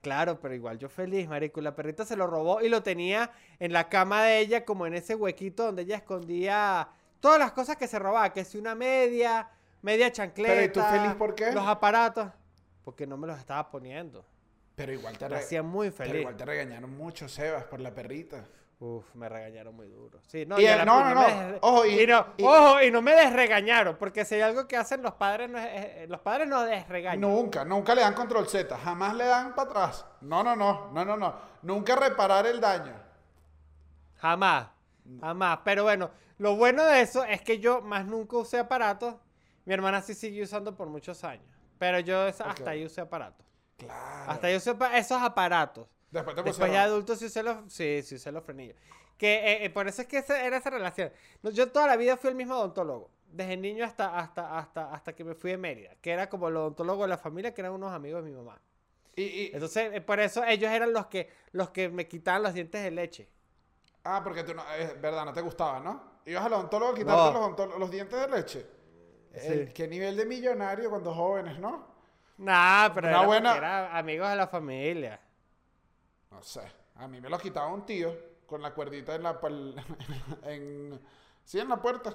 Claro, 0.00 0.40
pero 0.40 0.54
igual 0.54 0.78
yo 0.78 0.88
feliz, 0.88 1.28
marico. 1.28 1.60
La 1.60 1.76
perrita 1.76 2.04
se 2.04 2.16
lo 2.16 2.26
robó 2.26 2.62
y 2.62 2.68
lo 2.68 2.82
tenía 2.82 3.30
en 3.58 3.72
la 3.72 3.88
cama 3.88 4.22
de 4.22 4.38
ella, 4.38 4.64
como 4.64 4.86
en 4.86 4.94
ese 4.94 5.14
huequito 5.14 5.64
donde 5.64 5.82
ella 5.82 5.96
escondía 5.96 6.88
todas 7.20 7.38
las 7.38 7.52
cosas 7.52 7.76
que 7.76 7.86
se 7.86 7.98
robaba. 7.98 8.32
Que 8.32 8.44
si 8.44 8.56
una 8.56 8.74
media, 8.74 9.50
media 9.82 10.10
chancleta. 10.10 10.54
Pero, 10.54 10.64
¿y 10.64 10.68
tú 10.70 10.80
feliz 10.80 11.14
por 11.16 11.34
qué? 11.34 11.52
Los 11.52 11.66
aparatos. 11.66 12.28
Porque 12.82 13.06
no 13.06 13.18
me 13.18 13.26
los 13.26 13.38
estaba 13.38 13.70
poniendo. 13.70 14.24
Pero 14.74 14.92
igual 14.92 15.18
te, 15.18 15.26
hacía 15.26 15.62
muy 15.62 15.90
pero 15.90 16.08
feliz. 16.08 16.20
igual 16.22 16.36
te 16.36 16.44
regañaron 16.46 16.96
mucho, 16.96 17.28
Sebas, 17.28 17.64
por 17.64 17.80
la 17.80 17.94
perrita. 17.94 18.46
Uf, 18.82 19.14
me 19.14 19.28
regañaron 19.28 19.76
muy 19.76 19.88
duro. 19.88 20.20
Sí, 20.26 20.46
no, 20.46 20.58
Y, 20.58 20.64
y 20.66 20.68
no, 20.68 20.84
no, 20.86 21.04
me 21.04 21.14
no. 21.52 21.58
Ojo, 21.60 21.84
y- 21.84 22.00
y 22.00 22.06
no, 22.06 22.26
y- 22.38 22.44
ojo, 22.44 22.80
y 22.82 22.90
no 22.90 23.02
me 23.02 23.14
desregañaron. 23.14 23.96
Porque 23.98 24.24
si 24.24 24.36
hay 24.36 24.40
algo 24.40 24.66
que 24.66 24.78
hacen 24.78 25.02
los 25.02 25.12
padres, 25.14 25.50
no 25.50 25.58
es- 25.58 25.66
eh, 25.70 26.06
los 26.08 26.20
padres 26.22 26.48
no 26.48 26.62
desregañan. 26.62 27.20
Nunca, 27.20 27.62
nunca 27.64 27.94
le 27.94 28.00
dan 28.00 28.14
control 28.14 28.48
Z, 28.48 28.74
jamás 28.78 29.14
le 29.14 29.26
dan 29.26 29.54
para 29.54 29.68
atrás. 29.70 30.06
No, 30.22 30.42
no, 30.42 30.56
no, 30.56 30.90
no, 30.92 31.04
no, 31.04 31.16
no. 31.18 31.34
Nunca 31.60 31.94
reparar 31.94 32.46
el 32.46 32.58
daño. 32.58 32.94
Jamás, 34.16 34.68
jamás. 35.20 35.58
Pero 35.64 35.82
bueno, 35.84 36.10
lo 36.38 36.56
bueno 36.56 36.82
de 36.84 37.02
eso 37.02 37.22
es 37.24 37.42
que 37.42 37.58
yo 37.58 37.82
más 37.82 38.06
nunca 38.06 38.38
usé 38.38 38.58
aparatos. 38.58 39.14
Mi 39.66 39.74
hermana 39.74 40.00
sí 40.00 40.14
siguió 40.14 40.44
usando 40.44 40.74
por 40.74 40.88
muchos 40.88 41.22
años. 41.24 41.44
Pero 41.78 42.00
yo 42.00 42.22
hasta 42.22 42.70
ahí 42.70 42.84
usé 42.84 43.02
aparatos. 43.02 43.46
Claro. 43.76 44.30
Hasta 44.30 44.46
ahí 44.46 44.56
usé 44.56 44.74
esos 44.94 45.20
aparatos. 45.22 45.86
Después 46.10 46.34
te 46.36 46.42
Después 46.42 46.72
ya 46.72 46.82
adulto 46.84 47.14
sí 47.16 47.26
usé 47.26 47.42
los, 47.42 47.72
sí, 47.72 48.02
sí 48.02 48.16
usé 48.16 48.32
los 48.32 48.44
frenillos. 48.44 48.76
Que 49.16 49.34
eh, 49.36 49.64
eh, 49.66 49.70
por 49.70 49.86
eso 49.86 50.02
es 50.02 50.08
que 50.08 50.18
esa- 50.18 50.42
era 50.42 50.56
esa 50.56 50.70
relación. 50.70 51.12
No, 51.42 51.50
yo 51.50 51.70
toda 51.70 51.86
la 51.86 51.96
vida 51.96 52.16
fui 52.16 52.30
el 52.30 52.36
mismo 52.36 52.54
odontólogo. 52.56 53.10
Desde 53.26 53.56
niño 53.56 53.84
hasta, 53.84 54.18
hasta, 54.18 54.58
hasta, 54.58 54.92
hasta 54.92 55.12
que 55.14 55.22
me 55.22 55.34
fui 55.34 55.52
de 55.52 55.56
Mérida. 55.58 55.90
Que 56.00 56.10
era 56.10 56.28
como 56.28 56.48
el 56.48 56.56
odontólogo 56.56 57.02
de 57.02 57.08
la 57.08 57.18
familia, 57.18 57.54
que 57.54 57.60
eran 57.60 57.72
unos 57.72 57.92
amigos 57.92 58.24
de 58.24 58.30
mi 58.30 58.36
mamá. 58.36 58.60
Y, 59.14 59.22
y- 59.22 59.50
Entonces, 59.52 59.92
eh, 59.92 60.00
por 60.00 60.18
eso 60.20 60.42
ellos 60.44 60.70
eran 60.70 60.92
los 60.92 61.06
que, 61.06 61.30
los 61.52 61.70
que 61.70 61.88
me 61.88 62.08
quitaban 62.08 62.42
los 62.42 62.54
dientes 62.54 62.82
de 62.82 62.90
leche. 62.90 63.28
ah, 64.04 64.20
porque 64.24 64.42
tú 64.42 64.54
no, 64.54 64.64
es 64.74 65.00
verdad, 65.00 65.24
no 65.26 65.32
te 65.32 65.42
gustaba, 65.42 65.78
¿no? 65.78 66.18
Ibas 66.26 66.44
al 66.46 66.52
odontólogo 66.54 66.92
a 66.92 66.94
quitarte 66.94 67.38
No. 67.38 67.54
los, 67.68 67.78
los 67.78 67.90
dientes 67.90 68.18
de 68.18 68.28
leche. 68.28 68.66
El- 69.34 69.68
Sí. 69.68 69.72
¿Qué 69.74 69.86
nivel 69.86 70.16
de 70.16 70.24
millonario 70.26 70.88
cuando 70.90 71.14
jóvenes, 71.14 71.58
no? 71.58 71.86
Nah, 72.38 72.88
pero 72.94 73.08
era 73.08 73.26
buena- 73.26 73.50
porque 73.50 73.58
era 73.66 73.96
amigos 73.98 74.28
de 74.30 74.36
la 74.36 74.46
familia. 74.48 75.20
No 76.30 76.42
sé. 76.42 76.62
A 76.96 77.08
mí 77.08 77.20
me 77.20 77.28
los 77.28 77.40
quitaba 77.40 77.68
un 77.72 77.84
tío 77.84 78.14
con 78.46 78.62
la 78.62 78.72
cuerdita 78.74 79.14
en 79.14 79.22
la. 79.22 79.40
en, 80.44 81.00
sí, 81.44 81.58
en 81.58 81.68
la 81.68 81.80
puerta. 81.80 82.14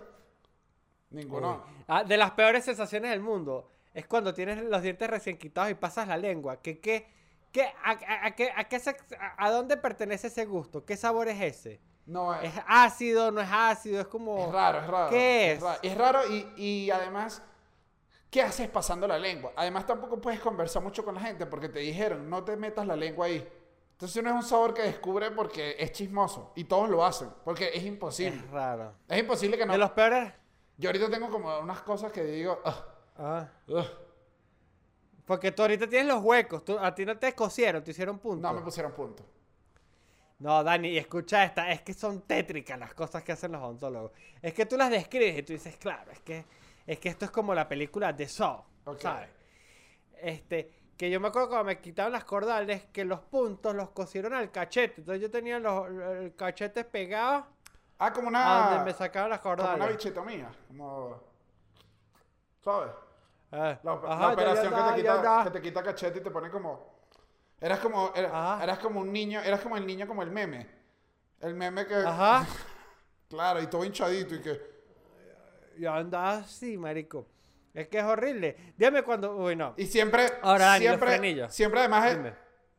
Ninguno. 1.10 1.64
Ah, 1.88 2.04
de 2.04 2.18
las 2.18 2.32
peores 2.32 2.66
sensaciones 2.66 3.12
del 3.12 3.22
mundo 3.22 3.70
es 3.94 4.06
cuando 4.08 4.34
tienes 4.34 4.64
los 4.64 4.82
dientes 4.82 5.10
recién 5.10 5.38
quitados 5.38 5.72
y 5.72 5.76
pasas 5.76 6.08
la 6.08 6.18
lengua. 6.18 6.62
¿Qué, 6.62 6.80
qué, 6.80 7.08
qué, 7.52 7.64
a, 7.84 7.92
a- 7.92 8.26
a 8.28 8.32
qué- 8.36 8.52
a 8.56 8.64
qué 8.66 8.80
se- 8.80 8.98
a- 9.38 9.50
dónde 9.52 9.78
pertenece 9.78 10.28
ese 10.28 10.46
gusto? 10.46 10.84
¿Qué 10.86 10.98
sabor 10.98 11.28
es 11.30 11.42
ese? 11.42 11.80
No, 12.06 12.34
es, 12.36 12.54
¿Es 12.56 12.64
ácido? 12.68 13.32
¿No 13.32 13.42
es 13.42 13.50
ácido? 13.52 14.02
Es 14.02 14.08
como... 14.08 14.46
es 14.48 14.52
raro, 14.52 14.80
es 14.80 14.88
raro. 14.88 15.10
¿Qué 15.10 15.52
es? 15.54 15.62
raro. 15.62 15.80
Es 15.82 15.98
raro 15.98 16.20
y, 16.30 16.54
y 16.58 16.92
además, 16.92 17.42
¿qué 18.30 18.42
haces 18.42 18.68
pasando 18.70 19.08
la 19.08 19.18
lengua? 19.18 19.54
Además, 19.56 19.86
tampoco 19.88 20.20
puedes 20.22 20.40
conversar 20.40 20.84
mucho 20.84 21.04
con 21.06 21.16
la 21.16 21.22
gente 21.22 21.46
porque 21.46 21.70
te 21.70 21.80
dijeron, 21.80 22.30
no 22.30 22.44
te 22.44 22.58
metas 22.58 22.86
la 22.86 22.96
lengua 22.96 23.28
ahí. 23.28 23.48
Entonces, 23.96 24.22
no 24.22 24.30
es 24.30 24.36
un 24.36 24.44
sabor 24.44 24.74
que 24.74 24.82
descubre 24.82 25.32
porque 25.32 25.78
es 25.80 25.92
chismoso 25.94 26.52
y 26.56 26.66
todos 26.66 26.90
lo 26.90 27.06
hacen 27.06 27.30
porque 27.46 27.70
es 27.74 27.84
imposible. 27.84 28.36
Es 28.38 28.52
raro. 28.52 28.94
Es 29.08 29.20
imposible 29.20 29.58
que 29.58 29.66
no. 29.66 29.72
De 29.74 29.80
los 29.80 29.92
peores... 29.92 30.34
Yo 30.78 30.90
ahorita 30.90 31.10
tengo 31.10 31.30
como 31.30 31.58
unas 31.60 31.82
cosas 31.84 32.12
que 32.12 32.22
digo, 32.26 32.60
"Ugh, 32.66 32.74
Ah, 33.18 33.48
ugh". 33.70 33.86
porque 35.26 35.52
tú 35.54 35.62
ahorita 35.62 35.88
tienes 35.88 36.08
los 36.14 36.22
huecos. 36.22 36.66
tú- 36.66 36.78
a 36.78 36.94
ti 36.94 37.06
no 37.06 37.18
te 37.18 37.34
cosieron, 37.34 37.82
te 37.84 37.92
hicieron 37.92 38.20
punto. 38.20 38.46
no 38.46 38.54
me 38.54 38.62
pusieron 38.62 38.92
punto. 38.92 39.24
No, 40.40 40.62
Dani, 40.66 40.90
y 40.90 40.98
escucha 40.98 41.46
esta, 41.46 41.72
es 41.72 41.82
que 41.82 41.94
son 41.94 42.24
tétricas 42.24 42.78
las 42.78 42.94
cosas 42.94 43.24
que 43.24 43.32
hacen 43.32 43.54
los 43.54 43.62
odontólogos. 43.62 44.12
Es 44.42 44.54
que 44.54 44.66
tú 44.66 44.76
las 44.76 44.90
describes 44.92 45.38
y 45.40 45.44
tú 45.44 45.54
dices, 45.54 45.78
claro, 45.78 46.12
es 46.12 46.20
que, 46.20 46.44
es 46.86 47.00
que 47.00 47.08
esto 47.08 47.24
es 47.24 47.32
como 47.32 47.56
la 47.56 47.70
película 47.70 48.12
de 48.12 48.28
Saw, 48.28 48.62
Ok. 48.84 49.00
¿sabes? 49.00 49.30
Este, 50.22 50.74
que 50.98 51.10
yo 51.12 51.20
me 51.20 51.28
acuerdo 51.28 51.50
cuando 51.50 51.66
me 51.66 51.80
quitaron 51.82 52.14
las 52.14 52.24
cordales, 52.24 52.86
que 52.94 53.04
los 53.06 53.20
puntos 53.20 53.76
los 53.76 53.90
cosieron 53.92 54.34
al 54.34 54.52
cachete. 54.52 54.96
Entonces 55.02 55.22
yo 55.22 55.30
tenía 55.30 55.60
los, 55.60 55.88
el 55.90 56.36
cachete 56.36 56.84
pegado 56.86 57.48
Ah, 57.98 58.12
como 58.12 58.28
a 58.28 58.30
una. 58.30 58.70
donde 58.72 58.86
me 58.86 58.94
sacaban 58.94 59.30
las 59.30 59.40
Como 59.40 59.54
una 59.56 59.64
cordales. 59.72 59.98
bichetomía. 59.98 60.50
Como. 60.68 61.22
¿Sabes? 62.64 62.92
Ah, 63.52 63.80
La, 63.84 63.92
ajá, 63.94 64.08
la 64.08 64.20
ya- 64.28 64.34
operación 64.34 64.64
ya 64.66 64.70
que, 64.70 64.76
da, 64.82 64.96
te 64.96 65.04
ya 65.04 65.16
quita, 65.18 65.44
que 65.44 65.50
te 65.52 65.62
quita 65.62 65.84
cachete 65.84 66.20
y 66.20 66.24
te 66.24 66.32
pone 66.32 66.50
como. 66.50 66.96
Eras 67.62 67.80
como. 67.80 68.12
era- 68.16 68.60
eras 68.64 68.80
como 68.80 69.00
un 69.02 69.14
niño. 69.14 69.40
Eras 69.42 69.62
como 69.62 69.78
el 69.78 69.86
niño, 69.86 70.08
como 70.08 70.24
el 70.24 70.32
meme. 70.32 70.68
El 71.40 71.54
meme 71.56 71.86
que. 71.86 71.96
Ajá. 71.96 72.46
Claro, 73.28 73.60
y 73.60 73.66
todo 73.68 73.84
hinchadito 73.84 74.36
y 74.36 74.42
que. 74.42 74.62
Yo 75.80 75.92
andaba 75.92 76.34
así, 76.38 76.78
marico. 76.78 77.26
Es 77.76 77.90
que 77.90 78.00
es 78.00 78.04
horrible. 78.06 78.74
Dígame 78.78 79.04
cuando... 79.04 79.36
Uy, 79.36 79.56
no. 79.56 79.74
Y 79.78 79.86
siempre. 79.86 80.26
Ahora, 80.42 80.78
siempre, 80.78 81.50
siempre 81.50 81.80
además. 81.82 82.06
es- 82.10 82.18
Dime. 82.18 82.34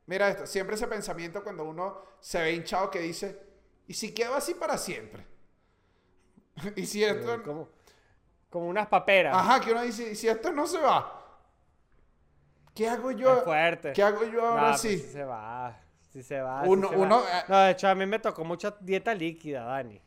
mira 0.06 0.28
esto. 0.30 0.46
Siempre 0.46 0.74
ese 0.74 0.86
pensamiento 0.88 1.44
cuando 1.44 1.64
uno 1.64 2.00
se 2.18 2.40
ve 2.40 2.52
hinchado 2.54 2.90
que 2.90 3.00
dice. 3.00 3.38
¿Y 3.86 3.92
si 3.94 4.12
quedo 4.14 4.34
así 4.34 4.54
para 4.54 4.78
siempre? 4.78 5.26
y 6.76 6.86
si 6.86 7.04
esto. 7.04 7.42
Como, 7.42 7.68
como 8.48 8.68
unas 8.68 8.86
paperas. 8.88 9.36
Ajá, 9.36 9.60
que 9.60 9.70
uno 9.70 9.82
dice. 9.82 10.10
¿Y 10.12 10.16
si 10.16 10.28
esto 10.28 10.50
no 10.50 10.66
se 10.66 10.78
va? 10.78 11.12
¿Qué 12.74 12.88
hago 12.88 13.10
yo? 13.10 13.36
Es 13.38 13.44
fuerte. 13.44 13.92
¿Qué 13.92 14.02
hago 14.02 14.24
yo 14.24 14.46
ahora 14.46 14.62
No, 14.62 14.68
pues 14.70 14.80
sí? 14.80 14.98
sí 14.98 15.12
se 15.12 15.24
va. 15.24 15.78
Sí 16.10 16.22
se 16.22 16.40
va. 16.40 16.62
Uno- 16.62 16.88
sí 16.88 16.94
se 16.94 16.96
va. 17.00 17.02
uno, 17.06 17.20
eh, 17.20 17.42
No, 17.48 17.58
de 17.60 17.70
hecho, 17.72 17.88
a 17.88 17.94
mí 17.94 18.06
me 18.06 18.18
tocó 18.18 18.44
mucha 18.44 18.74
dieta 18.80 19.14
líquida, 19.14 19.64
Dani. 19.64 20.00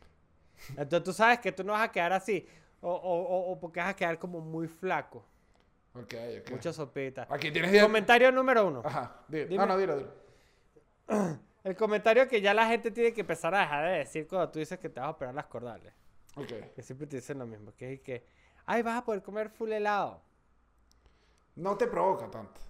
Entonces 0.70 1.02
tú 1.04 1.12
sabes 1.12 1.38
que 1.38 1.52
tú 1.52 1.62
no 1.64 1.72
vas 1.74 1.82
a 1.82 1.92
quedar 1.92 2.12
así. 2.12 2.46
O, 2.82 2.90
o, 2.92 3.52
o- 3.52 3.60
porque 3.60 3.80
vas 3.80 3.90
a 3.90 3.96
quedar 3.96 4.18
como 4.18 4.40
muy 4.40 4.66
flaco. 4.68 5.24
Ok, 5.94 6.14
ok. 6.40 6.50
Mucha 6.52 6.72
sopita. 6.72 7.26
Aquí 7.28 7.50
tienes 7.50 7.72
diez- 7.72 7.82
Comentario 7.82 8.30
número 8.32 8.66
uno. 8.66 8.82
Ajá. 8.84 9.22
Dime. 9.28 9.56
No, 9.56 9.66
no, 9.66 9.76
dilo, 9.76 9.96
dilo. 9.98 10.12
El 11.64 11.76
comentario 11.76 12.26
que 12.26 12.40
ya 12.40 12.54
la 12.54 12.66
gente 12.68 12.90
tiene 12.90 13.12
que 13.12 13.20
empezar 13.20 13.54
a 13.54 13.60
dejar 13.60 13.84
de 13.86 13.98
decir 13.98 14.26
cuando 14.26 14.48
tú 14.50 14.58
dices 14.60 14.78
que 14.78 14.88
te 14.88 14.98
vas 15.00 15.08
a 15.08 15.10
operar 15.10 15.34
las 15.34 15.46
cordales. 15.46 15.92
Ok. 16.36 16.72
Que 16.74 16.82
siempre 16.82 17.06
te 17.06 17.16
dicen 17.16 17.38
lo 17.38 17.46
mismo. 17.46 17.72
Que 17.76 17.92
es 17.94 18.00
que, 18.00 18.24
ay, 18.64 18.82
vas 18.82 18.96
a 18.98 19.04
poder 19.04 19.22
comer 19.22 19.50
full 19.50 19.70
helado. 19.72 20.22
no 21.56 21.76
te 21.76 21.86
provoca 21.86 22.30
tanto. 22.30 22.60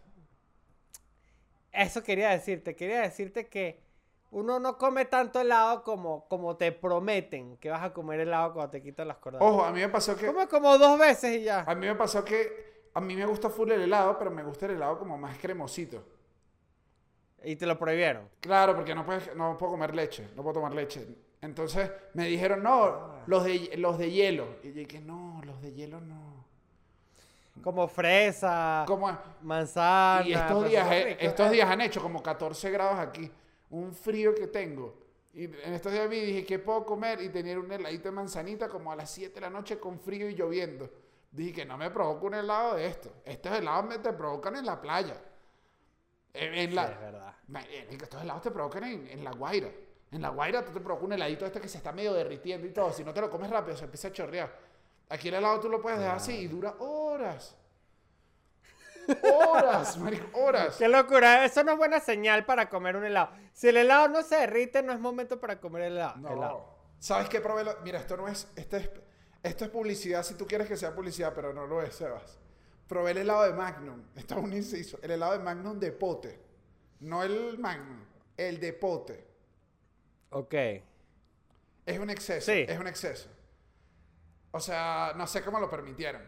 Eso 1.73 2.03
quería 2.03 2.31
decirte, 2.31 2.75
quería 2.75 3.03
decirte 3.03 3.47
que 3.49 3.81
uno 4.33 4.61
no 4.61 4.79
come 4.79 5.05
tanto 5.07 5.41
helado 5.41 5.83
como, 5.83 6.27
como 6.29 6.57
te 6.57 6.71
prometen 6.73 7.57
que 7.57 7.71
vas 7.71 7.83
a 7.83 7.93
comer 7.93 8.21
helado 8.21 8.53
cuando 8.53 8.71
te 8.71 8.83
quitan 8.83 9.09
las 9.09 9.17
cordadas. 9.17 9.47
Ojo, 9.47 9.65
a 9.65 9.73
mí 9.73 9.81
me 9.81 9.89
pasó 9.89 10.17
que... 10.17 10.27
Come 10.27 10.47
como 10.47 10.79
dos 10.79 10.99
veces 10.99 11.39
y 11.39 11.43
ya. 11.45 11.65
A 11.67 11.75
mí 11.75 11.87
me 11.87 11.95
pasó 11.97 12.25
que 12.25 12.71
a 12.95 13.01
mí 13.01 13.17
me 13.17 13.27
gusta 13.27 13.51
full 13.51 13.71
el 13.71 13.83
helado, 13.83 14.17
pero 14.19 14.31
me 14.31 14.43
gusta 14.43 14.67
el 14.67 14.73
helado 14.73 14.99
como 14.99 15.19
más 15.19 15.39
cremosito. 15.39 16.05
Y 17.43 17.57
te 17.57 17.67
lo 17.67 17.79
prohibieron. 17.79 18.29
Claro, 18.41 18.75
porque 18.77 18.95
no, 18.95 19.05
puedes, 19.05 19.35
no 19.35 19.57
puedo 19.57 19.73
comer 19.73 19.95
leche, 19.95 20.29
no 20.37 20.43
puedo 20.43 20.55
tomar 20.55 20.75
leche. 20.75 21.07
Entonces 21.41 21.91
me 22.15 22.27
dijeron, 22.27 22.63
no, 22.63 23.23
los 23.27 23.45
de, 23.45 23.73
los 23.79 23.99
de 23.99 24.11
hielo. 24.11 24.47
Y 24.63 24.69
yo 24.69 24.75
dije, 24.75 25.01
no, 25.01 25.41
los 25.45 25.61
de 25.63 25.73
hielo 25.73 26.01
no. 26.01 26.45
Como 27.63 27.89
fresa, 27.89 28.85
Como, 28.87 29.11
manzana. 29.43 30.27
y 30.27 30.33
estos 30.33 30.69
días, 30.69 30.89
estos 31.19 31.51
días 31.51 31.69
han 31.69 31.81
hecho 31.81 32.01
como 32.01 32.23
14 32.23 32.71
grados 32.71 32.99
aquí. 32.99 33.31
Un 33.71 33.95
frío 33.95 34.35
que 34.35 34.49
tengo. 34.49 34.95
Y 35.33 35.45
en 35.45 35.75
estos 35.75 35.93
días 35.93 36.09
vi 36.09 36.21
dije, 36.21 36.45
¿qué 36.45 36.59
puedo 36.59 36.85
comer? 36.85 37.21
Y 37.23 37.29
tenía 37.29 37.59
un 37.59 37.71
heladito 37.71 38.05
de 38.05 38.13
manzanita 38.13 38.69
como 38.69 38.91
a 38.91 38.97
las 38.97 39.11
7 39.11 39.35
de 39.35 39.41
la 39.41 39.51
noche 39.51 39.79
con 39.79 39.99
frío 40.01 40.29
y 40.29 40.35
lloviendo. 40.35 40.91
Dije 41.31 41.53
que 41.53 41.65
no 41.65 41.79
me 41.79 41.91
provoca 41.91 42.27
un 42.27 42.35
helado 42.35 42.75
de 42.75 42.87
esto. 42.87 43.13
Estos 43.25 43.57
helados 43.57 43.85
me 43.87 43.99
te 43.99 44.13
provocan 44.13 44.57
en 44.57 44.67
la 44.67 44.81
playa. 44.81 45.23
En, 46.35 46.55
en 46.55 46.71
Sí, 46.71 46.75
la, 46.75 46.85
es 46.89 47.01
verdad. 47.01 47.35
Estos 47.91 48.23
helados 48.23 48.43
te 48.43 48.51
provocan 48.51 48.85
en, 48.85 49.07
en 49.07 49.23
la 49.25 49.31
guaira. 49.33 49.71
En 50.11 50.23
la 50.23 50.31
guaira 50.31 50.65
tú 50.65 50.73
te 50.73 50.81
provoca 50.81 51.05
un 51.05 51.13
heladito 51.13 51.47
este 51.47 51.61
que 51.61 51.69
se 51.69 51.79
está 51.79 51.93
medio 51.93 52.13
derritiendo 52.13 52.67
y 52.67 52.71
todo. 52.73 52.93
Si 52.93 53.05
no 53.05 53.15
te 53.15 53.21
lo 53.21 53.31
comes 53.31 53.49
rápido, 53.51 53.77
se 53.77 53.85
empieza 53.85 54.09
a 54.09 54.13
chorrear. 54.13 54.59
Aquí 55.09 55.29
el 55.29 55.35
helado 55.35 55.61
tú 55.61 55.69
lo 55.69 55.81
puedes 55.81 56.01
dejar 56.01 56.17
así 56.17 56.33
y 56.33 56.49
dura 56.49 56.75
horas. 56.81 57.57
Horas, 59.23 59.97
marico, 59.99 60.39
horas. 60.39 60.77
Qué 60.77 60.89
locura, 60.89 61.45
eso 61.45 61.63
no 61.65 61.73
es 61.73 61.79
buena 61.79 62.01
señal 62.01 62.45
para 62.45 62.69
comer 62.69 62.97
un 62.97 63.05
helado. 63.05 63.31
Si 63.53 63.69
el 63.69 63.77
helado 63.77 64.09
no 64.09 64.23
se 64.23 64.37
derrite, 64.37 64.83
no 64.83 64.93
es 64.93 65.01
momento 65.01 65.41
para 65.41 65.61
comer 65.61 65.83
helado. 65.83 66.17
No. 66.17 66.33
helado. 66.33 66.79
¿Sabes 66.99 67.29
qué 67.29 67.41
probé? 67.41 67.65
Mira, 67.83 67.99
esto 67.99 68.17
no 68.17 68.29
es, 68.29 68.49
esto 68.57 68.77
es. 68.77 68.91
Esto 69.43 69.65
es 69.65 69.71
publicidad 69.71 70.23
si 70.23 70.35
tú 70.35 70.47
quieres 70.47 70.69
que 70.69 70.77
sea 70.77 70.95
publicidad, 70.95 71.33
pero 71.35 71.53
no 71.53 71.67
lo 71.67 71.83
es, 71.83 71.95
Sebas. 71.95 72.39
Probé 72.87 73.13
el 73.13 73.19
helado 73.19 73.45
de 73.45 73.53
Magnum. 73.55 74.03
Esto 74.15 74.35
es 74.37 74.45
un 74.45 74.53
inciso. 74.53 74.99
El 75.03 75.13
helado 75.13 75.33
de 75.33 75.39
Magnum 75.39 75.79
de 75.79 75.93
pote. 75.93 76.39
No 77.01 77.23
el 77.23 77.59
Magnum, 77.59 78.05
el 78.37 78.61
de 78.61 78.73
pote. 78.75 79.27
Ok. 80.31 80.55
Es 81.87 81.99
un 81.99 82.11
exceso. 82.11 82.53
Sí. 82.53 82.67
Es 82.69 82.79
un 82.79 82.87
exceso. 82.87 83.31
O 84.51 84.61
sea, 84.61 85.13
no 85.17 85.27
sé 85.27 85.43
cómo 85.43 85.59
lo 85.59 85.71
permitieron. 85.71 86.23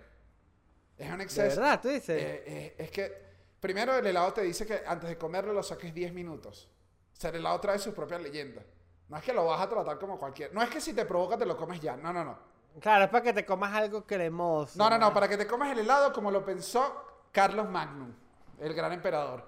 Es 0.99 1.11
un 1.11 1.19
¿De 1.19 1.25
exceso. 1.25 1.61
verdad? 1.61 1.81
¿Tú 1.81 1.89
dices? 1.89 2.23
Eh, 2.23 2.45
eh, 2.47 2.75
es 2.79 2.91
que, 2.91 3.13
primero, 3.61 3.97
el 3.97 4.07
helado 4.07 4.33
te 4.33 4.43
dice 4.43 4.67
que 4.67 4.83
antes 4.87 5.09
de 5.09 5.19
comerlo 5.19 5.53
lo 5.53 5.63
saques 5.63 5.93
10 5.93 6.13
minutos. 6.13 6.69
O 7.17 7.21
sea, 7.21 7.31
el 7.31 7.37
helado 7.37 7.61
trae 7.61 7.79
sus 7.79 7.95
propias 7.95 8.21
leyendas. 8.21 8.65
No 9.09 9.17
es 9.17 9.25
que 9.25 9.33
lo 9.33 9.45
vas 9.45 9.61
a 9.61 9.69
tratar 9.69 9.99
como 9.99 10.19
cualquier. 10.19 10.55
No 10.55 10.63
es 10.63 10.71
que 10.71 10.81
si 10.81 10.95
te 10.95 11.05
provoca 11.05 11.37
te 11.37 11.45
lo 11.45 11.57
comes 11.57 11.81
ya. 11.81 11.97
No, 11.97 12.13
no, 12.13 12.25
no. 12.25 12.39
Claro, 12.81 13.05
es 13.05 13.11
para 13.11 13.23
que 13.23 13.33
te 13.33 13.45
comas 13.45 13.75
algo 13.75 14.07
cremoso. 14.07 14.79
No, 14.79 14.89
no, 14.89 14.99
no. 14.99 15.13
Para 15.13 15.29
que 15.29 15.37
te 15.37 15.47
comas 15.47 15.71
el 15.73 15.81
helado 15.81 16.13
como 16.13 16.31
lo 16.31 16.45
pensó 16.45 17.27
Carlos 17.31 17.69
Magnum, 17.69 18.13
el 18.59 18.73
gran 18.75 18.93
emperador. 18.93 19.45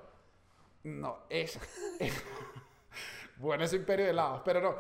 No, 0.83 1.21
es. 1.31 1.59
bueno, 3.37 3.65
ese 3.65 3.77
imperio 3.77 4.05
de 4.05 4.11
helados. 4.11 4.43
Pero 4.45 4.61
no. 4.61 4.75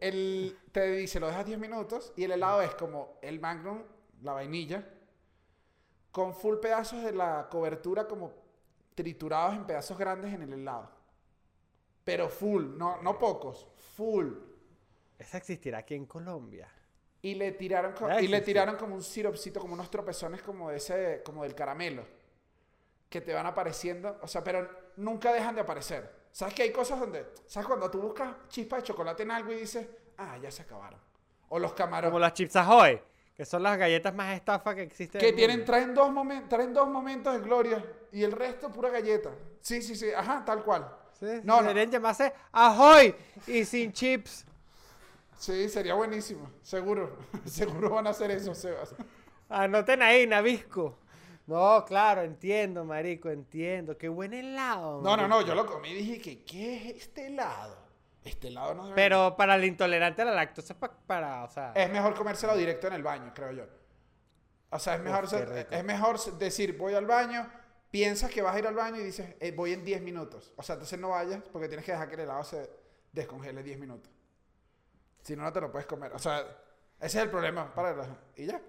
El, 0.00 0.58
te 0.72 0.90
dice, 0.92 1.20
lo 1.20 1.28
dejas 1.28 1.46
10 1.46 1.58
minutos 1.58 2.12
y 2.16 2.24
el 2.24 2.32
helado 2.32 2.62
es 2.62 2.74
como 2.74 3.18
el 3.22 3.38
Magnum, 3.38 3.82
la 4.22 4.32
vainilla, 4.32 4.84
con 6.12 6.34
full 6.34 6.56
pedazos 6.56 7.02
de 7.02 7.12
la 7.12 7.48
cobertura 7.48 8.06
como 8.06 8.32
triturados 8.94 9.56
en 9.56 9.66
pedazos 9.66 9.96
grandes 9.96 10.32
en 10.34 10.42
el 10.42 10.52
helado. 10.52 10.90
Pero 12.04 12.28
full, 12.28 12.76
no, 12.76 13.00
no 13.02 13.18
pocos, 13.18 13.66
full. 13.96 14.32
Esa 15.18 15.38
existirá 15.38 15.78
aquí 15.78 15.94
en 15.94 16.06
Colombia. 16.06 16.68
Y 17.22 17.34
le 17.34 17.52
tiraron, 17.52 17.94
y 18.20 18.28
le 18.28 18.40
tiraron 18.40 18.76
como 18.76 18.94
un 18.94 19.02
siropcito, 19.02 19.60
como 19.60 19.74
unos 19.74 19.90
tropezones 19.90 20.42
como 20.42 20.70
de 20.70 20.78
ese, 20.78 21.22
como 21.22 21.42
del 21.42 21.54
caramelo. 21.54 22.04
Que 23.08 23.20
te 23.20 23.34
van 23.34 23.44
apareciendo. 23.46 24.18
O 24.22 24.26
sea, 24.26 24.42
pero 24.42 24.92
nunca 24.96 25.32
dejan 25.32 25.54
de 25.54 25.60
aparecer. 25.60 26.20
¿Sabes 26.32 26.54
que 26.54 26.62
hay 26.62 26.72
cosas 26.72 26.98
donde. 26.98 27.26
¿Sabes 27.46 27.66
cuando 27.66 27.90
tú 27.90 28.00
buscas 28.00 28.34
chispas 28.48 28.80
de 28.80 28.84
chocolate 28.84 29.24
en 29.24 29.32
algo 29.32 29.52
y 29.52 29.56
dices, 29.56 29.86
ah, 30.16 30.38
ya 30.38 30.50
se 30.50 30.62
acabaron? 30.62 30.98
O 31.50 31.58
los 31.58 31.74
camarones. 31.74 32.10
Como 32.10 32.20
las 32.20 32.32
Chips 32.32 32.56
Ahoy, 32.56 33.00
que 33.40 33.46
son 33.46 33.62
las 33.62 33.78
galletas 33.78 34.14
más 34.14 34.34
estafas 34.36 34.74
que 34.74 34.82
existen. 34.82 35.18
en 35.18 35.26
Que 35.26 35.32
tienen, 35.32 35.64
traen 35.64 35.94
dos, 35.94 36.10
momen- 36.10 36.46
traen 36.46 36.74
dos 36.74 36.86
momentos 36.90 37.32
de 37.32 37.40
gloria 37.40 37.82
y 38.12 38.22
el 38.22 38.32
resto 38.32 38.70
pura 38.70 38.90
galleta. 38.90 39.30
Sí, 39.62 39.80
sí, 39.80 39.96
sí, 39.96 40.10
ajá, 40.14 40.44
tal 40.44 40.62
cual. 40.62 40.86
Sí, 41.18 41.24
No, 41.42 41.56
no. 41.56 41.62
deberían 41.62 41.90
llamarse 41.90 42.34
Ahoy 42.52 43.14
y 43.46 43.64
sin 43.64 43.94
chips. 43.94 44.44
Sí, 45.38 45.70
sería 45.70 45.94
buenísimo, 45.94 46.50
seguro. 46.60 47.16
seguro 47.46 47.88
van 47.88 48.08
a 48.08 48.10
hacer 48.10 48.30
eso, 48.30 48.54
Sebas. 48.54 48.94
Anoten 49.48 50.02
ahí, 50.02 50.26
Nabisco. 50.26 50.98
No, 51.46 51.82
claro, 51.86 52.20
entiendo, 52.20 52.84
marico, 52.84 53.30
entiendo. 53.30 53.96
Qué 53.96 54.10
buen 54.10 54.34
helado. 54.34 55.00
No, 55.00 55.16
no, 55.16 55.26
no, 55.26 55.40
yo 55.40 55.54
lo 55.54 55.64
comí 55.64 55.88
y 55.88 55.94
dije 55.94 56.20
que, 56.20 56.44
¿qué 56.44 56.76
es 56.90 56.96
este 57.04 57.28
helado? 57.28 57.74
Este 58.24 58.48
helado 58.48 58.74
no 58.74 58.94
Pero 58.94 59.34
para 59.36 59.54
el 59.54 59.64
intolerante 59.64 60.22
a 60.22 60.26
la 60.26 60.32
lactosa, 60.32 60.78
pa- 60.78 60.92
para, 61.06 61.44
o 61.44 61.48
sea... 61.48 61.72
Es 61.74 61.90
mejor 61.90 62.14
comérselo 62.14 62.54
directo 62.56 62.86
en 62.88 62.92
el 62.94 63.02
baño, 63.02 63.32
creo 63.34 63.52
yo. 63.52 63.64
O 64.70 64.78
sea, 64.78 64.94
es 64.96 65.00
mejor, 65.00 65.26
ser- 65.28 65.66
es 65.70 65.84
mejor 65.84 66.18
decir, 66.38 66.76
voy 66.76 66.94
al 66.94 67.06
baño, 67.06 67.50
piensas 67.90 68.30
que 68.30 68.42
vas 68.42 68.54
a 68.54 68.58
ir 68.58 68.66
al 68.66 68.74
baño 68.74 68.96
y 69.00 69.04
dices, 69.04 69.34
eh, 69.40 69.52
voy 69.52 69.72
en 69.72 69.84
10 69.84 70.02
minutos. 70.02 70.52
O 70.56 70.62
sea, 70.62 70.74
entonces 70.74 70.98
no 70.98 71.08
vayas 71.10 71.42
porque 71.50 71.66
tienes 71.68 71.84
que 71.84 71.92
dejar 71.92 72.08
que 72.08 72.14
el 72.14 72.20
helado 72.20 72.44
se 72.44 72.70
descongele 73.12 73.62
10 73.62 73.78
minutos. 73.78 74.12
Si 75.22 75.34
no, 75.34 75.42
no 75.42 75.52
te 75.52 75.60
lo 75.60 75.72
puedes 75.72 75.86
comer. 75.86 76.12
O 76.12 76.18
sea, 76.18 76.40
ese 77.00 77.18
es 77.18 77.24
el 77.24 77.30
problema 77.30 77.74
para. 77.74 77.96
Y 78.36 78.46
ya. 78.46 78.60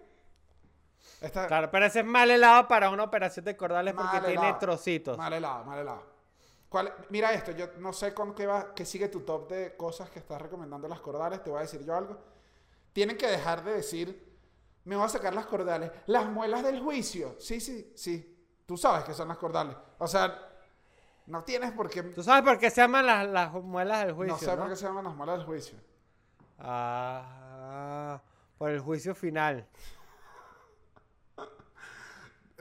Esta- 1.21 1.47
Claro, 1.47 1.69
pero 1.69 1.85
ese 1.85 1.99
es 1.99 2.05
mal 2.05 2.31
helado 2.31 2.67
para 2.67 2.89
una 2.89 3.03
operación 3.03 3.45
de 3.45 3.55
cordales 3.57 3.93
porque 3.93 4.21
tiene 4.21 4.53
trocitos. 4.59 5.17
Mal 5.17 5.33
helado, 5.33 5.63
mal 5.65 5.79
helado. 5.79 6.10
¿Cuál- 6.71 6.95
Mira 7.09 7.33
esto, 7.33 7.51
yo 7.51 7.67
no 7.79 7.91
sé 7.91 8.13
con 8.13 8.33
qué 8.33 8.47
va, 8.47 8.73
qué 8.73 8.85
sigue 8.85 9.09
tu 9.09 9.19
top 9.19 9.49
de 9.49 9.75
cosas 9.75 10.09
que 10.09 10.19
estás 10.19 10.41
recomendando 10.41 10.87
las 10.87 11.01
cordales, 11.01 11.43
te 11.43 11.49
voy 11.49 11.59
a 11.59 11.63
decir 11.63 11.83
yo 11.83 11.93
algo. 11.93 12.17
Tienen 12.93 13.17
que 13.17 13.27
dejar 13.27 13.61
de 13.65 13.73
decir, 13.73 14.37
me 14.85 14.95
voy 14.95 15.03
a 15.03 15.09
sacar 15.09 15.35
las 15.35 15.47
cordales, 15.47 15.91
las 16.05 16.27
muelas 16.27 16.63
del 16.63 16.79
juicio. 16.79 17.35
Sí, 17.39 17.59
sí, 17.59 17.91
sí. 17.93 18.41
Tú 18.65 18.77
sabes 18.77 19.03
que 19.03 19.13
son 19.13 19.27
las 19.27 19.37
cordales. 19.37 19.75
O 19.97 20.07
sea, 20.07 20.47
no 21.25 21.43
tienes 21.43 21.73
por 21.73 21.89
qué, 21.89 22.03
¿Tú 22.03 22.23
sabes 22.23 22.41
por 22.41 22.57
qué 22.57 22.69
se 22.69 22.79
llaman 22.79 23.05
las, 23.05 23.27
las 23.27 23.51
muelas 23.51 24.05
del 24.05 24.13
juicio? 24.13 24.47
no 24.47 24.55
no? 24.55 24.61
por 24.61 24.69
qué 24.69 24.75
se 24.77 24.85
llaman 24.85 25.03
las 25.03 25.15
muelas 25.15 25.37
del 25.39 25.45
juicio. 25.45 25.77
Ah, 26.57 28.21
por 28.57 28.69
el 28.69 28.79
juicio 28.79 29.13
final. 29.13 29.67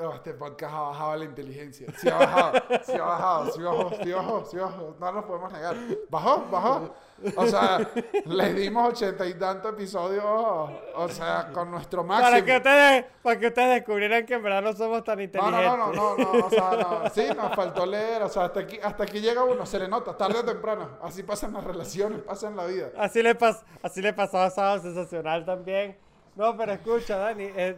Oh, 0.03 0.14
este 0.14 0.32
podcast 0.32 0.72
ha 0.74 0.80
bajado 0.80 1.16
la 1.16 1.24
inteligencia. 1.26 1.86
Sí 1.98 2.09
ha 2.09 2.14
bajado, 2.16 2.62
sí 2.84 2.92
ha 2.92 3.03
bajado, 3.03 3.53
sí 3.53 3.62
bajó, 3.62 3.90
sí 4.03 4.12
bajó, 4.12 4.44
sí 4.46 4.57
bajó. 4.57 4.96
No 4.98 5.12
nos 5.12 5.24
podemos 5.26 5.53
negar. 5.53 5.76
Bajó, 6.09 6.46
bajó. 6.51 6.94
O 7.36 7.46
sea, 7.46 7.86
le 8.24 8.55
dimos 8.55 8.88
ochenta 8.94 9.26
y 9.26 9.34
tantos 9.34 9.74
episodios, 9.74 10.24
o 10.24 11.09
sea, 11.11 11.51
con 11.53 11.70
nuestro 11.70 12.03
máximo. 12.03 12.30
Para 12.30 12.42
que, 12.44 12.57
ustedes, 12.57 13.05
para 13.22 13.38
que 13.38 13.46
ustedes 13.48 13.68
descubrieran 13.74 14.24
que 14.24 14.34
en 14.34 14.42
verdad 14.42 14.62
no 14.62 14.72
somos 14.72 15.05
tan 15.05 15.18
No, 15.18 15.22
inteligentes. 15.24 15.62
no, 15.66 15.76
no, 15.76 15.92
no, 15.92 16.16
no, 16.16 16.32
no, 16.32 16.46
o 16.46 16.51
sea, 16.51 16.70
no. 16.70 17.11
Sí, 17.14 17.26
nos 17.36 17.55
faltó 17.55 17.84
leer, 17.84 18.22
o 18.22 18.28
sea, 18.30 18.44
hasta 18.44 18.61
aquí, 18.61 18.78
hasta 18.82 19.03
aquí 19.05 19.20
llega 19.20 19.44
uno, 19.44 19.66
se 19.66 19.78
le 19.78 19.86
nota, 19.86 20.16
tarde 20.16 20.38
o 20.38 20.44
temprano. 20.46 20.96
Así 21.03 21.22
pasan 21.22 21.53
las 21.53 21.62
relaciones, 21.64 22.22
pasan 22.22 22.57
la 22.57 22.64
vida. 22.64 22.88
Así 22.96 23.22
le, 23.22 23.34
pas 23.34 23.62
así 23.82 24.01
le 24.01 24.14
pasó 24.14 24.38
a 24.38 24.48
Sábado 24.48 24.80
Sensacional 24.80 25.44
también. 25.44 25.98
No, 26.36 26.57
pero 26.57 26.72
escucha, 26.72 27.18
Dani. 27.18 27.44
eh, 27.55 27.76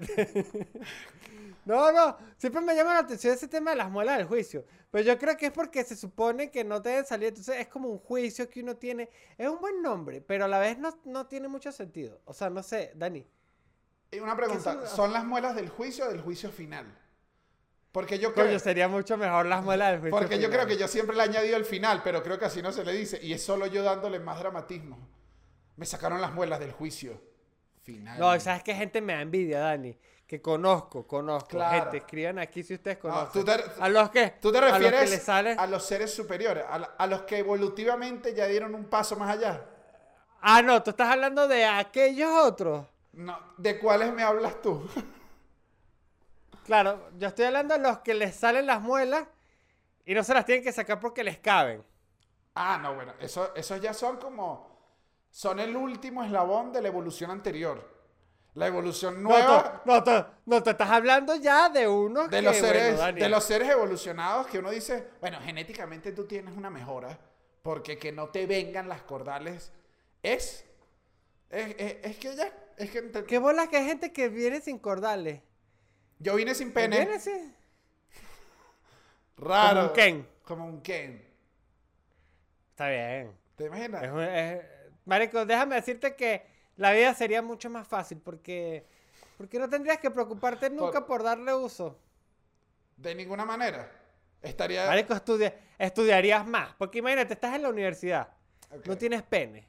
no, 1.64 1.92
no. 1.92 2.16
Siempre 2.38 2.60
me 2.60 2.74
llama 2.74 2.94
la 2.94 3.00
atención 3.00 3.34
ese 3.34 3.48
tema 3.48 3.70
de 3.70 3.76
las 3.76 3.90
muelas 3.90 4.18
del 4.18 4.26
juicio. 4.26 4.64
Pero 4.90 5.04
yo 5.04 5.18
creo 5.18 5.36
que 5.36 5.46
es 5.46 5.52
porque 5.52 5.84
se 5.84 5.96
supone 5.96 6.50
que 6.50 6.64
no 6.64 6.80
deben 6.80 7.04
salir. 7.06 7.28
Entonces 7.28 7.56
es 7.60 7.68
como 7.68 7.88
un 7.88 7.98
juicio 7.98 8.48
que 8.48 8.60
uno 8.62 8.76
tiene. 8.76 9.08
Es 9.38 9.48
un 9.48 9.60
buen 9.60 9.80
nombre, 9.82 10.20
pero 10.20 10.44
a 10.44 10.48
la 10.48 10.58
vez 10.58 10.78
no, 10.78 10.98
no 11.04 11.26
tiene 11.26 11.48
mucho 11.48 11.72
sentido. 11.72 12.20
O 12.24 12.34
sea, 12.34 12.50
no 12.50 12.62
sé, 12.62 12.92
Dani. 12.94 13.26
Y 14.10 14.18
una 14.18 14.36
pregunta, 14.36 14.72
son- 14.74 14.86
¿son 14.88 15.12
las 15.12 15.24
muelas 15.24 15.54
del 15.56 15.68
juicio 15.70 16.04
o 16.06 16.08
del 16.08 16.20
juicio 16.20 16.50
final? 16.50 16.98
Porque 17.92 18.18
yo 18.18 18.32
creo, 18.32 18.46
Coño, 18.46 18.58
sería 18.58 18.88
mucho 18.88 19.16
mejor 19.18 19.46
las 19.46 19.62
muelas 19.62 19.92
del 19.92 20.00
juicio. 20.00 20.18
porque 20.18 20.38
yo 20.38 20.50
creo 20.50 20.66
que 20.66 20.76
yo 20.78 20.88
siempre 20.88 21.14
le 21.14 21.22
he 21.22 21.26
añadido 21.26 21.56
el 21.58 21.64
final, 21.66 22.00
pero 22.02 22.22
creo 22.22 22.38
que 22.38 22.46
así 22.46 22.62
no 22.62 22.72
se 22.72 22.84
le 22.84 22.92
dice. 22.92 23.18
Y 23.22 23.32
es 23.34 23.42
solo 23.42 23.66
yo 23.66 23.82
dándole 23.82 24.18
más 24.18 24.38
dramatismo. 24.38 24.98
Me 25.76 25.84
sacaron 25.86 26.20
las 26.20 26.32
muelas 26.32 26.58
del 26.60 26.72
juicio 26.72 27.22
final. 27.82 28.18
No, 28.18 28.38
¿sabes 28.40 28.62
qué 28.62 28.74
gente 28.74 29.00
me 29.00 29.12
da 29.14 29.20
envidia, 29.22 29.58
Dani? 29.60 29.98
Que 30.32 30.40
conozco, 30.40 31.06
conozco. 31.06 31.50
Claro. 31.50 31.82
Gente, 31.82 31.98
escriban 31.98 32.38
aquí 32.38 32.62
si 32.62 32.72
ustedes 32.72 32.96
No, 33.04 33.10
conocen. 33.10 33.32
tú 33.32 33.44
te- 33.44 33.64
a 33.82 33.88
los 33.90 34.08
que. 34.08 34.30
¿Tú 34.40 34.50
te 34.50 34.56
A 34.56 34.62
los 34.78 34.78
que 34.78 34.90
les 34.90 35.22
sale. 35.22 35.52
a 35.58 35.66
los 35.66 35.84
seres 35.84 36.14
superiores, 36.14 36.64
a, 36.66 36.78
la- 36.78 36.94
a 36.96 37.06
los 37.06 37.20
que 37.24 37.36
evolutivamente 37.36 38.32
ya 38.32 38.46
dieron 38.46 38.74
un 38.74 38.86
paso 38.86 39.14
más 39.16 39.28
allá? 39.36 39.62
Ah, 40.40 40.62
no, 40.62 40.82
tú 40.82 40.88
estás 40.88 41.10
hablando 41.12 41.46
de 41.48 41.66
aquellos 41.66 42.30
otros. 42.32 42.86
No, 43.12 43.38
¿De 43.58 43.78
cuáles 43.78 44.10
me 44.14 44.22
hablas 44.22 44.62
tú? 44.62 44.88
Claro, 46.64 47.10
yo 47.18 47.28
estoy 47.28 47.44
hablando 47.44 47.74
de 47.76 47.80
los 47.82 47.98
que 47.98 48.14
les 48.14 48.34
salen 48.34 48.64
las 48.66 48.80
muelas 48.80 49.24
y 50.06 50.14
no 50.14 50.24
se 50.24 50.32
las 50.32 50.46
tienen 50.46 50.64
que 50.64 50.72
sacar 50.72 50.98
porque 50.98 51.22
les 51.24 51.36
caben. 51.38 51.84
Ah, 52.54 52.78
no, 52.80 52.94
bueno, 52.94 53.12
eso, 53.20 53.54
esos 53.54 53.78
ya 53.82 53.92
son 53.92 54.16
como. 54.16 54.72
Son 55.30 55.60
el 55.60 55.76
último 55.76 56.24
eslabón 56.24 56.72
de 56.72 56.80
la 56.80 56.88
evolución 56.88 57.30
anterior. 57.30 57.86
La 58.54 58.66
evolución 58.66 59.22
No, 59.22 59.30
nueva 59.30 59.82
no, 59.86 60.04
tú- 60.04 60.24
no, 60.44 60.62
te 60.62 60.70
estás 60.70 60.90
hablando 60.90 61.34
ya 61.36 61.70
de 61.70 61.88
unos 61.88 62.28
de, 62.30 62.36
que, 62.38 62.42
los 62.42 62.56
seres, 62.56 63.14
de 63.14 63.28
los 63.30 63.44
seres 63.44 63.68
evolucionados 63.70 64.46
que 64.46 64.58
uno 64.58 64.70
dice, 64.70 65.08
bueno, 65.22 65.38
genéticamente 65.42 66.12
tú 66.12 66.26
tienes 66.26 66.54
una 66.54 66.68
mejora, 66.68 67.18
porque 67.62 67.96
que 67.98 68.12
no 68.12 68.28
te 68.28 68.46
vengan 68.46 68.88
las 68.88 69.00
cordales 69.02 69.72
es. 70.22 70.66
Es, 71.48 71.74
es- 71.78 71.96
es 72.02 72.16
que 72.18 72.36
ya. 72.36 72.52
Es 72.76 72.90
que 72.90 73.02
te- 73.02 73.24
¿Qué 73.24 73.38
bolas 73.38 73.68
que 73.68 73.78
hay 73.78 73.86
gente 73.86 74.12
que 74.12 74.28
viene 74.28 74.60
sin 74.60 74.78
cordales? 74.78 75.40
yo 76.18 76.34
vine 76.36 76.54
sin 76.54 76.72
pene. 76.72 76.98
Viene 77.00 77.20
sin- 77.20 77.54
Raro. 79.38 79.80
Como 79.80 79.86
un 79.88 79.92
Ken. 79.94 80.28
Como 80.44 80.66
un 80.66 80.82
Ken. 80.82 81.24
Está 82.70 82.88
bien. 82.88 83.32
¿Te 83.56 83.64
imaginas? 83.64 84.02
Es- 84.04 84.64
Marico, 85.04 85.44
déjame 85.46 85.76
decirte 85.76 86.14
que 86.14 86.46
la 86.76 86.92
vida 86.92 87.14
sería 87.14 87.42
mucho 87.42 87.68
más 87.70 87.86
fácil 87.86 88.18
porque, 88.18 88.86
porque 89.36 89.58
no 89.58 89.68
tendrías 89.68 89.98
que 89.98 90.10
preocuparte 90.10 90.70
nunca 90.70 91.00
Por- 91.00 91.06
por 91.06 91.22
darle 91.22 91.54
uso. 91.54 91.98
De 92.96 93.14
ninguna 93.14 93.44
manera. 93.44 93.90
Estaría. 94.40 94.86
Marico, 94.86 95.14
estudia- 95.14 95.54
estudiarías 95.78 96.46
más. 96.46 96.74
Porque 96.76 96.98
imagínate, 96.98 97.34
estás 97.34 97.54
en 97.54 97.62
la 97.62 97.68
universidad, 97.70 98.28
no 98.84 98.96
tienes 98.96 99.22
pene. 99.22 99.68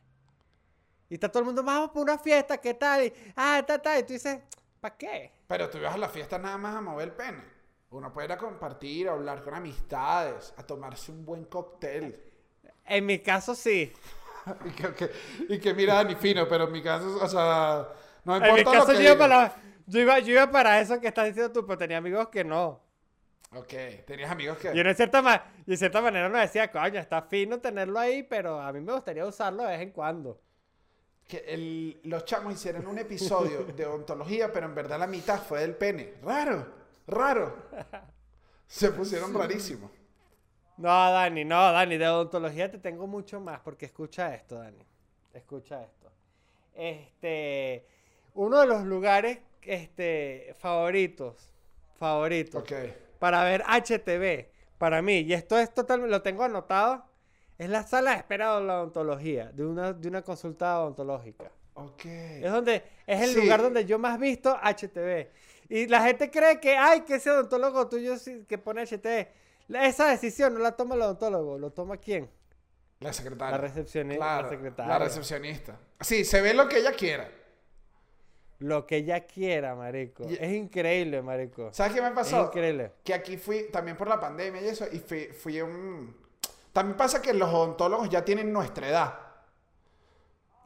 Y 1.10 1.16
está 1.16 1.30
todo 1.30 1.40
el 1.42 1.46
mundo, 1.46 1.62
vamos 1.64 1.92
por 1.92 2.02
una 2.04 2.18
fiesta, 2.18 2.58
¿qué 2.58 2.74
tal? 2.74 3.04
Y, 3.06 3.14
ah, 3.36 3.60
está, 3.60 3.76
está. 3.76 4.00
Y 4.00 4.04
tú 4.04 4.14
dices, 4.14 4.40
¿para 4.80 4.98
qué? 4.98 5.32
Pero 5.48 5.70
tú 5.70 5.78
ibas 5.78 5.94
a 5.94 5.98
la 5.98 6.10
fiesta 6.10 6.40
nada 6.40 6.58
más 6.58 6.76
a 6.76 6.82
mover 6.82 7.10
el 7.10 7.14
pene. 7.14 7.44
Uno 7.92 8.12
puede 8.12 8.26
ir 8.26 8.32
a 8.32 8.38
compartir, 8.38 9.08
a 9.08 9.12
hablar 9.12 9.44
con 9.44 9.54
amistades, 9.54 10.54
a 10.58 10.64
tomarse 10.66 11.12
un 11.12 11.24
buen 11.24 11.46
cóctel. 11.46 12.20
En 12.86 13.06
mi 13.06 13.20
caso, 13.20 13.54
sí. 13.54 13.94
y, 14.66 14.70
que, 14.72 14.94
que- 14.94 15.12
y 15.50 15.60
que 15.60 15.74
mira, 15.74 15.96
Dani 15.96 16.16
Fino, 16.16 16.48
pero 16.48 16.66
en 16.66 16.72
mi 16.72 16.82
caso, 16.82 17.18
o 17.22 17.28
sea, 17.28 17.88
no 18.26 18.36
En 18.38 18.42
mi 18.44 18.60
importa 18.60 18.64
lo 18.80 18.86
caso, 18.86 18.98
que 18.98 19.04
yo 19.04 19.10
iba, 19.12 19.18
para, 19.18 19.56
yo, 19.86 20.00
iba, 20.00 20.20
yo 20.20 20.32
iba 20.34 20.52
para 20.52 20.80
eso 20.82 21.00
que 21.00 21.08
estás 21.08 21.26
diciendo 21.28 21.52
tú, 21.52 21.66
pero 21.66 21.78
tenía 21.78 21.98
amigos 21.98 22.30
que 22.30 22.44
no. 22.44 22.82
Ok, 23.56 23.74
tenías 24.08 24.32
amigos 24.32 24.58
que... 24.58 24.74
Y 24.74 24.80
en 24.80 24.96
cierta, 24.96 25.22
ma- 25.22 25.44
y 25.68 25.72
en 25.74 25.78
cierta 25.78 26.02
manera 26.02 26.28
nos 26.28 26.42
decía, 26.42 26.72
coño, 26.72 27.00
está 27.00 27.22
fino 27.22 27.60
tenerlo 27.60 28.00
ahí, 28.00 28.24
pero 28.24 28.60
a 28.60 28.74
mí 28.74 28.80
me 28.82 28.94
gustaría 28.94 29.26
usarlo 29.26 29.64
de 29.64 29.70
vez 29.70 29.82
en 29.82 29.92
cuando. 29.92 30.42
que 31.28 31.38
el- 31.48 32.00
los 32.04 32.26
chamos 32.26 32.54
hicieron 32.54 32.88
un 32.88 32.98
episodio 32.98 33.64
de 33.78 33.86
ontología, 33.86 34.52
pero 34.52 34.66
en 34.66 34.76
verdad 34.76 35.00
la 35.00 35.08
mitad 35.08 35.40
fue 35.42 35.62
del 35.62 35.76
pene. 35.76 36.16
Raro, 36.24 36.66
raro. 37.08 37.56
Se 38.68 38.90
pusieron 38.92 39.34
rarísimos. 39.34 39.92
No, 40.78 40.90
Dani, 40.90 41.46
no, 41.46 41.72
Dani, 41.72 41.98
de 41.98 42.08
odontología 42.08 42.70
te 42.72 42.80
tengo 42.80 43.06
mucho 43.08 43.40
más, 43.40 43.60
porque 43.60 43.86
escucha 43.86 44.34
esto, 44.34 44.56
Dani. 44.56 44.86
Escucha 45.34 45.84
esto. 45.84 46.12
Este, 46.74 47.86
uno 48.34 48.62
de 48.62 48.68
los 48.68 48.84
lugares, 48.84 49.40
este, 49.62 50.56
favoritos, 50.60 51.50
favoritos, 51.96 52.64
Ok. 52.64 52.72
para 53.20 53.44
ver 53.44 53.64
HTV, 53.68 54.50
para 54.78 55.02
mí, 55.02 55.20
y 55.20 55.34
esto 55.34 55.58
es 55.60 55.74
totalmente, 55.74 56.12
lo 56.12 56.22
tengo 56.22 56.44
anotado, 56.44 57.06
es 57.58 57.70
la 57.70 57.84
sala 57.84 58.12
de 58.12 58.18
espera 58.18 58.58
de 58.60 58.66
la 58.66 58.80
odontología, 58.82 59.52
de 59.52 59.66
una, 59.66 59.94
de 59.94 60.08
una 60.08 60.24
consulta 60.24 60.82
odontológica. 60.82 61.52
Ok. 61.76 62.06
Es 62.06 62.52
donde, 62.52 62.84
es 63.06 63.22
el 63.22 63.30
Sí. 63.30 63.42
lugar 63.42 63.62
donde 63.62 63.86
yo 63.86 64.00
más 64.00 64.20
visto 64.20 64.58
HTV. 64.62 65.30
Y 65.70 65.88
la 65.88 66.02
gente 66.04 66.30
cree 66.30 66.60
que, 66.60 66.76
ay, 66.76 67.02
que 67.02 67.16
ese 67.16 67.32
odontólogo 67.32 67.88
tuyo 67.88 68.16
que 68.48 68.58
pone 68.58 68.82
HTV. 68.82 69.28
Esa 69.70 70.08
decisión 70.10 70.54
no 70.54 70.60
la 70.60 70.74
toma 70.76 70.96
el 70.96 71.02
odontólogo, 71.02 71.58
lo 71.58 71.72
toma 71.72 71.98
quién? 71.98 72.30
La 73.00 73.12
secretaria. 73.14 73.58
La 73.58 73.64
recepcioni- 73.68 74.16
Claro, 74.18 74.44
la 74.44 74.50
secretaria. 74.50 74.94
La 74.94 75.00
recepcionista. 75.00 75.78
Sí, 76.00 76.24
se 76.26 76.42
ve 76.42 76.54
lo 76.54 76.68
que 76.68 76.78
ella 76.80 76.92
quiera. 76.94 77.30
Lo 78.60 78.86
que 78.86 78.98
ella 78.98 79.26
quiera, 79.26 79.76
marico. 79.76 80.24
Y- 80.30 80.36
Es 80.40 80.54
increíble, 80.54 81.22
marico. 81.22 81.74
¿Sabes 81.74 81.94
qué 81.94 82.02
me 82.02 82.08
Es 82.10 82.14
pasó? 82.14 82.46
increíble. 82.46 82.92
Que 83.04 83.14
aquí 83.14 83.36
fui, 83.38 83.70
también 83.72 83.98
por 83.98 84.08
la 84.08 84.20
pandemia 84.20 84.62
y 84.62 84.68
eso, 84.68 84.86
y 84.92 85.00
fui, 85.00 85.26
fui 85.28 85.60
a 85.60 85.66
un... 85.66 86.16
También 86.72 86.96
pasa 86.98 87.22
que 87.22 87.34
los 87.34 87.50
odontólogos 87.54 88.10
ya 88.10 88.24
tienen 88.24 88.52
nuestra 88.54 88.88
edad. 88.88 89.20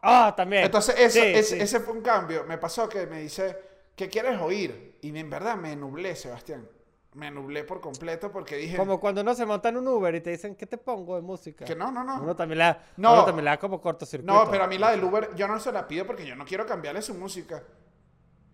Ah, 0.01 0.33
también. 0.37 0.63
Entonces, 0.63 0.95
eso, 0.97 1.19
Sí, 1.19 1.25
ese, 1.33 1.55
sí. 1.55 1.61
ese 1.61 1.79
fue 1.79 1.93
un 1.93 2.01
cambio. 2.01 2.43
Me 2.43 2.57
pasó 2.57 2.87
que 2.87 3.07
me 3.07 3.19
dice, 3.21 3.57
¿qué 3.95 4.07
quieres 4.07 4.39
oír? 4.39 4.97
Y 5.01 5.17
en 5.17 5.29
verdad 5.29 5.55
me 5.57 5.75
nublé, 5.75 6.15
Sebastián. 6.15 6.67
Me 7.17 7.31
nublé 7.31 7.63
por 7.63 7.81
completo 7.81 8.31
porque 8.31 8.55
dije 8.57 8.77
Como 8.77 8.99
cuando 8.99 9.21
uno 9.21 9.33
se 9.33 9.43
monta 9.43 9.69
en 9.69 9.77
un 9.77 9.87
Uber 9.87 10.13
y 10.13 10.21
te 10.21 10.29
dicen, 10.29 10.55
¿qué 10.55 10.67
te 10.67 10.77
pongo 10.77 11.15
de 11.15 11.23
música? 11.23 11.65
que 11.65 11.75
no, 11.75 11.91
no, 11.91 12.03
no. 12.03 12.21
Uno 12.21 12.35
también 12.35 12.59
le 12.59 12.63
da, 12.65 12.85
No. 12.95 13.13
uno 13.13 13.25
también 13.25 13.45
le 13.45 13.49
da 13.51 13.57
como 13.57 13.81
cortocircuito. 13.81 14.31
No, 14.31 14.49
pero 14.51 14.65
a 14.65 14.67
mí 14.67 14.77
la 14.77 14.91
del 14.91 15.03
Uber 15.03 15.31
yo 15.35 15.47
no 15.47 15.59
se 15.59 15.71
la 15.71 15.87
pido 15.87 16.05
porque 16.05 16.27
yo 16.27 16.35
no 16.35 16.45
quiero 16.45 16.65
cambiarle 16.67 17.01
su 17.01 17.15
música. 17.15 17.63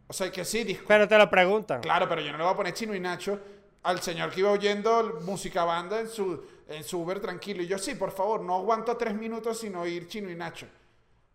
O 0.08 0.14
sea, 0.14 0.32
que 0.32 0.46
sí, 0.46 0.64
disco. 0.64 0.86
Pero 0.88 1.08
te 1.10 1.18
lo 1.18 1.30
preguntan. 1.30 1.82
Claro, 1.82 2.08
pero 2.08 2.22
yo 2.22 2.32
no 2.32 2.38
le 2.38 2.44
voy 2.46 2.54
a 2.54 2.56
poner 2.56 2.74
Chino 2.74 2.96
y 2.96 3.02
Nacho 3.02 3.38
al 3.84 4.00
señor 4.00 4.32
que 4.32 4.40
iba 4.40 4.52
oyendo 4.52 5.20
música 5.26 5.66
banda 5.66 6.00
en 6.00 6.08
su, 6.08 6.42
en 6.70 6.86
su 6.86 7.02
Uber 7.02 7.20
tranquilo. 7.20 7.64
Y 7.64 7.68
yo, 7.68 7.78
sí, 7.78 7.96
por 7.96 8.12
favor, 8.12 8.40
no 8.42 8.56
aguanto 8.56 8.96
tres 8.96 9.14
minutos 9.14 9.60
sin 9.60 9.76
oír 9.76 10.08
Chino 10.08 10.30
y 10.30 10.36
Nacho. 10.36 10.68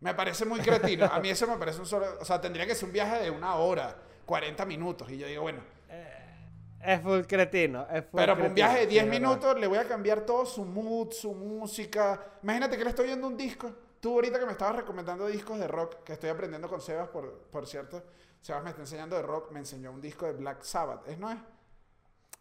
Me 0.01 0.15
parece 0.15 0.47
muy 0.47 0.61
cretino. 0.61 1.05
A 1.05 1.21
mí 1.21 1.29
eso 1.29 1.47
me 1.47 1.59
parece 1.59 1.81
un 1.81 1.87
solo... 1.87 2.07
O 2.21 2.25
sea, 2.25 2.41
tendría 2.41 2.67
que 2.67 2.75
ser 2.75 2.87
un 2.87 2.93
viaje 2.93 3.23
de 3.25 3.31
una 3.31 3.57
hora, 3.57 3.97
40 4.25 4.65
minutos. 4.65 5.11
Y 5.11 5.19
yo 5.19 5.27
digo, 5.27 5.43
bueno, 5.43 5.61
Es 6.81 7.01
full 7.03 7.21
cretino. 7.23 7.87
Es 7.91 8.05
full 8.07 8.21
pero 8.21 8.37
por 8.37 8.47
un 8.47 8.55
viaje 8.55 8.79
de 8.81 8.83
sí, 8.85 8.91
10 8.91 9.05
es 9.05 9.11
verdad. 9.11 9.21
minutos 9.21 9.59
le 9.61 9.67
voy 9.67 9.79
a 9.79 9.87
cambiar 9.89 10.23
todo 10.23 10.45
su 10.47 10.65
mood, 10.65 11.13
su 11.13 11.33
música. 11.35 12.21
Imagínate 12.43 12.77
que 12.77 12.85
le 12.85 12.91
estoy 12.91 13.07
oyendo 13.07 13.27
un 13.27 13.37
disco. 13.37 13.71
Tú 14.01 14.15
ahorita 14.15 14.39
que 14.39 14.47
me 14.47 14.53
estabas 14.53 14.77
recomendando 14.77 15.27
discos 15.27 15.59
de 15.59 15.67
rock, 15.69 16.03
que 16.05 16.13
estoy 16.13 16.31
aprendiendo 16.31 16.69
con 16.69 16.81
Sebas, 16.81 17.09
por, 17.09 17.33
por 17.51 17.67
cierto. 17.67 18.03
Sebas 18.41 18.63
me 18.63 18.71
está 18.71 18.83
enseñando 18.83 19.17
de 19.17 19.23
rock, 19.23 19.51
me 19.51 19.59
enseñó 19.61 19.91
un 19.91 20.01
disco 20.01 20.27
de 20.27 20.33
Black 20.35 20.63
Sabbath. 20.63 21.07
¿Es 21.09 21.19
no 21.19 21.31
es? 21.31 21.39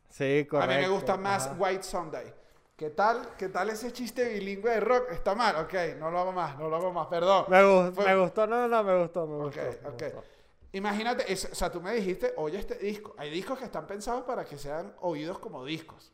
Sí, 0.10 0.46
correcto. 0.50 0.58
A 0.60 0.68
mí 0.68 0.76
me 0.78 0.88
gusta 0.90 1.18
más 1.18 1.48
ajá. 1.48 1.56
White 1.58 1.84
Sunday. 1.84 2.34
¿Qué 2.76 2.92
tal? 2.92 3.36
¿Qué 3.38 3.50
tal 3.50 3.70
ese 3.72 3.92
chiste 3.92 4.28
bilingüe 4.30 4.72
de 4.72 4.80
rock? 4.80 5.12
Está 5.12 5.34
mal, 5.36 5.56
ok, 5.58 5.74
no 6.00 6.12
lo 6.12 6.20
hago 6.20 6.32
más, 6.32 6.58
no 6.60 6.70
lo 6.70 6.76
hago 6.76 6.94
más, 6.94 7.08
perdón. 7.08 7.46
Me, 7.48 7.58
gu- 7.64 7.92
Fue- 7.92 8.06
me 8.06 8.16
gustó, 8.16 8.46
no, 8.48 8.62
no, 8.62 8.68
no, 8.68 8.84
me 8.84 9.00
gustó, 9.02 9.26
me 9.28 9.36
Ok, 9.40 9.46
gustó. 9.46 9.78
me 9.82 9.90
ok. 9.90 10.04
gustó. 10.04 10.26
Imagínate, 10.78 11.32
es- 11.32 11.46
o 11.52 11.56
sea, 11.56 11.72
tú 11.72 11.82
me 11.82 11.94
dijiste, 11.94 12.34
oye 12.38 12.60
este 12.60 12.76
disco. 12.76 13.16
Hay 13.18 13.30
discos 13.30 13.58
que 13.60 13.66
están 13.66 13.88
pensados 13.88 14.24
para 14.26 14.46
que 14.46 14.58
sean 14.58 14.94
oídos 15.02 15.40
como 15.40 15.66
discos. 15.66 16.14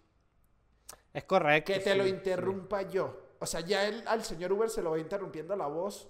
Es 1.14 1.24
correcto. 1.26 1.74
Que 1.74 1.80
te 1.80 1.96
lo 1.96 2.04
sí, 2.06 2.10
interrumpa 2.10 2.82
yo. 2.84 3.36
O 3.40 3.46
sea, 3.46 3.60
ya 3.60 3.86
él, 3.88 4.04
al 4.08 4.24
señor 4.24 4.52
Uber 4.54 4.70
se 4.70 4.82
lo 4.82 4.92
va 4.92 5.00
interrumpiendo 5.00 5.56
la 5.56 5.68
voz. 5.68 6.10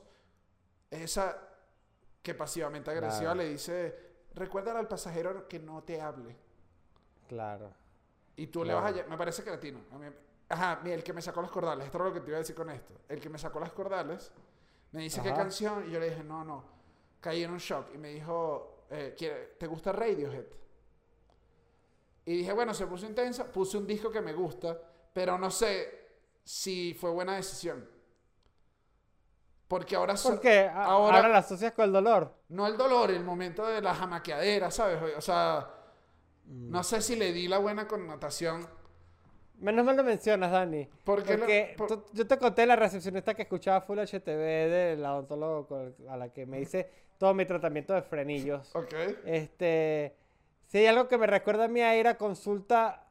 Esa 0.92 1.38
que 2.22 2.34
pasivamente 2.36 2.92
agresiva 2.92 3.34
Claro. 3.34 3.36
le 3.38 3.50
dice, 3.50 4.00
recuérdale 4.36 4.80
al 4.80 4.88
pasajero 4.88 5.48
que 5.48 5.60
no 5.60 5.84
te 5.84 6.00
hable. 6.00 6.38
Claro. 7.28 7.74
Y 8.36 8.48
tú 8.48 8.64
le 8.64 8.72
Claro. 8.74 8.94
vas 8.94 9.04
a... 9.06 9.10
Me 9.10 9.18
parece 9.18 9.44
cretino. 9.44 9.80
Ajá, 10.50 10.80
mira, 10.84 10.96
el 10.96 11.04
que 11.04 11.14
me 11.14 11.22
sacó 11.22 11.42
las 11.42 11.52
cordales. 11.52 11.86
Esto 11.86 11.98
es 11.98 12.04
lo 12.04 12.14
que 12.14 12.20
te 12.22 12.28
iba 12.28 12.38
a 12.38 12.40
decir 12.40 12.56
con 12.56 12.70
esto. 12.70 12.94
El 13.10 13.20
que 13.20 13.30
me 13.30 13.38
sacó 13.40 13.60
las 13.60 13.72
cordales 13.74 14.32
me 14.92 15.02
dice 15.02 15.22
qué 15.22 15.30
Ajá. 15.30 15.38
canción 15.40 15.86
y 15.88 15.92
yo 15.92 16.00
le 16.00 16.10
dije, 16.12 16.24
no, 16.24 16.44
no. 16.46 16.73
Caí 17.24 17.42
en 17.44 17.52
un 17.52 17.58
shock 17.58 17.88
y 17.96 17.98
me 17.98 18.10
dijo, 18.10 18.84
eh, 18.90 19.16
¿quiere- 19.18 19.56
¿te 19.58 19.66
gusta 19.66 19.94
Radiohead? 19.94 20.44
Y 22.26 22.38
dije, 22.40 22.52
bueno, 22.52 22.74
se 22.74 22.86
puso 22.86 23.06
intensa. 23.06 23.50
Puse 23.50 23.78
un 23.78 23.88
disco 23.88 24.12
que 24.12 24.20
me 24.20 24.34
gusta, 24.34 24.78
pero 25.14 25.38
no 25.38 25.50
sé 25.50 26.02
si 26.44 26.94
fue 26.94 27.12
buena 27.12 27.36
decisión. 27.38 27.88
Porque 29.70 29.96
ahora... 29.96 30.18
so- 30.18 30.32
¿Por 30.32 30.42
qué? 30.42 30.68
Ahora- 30.68 31.16
Ahora, 31.18 31.30
la 31.30 31.38
asocias 31.38 31.72
con 31.72 31.86
el 31.86 31.94
dolor. 31.94 32.34
No 32.50 32.68
el 32.68 32.76
dolor, 32.76 33.10
el 33.10 33.24
momento 33.24 33.66
de 33.66 33.82
la 33.82 33.96
jamaqueadera, 33.96 34.70
¿sabes? 34.70 35.00
O 35.18 35.22
sea, 35.22 35.70
Mm. 36.46 36.72
no 36.72 36.84
sé 36.84 37.02
si 37.02 37.16
le 37.16 37.32
di 37.32 37.48
la 37.48 37.58
buena 37.60 37.88
connotación. 37.88 38.68
Menos 39.60 39.86
mal 39.86 39.96
lo 39.96 40.04
mencionas, 40.04 40.52
Dani. 40.52 40.90
Porque, 41.06 41.34
la- 41.38 41.40
Porque 41.40 41.76
por- 41.78 41.88
tú- 41.88 42.06
yo 42.12 42.28
te 42.28 42.38
conté 42.38 42.66
la 42.66 42.76
recepcionista 42.76 43.34
que 43.34 43.44
escuchaba 43.44 43.80
Full 43.80 44.00
HTV 44.00 44.68
del 44.70 45.06
odontólogo 45.06 45.68
con- 45.68 45.96
a 46.10 46.18
la 46.18 46.30
que 46.34 46.46
me 46.46 46.60
hice 46.60 46.90
todo 47.18 47.34
mi 47.34 47.46
tratamiento 47.46 47.94
de 47.94 48.02
frenillos. 48.02 48.76
Ok. 48.76 48.94
Este, 49.26 50.16
si 50.68 50.80
hay 50.80 50.88
algo 50.88 51.08
que 51.08 51.18
me 51.18 51.28
recuerda 51.28 51.66
a 51.66 51.68
mí 51.68 51.82
a 51.82 51.96
ir 51.98 52.08
a 52.08 52.18
consulta, 52.18 53.04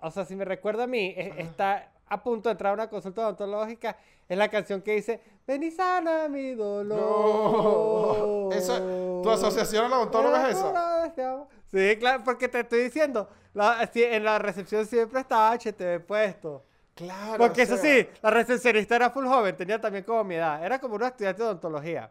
o 0.00 0.10
sea, 0.10 0.24
si 0.24 0.36
me 0.36 0.44
recuerda 0.44 0.84
a 0.84 0.86
mí, 0.86 1.14
es- 1.16 1.36
está 1.38 1.90
a 2.08 2.22
punto 2.22 2.48
de 2.48 2.52
entrar 2.52 2.70
a 2.72 2.74
una 2.74 2.88
consulta 2.90 3.22
odontológica, 3.22 3.96
es 4.28 4.36
la 4.38 4.48
canción 4.48 4.82
que 4.82 4.92
dice, 4.92 5.20
ven 5.46 5.62
y 5.62 5.70
sana 5.70 6.28
mi 6.28 6.54
dolor. 6.54 6.98
No. 7.00 8.48
Eso- 8.52 9.20
¿Tu 9.22 9.30
asociación 9.30 9.84
a 9.86 9.88
la 9.88 9.96
odontóloga 9.98 10.48
es 10.50 10.56
esa? 10.56 11.48
Sí, 11.70 11.96
claro, 11.98 12.22
porque 12.24 12.48
te 12.48 12.60
estoy 12.60 12.82
diciendo, 12.84 13.28
la- 13.54 13.86
sí, 13.92 14.02
en 14.02 14.24
la 14.24 14.38
recepción 14.38 14.86
siempre 14.86 15.20
estaba 15.20 15.52
HTV 15.52 16.00
puesto. 16.00 16.64
Claro. 16.94 17.38
Porque 17.38 17.62
o 17.62 17.64
eso 17.64 17.76
sea, 17.78 18.02
sí, 18.02 18.08
la 18.22 18.30
recepcionista 18.30 18.96
era 18.96 19.10
full 19.10 19.26
joven, 19.26 19.56
tenía 19.56 19.80
también 19.80 20.04
como 20.04 20.22
mi 20.24 20.34
edad. 20.34 20.64
Era 20.64 20.78
como 20.78 20.96
una 20.96 21.06
estudiante 21.08 21.42
de 21.42 21.48
odontología. 21.48 22.10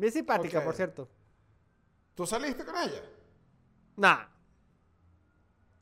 Bien 0.00 0.12
simpática, 0.12 0.64
por 0.64 0.74
cierto. 0.74 1.08
¿Tú 2.14 2.26
saliste 2.26 2.64
con 2.64 2.74
ella? 2.74 3.02
Nah. 3.96 4.24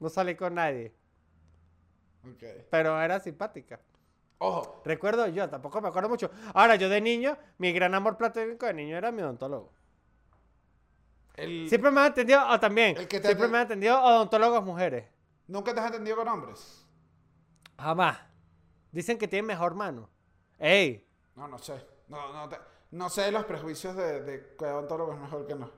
No 0.00 0.08
salí 0.08 0.34
con 0.34 0.54
nadie. 0.54 0.92
Ok. 2.24 2.42
Pero 2.68 3.00
era 3.00 3.20
simpática. 3.20 3.80
Ojo, 4.38 4.82
Recuerdo 4.84 5.28
yo, 5.28 5.48
tampoco 5.48 5.80
me 5.80 5.88
acuerdo 5.88 6.08
mucho. 6.08 6.30
Ahora, 6.54 6.74
yo 6.74 6.88
de 6.88 7.00
niño, 7.00 7.36
mi 7.58 7.72
gran 7.72 7.94
amor 7.94 8.16
platónico 8.16 8.66
de 8.66 8.74
niño 8.74 8.96
era 8.96 9.12
mi 9.12 9.22
odontólogo. 9.22 9.72
el... 11.36 11.68
Siempre 11.68 11.92
me 11.92 12.00
han 12.00 12.06
atendido, 12.10 12.44
o 12.48 12.58
también, 12.58 12.96
El 12.96 13.06
que 13.06 13.20
te 13.20 13.28
siempre 13.28 13.46
me 13.46 13.58
han 13.58 13.64
atendido 13.66 14.00
odontólogos 14.02 14.64
mujeres. 14.64 15.06
¿nunca 15.46 15.72
te 15.72 15.78
has 15.80 15.86
atendido 15.86 16.16
con 16.16 16.26
hombres? 16.28 16.84
Jamás. 17.78 18.18
Dicen 18.90 19.16
que 19.16 19.28
tienen 19.28 19.46
mejor 19.46 19.74
mano. 19.76 20.10
Ey, 20.58 21.06
No, 21.36 21.46
no 21.46 21.58
sé. 21.58 21.86
No, 22.08 22.32
no, 22.32 22.48
te- 22.48 22.58
no 22.90 23.08
sé 23.10 23.30
los 23.32 23.44
prejuicios 23.44 23.94
de, 23.96 24.22
de 24.22 24.56
que 24.58 24.64
odontólogo 24.64 25.12
es 25.12 25.18
mejor 25.18 25.46
que 25.46 25.54
no. 25.54 25.70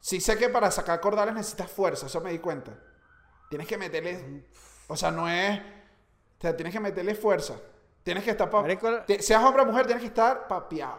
Sí 0.00 0.20
sé 0.20 0.36
que 0.36 0.48
para 0.48 0.70
sacar 0.70 1.00
cordales 1.00 1.34
necesitas 1.34 1.70
fuerza, 1.70 2.06
eso 2.06 2.20
me 2.20 2.30
di 2.30 2.38
cuenta. 2.38 2.72
Tienes 3.48 3.66
que 3.66 3.78
meterle... 3.78 4.46
O 4.88 4.96
sea, 4.96 5.10
no 5.10 5.28
es... 5.28 5.58
O 5.60 6.40
sea, 6.40 6.54
tienes 6.56 6.74
que 6.74 6.80
meterle 6.80 7.14
fuerza. 7.14 7.54
Tienes 8.02 8.22
que 8.24 8.30
estar... 8.32 8.50
pa- 8.50 8.64
Ti- 9.06 9.20
seas 9.22 9.42
hombre 9.42 9.62
o 9.62 9.66
mujer, 9.66 9.86
tienes 9.86 10.02
que 10.02 10.08
estar 10.08 10.46
papeado. 10.46 10.98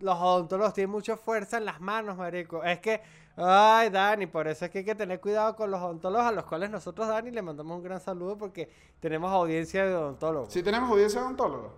los 0.00 0.16
odontólogos 0.18 0.74
tienen 0.74 0.90
mucha 0.90 1.16
fuerza 1.16 1.58
en 1.58 1.64
las 1.66 1.80
manos, 1.80 2.16
marico. 2.16 2.64
Es 2.64 2.80
que, 2.80 3.00
ay, 3.36 3.90
Dani, 3.90 4.26
por 4.26 4.48
eso 4.48 4.64
es 4.64 4.70
que 4.72 4.78
hay 4.78 4.84
que 4.84 4.96
tener 4.96 5.20
cuidado 5.20 5.54
con 5.54 5.70
los 5.70 5.80
odontólogos 5.80 6.26
a 6.26 6.32
los 6.32 6.44
cuales 6.46 6.68
nosotros, 6.70 7.06
Dani, 7.06 7.30
le 7.30 7.42
mandamos 7.42 7.76
un 7.76 7.84
gran 7.84 8.00
saludo 8.00 8.36
porque 8.36 8.68
tenemos 8.98 9.30
audiencia 9.30 9.86
de 9.86 9.94
odontólogos. 9.94 10.52
Si 10.52 10.64
tenemos 10.64 10.90
audiencia 10.90 11.20
de 11.20 11.26
odontólogo. 11.26 11.74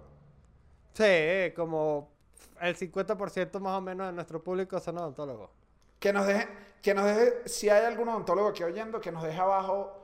Sí, 0.95 1.53
como 1.55 2.14
el 2.61 2.77
50% 2.77 3.61
más 3.61 3.79
o 3.79 3.81
menos 3.81 4.07
de 4.09 4.13
nuestro 4.13 4.43
público 4.43 4.79
son 4.81 4.99
odontólogos. 4.99 5.51
Que 5.99 6.13
nos 6.13 6.27
deje, 6.27 6.49
que 6.83 6.95
nos 6.95 7.07
deje, 7.07 7.49
si 7.49 7.69
hay 7.69 7.85
algún 7.85 8.09
odontólogo 8.09 8.49
aquí 8.49 8.63
oyendo, 8.63 9.01
que 9.01 9.13
nos 9.13 9.23
deje 9.23 9.39
abajo. 9.39 10.01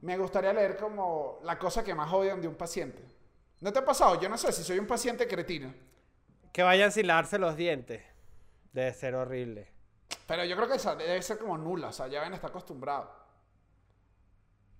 Me 0.00 0.18
gustaría 0.18 0.52
leer 0.52 0.76
como 0.76 1.38
la 1.44 1.58
cosa 1.58 1.84
que 1.84 1.94
más 1.94 2.12
odian 2.12 2.40
de 2.40 2.48
un 2.48 2.54
paciente. 2.54 3.04
¿No 3.60 3.72
te 3.72 3.78
ha 3.78 3.84
pasado? 3.84 4.20
Yo 4.20 4.28
no 4.28 4.36
sé 4.36 4.50
si 4.52 4.64
soy 4.64 4.78
un 4.78 4.86
paciente 4.86 5.28
cretino. 5.28 5.72
Que 6.52 6.62
vayan 6.62 6.90
sin 6.90 7.06
lavarse 7.06 7.38
los 7.38 7.56
dientes. 7.56 8.02
Debe 8.72 8.92
ser 8.92 9.14
horrible. 9.14 9.70
Pero 10.26 10.44
yo 10.44 10.56
creo 10.56 10.68
que 10.68 10.76
esa 10.76 10.96
debe 10.96 11.22
ser 11.22 11.38
como 11.38 11.56
nula. 11.56 11.88
O 11.88 11.92
sea, 11.92 12.08
ya 12.08 12.20
ven, 12.20 12.32
está 12.34 12.48
acostumbrado. 12.48 13.10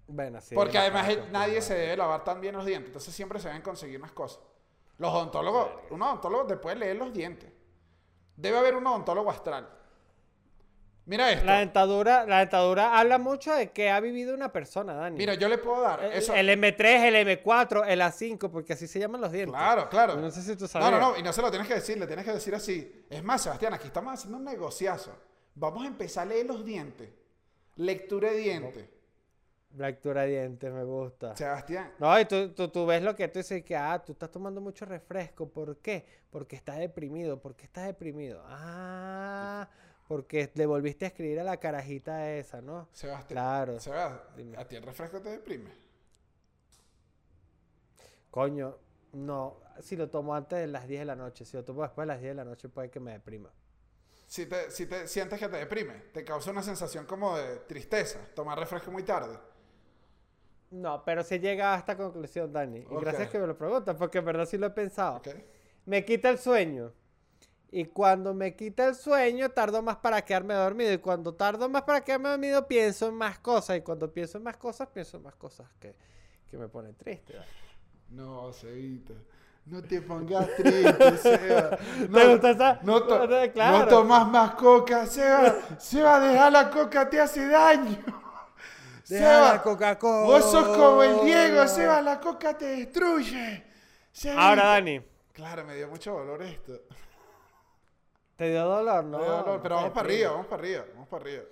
Bueno, 0.08 0.40
sí. 0.40 0.54
Porque 0.54 0.78
además 0.78 1.08
nadie 1.30 1.62
se 1.62 1.74
debe 1.74 1.96
lavar 1.96 2.24
tan 2.24 2.40
bien 2.40 2.56
los 2.56 2.66
dientes. 2.66 2.88
Entonces 2.88 3.14
siempre 3.14 3.38
se 3.38 3.48
deben 3.48 3.62
conseguir 3.62 3.98
unas 3.98 4.12
cosas. 4.12 4.42
Los 5.02 5.12
odontólogos, 5.12 5.68
un 5.90 6.00
odontólogo 6.00 6.46
te 6.46 6.56
puede 6.58 6.76
leer 6.76 6.94
los 6.96 7.12
dientes. 7.12 7.50
Debe 8.36 8.56
haber 8.56 8.76
un 8.76 8.86
odontólogo 8.86 9.32
astral. 9.32 9.68
Mira 11.06 11.32
esto. 11.32 11.44
La 11.44 11.58
dentadura, 11.58 12.24
la 12.24 12.38
dentadura 12.38 12.96
habla 12.96 13.18
mucho 13.18 13.52
de 13.52 13.72
que 13.72 13.90
ha 13.90 13.98
vivido 13.98 14.32
una 14.32 14.52
persona, 14.52 14.94
Dani. 14.94 15.16
Mira, 15.18 15.34
yo 15.34 15.48
le 15.48 15.58
puedo 15.58 15.82
dar. 15.82 16.04
el, 16.04 16.12
eso. 16.12 16.32
el 16.32 16.48
M3, 16.48 16.80
el 16.84 17.26
M4, 17.42 17.84
el 17.88 18.00
A5, 18.00 18.48
porque 18.48 18.74
así 18.74 18.86
se 18.86 19.00
llaman 19.00 19.20
los 19.20 19.32
dientes. 19.32 19.52
Claro, 19.58 19.88
claro. 19.88 20.14
No 20.14 20.30
sé 20.30 20.40
si 20.40 20.54
tú 20.54 20.62
No, 20.64 20.68
sabes. 20.68 20.90
no, 20.92 21.00
no, 21.00 21.18
y 21.18 21.22
no 21.24 21.32
se 21.32 21.42
lo 21.42 21.50
tienes 21.50 21.66
que 21.66 21.74
decir, 21.74 21.98
le 21.98 22.06
tienes 22.06 22.24
que 22.24 22.30
decir 22.32 22.54
así. 22.54 23.04
Es 23.10 23.24
más, 23.24 23.42
Sebastián, 23.42 23.74
aquí 23.74 23.88
estamos 23.88 24.14
haciendo 24.14 24.38
un 24.38 24.44
negociazo. 24.44 25.10
Vamos 25.56 25.82
a 25.82 25.88
empezar 25.88 26.28
a 26.28 26.30
leer 26.30 26.46
los 26.46 26.64
dientes. 26.64 27.10
Lectura 27.74 28.30
de 28.30 28.36
dientes. 28.36 28.88
Lectura 29.76 30.22
de 30.22 30.28
dientes, 30.28 30.70
me 30.72 30.84
gusta. 30.84 31.34
Sebastián, 31.34 31.92
No, 31.98 32.18
y 32.20 32.24
tú, 32.26 32.50
tú, 32.50 32.68
tú 32.68 32.84
ves 32.84 33.02
lo 33.02 33.16
que 33.16 33.26
tú 33.28 33.38
dices 33.38 33.64
que, 33.64 33.74
ah, 33.74 34.02
tú 34.04 34.12
estás 34.12 34.30
tomando 34.30 34.60
mucho 34.60 34.84
refresco. 34.84 35.48
¿Por 35.48 35.78
qué? 35.78 36.04
Porque 36.30 36.56
estás 36.56 36.78
deprimido. 36.78 37.40
¿Por 37.40 37.54
qué 37.56 37.64
estás 37.64 37.86
deprimido? 37.86 38.42
Ah, 38.46 39.68
porque 40.08 40.50
le 40.54 40.66
volviste 40.66 41.06
a 41.06 41.08
escribir 41.08 41.40
a 41.40 41.44
la 41.44 41.56
carajita 41.58 42.30
esa, 42.32 42.60
¿no? 42.60 42.88
Sebastián. 42.92 43.28
Claro. 43.28 43.80
Sebas, 43.80 44.20
Dime. 44.36 44.58
¿a 44.58 44.68
ti 44.68 44.76
el 44.76 44.82
refresco 44.82 45.20
te 45.22 45.30
deprime? 45.30 45.70
Coño, 48.30 48.76
no. 49.12 49.56
Si 49.80 49.96
lo 49.96 50.10
tomo 50.10 50.34
antes 50.34 50.58
de 50.58 50.66
las 50.66 50.86
10 50.86 51.00
de 51.00 51.04
la 51.06 51.16
noche, 51.16 51.44
si 51.44 51.56
lo 51.56 51.64
tomo 51.64 51.82
después 51.82 52.04
de 52.06 52.12
las 52.12 52.20
10 52.20 52.32
de 52.32 52.34
la 52.34 52.44
noche, 52.44 52.68
puede 52.68 52.90
que 52.90 53.00
me 53.00 53.12
deprima. 53.12 53.50
Si 54.26 54.46
te, 54.46 54.70
si 54.70 54.86
te 54.86 55.06
sientes 55.08 55.38
que 55.38 55.48
te 55.48 55.58
deprime, 55.58 55.94
te 56.12 56.24
causa 56.24 56.50
una 56.50 56.62
sensación 56.62 57.04
como 57.04 57.36
de 57.36 57.56
tristeza, 57.60 58.18
tomar 58.34 58.58
refresco 58.58 58.90
muy 58.90 59.02
tarde. 59.02 59.38
No, 60.72 61.02
pero 61.04 61.22
se 61.22 61.38
llega 61.38 61.74
a 61.74 61.78
esta 61.78 61.96
conclusión, 61.96 62.52
Dani. 62.52 62.80
Y 62.80 62.86
Ok. 62.88 63.02
gracias 63.02 63.28
que 63.28 63.38
me 63.38 63.46
lo 63.46 63.56
preguntas, 63.56 63.94
porque 63.96 64.18
en 64.18 64.24
verdad 64.24 64.46
sí 64.46 64.56
lo 64.58 64.66
he 64.66 64.70
pensado. 64.70 65.18
¿Ok? 65.18 65.28
Me 65.86 66.04
quita 66.04 66.30
el 66.30 66.38
sueño. 66.38 66.92
Y 67.70 67.84
cuando 67.86 68.34
me 68.34 68.54
quita 68.56 68.86
el 68.88 68.94
sueño, 68.94 69.50
tardo 69.50 69.80
más 69.82 69.96
para 69.96 70.22
quedarme 70.22 70.54
dormido. 70.54 70.92
Y 70.92 70.98
cuando 70.98 71.34
tardo 71.34 71.68
más 71.68 71.82
para 71.82 72.02
quedarme 72.02 72.30
dormido, 72.30 72.66
pienso 72.66 73.08
en 73.08 73.14
más 73.14 73.38
cosas. 73.38 73.76
Y 73.78 73.80
cuando 73.82 74.12
pienso 74.12 74.38
en 74.38 74.44
más 74.44 74.56
cosas, 74.56 74.88
pienso 74.88 75.16
en 75.18 75.22
más 75.24 75.34
cosas 75.36 75.68
que, 75.78 75.94
que 76.50 76.56
me 76.58 76.68
ponen 76.68 76.94
triste. 76.96 77.32
Dani. 77.34 77.46
No, 78.10 78.52
Sebita. 78.52 79.14
No 79.66 79.80
te 79.82 80.02
pongas 80.02 80.48
triste, 80.56 81.16
Seba. 81.18 81.76
¿Te 81.78 82.26
gusta 82.32 82.50
esa? 82.50 82.80
No, 82.82 83.02
to- 83.04 83.26
No, 83.26 83.40
no, 83.46 83.52
claro. 83.52 83.78
no 83.78 83.88
tomas 83.88 84.26
más 84.28 84.54
coca, 84.54 85.06
Seba. 85.06 85.54
Seba, 85.78 86.18
deja 86.20 86.50
la 86.50 86.68
coca, 86.70 87.08
te 87.08 87.20
hace 87.20 87.46
daño. 87.46 87.98
Deja 89.12 89.24
Seba, 89.26 89.52
la 89.54 89.62
Coca-Cola. 89.62 90.26
vos 90.26 90.50
sos 90.50 90.68
como 90.76 91.02
el 91.02 91.20
Diego, 91.24 91.66
Seba, 91.68 92.00
la 92.02 92.18
coca 92.20 92.56
te 92.56 92.64
destruye. 92.66 93.62
Sebita. 94.12 94.48
Ahora, 94.48 94.64
Dani, 94.66 95.00
Claro, 95.32 95.64
me 95.64 95.74
dio 95.76 95.88
mucho 95.88 96.12
dolor 96.12 96.42
esto. 96.42 96.72
¿te 98.36 98.50
dio 98.50 98.64
dolor? 98.64 99.04
No, 99.04 99.18
Me 99.18 99.24
dio 99.24 99.32
dolor, 99.36 99.60
pero 99.62 99.74
vamos 99.76 99.90
para 99.92 100.06
arriba, 100.06 100.30
vamos 100.32 100.46
para 100.46 100.62
arriba, 100.62 100.84
vamos 100.94 101.08
para 101.08 101.22
arriba. 101.24 101.42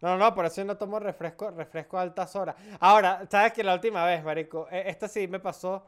No, 0.00 0.16
no, 0.16 0.34
por 0.34 0.46
eso 0.46 0.60
yo 0.62 0.64
no 0.64 0.76
tomo 0.76 0.98
refresco, 0.98 1.50
refresco 1.50 1.98
a 1.98 2.02
altas 2.02 2.34
horas. 2.36 2.56
Ahora, 2.80 3.26
¿sabes 3.30 3.52
que 3.52 3.62
la 3.62 3.74
última 3.74 4.04
vez, 4.06 4.22
marico? 4.24 4.66
eh, 4.70 4.84
Esto 4.86 5.08
sí 5.08 5.28
me 5.28 5.40
pasó. 5.40 5.86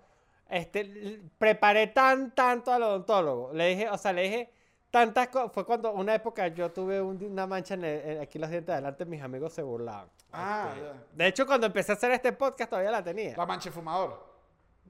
Este, 0.48 1.20
preparé 1.38 1.86
tan, 1.88 2.34
tanto 2.34 2.72
al 2.72 2.82
odontólogo. 2.82 3.52
Le 3.54 3.68
dije, 3.68 3.88
o 3.88 3.96
sea, 3.96 4.12
le 4.12 4.22
dije 4.22 4.52
tantas 4.92 5.26
cosas. 5.28 5.50
Fue 5.52 5.64
cuando 5.66 5.90
una 5.90 6.14
época 6.14 6.46
yo 6.48 6.70
tuve 6.70 7.00
un- 7.02 7.20
una 7.24 7.46
mancha 7.48 7.74
en, 7.74 7.84
el- 7.84 8.00
en- 8.10 8.20
aquí 8.22 8.38
los 8.38 8.48
dientes 8.48 8.68
de 8.68 8.72
adelante, 8.74 9.04
mis 9.06 9.20
amigos 9.22 9.52
se 9.52 9.62
burlaban. 9.62 10.08
Ah, 10.32 10.68
Este, 10.74 10.84
ya. 10.86 10.92
De 11.14 11.26
hecho, 11.26 11.46
cuando 11.46 11.66
empecé 11.66 11.90
a 11.92 11.94
hacer 11.96 12.12
este 12.12 12.32
podcast 12.32 12.70
todavía 12.70 12.92
la 12.92 13.02
tenía. 13.02 13.36
La 13.36 13.44
mancha 13.46 13.70
de 13.70 13.74
fumador. 13.74 14.30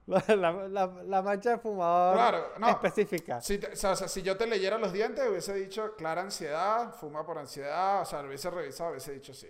La, 0.07 0.23
la- 0.35 0.51
la- 0.69 0.87
la 1.05 1.21
mancha 1.21 1.51
de 1.51 1.57
fumador 1.59 2.15
Claro, 2.15 2.47
no. 2.57 2.69
específica. 2.69 3.41
Si, 3.41 3.57
te- 3.59 3.67
o 3.73 3.75
sea, 3.75 3.95
si 3.95 4.21
yo 4.23 4.35
te 4.37 4.47
leyera 4.47 4.77
los 4.77 4.91
dientes, 4.93 5.27
hubiese 5.29 5.53
dicho 5.53 5.95
clara 5.95 6.21
ansiedad, 6.21 6.93
fuma 6.95 7.25
por 7.25 7.37
ansiedad, 7.37 8.01
o 8.01 8.05
sea, 8.05 8.21
lo 8.21 8.29
hubiese 8.29 8.49
revisado, 8.49 8.91
hubiese 8.91 9.11
dicho 9.13 9.33
sí. 9.33 9.47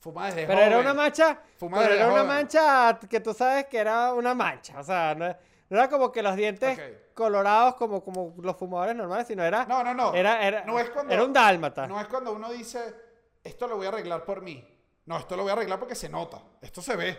Fuma 0.00 0.26
desde 0.26 0.46
Pero 0.46 0.60
era 0.60 0.78
una 0.80 0.94
mancha, 0.94 1.38
Fuma 1.58 1.78
pero 1.78 1.90
desde 1.92 2.02
era 2.04 2.12
una 2.12 2.24
mancha 2.24 2.98
que 3.08 3.20
tú 3.20 3.32
sabes 3.34 3.66
que 3.66 3.78
era 3.78 4.12
una 4.14 4.34
mancha. 4.34 4.80
O 4.80 4.82
sea, 4.82 5.14
no, 5.14 5.32
no 5.72 5.78
era 5.78 5.88
como 5.88 6.12
que 6.12 6.22
los 6.22 6.36
dientes 6.36 6.78
colorados 7.14 7.76
como, 7.76 8.04
como 8.04 8.34
los 8.42 8.56
fumadores 8.56 8.94
normales, 8.94 9.26
sino 9.26 9.42
era, 9.42 9.64
No, 9.64 9.82
no, 9.82 9.94
no. 9.94 10.14
era, 10.14 10.46
era, 10.46 10.64
No 10.66 10.78
es 10.78 10.90
cuando- 10.90 11.12
era 11.14 11.24
un 11.24 11.32
dálmata. 11.32 11.86
No 11.86 11.98
es 11.98 12.06
cuando 12.08 12.32
uno 12.32 12.50
dice, 12.52 12.94
esto 13.42 13.66
lo 13.66 13.76
voy 13.76 13.86
a 13.86 13.88
arreglar 13.88 14.24
por 14.24 14.42
mí. 14.42 14.62
No, 15.06 15.18
esto 15.18 15.34
lo 15.34 15.42
voy 15.42 15.50
a 15.50 15.54
arreglar 15.54 15.78
porque 15.78 15.94
se 15.94 16.08
nota. 16.10 16.42
Esto 16.60 16.82
se 16.82 16.94
ve. 16.94 17.18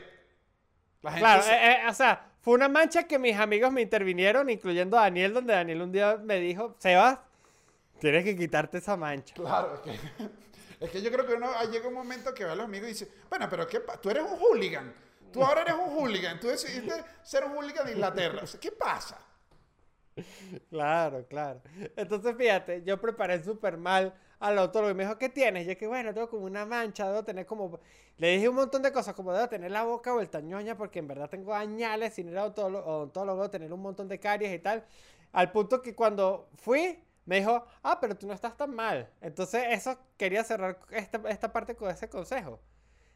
La 1.02 1.12
gente 1.12 1.22
claro, 1.26 1.42
se- 1.44 1.52
eh, 1.54 1.72
eh, 1.84 1.88
o 1.90 1.94
sea, 1.94 2.30
fue 2.42 2.54
una 2.54 2.70
mancha 2.70 3.04
que 3.08 3.18
mis 3.20 3.36
amigos 3.38 3.72
me 3.72 3.82
intervinieron, 3.82 4.50
incluyendo 4.50 4.98
a 4.98 5.02
Daniel, 5.02 5.34
donde 5.34 5.54
Daniel 5.54 5.82
un 5.82 5.92
día 5.92 6.18
me 6.24 6.40
dijo, 6.40 6.76
Sebas, 6.78 7.18
tienes 8.00 8.24
que 8.24 8.38
quitarte 8.38 8.78
esa 8.78 8.96
mancha. 8.96 9.34
Claro, 9.34 9.74
es 9.74 9.80
que, 9.82 9.92
es 10.80 10.90
que 10.92 11.02
yo 11.02 11.12
creo 11.12 11.26
que 11.26 11.34
uno 11.34 11.50
llega 11.72 11.88
un 11.88 11.94
momento 11.94 12.34
que 12.34 12.46
ve 12.46 12.52
a 12.52 12.56
los 12.56 12.66
amigos 12.66 12.88
y 12.90 12.94
dice, 12.94 13.12
bueno, 13.30 13.48
pero 13.50 13.68
¿qué 13.68 13.82
tú 14.02 14.10
eres 14.12 14.24
un 14.24 14.38
hooligan. 14.40 14.94
Tú 15.34 15.44
ahora 15.44 15.62
eres 15.64 15.74
un 15.74 15.98
hooligan. 15.98 16.40
Tú 16.40 16.48
decidiste 16.48 16.94
ser 17.24 17.44
un 17.44 17.54
hooligan 17.54 17.86
de 17.86 17.94
Inglaterra. 17.94 18.44
¿Qué 18.62 18.72
pasa? 18.72 19.18
Claro, 20.70 21.26
claro. 21.28 21.62
Entonces, 21.96 22.36
fíjate, 22.38 22.84
yo 22.84 23.02
preparé 23.02 23.44
súper 23.44 23.78
mal 23.78 24.14
al 24.40 24.58
odontólogo 24.58 24.92
y 24.92 24.94
me 24.94 25.04
dijo, 25.04 25.18
¿qué 25.18 25.30
tienes? 25.30 25.66
Yo 25.66 25.76
que, 25.78 25.88
bueno, 25.88 26.14
tengo 26.14 26.30
como 26.30 26.46
una 26.46 26.66
mancha, 26.66 27.08
debo 27.08 27.24
tener 27.24 27.46
como... 27.46 27.80
Le 28.18 28.36
dije 28.36 28.48
un 28.48 28.56
montón 28.56 28.84
de 28.84 28.92
cosas, 28.92 29.16
como 29.16 29.34
debo 29.34 29.50
tener 29.50 29.72
la 29.72 29.84
boca 29.84 30.14
vuelta 30.14 30.40
ñoña, 30.40 30.78
porque 30.78 31.00
en 31.00 31.08
verdad 31.08 31.30
tengo 31.30 31.56
añales 31.56 32.14
sin 32.14 32.30
ir 32.30 32.38
a 32.38 32.46
odontólogo, 32.46 33.42
debo 33.42 33.50
tener 33.50 33.74
un 33.74 33.82
montón 33.82 34.08
de 34.08 34.20
caries 34.20 34.54
y 34.54 34.60
tal. 34.60 34.86
Al 35.32 35.52
punto 35.52 35.82
que 35.82 35.96
cuando 35.96 36.50
fui, 36.58 37.04
me 37.26 37.38
dijo, 37.40 37.66
ah, 37.82 38.00
pero 38.00 38.16
tú 38.16 38.28
no 38.28 38.34
estás 38.34 38.56
tan 38.56 38.76
mal. 38.76 39.10
Entonces, 39.22 39.64
eso 39.70 39.98
quería 40.16 40.44
cerrar 40.44 40.78
esta, 40.92 41.22
esta 41.30 41.52
parte 41.52 41.76
con 41.76 41.90
ese 41.90 42.08
consejo. 42.08 42.60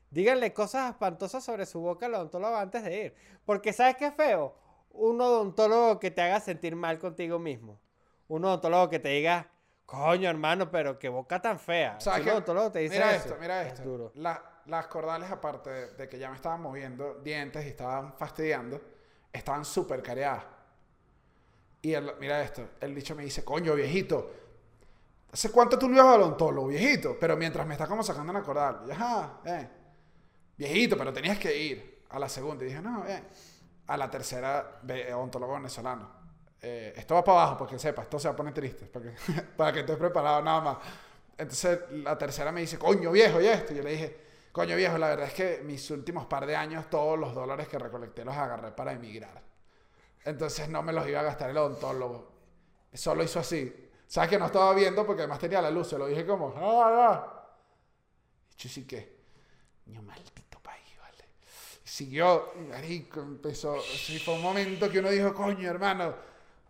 Díganle 0.09 0.53
cosas 0.53 0.89
espantosas 0.91 1.43
sobre 1.43 1.65
su 1.65 1.79
boca 1.81 2.05
al 2.05 2.13
odontólogo 2.15 2.55
antes 2.55 2.83
de 2.83 3.05
ir. 3.05 3.15
Porque, 3.45 3.73
¿sabes 3.73 3.97
qué 3.97 4.07
es 4.07 4.13
feo? 4.13 4.55
Un 4.91 5.19
odontólogo 5.21 5.99
que 5.99 6.11
te 6.11 6.21
haga 6.21 6.39
sentir 6.39 6.75
mal 6.75 6.97
contigo 6.97 7.39
mismo. 7.39 7.79
Un 8.27 8.45
odontólogo 8.45 8.89
que 8.89 8.99
te 8.99 9.09
diga, 9.09 9.49
coño, 9.85 10.29
hermano, 10.29 10.71
pero 10.71 10.97
qué 10.97 11.09
boca 11.09 11.41
tan 11.41 11.59
fea. 11.59 11.99
¿Sabes 11.99 12.19
Si 12.19 12.23
qué? 12.25 12.29
un 12.29 12.35
odontólogo 12.37 12.71
te 12.71 12.79
dice 12.79 12.95
mira 12.95 13.15
eso, 13.15 13.27
esto, 13.27 13.37
mira 13.39 13.61
es 13.63 13.73
esto. 13.73 13.83
duro. 13.83 14.11
La- 14.15 14.53
las 14.65 14.87
cordales, 14.87 15.31
aparte 15.31 15.69
de, 15.69 15.87
de 15.93 16.09
que 16.09 16.19
ya 16.19 16.29
me 16.29 16.35
estaban 16.35 16.61
moviendo 16.61 17.15
dientes 17.23 17.65
y 17.65 17.69
estaban 17.69 18.13
fastidiando, 18.17 18.81
estaban 19.31 19.63
súper 19.63 20.01
careadas. 20.03 20.43
Y 21.81 21.93
el- 21.93 22.15
mira 22.19 22.41
esto, 22.41 22.67
el 22.81 22.93
dicho 22.95 23.15
me 23.15 23.23
dice, 23.23 23.43
coño, 23.43 23.75
viejito. 23.75 24.31
¿hace 25.31 25.51
cuánto 25.51 25.77
tú 25.77 25.87
no 25.89 25.95
ibas 25.95 26.15
al 26.15 26.21
odontólogo, 26.21 26.67
viejito? 26.67 27.17
Pero 27.19 27.37
mientras 27.37 27.67
me 27.67 27.73
está 27.75 27.85
como 27.87 28.01
sacando. 28.03 28.33
Y, 28.87 28.91
ajá, 28.91 29.39
eh. 29.45 29.69
Viejito, 30.57 30.97
pero 30.97 31.13
tenías 31.13 31.37
que 31.37 31.55
ir 31.55 32.03
a 32.09 32.19
la 32.19 32.29
segunda. 32.29 32.63
Y 32.65 32.69
dije, 32.69 32.81
no, 32.81 33.05
eh. 33.07 33.23
A 33.87 33.95
la 33.97 34.09
tercera, 34.09 34.79
ve- 34.83 35.13
odontólogo 35.13 35.53
venezolano. 35.53 36.11
Eh, 36.61 36.93
esto 36.97 37.13
va 37.15 37.23
para 37.23 37.41
abajo, 37.43 37.57
para 37.59 37.71
que 37.71 37.79
sepa, 37.79 38.01
esto 38.01 38.19
se 38.19 38.27
va 38.27 38.33
a 38.33 38.35
poner 38.37 38.53
triste, 38.53 38.85
para 38.87 39.05
que, 39.05 39.15
para 39.57 39.71
que 39.73 39.79
estés 39.81 39.97
preparado 39.97 40.41
nada 40.41 40.61
más. 40.61 40.77
Entonces 41.37 41.79
la 41.91 42.17
tercera 42.17 42.51
me 42.51 42.61
dice, 42.61 42.77
coño 42.79 43.11
viejo, 43.11 43.39
y 43.41 43.47
esto. 43.47 43.73
Y 43.73 43.77
yo 43.77 43.83
le 43.83 43.91
dije, 43.91 44.17
coño 44.51 44.75
viejo, 44.75 44.97
la 44.97 45.09
verdad 45.09 45.27
es 45.27 45.33
que 45.33 45.61
mis 45.63 45.89
últimos 45.91 46.25
par 46.25 46.45
de 46.45 46.55
años 46.55 46.89
todos 46.89 47.17
los 47.17 47.33
dólares 47.35 47.67
que 47.67 47.77
recolecté 47.79 48.25
los 48.25 48.35
agarré 48.35 48.71
para 48.71 48.91
emigrar. 48.93 49.41
Entonces 50.25 50.67
no 50.69 50.83
me 50.83 50.93
los 50.93 51.07
iba 51.07 51.19
a 51.21 51.23
gastar 51.23 51.49
el 51.51 51.57
odontólogo. 51.57 52.31
Solo 52.93 53.23
hizo 53.23 53.39
así. 53.39 53.89
¿Sabes 54.07 54.29
que 54.29 54.39
no 54.39 54.47
estaba 54.47 54.73
viendo 54.73 55.05
porque 55.05 55.21
además 55.23 55.39
tenía 55.39 55.61
la 55.61 55.71
luz? 55.71 55.89
Se 55.89 55.97
lo 55.97 56.07
dije 56.07 56.25
como, 56.25 56.53
ah, 56.57 57.07
ah. 57.09 57.49
Y 58.55 58.61
yo 58.63 58.69
sí 58.69 58.85
que, 58.87 59.17
niño 59.85 60.01
maldito 60.03 60.36
siguió, 61.97 62.51
y 62.55 62.59
marico, 62.59 63.19
empezó. 63.21 63.81
Sí, 63.81 64.19
fue 64.19 64.35
un 64.35 64.43
momento 64.43 64.87
que 64.87 64.99
uno 64.99 65.09
dijo, 65.09 65.33
coño, 65.33 65.67
hermano, 65.67 66.13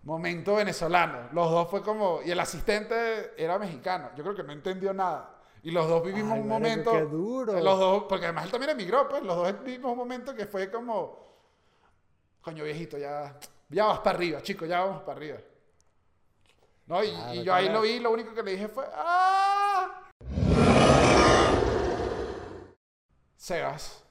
momento 0.04 0.56
venezolano. 0.56 1.28
Los 1.34 1.52
dos 1.52 1.70
fue 1.70 1.82
como, 1.82 2.22
y 2.24 2.32
el 2.32 2.40
asistente 2.40 3.34
era 3.36 3.60
mexicano. 3.60 4.12
Yo 4.16 4.24
creo 4.24 4.36
que 4.36 4.44
no 4.44 4.54
entendió 4.54 4.94
nada. 4.94 5.34
Y 5.64 5.72
los 5.72 5.86
dos 5.90 6.02
vivimos 6.02 6.32
Ay, 6.32 6.40
un 6.40 6.48
marico, 6.48 6.70
momento. 6.70 6.92
qué 6.92 7.02
duro. 7.02 7.60
Los 7.60 7.78
dos, 7.78 8.04
porque 8.08 8.26
además 8.26 8.46
él 8.46 8.52
también 8.52 8.70
emigró, 8.72 9.10
pues. 9.10 9.22
Los 9.22 9.36
dos 9.36 9.64
vivimos 9.66 9.92
un 9.92 9.98
momento 9.98 10.34
que 10.34 10.46
fue 10.46 10.72
como, 10.72 11.28
coño 12.42 12.64
viejito, 12.64 12.98
ya, 12.98 13.38
ya 13.68 13.86
vas 13.86 14.00
para 14.00 14.18
arriba, 14.18 14.42
chico, 14.42 14.66
ya 14.66 14.80
vamos 14.80 15.02
para 15.02 15.18
arriba. 15.18 15.40
No, 16.86 17.04
y, 17.04 17.10
Claro, 17.10 17.34
y 17.34 17.44
yo 17.44 17.54
ahí 17.54 17.68
lo 17.68 17.82
vi, 17.82 18.00
lo 18.00 18.12
único 18.12 18.34
que 18.34 18.44
le 18.44 18.52
dije 18.52 18.70
fue, 18.70 18.86
¡ah! 18.94 20.04
Sebas, 23.36 24.07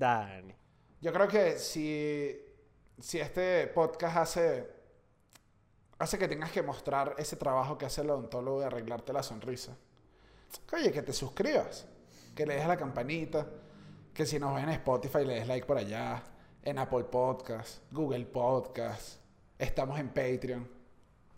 Dani. 0.00 0.54
yo 1.02 1.12
creo 1.12 1.28
que 1.28 1.58
si, 1.58 2.40
si 2.98 3.20
este 3.20 3.66
podcast 3.66 4.16
hace, 4.16 4.70
hace 5.98 6.18
que 6.18 6.26
tengas 6.26 6.50
que 6.50 6.62
mostrar 6.62 7.14
ese 7.18 7.36
trabajo 7.36 7.76
que 7.76 7.84
hace 7.84 8.00
el 8.00 8.08
odontólogo 8.08 8.60
de 8.60 8.66
arreglarte 8.66 9.12
la 9.12 9.22
sonrisa, 9.22 9.76
oye, 10.72 10.90
que 10.90 11.02
te 11.02 11.12
suscribas, 11.12 11.86
que 12.34 12.46
le 12.46 12.54
des 12.54 12.64
a 12.64 12.68
la 12.68 12.78
campanita, 12.78 13.46
que 14.14 14.24
si 14.24 14.38
nos 14.38 14.54
ven 14.54 14.64
en 14.64 14.70
Spotify 14.70 15.24
le 15.24 15.34
des 15.34 15.46
like 15.46 15.66
por 15.66 15.76
allá, 15.76 16.22
en 16.62 16.78
Apple 16.78 17.04
Podcast, 17.04 17.82
Google 17.92 18.24
Podcast, 18.24 19.20
estamos 19.58 20.00
en 20.00 20.08
Patreon. 20.08 20.66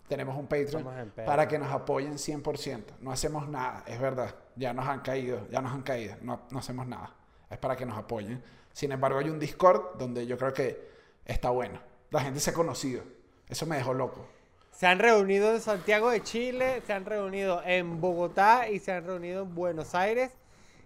Tenemos 0.07 0.37
un 0.37 0.47
Patreon 0.47 1.11
para 1.25 1.47
que 1.47 1.59
nos 1.59 1.71
apoyen 1.71 2.13
100%. 2.13 2.99
No 3.01 3.11
hacemos 3.11 3.47
nada, 3.49 3.83
es 3.87 3.99
verdad. 3.99 4.33
Ya 4.55 4.73
nos 4.73 4.87
han 4.87 5.01
caído, 5.01 5.47
ya 5.49 5.61
nos 5.61 5.73
han 5.73 5.81
caído. 5.81 6.15
No, 6.21 6.41
no 6.49 6.59
hacemos 6.59 6.87
nada. 6.87 7.13
Es 7.53 7.59
para 7.59 7.75
que 7.75 7.85
nos 7.85 7.97
apoyen. 7.97 8.43
Sin 8.71 8.91
embargo, 8.91 9.19
hay 9.19 9.29
un 9.29 9.39
Discord 9.39 9.97
donde 9.97 10.25
yo 10.25 10.37
creo 10.37 10.53
que 10.53 10.89
está 11.23 11.51
bueno. 11.51 11.79
La 12.09 12.21
gente 12.21 12.39
se 12.39 12.49
ha 12.49 12.53
conocido. 12.53 13.03
Eso 13.47 13.67
me 13.67 13.77
dejó 13.77 13.93
loco. 13.93 14.25
Se 14.71 14.87
han 14.87 14.97
reunido 14.97 15.53
en 15.53 15.61
Santiago 15.61 16.09
de 16.09 16.23
Chile, 16.23 16.81
se 16.87 16.93
han 16.93 17.05
reunido 17.05 17.61
en 17.63 18.01
Bogotá 18.01 18.67
y 18.69 18.79
se 18.79 18.91
han 18.91 19.05
reunido 19.05 19.43
en 19.43 19.53
Buenos 19.53 19.93
Aires. 19.93 20.31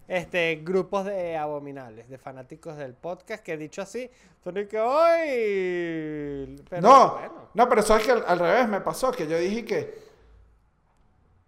Este, 0.10 0.62
grupos 0.64 1.06
de 1.06 1.38
abominables, 1.38 2.10
de 2.10 2.18
fanáticos 2.18 2.78
del 2.78 2.94
podcast, 2.94 3.44
que 3.44 3.58
dicho 3.58 3.82
así, 3.82 4.10
son 4.44 4.56
que 4.68 4.80
hoy. 4.80 6.56
Pero 6.70 6.82
no, 6.82 7.14
bueno. 7.14 7.50
no, 7.54 7.70
pero 7.70 7.82
sabes 7.82 8.06
que 8.06 8.12
al, 8.12 8.24
al 8.28 8.40
revés 8.40 8.68
me 8.68 8.82
pasó, 8.82 9.12
que 9.12 9.28
yo 9.28 9.38
dije 9.38 9.66
que, 9.66 9.98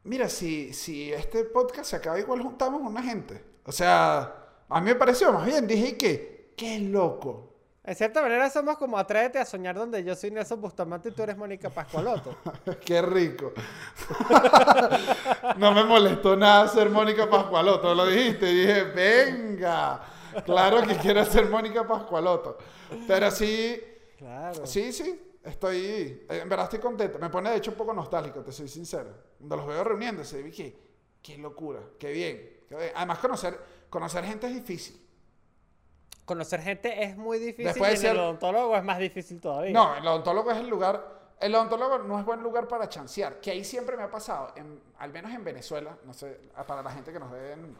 mira, 0.03 0.28
si, 0.28 0.74
si 0.74 1.11
este 1.11 1.45
podcast 1.45 1.89
se 1.89 1.95
acaba, 1.97 2.20
igual 2.20 2.41
juntamos 2.41 2.82
una 2.82 3.01
gente. 3.01 3.41
O 3.65 3.72
sea, 3.72 4.39
a 4.70 4.80
mí 4.82 4.86
me 4.86 4.95
pareció 4.95 5.32
más 5.32 5.45
bien, 5.45 5.67
dije 5.67 5.97
que, 5.97 6.53
qué 6.55 6.80
loco. 6.80 7.45
En 7.84 7.95
cierta 7.95 8.22
manera 8.22 8.49
somos 8.51 8.78
como 8.78 8.99
Atrévete 8.99 9.39
a 9.39 9.45
soñar 9.45 9.76
donde 9.76 10.03
yo 10.03 10.15
soy 10.15 10.30
Nelson 10.30 10.61
Bustamante 10.61 11.09
y 11.09 11.11
tú 11.11 11.24
eres 11.24 11.36
Mónica 11.38 11.70
Pascualoto. 11.72 12.36
Qué 12.86 13.01
rico. 13.01 13.51
no 15.57 15.72
me 15.72 15.84
molestó 15.84 16.36
nada 16.36 16.67
ser 16.67 16.89
Mónica 16.89 17.28
Pascualoto, 17.30 17.95
lo 17.95 18.05
dijiste. 18.05 18.51
Y 18.51 18.55
dije, 18.61 18.84
venga, 18.84 20.01
claro 20.45 20.84
que 20.86 20.97
quiero 20.97 21.24
ser 21.26 21.49
Mónica 21.49 21.88
Pascualoto. 21.88 22.57
Pero 23.07 23.32
sí, 23.32 23.82
Claro. 24.17 24.65
sí, 24.67 24.91
sí, 24.91 25.38
estoy, 25.43 26.26
en 26.30 26.49
verdad 26.49 26.65
estoy 26.65 26.80
contento. 26.80 27.17
Me 27.17 27.30
pone 27.30 27.49
de 27.49 27.57
hecho 27.57 27.72
un 27.72 27.78
poco 27.78 27.93
nostálgico, 27.93 28.41
te 28.41 28.51
soy 28.51 28.67
sincero. 28.67 29.09
Cuando 29.38 29.55
los 29.55 29.67
veo 29.67 29.84
reuniéndose, 29.84 30.43
dije, 30.43 30.76
qué 31.24 31.38
locura, 31.38 31.80
qué 31.97 32.11
bien. 32.11 32.59
qué 32.67 32.76
bien. 32.76 32.91
Además, 32.95 33.20
conocer, 33.20 33.57
conocer 33.90 34.24
gente 34.26 34.48
es 34.48 34.54
difícil. 34.54 35.00
Conocer 36.26 36.62
gente 36.62 37.04
es 37.04 37.18
muy 37.18 37.40
difícil 37.40 37.66
Después 37.66 37.90
y 37.90 37.92
de 37.94 37.96
en 37.96 38.02
ser- 38.02 38.12
el 38.12 38.20
odontólogo 38.20 38.76
es 38.76 38.84
más 38.84 39.00
difícil 39.00 39.40
todavía. 39.42 39.74
No, 39.74 39.96
el 39.96 40.06
odontólogo 40.08 40.52
es 40.52 40.58
el 40.58 40.70
lugar. 40.70 41.20
El 41.40 41.56
odontólogo 41.56 42.00
no 42.00 42.20
es 42.20 42.26
buen 42.26 42.44
lugar 42.44 42.68
para 42.68 42.88
chancear. 42.88 43.40
Que 43.40 43.52
ahí 43.52 43.64
siempre 43.64 43.98
me 43.98 44.04
ha 44.04 44.12
pasado, 44.12 44.54
en- 44.56 44.80
al 45.00 45.12
menos 45.12 45.32
en 45.32 45.44
Venezuela, 45.44 45.98
no 46.06 46.14
sé, 46.14 46.40
para 46.68 46.84
la 46.84 46.92
gente 46.92 47.12
que 47.12 47.20
nos 47.20 47.32
ve, 47.32 47.54
en- 47.54 47.76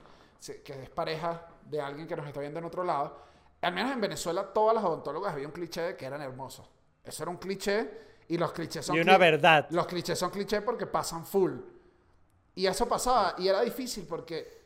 que 0.64 0.84
es 0.84 0.90
pareja 0.90 1.46
de 1.70 1.80
alguien 1.82 2.08
que 2.08 2.16
nos 2.16 2.26
está 2.26 2.40
viendo 2.40 2.60
en 2.60 2.66
otro 2.66 2.84
lado, 2.84 3.18
al 3.62 3.74
menos 3.74 3.92
en 3.92 4.00
Venezuela, 4.02 4.52
todas 4.54 4.74
las 4.74 4.84
odontólogas 4.84 5.34
había 5.34 5.46
un 5.46 5.52
cliché 5.54 5.82
de 5.82 5.96
que 5.98 6.06
eran 6.06 6.22
hermosos. 6.22 6.68
Eso 7.04 7.24
era 7.24 7.30
un 7.30 7.38
cliché 7.38 7.90
y 8.30 8.38
los 8.38 8.52
clichés 8.54 8.86
son. 8.86 8.96
Y 8.96 9.02
una 9.02 9.18
verdad. 9.18 9.68
Los 9.70 9.86
clichés 9.86 10.18
son 10.18 10.30
clichés 10.32 10.62
porque 10.62 10.88
pasan 10.88 11.26
full. 11.26 11.54
Y 12.56 12.66
eso 12.66 12.88
pasaba 12.88 13.36
y 13.38 13.48
era 13.48 13.62
difícil 13.62 14.06
porque. 14.08 14.59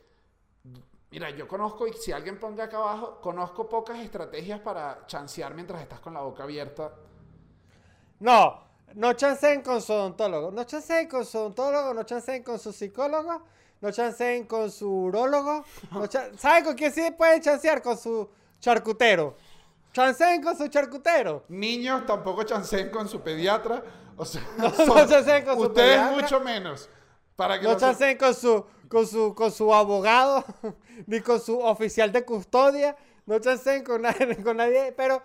Mira, 1.13 1.29
yo 1.29 1.47
conozco, 1.47 1.85
y 1.85 1.93
si 1.93 2.11
alguien 2.11 2.39
ponga 2.39 2.63
acá 2.63 2.77
abajo, 2.77 3.21
conozco 3.21 3.69
pocas 3.69 3.99
estrategias 3.99 4.59
para 4.61 5.05
chancear 5.05 5.53
mientras 5.53 5.79
estás 5.79 5.99
con 5.99 6.15
la 6.15 6.21
boca 6.21 6.41
abierta. 6.41 6.91
No, 8.19 8.63
no 8.95 9.13
chanceen 9.13 9.61
con 9.61 9.79
su 9.79 9.93
odontólogo, 9.93 10.49
no 10.49 10.63
chanceen 10.63 11.07
con 11.07 11.23
su 11.23 11.37
odontólogo, 11.37 11.93
no 11.93 12.01
chanceen 12.01 12.41
con 12.41 12.57
su 12.57 12.73
psicólogo, 12.73 13.43
no 13.81 13.91
chanceen 13.91 14.47
con 14.47 14.71
su 14.71 14.89
urólogo. 14.91 15.63
No 15.91 16.07
¿Saben 16.39 16.63
con 16.63 16.73
quién 16.73 16.91
sí 16.91 17.11
pueden 17.15 17.39
chancear? 17.43 17.83
Con 17.83 17.95
su 17.95 18.27
charcutero. 18.59 19.35
Chanceen 19.91 20.41
con 20.41 20.57
su 20.57 20.67
charcutero. 20.67 21.43
Niños 21.49 22.07
tampoco 22.07 22.41
chanceen 22.41 22.89
con 22.89 23.07
su 23.07 23.21
pediatra. 23.21 23.83
O 24.17 24.25
sea, 24.25 24.41
no 24.57 24.71
son- 24.71 25.07
chanceen 25.07 25.45
con 25.45 25.57
su 25.57 25.61
ustedes 25.67 25.89
pediatra. 25.99 26.21
mucho 26.23 26.39
menos. 26.39 26.89
Para 27.35 27.59
que 27.59 27.65
No 27.67 27.75
chanceen 27.77 28.17
con 28.17 28.33
su, 28.33 28.65
con 28.89 29.07
su, 29.07 29.33
con 29.35 29.51
su 29.51 29.73
abogado, 29.73 30.43
ni 31.07 31.19
con 31.21 31.39
su 31.39 31.59
oficial 31.59 32.11
de 32.11 32.23
custodia. 32.25 32.95
No 33.25 33.39
chanceen 33.39 33.83
con 33.83 34.01
nadie, 34.01 34.35
con 34.43 34.57
nadie. 34.57 34.91
Pero, 34.91 35.21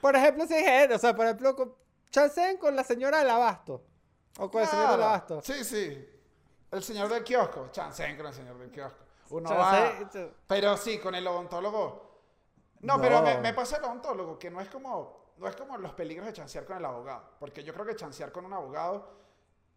por 0.00 0.14
ejemplo, 0.16 0.46
si 0.46 0.54
es, 0.54 0.90
o 0.94 0.98
sea, 0.98 1.14
por 1.14 1.24
ejemplo, 1.26 1.54
con, 1.56 1.74
chanceen 2.10 2.58
con 2.58 2.74
la 2.76 2.84
señora 2.84 3.18
del 3.18 3.30
abasto. 3.30 3.82
O 4.38 4.50
con 4.50 4.62
el 4.62 4.68
señor 4.68 4.86
del 4.88 4.96
Claro. 4.96 5.04
abasto. 5.10 5.40
Sí, 5.42 5.64
sí. 5.64 6.08
El 6.70 6.82
señor 6.82 7.08
del 7.08 7.24
kiosco. 7.24 7.68
Chanceen 7.72 8.16
con 8.16 8.26
el 8.26 8.34
señor 8.34 8.58
del 8.58 8.70
kiosco. 8.70 9.04
Uno 9.30 9.48
Chanceen- 9.50 10.26
va. 10.28 10.32
Pero 10.46 10.76
sí, 10.76 10.98
con 10.98 11.14
el 11.14 11.26
odontólogo. 11.26 12.06
No, 12.80 13.00
pero 13.00 13.22
me, 13.22 13.34
No. 13.36 13.40
me 13.40 13.54
pasa 13.54 13.78
el 13.78 13.84
odontólogo, 13.84 14.38
que 14.38 14.50
no 14.50 14.60
es 14.60 14.68
como. 14.68 15.32
No 15.38 15.46
es 15.48 15.54
como 15.56 15.76
los 15.78 15.92
peligros 15.92 16.26
de 16.26 16.32
chancear 16.32 16.64
con 16.64 16.76
el 16.76 16.84
abogado. 16.84 17.22
Porque 17.38 17.62
yo 17.62 17.72
creo 17.72 17.86
que 17.86 17.94
chancear 17.96 18.32
con 18.32 18.44
un 18.44 18.52
abogado 18.52 19.08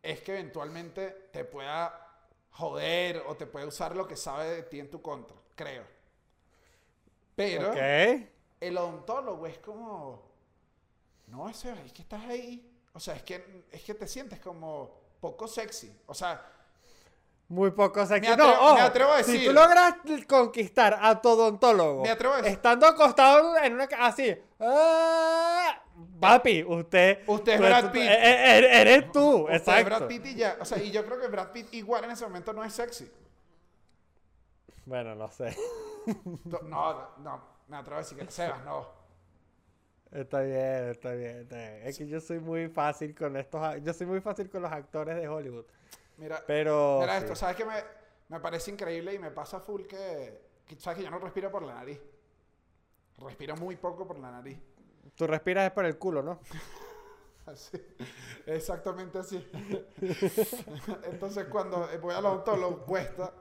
es 0.04 0.22
que 0.22 0.34
eventualmente 0.34 1.30
te 1.32 1.44
pueda 1.46 2.08
joder 2.52 3.24
o 3.28 3.36
te 3.36 3.46
puede 3.46 3.66
usar 3.66 3.96
lo 3.96 4.08
que 4.08 4.16
sabe 4.16 4.50
de 4.50 4.64
ti 4.64 4.80
en 4.80 4.90
tu 4.90 5.02
contra. 5.02 5.36
Creo. 5.56 5.84
Pero 7.36 7.70
Ok. 7.72 7.78
el 8.60 8.78
odontólogo 8.78 9.48
es 9.48 9.58
como. 9.60 10.22
No, 11.28 11.48
ese, 11.50 11.72
es 11.86 11.94
que 11.94 12.02
estás 12.02 12.24
ahí. 12.26 12.68
O 12.94 13.00
sea, 13.00 13.16
es 13.16 13.24
que, 13.24 13.64
es 13.72 13.84
que 13.84 13.94
te 13.94 14.08
sientes 14.08 14.40
como 14.40 14.92
poco 15.22 15.48
sexy. 15.48 15.96
O 16.08 16.14
sea, 16.14 16.46
Muy 17.48 17.72
poco 17.72 18.06
sexy. 18.06 18.30
Me 18.30 18.36
no, 18.38 18.44
atrevo- 18.46 18.60
ojo, 18.66 18.74
me 18.76 18.82
atrevo 18.82 19.12
a 19.14 19.24
Si 19.24 19.32
decir- 19.34 19.48
tú 19.48 19.54
logras 19.54 19.96
conquistar 20.28 20.98
a 21.02 21.22
tu 21.22 21.30
odontólogo 21.30 22.04
Me 22.04 22.10
atrevo 22.10 22.34
a 22.34 22.38
decir- 22.38 22.52
estando 22.54 22.86
acostado 22.88 23.58
en 23.58 23.74
una 23.74 23.88
así, 24.00 24.38
ah, 24.60 25.82
papi, 26.22 26.64
usted. 26.64 27.20
Usted 27.28 27.52
es 27.54 27.58
tú- 27.60 27.66
Brad 27.66 27.92
Pitt. 27.92 28.02
e- 28.04 28.58
e- 28.58 28.82
Eres 28.82 29.12
tú, 29.12 29.42
usted 29.42 29.54
es 29.56 29.62
exacto. 29.62 29.86
Brad 29.86 30.08
Pitt 30.08 30.26
y 30.28 30.36
ya. 30.36 30.58
O 30.62 30.66
sea, 30.66 30.78
y 30.82 30.90
yo 30.92 31.06
creo 31.06 31.20
que 31.20 31.28
Brad 31.28 31.52
Pitt 31.52 31.74
igual 31.74 32.06
en 32.06 32.12
ese 32.12 32.24
momento 32.26 32.54
no 32.54 32.64
es 32.64 32.72
sexy. 32.74 33.12
Bueno, 34.86 35.16
no 35.16 35.30
sé. 35.30 35.56
No, 36.46 36.60
no, 36.64 37.10
no, 37.20 37.44
me 37.68 37.78
atrevo 37.78 37.98
a 37.98 38.00
decir 38.04 38.18
que 38.18 38.30
Sebas, 38.32 38.64
no. 38.66 38.88
Está 40.12 40.42
bien, 40.42 40.90
está 40.90 41.12
bien, 41.14 41.38
está 41.42 41.56
bien. 41.58 41.82
Es 41.88 41.98
que 41.98 42.08
yo 42.08 42.20
soy 42.20 42.40
muy 42.40 42.68
fácil 42.70 43.14
con 43.16 43.38
estos. 43.38 43.62
Yo 43.84 43.94
soy 43.94 44.08
muy 44.08 44.20
fácil 44.20 44.50
con 44.50 44.62
los 44.64 44.72
actores 44.72 45.16
de 45.16 45.28
Hollywood. 45.28 45.66
Mira, 46.18 46.44
Pero. 46.48 46.98
mira 47.02 47.18
sí. 47.20 47.24
esto, 47.26 47.36
¿sabes 47.36 47.56
qué 47.56 47.66
me, 47.66 47.76
me 48.30 48.40
parece 48.40 48.72
increíble 48.72 49.14
y 49.14 49.20
me 49.20 49.32
pasa 49.32 49.60
full 49.60 49.84
que, 49.84 50.42
que, 50.66 50.76
¿sabes 50.80 50.98
que 50.98 51.04
yo 51.06 51.12
no 51.12 51.20
respiro 51.20 51.50
por 51.52 51.62
la 51.64 51.76
nariz? 51.76 52.02
Respiro 53.20 53.56
muy 53.56 53.76
poco 53.76 54.08
por 54.08 54.18
la 54.20 54.32
nariz. 54.32 54.58
Tú 55.16 55.28
respiras 55.28 55.68
es 55.68 55.72
por 55.72 55.86
el 55.86 55.98
culo, 55.98 56.22
¿no? 56.22 56.40
Sí, 57.56 57.78
exactamente 58.46 59.20
así. 59.20 59.46
Entonces 61.12 61.46
cuando 61.48 61.90
voy 62.00 62.14
al 62.14 62.26
odontólogo 62.26 62.86
cuesta, 62.86 63.34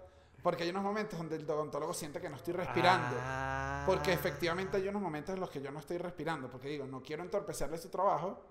porque 0.43 0.65
hay 0.65 0.71
unos 0.71 0.83
momentos 0.83 1.19
donde 1.19 1.37
el 1.37 1.49
odontólogo 1.49 1.93
siente 1.93 2.21
que 2.21 2.29
no 2.29 2.37
estoy 2.37 2.55
respirando. 2.55 3.17
Ah. 3.21 3.85
Porque 3.87 4.13
efectivamente 4.13 4.79
hay 4.79 4.89
unos 4.89 5.03
momentos 5.03 5.35
en 5.35 5.41
los 5.41 5.51
que 5.51 5.61
yo 5.61 5.71
no 5.71 5.81
estoy 5.81 5.99
respirando, 5.99 6.49
porque 6.51 6.69
digo, 6.69 6.87
no 6.87 7.03
quiero 7.03 7.23
entorpecerle 7.23 7.79
su 7.79 7.89
trabajo, 7.89 8.43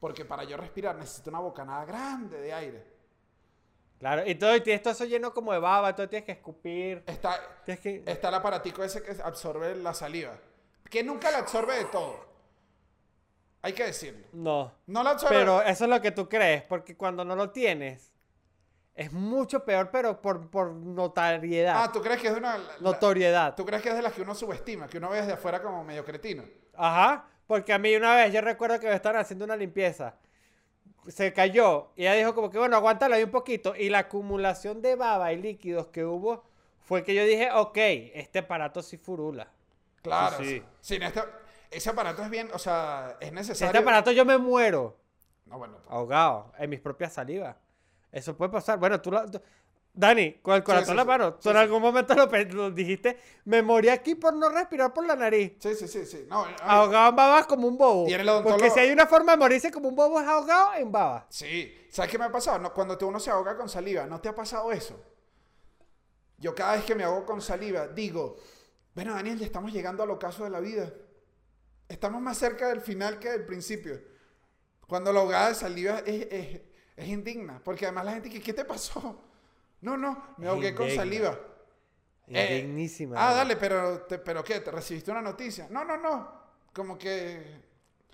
porque 0.00 0.24
para 0.24 0.44
yo 0.44 0.56
respirar 0.56 0.96
necesito 0.96 1.30
una 1.30 1.40
bocanada 1.40 1.84
grande 1.84 2.40
de 2.40 2.52
aire. 2.52 2.98
Claro, 3.98 4.22
y 4.26 4.34
todo, 4.36 4.54
y 4.54 4.60
tienes 4.60 4.82
todo 4.82 4.92
eso 4.92 5.04
lleno 5.04 5.34
como 5.34 5.52
de 5.52 5.58
baba, 5.58 5.94
todo 5.94 6.08
tienes 6.08 6.24
que 6.24 6.32
escupir. 6.32 7.02
Está, 7.06 7.40
Tienes 7.64 7.80
que... 7.80 8.02
está 8.06 8.28
el 8.28 8.34
aparatico 8.34 8.84
ese 8.84 9.02
que 9.02 9.16
absorbe 9.22 9.74
la 9.74 9.92
saliva, 9.92 10.38
que 10.88 11.02
nunca 11.02 11.30
la 11.30 11.38
absorbe 11.38 11.76
de 11.76 11.84
todo. 11.86 12.27
Hay 13.62 13.72
que 13.72 13.84
decirlo. 13.84 14.26
No. 14.32 14.72
No 14.86 15.02
la 15.02 15.10
absorbe. 15.10 15.36
Pero 15.36 15.62
eso 15.62 15.84
es 15.84 15.90
lo 15.90 16.00
que 16.00 16.10
tú 16.12 16.28
crees, 16.28 16.62
porque 16.62 16.96
cuando 16.96 17.24
no 17.24 17.34
lo 17.36 17.50
tienes, 17.50 18.12
es 18.94 19.12
mucho 19.12 19.64
peor, 19.64 19.90
pero 19.90 20.20
por, 20.20 20.48
por 20.50 20.72
notariedad. 20.72 21.74
Ah, 21.84 21.90
¿tú 21.92 22.00
crees 22.02 22.20
que 22.20 22.28
es 22.28 22.32
de 22.34 22.38
una... 22.40 22.58
la- 22.58 22.64
notoriedad. 22.80 23.54
¿Tú 23.54 23.64
crees 23.64 23.82
que 23.82 23.90
es 23.90 23.94
de 23.96 24.02
las 24.02 24.12
que 24.12 24.22
uno 24.22 24.34
subestima, 24.34 24.86
que 24.88 24.98
uno 24.98 25.08
ve 25.10 25.18
desde 25.18 25.32
afuera 25.32 25.60
como 25.62 25.82
medio 25.84 26.04
cretino? 26.04 26.44
Ajá, 26.74 27.26
porque 27.46 27.72
a 27.72 27.78
mí 27.78 27.94
una 27.96 28.14
vez, 28.14 28.32
yo 28.32 28.40
recuerdo 28.40 28.78
que 28.80 28.88
me 28.88 28.94
estaban 28.94 29.20
haciendo 29.20 29.44
una 29.44 29.56
limpieza. 29.56 30.16
Se 31.08 31.32
cayó 31.32 31.90
y 31.96 32.02
ella 32.02 32.14
dijo 32.14 32.34
como 32.34 32.50
que, 32.50 32.58
bueno, 32.58 32.76
aguántalo 32.76 33.14
ahí 33.14 33.22
un 33.24 33.30
poquito. 33.30 33.74
Y 33.74 33.88
la 33.88 34.00
acumulación 34.00 34.82
de 34.82 34.94
baba 34.94 35.32
y 35.32 35.40
líquidos 35.40 35.86
que 35.88 36.04
hubo 36.04 36.44
fue 36.80 37.02
que 37.04 37.14
yo 37.14 37.24
dije, 37.24 37.50
ok, 37.52 37.76
este 38.14 38.40
aparato 38.40 38.82
sí 38.82 38.96
furula. 38.98 39.48
Claro. 40.02 40.36
Sí, 40.38 40.44
sí. 40.44 40.62
Sí, 40.80 40.94
en 40.96 41.02
este- 41.04 41.22
ese 41.70 41.90
aparato 41.90 42.22
es 42.22 42.30
bien, 42.30 42.50
o 42.52 42.58
sea, 42.58 43.16
es 43.20 43.28
Si 43.28 43.34
necesario. 43.34 43.66
este 43.66 43.78
aparato 43.78 44.10
yo 44.12 44.24
me 44.24 44.38
muero 44.38 44.96
No, 45.46 45.58
bueno. 45.58 45.78
ahogado 45.88 46.52
en 46.58 46.70
mis 46.70 46.80
propias 46.80 47.12
salivas. 47.12 47.56
Eso 48.12 48.36
puede 48.36 48.50
pasar. 48.50 48.78
Bueno, 48.78 49.00
tú, 49.00 49.10
lo- 49.10 49.30
tú- 49.30 49.40
Dani, 49.92 50.34
con 50.34 50.54
el 50.54 50.62
corazón 50.62 50.84
sí, 50.86 50.90
en 50.92 50.96
la 50.98 51.02
sí. 51.02 51.08
mano, 51.08 51.34
tú 51.34 51.42
Sí, 51.42 51.48
en 51.48 51.54
sí. 51.56 51.60
algún 51.60 51.82
momento 51.82 52.14
lo, 52.14 52.70
dijiste, 52.70 53.18
me 53.46 53.62
morí 53.62 53.88
aquí 53.88 54.14
por 54.14 54.32
no 54.32 54.48
respirar 54.48 54.94
por 54.94 55.04
la 55.04 55.16
nariz. 55.16 55.54
Sí, 55.58 55.74
sí, 55.74 55.88
sí, 55.88 56.06
sí. 56.06 56.24
No, 56.28 56.44
ay, 56.44 56.54
Ahogado 56.62 57.08
en 57.10 57.16
babas 57.16 57.46
como 57.46 57.66
un 57.66 57.76
bobo. 57.76 58.08
Y 58.08 58.14
en 58.14 58.20
el 58.20 58.42
Porque 58.44 58.70
si 58.70 58.78
hay 58.80 58.90
una 58.92 59.06
forma 59.06 59.32
de 59.32 59.38
morirse 59.38 59.70
como 59.72 59.88
un 59.88 59.96
bobo 59.96 60.20
es 60.20 60.26
ahogado 60.28 60.74
en 60.74 60.92
babas. 60.92 61.24
Sí. 61.30 61.74
¿Sabes 61.90 62.10
qué 62.12 62.18
me 62.18 62.26
ha 62.26 62.30
pasado? 62.32 62.58
No, 62.60 62.72
cuando 62.72 62.96
uno 63.08 63.18
se 63.18 63.30
ahoga 63.30 63.56
con 63.56 63.68
saliva, 63.68 64.06
¿no 64.06 64.20
te 64.20 64.28
ha 64.28 64.34
pasado 64.34 64.70
eso? 64.72 65.02
Yo 66.38 66.54
cada 66.54 66.76
vez 66.76 66.84
que 66.84 66.94
me 66.94 67.02
ahogo 67.02 67.26
con 67.26 67.40
saliva, 67.42 67.88
digo, 67.88 68.36
bueno, 68.94 69.14
Daniel, 69.14 69.38
ya 69.38 69.46
estamos 69.46 69.72
llegando 69.72 70.02
al 70.04 70.10
ocaso 70.10 70.44
de 70.44 70.50
la 70.50 70.60
vida. 70.60 70.92
Estamos 71.88 72.20
más 72.20 72.38
cerca 72.38 72.68
del 72.68 72.80
final 72.80 73.18
que 73.18 73.30
del 73.30 73.44
principio. 73.46 74.00
Cuando 74.86 75.12
la 75.12 75.20
ahogada 75.20 75.48
de 75.50 75.54
saliva 75.54 76.00
es, 76.00 76.28
es- 76.30 76.60
es 76.96 77.08
indigna. 77.08 77.60
Porque 77.64 77.86
además 77.86 78.04
la 78.06 78.12
gente, 78.14 78.30
que, 78.30 78.40
¿qué 78.42 78.52
te 78.52 78.64
pasó? 78.64 79.22
No, 79.80 79.96
no, 79.96 80.34
me 80.38 80.48
ahogué 80.48 80.74
con 80.74 80.90
saliva. 80.90 81.38
Eh, 82.26 82.58
Indignísima. 82.60 83.16
Ah, 83.16 83.30
¿no? 83.30 83.36
dale, 83.36 83.56
pero, 83.56 84.02
te- 84.02 84.18
pero 84.18 84.44
¿qué? 84.44 84.60
¿Te 84.60 84.70
recibiste 84.70 85.10
una 85.10 85.22
noticia? 85.22 85.68
No, 85.70 85.84
no, 85.84 85.96
no. 85.96 86.32
Como 86.74 86.98
que, 86.98 87.62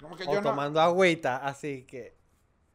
como 0.01 0.17
que 0.17 0.25
O 0.25 0.33
yo 0.33 0.41
no. 0.41 0.51
tomando 0.51 0.81
agüita, 0.81 1.39
así 1.39 1.85
que. 1.85 2.17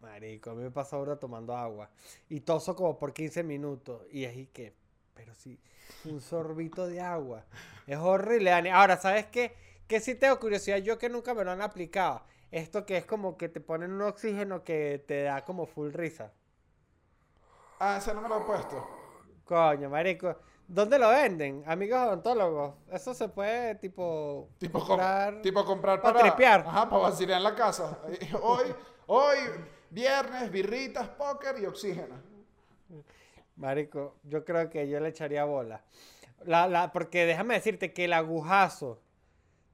Marico, 0.02 0.52
a 0.52 0.56
mí 0.56 0.64
me 0.64 0.72
pasa 0.72 0.95
ahora 0.95 1.18
tomando 1.20 1.56
agua. 1.56 1.89
Y 2.30 2.41
toso 2.41 2.76
como 2.76 2.97
por 2.97 3.14
15 3.14 3.43
minutos. 3.43 4.04
Y 4.12 4.26
ahí 4.26 4.47
que. 4.47 4.74
Pero 5.14 5.36
sí, 5.36 5.60
un 6.06 6.22
sorbito 6.22 6.88
de 6.88 7.02
agua. 7.02 7.45
Es 7.88 7.97
horrible, 7.97 8.52
Dani. 8.52 8.70
Ahora, 8.70 8.97
¿sabes 8.97 9.26
qué? 9.28 9.56
Que 9.90 10.00
sí 10.00 10.14
tengo 10.16 10.40
curiosidad, 10.40 10.78
yo 10.78 11.00
que 11.00 11.10
nunca 11.10 11.34
me 11.34 11.44
lo 11.44 11.50
han 11.52 11.62
aplicado. 11.64 12.22
Esto 12.52 12.86
que 12.86 12.96
es 12.98 13.06
como 13.06 13.38
que 13.38 13.50
te 13.50 13.60
ponen 13.60 13.92
un 13.92 14.04
oxígeno 14.04 14.64
que 14.64 15.04
te 15.08 15.24
da 15.24 15.44
como 15.44 15.66
full 15.66 15.92
risa. 15.92 16.32
Ah, 17.80 17.98
ese 17.98 18.14
no 18.14 18.22
me 18.22 18.30
lo 18.30 18.38
he 18.42 18.44
puesto. 18.46 18.88
Coño, 19.44 19.90
marico. 19.90 20.36
¿Dónde 20.68 21.00
lo 21.00 21.10
venden? 21.10 21.64
Amigos 21.66 22.00
odontólogos. 22.00 22.76
Eso 22.92 23.16
se 23.16 23.30
puede, 23.30 23.74
tipo, 23.76 24.50
Tipo, 24.60 24.78
com- 24.78 24.88
comprar. 24.90 25.42
tipo 25.42 25.66
comprar 25.66 26.00
pa' 26.02 26.14
para... 26.14 26.20
tripear. 26.36 26.60
Ajá, 26.68 26.88
para 26.88 27.02
vacilar 27.02 27.38
en 27.38 27.44
la 27.44 27.56
casa. 27.56 27.98
Hoy, 28.44 28.66
hoy, 29.08 29.38
viernes, 29.90 30.52
birritas, 30.52 31.08
póker 31.10 31.58
y 31.60 31.66
oxígeno. 31.66 32.16
Marico, 33.56 34.18
yo 34.24 34.46
creo 34.46 34.70
que 34.70 34.88
yo 34.88 35.00
le 35.00 35.10
echaría 35.10 35.46
bola. 35.46 35.82
La, 36.46 36.68
la, 36.68 36.92
porque 36.92 37.26
déjame 37.26 37.56
decirte 37.56 37.92
que 37.92 38.06
el 38.06 38.14
agujazo 38.14 39.02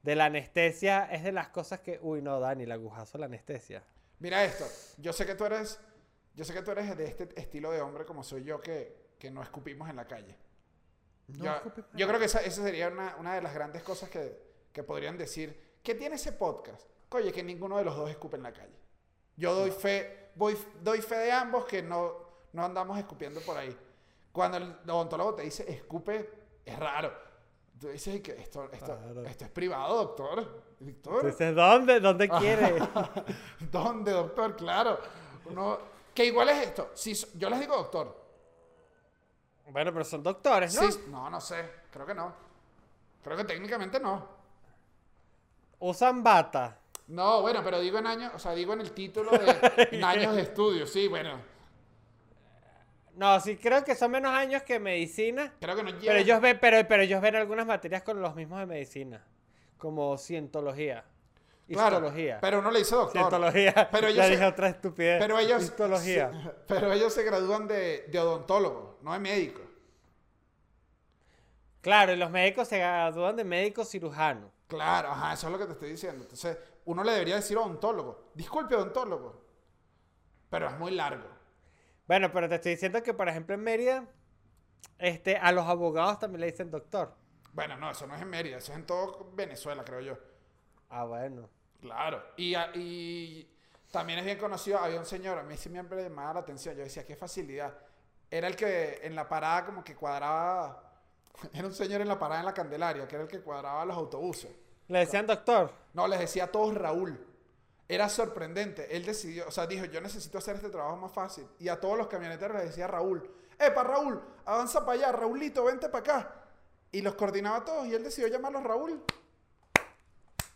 de 0.06 0.16
la 0.16 0.26
anestesia 0.26 1.06
es 1.12 1.24
de 1.24 1.32
las 1.32 1.50
cosas 1.50 1.80
que. 1.80 2.00
Uy, 2.00 2.22
no, 2.22 2.40
Dani, 2.40 2.64
el 2.64 2.72
agujazo 2.72 3.14
de 3.14 3.22
la 3.22 3.26
anestesia. 3.26 3.84
Mira 4.20 4.46
esto. 4.46 4.66
Yo 5.02 5.12
sé 5.12 5.26
que 5.26 5.34
tú 5.34 5.46
eres... 5.46 5.80
Yo 6.36 6.46
sé 6.46 6.54
que 6.54 6.62
tú 6.62 6.72
eres 6.72 6.96
de 6.96 7.06
este 7.06 7.28
estilo 7.36 7.72
de 7.72 7.82
hombre 7.82 8.06
como 8.06 8.24
soy 8.24 8.44
yo 8.44 8.62
que, 8.62 9.14
que 9.18 9.32
no 9.32 9.42
escupimos 9.42 9.90
en 9.90 9.96
la 9.96 10.06
calle. 10.06 10.38
No 11.28 11.60
yo, 11.96 12.08
creo 12.08 12.20
que 12.20 12.26
esa, 12.26 12.42
esa 12.42 12.62
sería 12.62 12.90
una, 12.90 13.16
una 13.16 13.34
de 13.34 13.42
las 13.42 13.54
grandes 13.54 13.82
cosas 13.82 14.10
que, 14.10 14.38
que 14.72 14.84
podrían 14.84 15.18
decir. 15.18 15.80
¿Qué 15.82 15.96
tiene 15.96 16.18
ese 16.18 16.34
podcast? 16.34 16.88
Oye, 17.10 17.32
que 17.32 17.42
ninguno 17.42 17.78
de 17.78 17.86
los 17.86 17.96
dos 17.96 18.10
escupe 18.10 18.38
en 18.38 18.44
la 18.44 18.54
calle. 18.54 18.78
Yo 19.38 19.56
doy 19.56 19.72
fe, 19.72 20.30
voy, 20.36 20.56
doy 20.84 21.02
fe 21.02 21.16
de 21.16 21.32
ambos 21.32 21.66
que 21.66 21.82
no, 21.82 22.14
no 22.54 22.64
andamos 22.64 23.00
escupiendo 23.00 23.42
por 23.42 23.58
ahí. 23.58 23.76
Cuando 24.32 24.58
el 24.58 24.76
odontólogo 24.88 25.34
te 25.34 25.44
dice 25.44 25.66
escupe, 25.68 26.30
es 26.64 26.78
raro. 26.78 27.25
Tú 27.80 27.90
dices 27.90 28.22
que 28.22 28.32
esto, 28.32 28.70
esto, 28.72 28.86
Claro. 28.98 29.24
esto 29.26 29.46
es 29.46 29.52
privado, 29.52 29.96
doctor. 29.98 30.64
Doctor. 30.80 31.16
Entonces, 31.26 31.56
¿dónde? 31.56 32.00
¿Dónde 32.00 32.30
quiere? 32.30 32.76
¿Dónde, 33.72 34.12
doctor? 34.12 34.56
Claro. 34.56 35.00
Uno, 35.46 35.78
que 36.14 36.26
igual 36.26 36.50
es 36.50 36.68
esto. 36.68 36.92
Si 36.94 37.14
yo 37.38 37.50
les 37.50 37.60
digo 37.60 37.76
doctor. 37.76 38.24
bueno, 39.68 39.92
pero 39.92 40.06
son 40.06 40.24
doctores, 40.24 40.74
¿no? 40.76 40.92
Sí, 40.92 41.00
no, 41.10 41.30
no 41.30 41.42
sé. 41.42 41.70
Creo 41.92 42.06
que 42.06 42.14
no. 42.14 42.34
Creo 43.24 43.36
que 43.38 43.44
técnicamente 43.44 44.00
no. 44.00 44.26
Usan 45.80 46.24
bata. 46.24 46.80
No, 47.08 47.42
bueno, 47.42 47.62
pero 47.64 47.80
digo 47.80 47.98
en 48.00 48.08
años, 48.08 48.32
o 48.34 48.40
sea, 48.40 48.54
digo 48.54 48.74
en 48.74 48.82
el 48.82 48.92
título 48.92 49.32
de 49.32 49.88
en 49.92 50.04
años 50.04 50.36
de 50.36 50.42
estudio, 50.42 50.88
sí, 50.88 51.08
bueno. 51.08 51.38
No, 53.16 53.40
sí, 53.40 53.56
creo 53.58 53.84
que 53.84 53.96
son 53.96 54.12
menos 54.12 54.32
años 54.34 54.64
que 54.64 54.80
medicina. 54.80 55.54
Creo 55.60 55.76
que 55.76 55.84
no. 55.84 55.92
Pero 56.00 56.14
ellos 56.20 56.42
ven, 56.42 56.58
pero, 56.60 56.86
pero 56.88 57.04
ellos 57.04 57.22
ven 57.22 57.36
algunas 57.36 57.66
materias 57.66 58.04
con 58.04 58.22
los 58.22 58.36
mismos 58.36 58.60
de 58.60 58.66
medicina. 58.66 59.24
Como 59.78 60.18
cientología. 60.18 61.06
Claro, 61.68 61.96
Histología. 61.98 62.38
pero 62.42 62.60
uno 62.60 62.70
le 62.72 62.80
dice 62.80 62.94
doctor. 62.94 63.14
Cientología. 63.14 63.90
Pero 63.92 64.08
ellos 64.08 64.18
ya 64.18 64.24
se- 64.26 64.30
dije 64.32 64.46
otra 64.46 64.68
estupidez. 64.70 65.20
Pero 65.20 65.40
ellos, 65.40 65.64
Histología. 65.64 66.32
sí, 66.32 66.50
pero 66.68 66.92
ellos 66.94 67.14
se 67.14 67.24
gradúan 67.24 67.68
de, 67.68 68.06
de 68.10 68.20
odontólogo, 68.20 69.00
no 69.02 69.14
de 69.14 69.20
médico. 69.20 69.62
Claro, 71.82 72.14
y 72.14 72.18
los 72.18 72.30
médicos 72.32 72.68
se 72.68 72.80
gradúan 72.80 73.36
de 73.36 73.44
médico 73.44 73.86
cirujano. 73.86 74.52
Claro, 74.68 75.10
ajá, 75.10 75.34
eso 75.34 75.48
es 75.48 75.54
lo 75.54 75.60
que 75.60 75.66
te 75.66 75.72
estoy 75.74 75.90
diciendo. 75.92 76.24
Entonces, 76.24 76.58
uno 76.86 77.04
le 77.04 77.12
debería 77.14 77.36
decir 77.36 77.58
odontólogo. 77.58 78.32
Disculpe, 78.34 78.76
odontólogo. 78.76 79.42
Pero 80.50 80.68
es 80.68 80.78
muy 80.78 80.92
largo. 80.92 81.28
Bueno, 82.08 82.32
pero 82.32 82.48
te 82.48 82.56
estoy 82.56 82.72
diciendo 82.74 83.02
que, 83.02 83.14
por 83.14 83.28
ejemplo, 83.28 83.56
en 83.56 83.62
Mérida, 83.62 84.06
este, 85.00 85.38
a 85.38 85.52
los 85.52 85.66
abogados 85.66 86.20
también 86.20 86.42
le 86.42 86.52
dicen 86.52 86.70
doctor. 86.70 87.16
Bueno, 87.54 87.78
no, 87.78 87.92
eso 87.92 88.06
no 88.06 88.16
es 88.16 88.22
en 88.22 88.30
Mérida, 88.30 88.58
eso 88.58 88.72
es 88.74 88.78
en 88.78 88.86
todo 88.86 89.32
Venezuela, 89.34 89.84
creo 89.84 90.02
yo. 90.02 90.18
Ah, 90.90 91.06
bueno. 91.06 91.50
Claro. 91.82 92.24
Y, 92.38 92.56
y 92.76 93.50
también 93.92 94.20
es 94.20 94.26
bien 94.26 94.38
conocido, 94.38 94.78
había 94.80 95.00
un 95.00 95.06
señor, 95.06 95.38
a 95.38 95.44
mí 95.44 95.58
siempre 95.58 95.96
me 95.96 96.04
llamaba 96.04 96.36
la 96.36 96.40
atención, 96.42 96.76
yo 96.76 96.84
decía, 96.84 97.06
qué 97.06 97.16
facilidad. 97.16 97.74
Era 98.30 98.48
el 98.48 98.56
que 98.56 99.00
en 99.04 99.16
la 99.16 99.28
parada 99.28 99.66
como 99.66 99.84
que 99.84 99.96
cuadraba, 99.96 100.94
era 101.54 101.66
un 101.66 101.74
señor 101.74 102.02
en 102.02 102.08
la 102.08 102.20
parada 102.20 102.42
en 102.42 102.46
la 102.46 102.54
Candelaria, 102.54 103.08
que 103.08 103.16
era 103.16 103.24
el 103.24 103.30
que 103.30 103.42
cuadraba 103.42 103.86
los 103.86 103.96
autobuses. 103.98 104.52
Le 104.88 105.00
decían 105.00 105.26
doctor. 105.26 105.72
No, 105.94 106.08
les 106.08 106.20
decía 106.20 106.46
a 106.46 106.52
todos 106.52 106.76
Raúl. 106.76 107.35
Era 107.88 108.10
sorprendente. 108.10 108.96
Él 108.96 109.06
decidió, 109.06 109.48
o 109.48 109.52
sea, 109.52 109.68
dijo, 109.68 109.86
yo 109.86 110.02
necesito 110.02 110.38
hacer 110.40 110.56
este 110.56 110.70
trabajo 110.70 110.98
más 110.98 111.12
fácil. 111.12 111.48
Y 111.60 111.68
a 111.70 111.80
todos 111.80 111.98
los 111.98 112.08
camioneteros 112.08 112.58
les 112.58 112.68
decía 112.70 112.88
Raúl. 112.88 113.30
Epa, 113.60 113.84
Raúl, 113.84 114.22
avanza 114.46 114.86
para 114.86 114.94
allá, 114.94 115.12
Raulito, 115.12 115.64
vente 115.64 115.88
para 115.90 116.00
acá. 116.00 116.36
Y 116.92 117.02
los 117.02 117.16
coordinaba 117.16 117.58
a 117.58 117.66
todos 117.66 117.88
y 117.88 117.94
él 117.94 118.04
decidió 118.04 118.28
llamarlos 118.28 118.64
Raúl. 118.64 119.04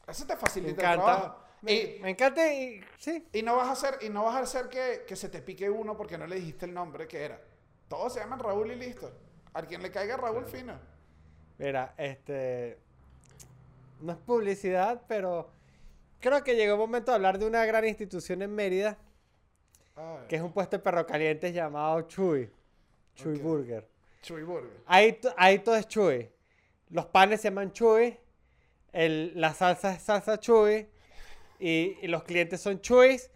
Eso 0.08 0.26
te 0.26 0.34
Me 0.34 0.40
facilita 0.40 0.72
el 0.72 0.80
encanta. 0.80 1.06
trabajo. 1.06 1.40
Me, 1.62 1.74
Y, 1.74 2.00
me 2.00 2.10
encanta 2.12 2.54
y 2.54 2.82
sí. 2.98 3.28
y 3.34 3.44
no 3.44 3.58
vas 3.58 3.68
a 3.68 3.72
hacer, 3.74 3.98
y 4.02 4.10
no 4.10 4.24
vas 4.24 4.36
a 4.36 4.40
hacer 4.40 4.70
que, 4.70 5.04
que 5.06 5.16
se 5.16 5.28
te 5.30 5.42
pique 5.42 5.70
uno 5.70 5.96
porque 5.98 6.18
no 6.18 6.26
le 6.26 6.38
dijiste 6.38 6.66
el 6.66 6.74
nombre 6.74 7.08
que 7.08 7.24
era. 7.24 7.40
Todos 7.90 8.14
se 8.14 8.20
llaman 8.22 8.40
Raúl 8.40 8.72
y 8.72 8.76
listo. 8.76 9.12
A 9.54 9.62
quien 9.64 9.82
le 9.84 9.92
caiga 9.92 10.16
Raúl 10.18 10.46
fino. 10.46 10.80
Mira, 11.58 11.94
este. 11.98 12.80
No 14.00 14.14
es 14.14 14.18
publicidad, 14.20 15.02
pero 15.08 15.52
creo 16.20 16.44
que 16.44 16.56
llegó 16.56 16.74
el 16.74 16.80
momento 16.80 17.12
de 17.12 17.16
hablar 17.16 17.38
de 17.40 17.46
una 17.46 17.66
gran 17.66 17.86
institución 17.86 18.42
en 18.42 18.54
Mérida, 18.54 18.98
que 20.28 20.36
es 20.38 20.42
un 20.42 20.52
puesto 20.54 20.78
de 20.78 20.84
perro 20.84 21.06
caliente 21.06 21.52
llamado 21.52 22.02
Chuy. 22.04 22.50
Chuy. 23.16 23.38
Burger. 23.40 23.88
Chuy 24.22 24.44
Burger. 24.44 24.72
Ahí, 24.86 25.14
to- 25.14 25.34
ahí 25.38 25.60
todo 25.60 25.76
es 25.76 25.88
Chuy. 25.88 26.30
Los 26.90 27.06
panes 27.08 27.42
se 27.42 27.50
llaman 27.50 27.72
Chuy, 27.74 28.18
el, 28.94 29.34
la 29.40 29.54
salsa 29.54 29.94
es 29.94 30.02
salsa 30.04 30.40
Chuy, 30.40 30.88
y, 31.60 31.98
y 32.02 32.08
los 32.08 32.24
clientes 32.24 32.62
son 32.62 32.80
Chuys, 32.82 33.30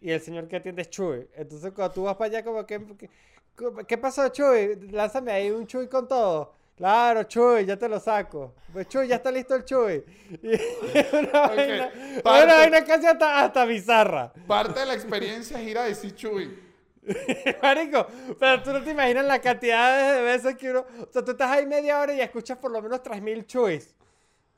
y 0.00 0.10
el 0.10 0.20
señor 0.20 0.46
que 0.48 0.56
atiende 0.56 0.82
es 0.82 0.90
Chuy. 0.90 1.26
Entonces 1.34 1.72
cuando 1.72 1.94
tú 1.94 2.02
vas 2.04 2.16
para 2.16 2.26
allá 2.26 2.44
como 2.44 2.64
que... 2.66 2.78
que- 2.96 3.10
¿Qué 3.86 3.98
pasó, 3.98 4.26
Chuy? 4.30 4.88
Lánzame 4.90 5.32
ahí 5.32 5.50
un 5.50 5.66
Chuy 5.66 5.86
con 5.86 6.08
todo. 6.08 6.54
Claro, 6.80 7.24
Chuy, 7.24 7.66
ya 7.66 7.76
te 7.76 7.86
lo 7.90 8.00
saco. 8.00 8.54
Pues 8.72 8.88
Chuy, 8.88 9.06
ya 9.06 9.16
está 9.16 9.30
listo 9.30 9.54
el 9.54 9.64
Chuy. 9.66 10.02
Y 10.42 10.48
una 11.16 11.44
Ok, 11.44 11.56
vaina, 11.56 11.90
parte- 12.24 12.44
una 12.44 12.54
vaina 12.54 12.84
casi 12.84 13.06
hasta, 13.06 13.40
hasta 13.44 13.64
bizarra. 13.66 14.32
Parte 14.46 14.80
de 14.80 14.86
la 14.86 14.94
experiencia 14.94 15.60
es 15.60 15.68
ir 15.68 15.76
a 15.76 15.82
decir 15.84 16.14
chuy. 16.14 16.58
Marico, 17.62 18.06
pero 18.38 18.62
tú 18.62 18.72
no 18.72 18.82
te 18.82 18.92
imaginas 18.92 19.26
la 19.26 19.40
cantidad 19.40 20.14
de 20.16 20.22
veces 20.22 20.56
que 20.56 20.70
uno. 20.70 20.86
O 21.06 21.12
sea, 21.12 21.22
tú 21.22 21.32
estás 21.32 21.50
ahí 21.50 21.66
media 21.66 22.00
hora 22.00 22.14
y 22.14 22.20
escuchas 22.22 22.56
por 22.56 22.70
lo 22.70 22.80
menos 22.80 23.02
3000 23.02 23.46
chuys. 23.46 23.94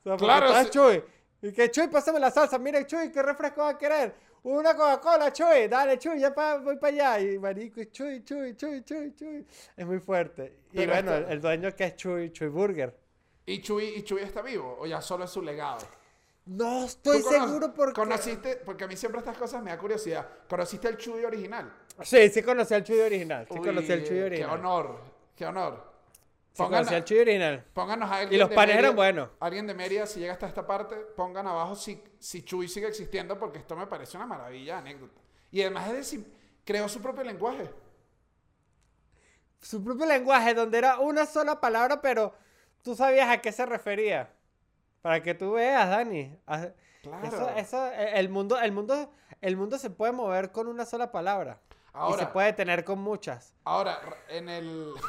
O 0.05 0.09
sea, 0.09 0.17
Claro, 0.17 0.47
todas 0.47 0.65
sí. 0.65 0.69
chuy. 0.71 1.03
Y 1.41 1.51
que 1.51 1.69
chuy, 1.71 1.87
pásame 1.89 2.21
la 2.21 2.31
salsa. 2.31 2.57
Mira, 2.57 2.85
chuy, 2.87 3.11
¿qué 3.11 3.21
refresco 3.21 3.61
va 3.63 3.69
a 3.71 3.77
querer? 3.77 4.15
Una 4.43 4.75
Coca-Cola, 4.75 5.31
chuy. 5.31 5.67
Dale, 5.69 5.97
chuy, 5.97 6.19
ya 6.19 6.33
pa- 6.33 6.57
voy 6.57 6.77
para 6.77 7.13
allá. 7.13 7.19
Y 7.21 7.39
marico, 7.39 7.81
chuy, 7.85 8.23
chuy, 8.23 8.55
chuy, 8.55 8.83
chuy, 8.83 9.13
chuy. 9.15 9.45
Es 9.77 9.85
muy 9.85 9.99
fuerte. 9.99 10.59
Y 10.71 10.77
Pero 10.77 10.93
bueno, 10.93 11.13
esto- 11.15 11.31
el, 11.31 11.41
dueño 11.41 11.75
que 11.75 11.83
es 11.85 11.95
chuy, 11.95 12.31
chuy 12.31 12.47
burger. 12.49 12.93
¿Y 13.45 13.61
Chuy, 13.61 13.85
¿Y 13.97 14.03
Chuy 14.03 14.21
está 14.21 14.41
vivo? 14.41 14.77
¿O 14.79 14.85
ya 14.85 15.01
solo 15.01 15.25
es 15.25 15.29
su 15.31 15.41
legado? 15.41 15.79
No 16.45 16.85
estoy 16.85 17.19
¿Tú 17.21 17.25
cono- 17.29 17.45
seguro 17.47 17.73
porque. 17.73 17.93
¿Conociste? 17.93 18.55
Porque 18.57 18.83
a 18.83 18.87
mí 18.87 18.95
siempre 18.97 19.19
estas 19.19 19.37
cosas 19.37 19.61
me 19.63 19.71
da 19.71 19.77
curiosidad. 19.77 20.27
¿Conociste 20.49 20.87
el 20.89 20.97
Chuy 20.97 21.23
original? 21.23 21.71
Sí, 22.01 22.29
sí 22.29 22.41
conocí 22.41 22.73
al 22.73 22.83
chuy 22.83 22.99
original. 22.99 23.45
Sí 23.49 23.57
Uy, 23.59 23.65
conocí 23.65 23.91
al 23.91 23.99
chuy 24.03 24.15
Qué 24.17 24.23
original. 24.23 24.49
honor, 24.59 24.99
qué 25.37 25.45
honor. 25.45 25.92
Sí 26.53 26.61
Pongan, 26.61 26.81
conocí 26.81 26.95
al 26.95 27.03
chuy 27.03 27.19
original. 27.19 27.65
pónganos 27.73 28.11
a 28.11 28.15
alguien 28.17 28.33
Y 28.33 28.37
los 28.37 28.49
de 28.49 28.55
panes 28.55 28.75
eran 28.77 28.95
buenos. 28.95 29.29
Alguien 29.39 29.65
de 29.65 29.73
Mérida, 29.73 30.05
si 30.05 30.19
llega 30.19 30.33
hasta 30.33 30.45
esta 30.47 30.67
parte, 30.67 30.95
pongan 31.15 31.47
abajo 31.47 31.75
si, 31.75 32.03
si 32.19 32.43
Chuy 32.43 32.67
sigue 32.67 32.87
existiendo, 32.87 33.39
porque 33.39 33.57
esto 33.57 33.75
me 33.75 33.87
parece 33.87 34.17
una 34.17 34.27
maravilla 34.27 34.77
anécdota. 34.77 35.19
Y 35.49 35.61
además 35.61 35.87
es 35.87 35.93
decir, 35.93 36.31
creó 36.63 36.87
su 36.87 37.01
propio 37.01 37.23
lenguaje. 37.23 37.69
su 39.61 39.83
propio 39.83 40.05
lenguaje, 40.05 40.53
donde 40.53 40.77
era 40.77 40.99
una 40.99 41.25
sola 41.25 41.59
palabra, 41.59 42.01
pero 42.01 42.33
tú 42.83 42.95
sabías 42.95 43.29
a 43.29 43.39
qué 43.41 43.51
se 43.51 43.65
refería. 43.65 44.31
Para 45.01 45.23
que 45.23 45.33
tú 45.33 45.53
veas, 45.53 45.89
Dani. 45.89 46.37
A- 46.47 46.67
Claro. 47.01 47.27
Eso, 47.27 47.49
eso, 47.57 47.87
eh, 47.87 48.17
el 48.19 48.29
mundo, 48.29 48.57
el 48.61 48.71
mundo, 48.71 49.11
el 49.41 49.57
mundo 49.57 49.77
se 49.77 49.89
puede 49.89 50.13
mover 50.13 50.51
con 50.53 50.67
una 50.69 50.85
sola 50.85 51.11
palabra. 51.11 51.59
y 51.67 51.71
Ahora, 51.93 52.19
se 52.19 52.27
puede 52.27 52.53
tener 52.53 52.85
con 52.85 52.99
muchas. 52.99 53.53
ahora, 53.65 53.99
en 54.29 54.47
el... 54.49 54.93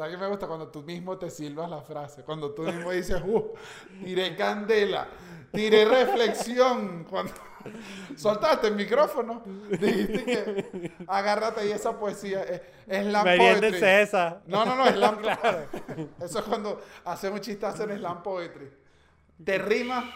¿Sabes 0.00 0.16
qué 0.16 0.22
me 0.22 0.28
gusta? 0.28 0.46
Cuando 0.46 0.68
tú 0.68 0.82
mismo 0.82 1.18
te 1.18 1.28
silbas 1.28 1.68
la 1.68 1.82
frase. 1.82 2.22
Cuando 2.22 2.52
tú 2.52 2.62
mismo 2.62 2.90
dices, 2.90 3.20
uh, 3.22 3.52
tiré 4.02 4.34
candela, 4.34 5.06
tiré 5.52 5.84
reflexión. 5.84 7.04
Cuando 7.04 7.34
soltaste 8.16 8.68
el 8.68 8.76
micrófono, 8.76 9.42
dijiste 9.68 10.24
que 10.24 10.92
agárrate 11.06 11.66
y 11.66 11.72
esa 11.72 11.98
poesía 11.98 12.42
es, 12.44 12.62
es 12.86 13.04
slam 13.08 13.24
poetry. 13.24 13.84
esa. 13.84 14.40
No, 14.46 14.64
no, 14.64 14.74
no, 14.74 14.86
slam 14.86 15.18
claro. 15.18 15.66
Eso 16.18 16.38
es 16.38 16.44
cuando 16.46 16.80
hacemos 17.04 17.42
chistes 17.42 17.78
en 17.80 17.98
slam 17.98 18.22
poetry. 18.22 18.72
Te 19.44 19.58
rima 19.58 20.10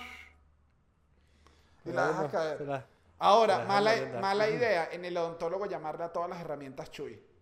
y 1.84 1.92
la 1.92 2.06
dejas 2.08 2.32
caer. 2.32 2.84
Ahora, 3.18 3.58
la 3.58 3.64
mala, 3.66 3.92
mala 4.18 4.48
idea 4.48 4.88
en 4.90 5.04
el 5.04 5.14
odontólogo 5.14 5.66
llamarle 5.66 6.04
a 6.04 6.08
todas 6.10 6.30
las 6.30 6.40
herramientas 6.40 6.90
Chuy. 6.90 7.33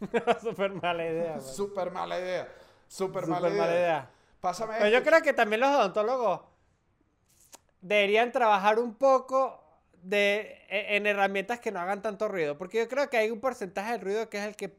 Súper 0.42 0.72
mala 0.72 1.04
idea. 1.06 1.40
Súper 1.40 1.90
mala 1.90 2.18
idea. 2.18 2.48
Súper 2.88 3.26
mala, 3.26 3.48
mala 3.48 3.72
idea. 3.74 4.10
Pásame 4.40 4.74
Pero 4.78 4.90
yo 4.90 5.02
creo 5.02 5.22
que 5.22 5.32
también 5.32 5.60
los 5.60 5.70
odontólogos 5.70 6.40
deberían 7.80 8.32
trabajar 8.32 8.78
un 8.78 8.94
poco 8.94 9.62
de, 10.02 10.64
e- 10.68 10.96
en 10.96 11.06
herramientas 11.06 11.60
que 11.60 11.72
no 11.72 11.80
hagan 11.80 12.02
tanto 12.02 12.28
ruido. 12.28 12.56
Porque 12.58 12.78
yo 12.78 12.88
creo 12.88 13.08
que 13.10 13.16
hay 13.16 13.30
un 13.30 13.40
porcentaje 13.40 13.92
del 13.92 14.00
ruido 14.00 14.28
que 14.28 14.38
es 14.38 14.44
el 14.44 14.56
que, 14.56 14.76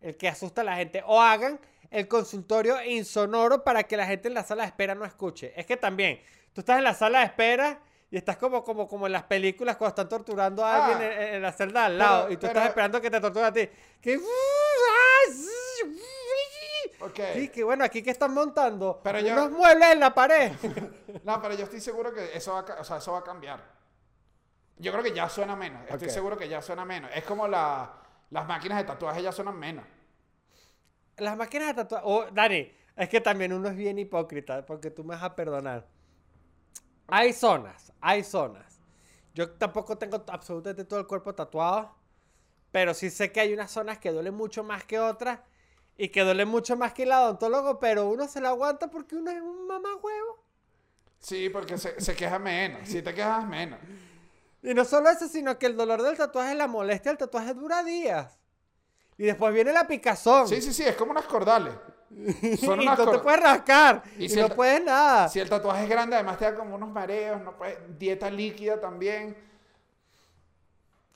el 0.00 0.16
que 0.16 0.28
asusta 0.28 0.60
a 0.62 0.64
la 0.64 0.76
gente. 0.76 1.02
O 1.06 1.20
hagan 1.20 1.60
el 1.90 2.06
consultorio 2.08 2.82
insonoro 2.84 3.64
para 3.64 3.84
que 3.84 3.96
la 3.96 4.06
gente 4.06 4.28
en 4.28 4.34
la 4.34 4.44
sala 4.44 4.62
de 4.62 4.68
espera 4.68 4.94
no 4.94 5.04
escuche. 5.04 5.52
Es 5.58 5.66
que 5.66 5.76
también, 5.76 6.20
tú 6.52 6.60
estás 6.60 6.78
en 6.78 6.84
la 6.84 6.94
sala 6.94 7.20
de 7.20 7.26
espera 7.26 7.80
y 8.10 8.16
estás 8.16 8.36
como, 8.38 8.64
como, 8.64 8.88
como 8.88 9.06
en 9.06 9.12
las 9.12 9.24
películas 9.24 9.76
cuando 9.76 9.90
están 9.90 10.08
torturando 10.08 10.64
a 10.64 10.86
alguien 10.86 11.10
Ah. 11.10 11.22
en, 11.22 11.34
en 11.36 11.42
la 11.42 11.52
celda 11.52 11.84
al 11.86 11.98
lado. 11.98 12.22
Pero- 12.22 12.32
y 12.32 12.36
tú 12.36 12.40
pero- 12.42 12.52
estás 12.52 12.68
esperando 12.68 13.00
que 13.00 13.10
te 13.10 13.20
torturen 13.20 13.46
a 13.46 13.52
ti. 13.52 13.68
Que... 14.00 14.18
Ok. 17.00 17.20
Sí, 17.34 17.48
que 17.50 17.62
bueno, 17.62 17.84
aquí 17.84 18.02
que 18.02 18.10
están 18.10 18.34
montando 18.34 19.00
Pero 19.04 19.20
yo- 19.20 19.32
unos 19.34 19.50
muebles 19.52 19.88
en 19.92 20.00
la 20.00 20.12
pared. 20.14 20.52
No, 21.24 21.40
pero 21.42 21.54
yo 21.54 21.64
estoy 21.64 21.80
seguro 21.80 22.12
que 22.12 22.36
eso 22.36 22.52
va, 22.54 22.64
o 22.80 22.84
sea, 22.84 22.96
eso 22.98 23.12
va 23.12 23.18
a 23.18 23.24
cambiar. 23.24 23.60
Yo 24.78 24.92
creo 24.92 25.02
que 25.04 25.12
ya 25.12 25.28
suena 25.28 25.56
menos. 25.56 25.82
Estoy 25.88 26.08
seguro 26.10 26.36
que 26.36 26.48
ya 26.48 26.62
suena 26.62 26.84
menos. 26.84 27.10
Es 27.14 27.24
como 27.24 27.46
la- 27.48 27.92
las 28.30 28.46
máquinas 28.46 28.78
de 28.78 28.84
tatuaje 28.84 29.22
ya 29.22 29.32
suenan 29.32 29.58
menos. 29.58 29.84
Las 31.18 31.36
máquinas 31.36 31.68
de 31.68 31.74
tatuaje. 31.74 32.04
Oh, 32.06 32.26
Dani, 32.32 32.72
es 32.96 33.08
que 33.08 33.20
también 33.20 33.52
uno 33.52 33.68
es 33.68 33.76
bien 33.76 33.98
hipócrita, 33.98 34.64
porque 34.64 34.90
tú 34.90 35.02
me 35.04 35.14
vas 35.14 35.24
a 35.24 35.34
perdonar. 35.36 35.86
Hay 37.08 37.32
zonas, 37.32 37.92
hay 38.00 38.22
zonas. 38.22 38.80
Yo 39.34 39.50
tampoco 39.50 39.96
tengo 39.96 40.22
absolutamente 40.28 40.84
todo 40.84 41.00
el 41.00 41.06
cuerpo 41.06 41.34
tatuado, 41.34 41.94
pero 42.70 42.92
sí 42.92 43.08
sé 43.10 43.32
que 43.32 43.40
hay 43.40 43.52
unas 43.52 43.70
zonas 43.70 43.98
que 43.98 44.12
duelen 44.12 44.34
mucho 44.34 44.62
más 44.62 44.84
que 44.84 44.98
otras 44.98 45.40
y 45.96 46.10
que 46.10 46.22
duelen 46.22 46.48
mucho 46.48 46.76
más 46.76 46.92
que 46.92 47.04
el 47.04 47.12
odontólogo, 47.12 47.78
pero 47.80 48.08
uno 48.08 48.28
se 48.28 48.40
la 48.40 48.50
aguanta 48.50 48.88
porque 48.90 49.16
uno 49.16 49.30
es 49.30 49.40
un 49.40 49.66
mamá 49.66 49.96
huevo. 49.96 50.44
Sí, 51.18 51.48
porque 51.48 51.78
se, 51.78 52.00
se 52.00 52.14
queja 52.14 52.38
menos. 52.38 52.88
Si 52.88 53.02
te 53.02 53.14
quejas 53.14 53.46
menos. 53.46 53.80
Y 54.62 54.74
no 54.74 54.84
solo 54.84 55.08
eso, 55.08 55.28
sino 55.28 55.58
que 55.58 55.66
el 55.66 55.76
dolor 55.76 56.02
del 56.02 56.16
tatuaje, 56.16 56.54
la 56.54 56.66
molestia 56.66 57.10
del 57.10 57.18
tatuaje 57.18 57.54
dura 57.54 57.82
días. 57.82 58.38
Y 59.16 59.24
después 59.24 59.52
viene 59.52 59.72
la 59.72 59.86
picazón. 59.86 60.46
Sí, 60.46 60.60
sí, 60.60 60.72
sí, 60.72 60.84
es 60.84 60.94
como 60.94 61.12
unas 61.12 61.24
cordales. 61.24 61.74
Son 62.60 62.80
y 62.80 62.86
no 62.86 62.96
te 63.10 63.18
puedes 63.18 63.40
rascar. 63.40 64.02
Y 64.18 64.24
Y, 64.24 64.28
si 64.28 64.40
no 64.40 64.48
puedes 64.48 64.82
nada. 64.84 65.28
Si 65.28 65.38
el 65.40 65.48
tatuaje 65.48 65.84
es 65.84 65.90
grande, 65.90 66.16
además 66.16 66.38
te 66.38 66.44
da 66.46 66.54
como 66.54 66.74
unos 66.74 66.90
mareos, 66.90 67.40
no 67.42 67.56
puedes- 67.56 67.78
dieta 67.98 68.30
líquida 68.30 68.80
también. 68.80 69.36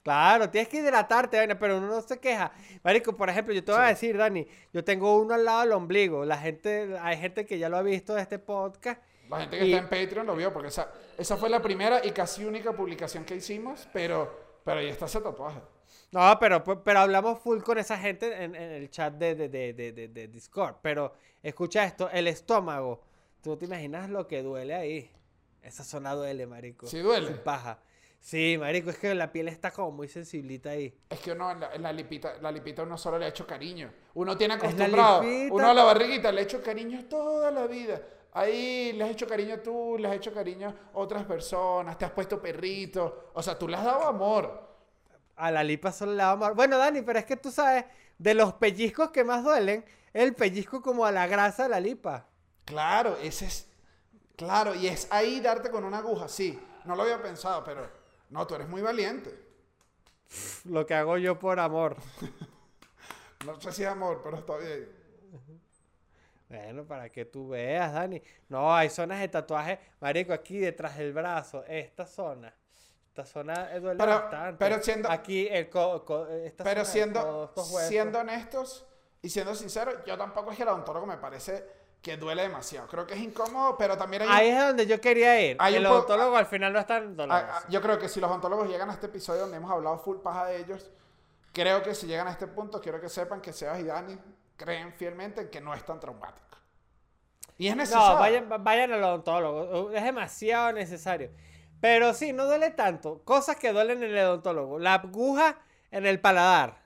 Claro, 0.03 0.51
tienes 0.51 0.69
que 0.69 0.79
hidratarte, 0.79 1.55
pero 1.55 1.79
uno 1.79 1.87
no 1.87 2.01
se 2.03 2.19
queja. 2.19 2.51
Marico, 2.83 3.17
por 3.17 3.31
ejemplo, 3.31 3.55
yo 3.55 3.63
te 3.63 3.71
voy 3.71 3.81
a 3.83 3.85
decir, 3.87 4.17
Dani, 4.17 4.47
yo 4.73 4.83
tengo 4.83 5.17
uno 5.17 5.35
al 5.35 5.45
lado 5.45 5.61
del 5.61 5.73
ombligo. 5.73 6.25
La 6.25 6.37
gente, 6.39 6.99
hay 7.01 7.17
gente 7.17 7.47
que 7.47 7.57
ya 7.59 7.69
lo 7.69 7.77
ha 7.77 7.83
visto 7.83 8.15
de 8.15 8.23
este 8.23 8.41
podcast. 8.41 9.01
La 9.31 9.41
gente 9.41 9.59
que 9.59 9.65
Y- 9.67 9.73
está 9.75 9.85
en 9.85 9.89
Patreon 10.07 10.27
lo 10.27 10.35
vio, 10.35 10.53
porque 10.53 10.69
esa, 10.69 10.91
esa 11.17 11.37
fue 11.37 11.49
la 11.49 11.63
primera 11.63 12.05
y 12.05 12.11
casi 12.11 12.45
única 12.45 12.73
publicación 12.73 13.25
que 13.25 13.37
hicimos, 13.37 13.89
pero, 13.93 14.59
pero 14.65 14.81
ahí 14.81 14.89
está 14.89 15.07
ese 15.07 15.21
tatuaje. 15.21 15.61
No, 16.13 16.39
pero, 16.39 16.63
pero 16.63 17.01
hablamos 17.01 17.39
full 17.41 17.63
con 17.63 17.79
esa 17.79 17.97
gente 17.97 18.45
en, 18.45 18.55
en 18.55 18.71
el 18.71 18.91
chat 18.91 19.15
de, 19.15 19.35
de, 19.35 19.49
de, 19.49 19.73
de, 19.93 20.29
Discord. 20.29 20.77
Pero 20.83 21.15
escucha 21.43 21.85
esto, 21.85 22.11
el 22.11 22.29
estómago. 22.29 23.03
Tú 23.41 23.57
te 23.57 23.65
imaginas 23.65 24.11
lo 24.11 24.29
que 24.29 24.43
duele 24.43 24.75
ahí. 24.75 25.11
Esa 25.63 25.85
zona 25.85 26.15
duele, 26.15 26.47
marico. 26.47 26.87
Sí 26.87 26.99
duele. 26.99 27.29
Sin 27.29 27.39
paja. 27.39 27.79
Sí, 28.21 28.57
marico, 28.59 28.91
es 28.91 28.99
que 28.99 29.15
la 29.15 29.33
piel 29.33 29.49
está 29.49 29.71
como 29.71 29.91
muy 29.91 30.07
sensiblita 30.07 30.71
ahí. 30.71 30.95
Es 31.09 31.19
que 31.19 31.33
uno 31.33 31.55
la, 31.55 31.77
la 31.79 31.93
lipita, 31.93 32.35
la 32.43 32.53
lipita 32.53 32.83
uno 32.83 32.99
solo 32.99 33.19
le 33.19 33.25
ha 33.25 33.29
hecho 33.29 33.47
cariño. 33.47 33.91
Uno 34.15 34.37
tiene 34.37 34.55
acostumbrado. 34.55 35.23
Uno 35.51 35.71
a 35.71 35.75
la 35.75 35.83
barriguita 35.83 36.31
le 36.31 36.43
ha 36.43 36.45
hecho 36.45 36.63
cariño 36.63 37.07
toda 37.07 37.51
la 37.51 37.67
vida. 37.67 38.01
Ahí 38.35 38.93
le 38.93 39.05
has 39.05 39.11
hecho 39.11 39.27
cariño 39.27 39.61
tú, 39.61 39.97
le 39.99 40.09
has 40.09 40.15
hecho 40.15 40.33
cariño 40.33 40.69
a 40.69 40.99
otras 40.99 41.25
personas, 41.25 41.97
te 41.97 42.05
has 42.05 42.13
puesto 42.13 42.41
perrito. 42.41 43.31
O 43.33 43.43
sea, 43.43 43.59
tú 43.59 43.67
le 43.67 43.77
has 43.77 43.85
dado 43.85 44.05
amor. 44.05 44.72
A 45.37 45.51
la 45.51 45.65
lipa 45.65 45.93
solo 45.93 46.13
le 46.13 46.19
damos 46.19 46.45
amor. 46.45 46.57
Bueno, 46.57 46.79
Dani, 46.79 47.03
pero 47.03 47.19
es 47.19 47.25
que 47.25 47.37
tú 47.37 47.51
sabes, 47.51 47.85
de 48.19 48.35
los 48.35 48.55
pellizcos 48.55 49.11
que 49.11 49.25
más 49.25 49.43
duelen, 49.43 49.85
el 50.13 50.35
pellizco 50.35 50.83
como 50.83 51.05
a 51.07 51.13
la 51.13 51.27
grasa 51.27 51.65
de 51.65 51.69
la 51.71 51.81
lipa. 51.81 52.27
Claro, 52.65 53.17
ese 53.23 53.47
es. 53.47 53.69
Claro, 54.37 54.75
y 54.75 54.87
es 54.87 55.09
ahí 55.11 55.41
darte 55.41 55.71
con 55.71 55.85
una 55.85 55.99
aguja, 55.99 56.29
sí. 56.29 56.59
No 56.85 56.97
lo 56.97 57.03
había 57.03 57.21
pensado, 57.23 57.63
pero. 57.65 57.89
No, 58.31 58.47
tú 58.47 58.55
eres 58.55 58.69
muy 58.69 58.83
valiente. 58.83 59.39
Lo 60.65 60.87
que 60.87 60.95
hago 60.95 61.19
yo 61.19 61.39
por 61.39 61.61
amor. 61.61 61.97
No 63.45 63.61
sé 63.61 63.73
si 63.73 63.83
es 63.83 63.89
amor, 63.89 64.21
pero 64.23 64.37
está 64.37 64.57
bien. 64.57 64.89
Bueno, 66.49 66.85
para 66.85 67.09
que 67.09 67.25
tú 67.25 67.49
veas, 67.49 67.93
Dani. 67.93 68.23
No, 68.49 68.73
hay 68.73 68.89
zonas 68.89 69.19
de 69.19 69.27
tatuaje, 69.27 69.81
marico, 70.01 70.33
aquí 70.33 70.59
detrás 70.59 70.97
del 70.97 71.13
brazo, 71.13 71.65
esta 71.67 72.07
zona. 72.07 72.55
Esta 73.13 73.27
zona 73.27 73.71
eh, 73.75 73.79
duele 73.81 73.99
Pero- 73.99 74.13
bastante. 74.21 74.57
pero 74.59 74.83
siendo- 74.83 75.11
Aquí, 75.11 75.47
el 75.47 75.69
co- 75.69 76.03
co- 76.03 76.27
esta 76.29 76.65
Pero 76.65 76.81
zona 76.83 76.93
siendo, 76.93 77.53
siendo 77.87 78.19
honestos 78.21 78.87
y 79.21 79.29
siendo 79.29 79.55
sinceros, 79.55 79.97
yo 80.07 80.17
tampoco 80.17 80.51
es 80.51 80.57
que 80.57 80.63
el 80.63 80.71
odontólogo 80.71 81.05
me 81.05 81.19
parece 81.19 81.63
que 82.01 82.17
duele 82.17 82.41
demasiado. 82.41 82.89
Creo 82.89 83.07
que 83.07 83.13
es 83.13 83.21
incómodo, 83.21 83.77
pero 83.77 83.99
también 83.99 84.23
hay... 84.23 84.29
un- 84.29 84.35
Ahí 84.35 84.49
es 84.49 84.59
donde 84.67 84.87
yo 84.87 84.99
quería 84.99 85.39
ir. 85.43 85.59
Hay 85.61 85.75
el 85.75 85.85
un 85.87 85.93
odontólogo 85.93 86.35
al 86.39 86.47
final 86.47 86.73
no 86.73 86.79
es 86.79 86.87
tan 86.87 87.03
Ah, 87.05 87.15
doloroso. 87.15 87.47
ah, 87.53 87.63
yo 87.69 87.83
creo 87.83 87.99
que 87.99 88.09
si 88.09 88.19
los 88.19 88.31
ontólogos 88.31 88.67
llegan 88.67 88.89
a 88.89 88.95
este 88.95 89.07
episodio 89.09 89.43
donde 89.43 89.59
hemos 89.59 89.71
hablado 89.71 89.99
full 89.99 90.17
paja 90.23 90.47
de 90.47 90.57
ellos, 90.57 90.91
creo 91.53 91.83
que 91.83 91.95
si 91.95 92.07
llegan 92.07 92.29
a 92.29 92.31
este 92.31 92.47
punto, 92.47 92.81
quiero 92.81 92.99
que 92.99 93.11
sepan 93.11 93.43
que 93.43 93.53
Sebas 93.53 93.79
y 93.81 93.85
Dani 93.85 94.19
creen 94.57 94.91
fielmente 94.95 95.43
en 95.43 95.51
que 95.51 95.61
no 95.61 95.75
es 95.75 95.85
tan 95.85 96.01
traumático. 96.01 96.57
Y 97.59 97.69
es 97.69 97.77
necesario. 97.77 98.15
No, 98.15 98.19
vayan, 98.19 98.65
vayan 98.65 98.91
al 98.95 99.05
odontólogo. 99.05 99.91
Es 99.93 100.03
demasiado 100.03 100.73
necesario. 100.73 101.31
Pero 101.83 102.15
sí, 102.15 102.33
no 102.33 102.47
duele 102.47 102.71
tanto. 102.71 103.23
Cosas 103.25 103.57
que 103.57 103.73
duelen 103.73 104.05
en 104.05 104.17
el 104.17 104.25
odontólogo. 104.25 104.79
La 104.79 104.95
aguja 104.95 105.59
en 105.91 106.07
el 106.07 106.21
paladar. 106.21 106.81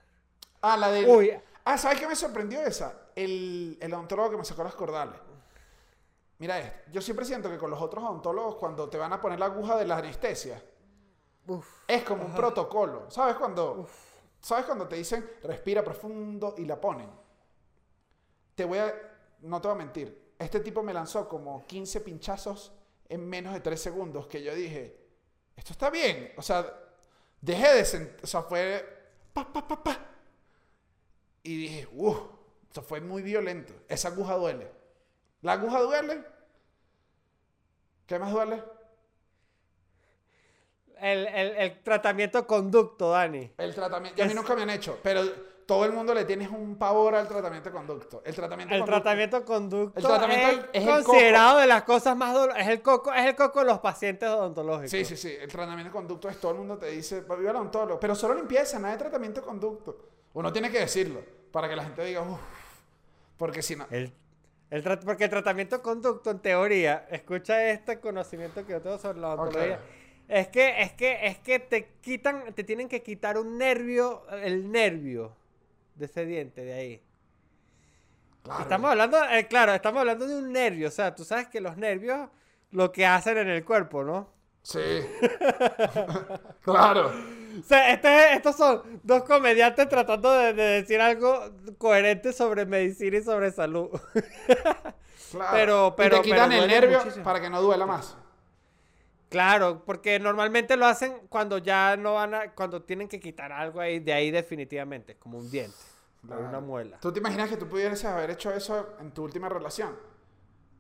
Ah, 0.63 0.79
la 0.79 0.91
de... 0.91 1.05
Uy. 1.05 1.39
Ah, 1.67 1.77
¿sabes 1.77 2.01
qué 2.01 2.09
me 2.09 2.17
sorprendió 2.17 2.63
esa? 2.63 2.95
El, 3.15 3.77
el 3.79 3.93
odontólogo 3.93 4.31
que 4.31 4.37
me 4.39 4.45
sacó 4.47 4.65
las 4.65 4.75
cordales. 4.75 5.21
Mira 6.39 6.59
esto. 6.59 6.91
Yo 6.93 7.03
siempre 7.03 7.27
siento 7.27 7.51
que 7.51 7.59
con 7.59 7.71
los 7.71 7.83
otros 7.83 8.03
odontólogos, 8.05 8.57
cuando 8.57 8.89
te 8.89 8.97
van 8.97 9.13
a 9.13 9.21
poner 9.21 9.39
la 9.39 9.47
aguja 9.47 9.77
de 9.77 9.85
la 9.85 9.99
anestesia, 9.99 10.65
Uf. 11.47 11.83
es 11.87 12.03
como 12.03 12.25
un 12.25 12.35
protocolo. 12.35 13.11
¿Sabes 13.11 13.37
cuando, 13.37 13.87
¿Sabes 14.41 14.65
cuando 14.65 14.89
te 14.89 14.97
dicen 14.97 15.31
respira 15.43 15.85
profundo 15.85 16.55
y 16.57 16.65
la 16.65 16.81
ponen? 16.81 17.11
Te 18.55 18.65
voy 18.65 18.79
a... 18.79 18.95
No 19.43 19.61
te 19.61 19.69
voy 19.69 19.75
a 19.75 19.79
mentir. 19.79 20.33
Este 20.39 20.61
tipo 20.61 20.83
me 20.83 20.95
lanzó 20.95 21.29
como 21.29 21.67
15 21.67 22.01
pinchazos 22.01 22.73
en 23.09 23.29
menos 23.29 23.53
de 23.55 23.61
3 23.61 23.81
segundos 23.81 24.27
que 24.27 24.43
yo 24.43 24.55
dije, 24.55 24.97
esto 25.57 25.73
está 25.73 25.91
bien. 25.91 26.33
O 26.37 26.43
sea, 26.43 26.67
dejé 27.41 27.75
de... 27.75 27.83
sent- 27.83 28.23
O 28.23 28.27
sea, 28.27 28.43
fue... 28.43 28.85
Pa, 29.33 29.53
pa, 29.53 29.67
pa, 29.67 29.83
pa. 29.83 30.01
Y 31.43 31.57
dije, 31.57 31.89
uff, 31.93 32.19
esto 32.69 32.83
fue 32.83 33.01
muy 33.01 33.23
violento. 33.23 33.75
Esa 33.89 34.09
aguja 34.09 34.35
duele. 34.35 34.71
¿La 35.43 35.53
aguja 35.53 35.81
duele? 35.81 36.25
¿Qué 38.07 38.19
más 38.19 38.33
duele? 38.33 38.63
El, 40.99 41.27
el- 41.27 41.57
el 41.57 41.83
tratamiento 41.83 42.47
conducto, 42.47 43.11
Dani. 43.11 43.53
El 43.59 43.75
tratamiento, 43.75 44.23
a 44.23 44.27
mí 44.27 44.35
nunca 44.35 44.55
me 44.55 44.63
han 44.63 44.71
hecho, 44.71 44.99
pero 45.03 45.23
todo 45.67 45.85
el 45.85 45.93
mundo 45.93 46.15
le 46.15 46.25
tiene 46.25 46.49
un 46.49 46.77
pavor 46.79 47.15
al 47.17 47.27
tratamiento 47.27 47.69
de 47.71 47.75
conducto. 47.75 48.23
El 48.25 48.35
tratamiento 48.35 48.73
El 48.75 48.81
conducto- 48.83 49.03
tratamiento 49.03 49.45
conducto 49.45 49.99
El 49.99 50.05
tratamiento 50.07 50.49
es, 50.73 50.83
es 50.83 50.89
el 50.89 51.05
considerado 51.05 51.59
de 51.59 51.67
las 51.67 51.83
cosas 51.83 52.17
más 52.17 52.33
dolorosas. 52.33 52.63
Es 52.63 52.69
el 52.69 52.83
coco, 52.83 53.13
es 53.13 53.27
el 53.27 53.35
coco 53.35 53.59
de 53.61 53.65
los 53.67 53.79
pacientes 53.81 54.29
odontológicos. 54.29 54.91
Sí, 54.91 55.05
sí, 55.05 55.17
sí. 55.17 55.35
El 55.41 55.49
tratamiento 55.51 55.89
de 55.89 55.93
conducto 55.93 56.29
es 56.29 56.39
todo 56.41 56.53
el 56.53 56.59
mundo 56.59 56.79
te 56.79 56.87
dice, 56.91 57.21
va 57.23 57.35
al 57.35 57.47
odontólogo, 57.47 57.99
pero 57.99 58.15
solo 58.15 58.35
limpieza, 58.35 58.79
nada 58.79 58.93
de 58.95 58.99
tratamiento 59.01 59.41
de 59.41 59.47
conducto. 59.47 59.99
Uno 60.35 60.53
tiene 60.53 60.71
que 60.71 60.79
decirlo 60.79 61.21
para 61.51 61.69
que 61.69 61.75
la 61.77 61.83
gente 61.85 62.05
diga, 62.05 62.23
uff, 62.23 62.39
porque 63.37 63.61
si 63.63 63.75
no. 63.75 63.87
El, 63.91 64.13
el 64.71 64.83
porque 65.05 65.25
el 65.25 65.31
tratamiento 65.31 65.83
conducto, 65.83 66.31
en 66.31 66.39
teoría, 66.39 67.07
escucha 67.11 67.69
este 67.71 67.99
conocimiento 67.99 68.65
que 68.65 68.73
yo 68.73 68.81
tengo 68.81 68.99
sobre 68.99 69.19
la 69.19 69.35
odontología. 69.35 69.77
Ok. 69.77 69.81
Es 70.29 70.49
que, 70.49 70.83
es 70.83 70.93
que, 70.93 71.27
es 71.27 71.39
que 71.39 71.59
te 71.61 71.89
quitan, 72.01 72.53
te 72.55 72.65
tienen 72.65 72.89
que 72.89 73.01
quitar 73.03 73.39
un 73.39 73.59
nervio, 73.59 74.27
el 74.43 74.71
nervio 74.73 75.37
de 75.97 76.07
ese 76.07 76.25
diente 76.25 76.65
de 76.65 76.73
ahí. 76.73 77.03
Claro. 78.43 78.63
Estamos 78.63 78.91
hablando, 78.93 79.19
eh, 79.31 79.47
claro, 79.49 79.75
estamos 79.75 80.01
hablando 80.01 80.27
de 80.27 80.37
un 80.37 80.53
nervio. 80.53 80.89
O 80.89 80.91
sea, 80.93 81.15
tú 81.15 81.25
sabes 81.25 81.49
que 81.49 81.61
los 81.61 81.77
nervios 81.77 82.29
lo 82.71 82.93
que 82.93 83.05
hacen 83.07 83.39
en 83.39 83.49
el 83.49 83.65
cuerpo, 83.65 84.05
¿no? 84.05 84.31
Sí. 84.63 84.81
claro. 86.63 87.11
O 87.59 87.63
sea, 87.63 87.93
este- 87.93 88.35
estos 88.35 88.57
son 88.57 89.01
dos 89.03 89.25
comediantes 89.25 89.89
tratando 89.89 90.33
de, 90.33 90.53
de 90.53 90.63
decir 90.83 91.01
algo 91.01 91.53
coherente 91.79 92.33
sobre 92.33 92.67
medicina 92.67 93.17
y 93.19 93.23
sobre 93.23 93.51
salud. 93.51 93.89
claro. 95.31 95.53
Pero- 95.55 95.89
Y 95.89 95.95
pero- 95.97 96.17
te 96.19 96.23
quitan 96.23 96.51
pero 96.51 96.63
el 96.63 96.69
nervio 96.69 96.99
muchísimo. 96.99 97.25
para 97.25 97.41
que 97.41 97.49
no 97.51 97.63
duela 97.63 97.87
más. 97.87 98.17
Claro, 99.29 99.85
porque 99.85 100.19
normalmente 100.21 100.77
lo 100.77 100.87
hacen 100.87 101.27
cuando 101.29 101.59
ya 101.59 101.97
no 101.97 102.15
van 102.15 102.35
a, 102.35 102.53
cuando 102.55 102.83
tienen 102.83 103.09
que 103.09 103.19
quitar 103.21 103.51
algo 103.53 103.81
ahí, 103.81 103.99
de 103.99 104.13
ahí 104.13 104.31
definitivamente, 104.31 105.17
como 105.17 105.39
un 105.39 105.51
diente, 105.51 105.77
o 106.29 106.35
una 106.35 106.61
muela. 106.61 106.99
¿Tú 107.01 107.13
te 107.13 107.19
imaginas 107.19 107.49
que 107.51 107.57
tú 107.57 107.69
pudieras 107.69 108.05
haber 108.05 108.31
hecho 108.31 108.53
eso 108.53 108.95
en 109.01 109.11
tu 109.13 109.25
última 109.25 109.49
relación? 109.49 109.97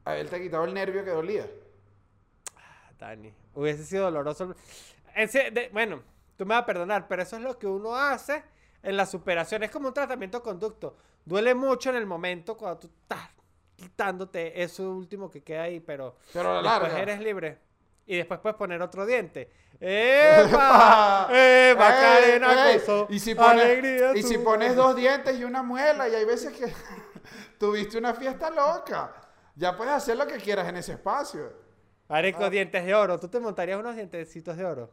Haberte 0.04 0.40
quitado 0.40 0.64
el 0.64 0.74
nervio 0.74 1.04
que 1.04 1.10
dolía. 1.10 1.46
Ah, 2.56 2.90
Dani, 2.98 3.32
hubiese 3.54 3.84
sido 3.84 4.04
doloroso. 4.04 4.54
Ese- 5.16 5.50
de- 5.50 5.68
bueno, 5.72 6.02
tú 6.36 6.46
me 6.46 6.54
vas 6.54 6.62
a 6.62 6.66
perdonar, 6.66 7.08
pero 7.08 7.22
eso 7.22 7.36
es 7.36 7.42
lo 7.42 7.58
que 7.58 7.66
uno 7.66 7.96
hace 7.96 8.44
en 8.82 8.96
la 8.96 9.06
superación. 9.06 9.64
Es 9.64 9.70
como 9.72 9.88
un 9.88 9.94
tratamiento 9.94 10.40
conducto. 10.42 10.96
Duele 11.24 11.54
mucho 11.56 11.90
en 11.90 11.96
el 11.96 12.06
momento 12.06 12.56
cuando 12.56 12.78
tú 12.78 12.86
estás 12.86 13.28
quitándote 13.74 14.62
eso 14.62 14.88
último 14.92 15.28
que 15.28 15.42
queda 15.42 15.62
ahí, 15.64 15.80
pero 15.80 16.16
Pero 16.32 16.58
a 16.58 16.62
la 16.62 16.70
después 16.70 16.92
larga. 16.92 17.02
eres 17.02 17.20
libre. 17.20 17.58
Y 18.06 18.16
después 18.16 18.40
puedes 18.40 18.56
poner 18.56 18.80
otro 18.80 19.04
diente. 19.04 19.50
Y 23.10 23.20
si 23.20 23.34
pones, 23.34 23.64
alegría 23.64 24.16
y 24.16 24.22
si 24.22 24.38
pones 24.38 24.74
dos 24.74 24.96
dientes 24.96 25.38
y 25.38 25.44
una 25.44 25.62
muela, 25.62 26.08
y 26.08 26.14
hay 26.14 26.24
veces 26.24 26.56
que 26.56 26.72
tuviste 27.58 27.98
una 27.98 28.14
fiesta 28.14 28.50
loca. 28.50 29.12
Ya 29.54 29.76
puedes 29.76 29.92
hacer 29.92 30.16
lo 30.16 30.26
que 30.26 30.36
quieras 30.36 30.68
en 30.68 30.76
ese 30.76 30.92
espacio. 30.92 31.52
Marico, 32.08 32.44
Ah. 32.44 32.50
dientes 32.50 32.84
de 32.84 32.94
oro. 32.94 33.18
¿Tú 33.18 33.28
te 33.28 33.40
montarías 33.40 33.78
unos 33.78 33.94
dientecitos 33.96 34.56
de 34.56 34.64
oro? 34.64 34.90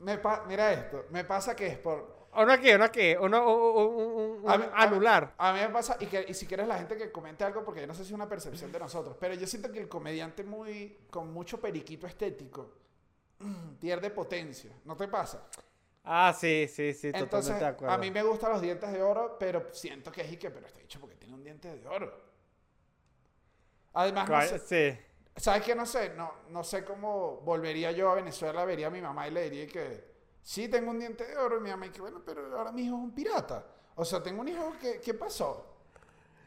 Me 0.00 0.20
mira 0.46 0.72
esto, 0.72 1.06
me 1.10 1.24
pasa 1.24 1.56
que 1.56 1.66
es 1.66 1.78
por... 1.78 2.13
Uno 2.36 2.52
aquí, 2.52 2.72
uno 2.72 2.84
aquí. 2.84 3.14
Uno, 3.16 3.48
un, 3.54 4.40
un- 4.42 4.50
a 4.50 4.58
mí- 4.58 4.64
a 4.64 4.68
mí- 4.68 4.72
anular. 4.94 5.34
A 5.38 5.52
mí 5.52 5.60
me 5.60 5.68
pasa, 5.68 5.96
y, 6.00 6.06
que, 6.06 6.24
y 6.28 6.34
si 6.34 6.46
quieres 6.46 6.66
la 6.66 6.78
gente 6.78 6.96
que 6.96 7.10
comente 7.12 7.44
algo, 7.44 7.64
porque 7.64 7.80
yo 7.80 7.86
no 7.86 7.94
sé 7.94 8.02
si 8.04 8.08
es 8.10 8.14
una 8.14 8.28
percepción 8.28 8.70
de 8.72 8.78
nosotros, 8.78 9.16
pero 9.20 9.34
yo 9.34 9.46
siento 9.46 9.70
que 9.70 9.78
el 9.80 9.88
comediante 9.88 10.42
muy 10.44 10.98
con 11.10 11.32
mucho 11.32 11.60
periquito 11.60 12.06
estético 12.06 12.72
pierde 13.80 14.10
potencia. 14.10 14.70
¿No 14.84 14.96
te 14.96 15.08
pasa? 15.08 15.46
Ah, 16.04 16.34
sí, 16.38 16.66
sí, 16.68 16.92
sí, 16.92 17.06
Entonces, 17.14 17.28
totalmente 17.30 17.64
de 17.64 17.70
acuerdo. 17.70 17.94
a 17.94 17.98
mí 17.98 18.10
me 18.10 18.22
gustan 18.22 18.52
los 18.52 18.60
dientes 18.60 18.92
de 18.92 19.02
oro, 19.02 19.36
pero 19.38 19.68
siento 19.72 20.12
que 20.12 20.20
es 20.22 20.32
y 20.32 20.36
que, 20.36 20.50
pero 20.50 20.66
está 20.66 20.80
dicho 20.80 21.00
porque 21.00 21.16
tiene 21.16 21.34
un 21.34 21.42
diente 21.42 21.74
de 21.74 21.86
oro. 21.88 22.12
Además, 23.94 24.28
no 24.28 24.34
¿Cuál? 24.34 24.48
sé- 24.48 24.58
Sí. 24.94 24.98
¿sabes 25.36 25.62
qué? 25.62 25.74
No 25.74 25.86
sé, 25.86 26.10
no, 26.14 26.32
no 26.50 26.62
sé 26.64 26.84
cómo 26.84 27.38
volvería 27.42 27.90
yo 27.92 28.10
a 28.10 28.14
Venezuela, 28.16 28.64
vería 28.64 28.88
a 28.88 28.90
mi 28.90 29.00
mamá 29.00 29.28
y 29.28 29.30
le 29.30 29.48
diría 29.50 29.66
que 29.66 30.13
sí 30.44 30.68
tengo 30.68 30.90
un 30.90 30.98
diente 31.00 31.24
de 31.26 31.36
oro, 31.36 31.56
y 31.56 31.60
mi 31.60 31.70
mamá 31.70 31.86
y 31.86 31.90
que 31.90 32.00
bueno, 32.00 32.22
pero 32.24 32.56
ahora 32.56 32.70
mi 32.70 32.82
hijo 32.82 32.96
es 32.96 33.02
un 33.02 33.10
pirata. 33.12 33.64
O 33.96 34.04
sea, 34.04 34.22
tengo 34.22 34.42
un 34.42 34.48
hijo 34.48 34.74
que, 34.80 35.00
¿qué 35.00 35.14
pasó? 35.14 35.66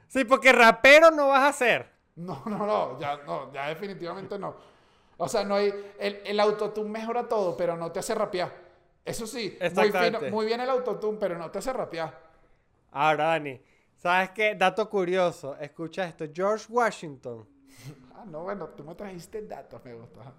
Sí, 0.07 0.23
porque 0.23 0.51
rapero 0.53 1.11
no 1.11 1.29
vas 1.29 1.49
a 1.49 1.57
ser. 1.57 1.89
No, 2.15 2.43
no, 2.45 2.65
no, 2.65 2.99
ya 2.99 3.17
no, 3.17 3.51
ya 3.51 3.67
definitivamente 3.67 4.37
no. 4.37 4.55
O 5.17 5.27
sea, 5.27 5.43
no 5.43 5.55
hay, 5.55 5.73
el, 5.99 6.21
el 6.25 6.39
autotune 6.39 6.89
mejora 6.89 7.27
todo, 7.27 7.57
pero 7.57 7.75
no 7.75 7.91
te 7.91 7.99
hace 7.99 8.13
rapear. 8.13 8.53
Eso 9.03 9.25
sí, 9.25 9.57
muy, 9.73 9.91
fino, 9.91 10.21
muy 10.29 10.45
bien 10.45 10.61
el 10.61 10.69
autotune, 10.69 11.17
pero 11.17 11.37
no 11.37 11.49
te 11.49 11.57
hace 11.57 11.73
rapear. 11.73 12.13
Ahora, 12.91 13.27
Dani, 13.27 13.59
¿sabes 13.95 14.29
qué? 14.31 14.53
Dato 14.53 14.87
curioso. 14.89 15.55
Escucha 15.57 16.05
esto. 16.05 16.25
George 16.31 16.65
Washington. 16.69 17.47
Ah, 18.19 18.25
no, 18.25 18.41
bueno, 18.41 18.67
tú 18.69 18.83
me 18.83 18.95
trajiste 18.95 19.43
datos, 19.43 19.79
me 19.85 19.93
gusta. 19.93 20.33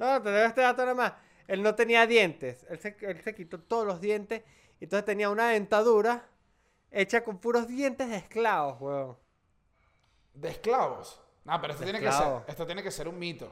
No, 0.00 0.20
te 0.20 0.32
doy 0.32 0.40
este 0.40 0.62
dato 0.62 0.82
nada 0.82 0.94
más. 0.96 1.12
Él 1.48 1.62
no 1.62 1.74
tenía 1.74 2.06
dientes. 2.06 2.64
Él 2.68 2.78
se, 2.78 2.96
él 3.00 3.20
se 3.22 3.34
quitó 3.34 3.58
todos 3.58 3.86
los 3.86 4.00
dientes. 4.00 4.42
Y 4.78 4.84
entonces 4.84 5.04
tenía 5.04 5.30
una 5.30 5.48
dentadura 5.48 6.28
hecha 6.90 7.24
con 7.24 7.38
puros 7.38 7.66
dientes 7.66 8.08
de 8.08 8.16
esclavos, 8.16 8.80
weón. 8.80 9.16
De 10.34 10.50
esclavos. 10.50 11.20
No, 11.44 11.60
pero 11.60 11.72
esto 11.72 11.84
De 11.84 11.90
tiene, 11.90 12.04
que 12.04 12.12
ser, 12.12 12.42
esto 12.46 12.66
tiene 12.66 12.82
que 12.82 12.90
ser 12.90 13.08
un 13.08 13.18
mito. 13.18 13.50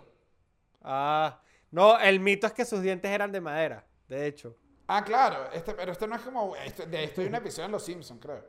Ah, 0.83 1.41
no, 1.71 1.99
el 1.99 2.21
mito 2.21 2.47
es 2.47 2.53
que 2.53 2.65
sus 2.65 2.83
dientes 2.83 3.11
eran 3.11 3.33
de 3.33 3.41
madera, 3.41 3.85
de 4.07 4.27
hecho. 4.27 4.57
Ah, 4.87 5.03
claro, 5.03 5.51
este, 5.53 5.75
pero 5.75 5.93
esto 5.93 6.07
no 6.07 6.15
es 6.15 6.23
como. 6.23 6.55
Esto, 6.55 6.87
de 6.87 7.05
esto 7.05 7.23
hay 7.23 7.27
un 7.29 7.35
episodio 7.37 7.67
en 7.67 7.73
Los 7.73 7.85
Simpsons, 7.85 8.21
creo. 8.21 8.45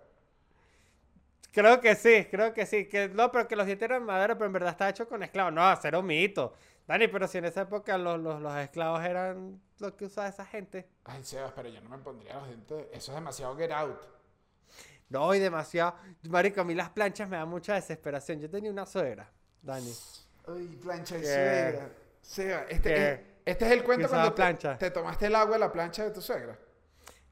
Creo 1.51 1.79
que 1.81 1.95
sí, 1.95 2.27
creo 2.29 2.53
que 2.53 2.65
sí. 2.65 2.87
Que, 2.87 3.09
no, 3.09 3.31
pero 3.31 3.47
que 3.47 3.55
los 3.55 3.65
dientes 3.65 3.85
eran 3.89 4.01
de 4.01 4.05
madera, 4.05 4.35
pero 4.35 4.45
en 4.45 4.53
verdad 4.53 4.71
está 4.71 4.89
hecho 4.89 5.07
con 5.07 5.23
esclavos. 5.23 5.53
No, 5.53 5.75
cero 5.81 6.03
mito. 6.03 6.53
Dani, 6.87 7.07
pero 7.09 7.27
si 7.27 7.37
en 7.37 7.45
esa 7.45 7.61
época 7.61 7.97
los, 7.97 8.19
los, 8.19 8.41
los 8.41 8.55
esclavos 8.57 9.03
eran 9.03 9.61
lo 9.79 9.95
que 9.97 10.05
usaba 10.05 10.27
esa 10.27 10.45
gente. 10.45 10.87
Ay, 11.03 11.21
Sebas, 11.23 11.51
pero 11.53 11.67
yo 11.67 11.81
no 11.81 11.89
me 11.89 11.97
pondría 11.97 12.35
los 12.35 12.47
dientes. 12.47 12.85
Eso 12.93 13.11
es 13.11 13.15
demasiado 13.15 13.55
get 13.57 13.71
out. 13.71 13.99
No, 15.09 15.33
y 15.35 15.39
demasiado. 15.39 15.95
Marico, 16.29 16.61
a 16.61 16.63
mí 16.63 16.73
las 16.73 16.89
planchas 16.89 17.27
me 17.29 17.37
dan 17.37 17.49
mucha 17.49 17.73
desesperación. 17.75 18.39
Yo 18.39 18.49
tenía 18.49 18.71
una 18.71 18.85
suegra, 18.85 19.29
Dani. 19.61 19.93
Ay, 20.47 20.79
plancha 20.81 21.17
¿Qué? 21.17 21.25
suegra. 21.25 21.89
Seba, 22.21 22.63
este, 22.69 23.13
es, 23.13 23.19
este 23.45 23.65
es 23.65 23.71
el 23.71 23.83
cuento 23.83 24.01
¿Qué 24.01 24.05
usaba 24.07 24.21
cuando 24.23 24.35
te, 24.35 24.41
plancha? 24.41 24.77
te 24.77 24.91
tomaste 24.91 25.27
el 25.27 25.35
agua 25.35 25.53
de 25.53 25.59
la 25.59 25.71
plancha 25.71 26.03
de 26.03 26.11
tu 26.11 26.21
suegra. 26.21 26.57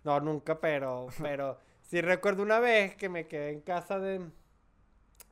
No, 0.04 0.20
nunca, 0.20 0.60
pero, 0.60 1.08
pero 1.22 1.60
sí 1.82 2.02
recuerdo 2.02 2.44
una 2.44 2.60
vez 2.60 2.96
que 2.96 3.10
me 3.10 3.28
quedé 3.28 3.52
en 3.52 3.62
casa 3.62 4.00
de, 4.00 4.22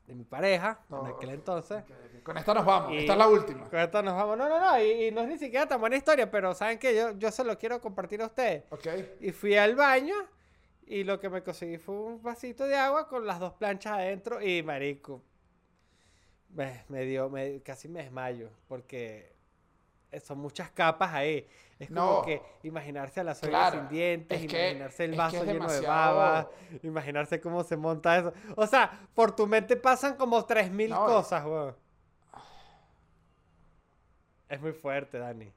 de 0.08 0.16
mi 0.16 0.24
pareja, 0.26 0.80
No, 0.90 1.08
en 1.08 1.14
aquel 1.16 1.30
entonces. 1.30 1.84
Con 2.24 2.38
esta 2.38 2.54
nos 2.54 2.66
vamos. 2.66 2.92
Y- 2.94 2.98
Esta 3.00 3.14
es 3.14 3.18
la 3.20 3.28
última. 3.28 3.70
Con 3.70 3.80
esto 3.80 4.02
nos 4.04 4.16
vamos. 4.16 4.38
No, 4.38 4.48
no, 4.50 4.60
no, 4.60 4.80
y, 4.82 5.06
y 5.08 5.12
no 5.12 5.22
es 5.22 5.28
ni 5.30 5.38
siquiera 5.38 5.68
tan 5.68 5.80
buena 5.80 5.96
historia, 5.96 6.30
pero 6.30 6.54
saben 6.54 6.78
que 6.80 6.96
yo, 6.96 7.12
yo 7.18 7.32
se 7.32 7.44
lo 7.44 7.58
quiero 7.58 7.80
compartir 7.82 8.22
a 8.22 8.26
ustedes. 8.28 8.64
¿Ok? 8.70 8.88
Y 9.22 9.32
fui 9.32 9.56
al 9.56 9.76
baño 9.76 10.16
y 10.86 11.04
lo 11.04 11.20
que 11.20 11.30
me 11.30 11.42
conseguí 11.44 11.78
fue 11.78 11.96
un 11.96 12.22
vasito 12.22 12.66
de 12.68 12.76
agua 12.76 13.08
con 13.08 13.26
las 13.26 13.40
dos 13.40 13.54
planchas 13.54 13.94
adentro 13.94 14.42
y 14.42 14.62
marico. 14.64 15.22
Me, 16.50 16.84
me 16.88 17.04
dio, 17.06 17.30
me, 17.30 17.62
casi 17.62 17.88
me 17.88 18.04
desmayo 18.04 18.50
porque 18.68 19.33
son 20.20 20.40
muchas 20.40 20.70
capas 20.72 21.14
ahí. 21.14 21.48
Es 21.80 21.90
como 21.90 22.02
No. 22.18 22.22
que 22.22 22.42
imaginarse 22.64 23.20
a 23.20 23.24
la 23.24 23.36
suegra 23.36 23.60
Claro, 23.70 23.80
sin 23.80 23.90
dientes, 23.90 24.40
que- 24.48 24.70
imaginarse 24.70 25.04
el 25.06 25.12
es 25.12 25.16
que 25.16 25.18
vaso 25.22 25.38
es 25.38 25.46
lleno 25.46 25.68
de 25.72 25.82
baba, 25.82 26.50
imaginarse 26.84 27.42
cómo 27.42 27.64
se 27.64 27.76
monta 27.78 28.18
eso. 28.18 28.34
O 28.56 28.66
sea, 28.68 29.08
por 29.14 29.36
tu 29.36 29.48
mente 29.48 29.76
pasan 29.76 30.16
como 30.16 30.46
3000 30.46 30.90
No, 30.92 31.06
cosas, 31.06 31.44
weón. 31.46 31.76
Es 34.50 34.62
muy 34.62 34.74
fuerte, 34.74 35.18
Dani. 35.18 35.52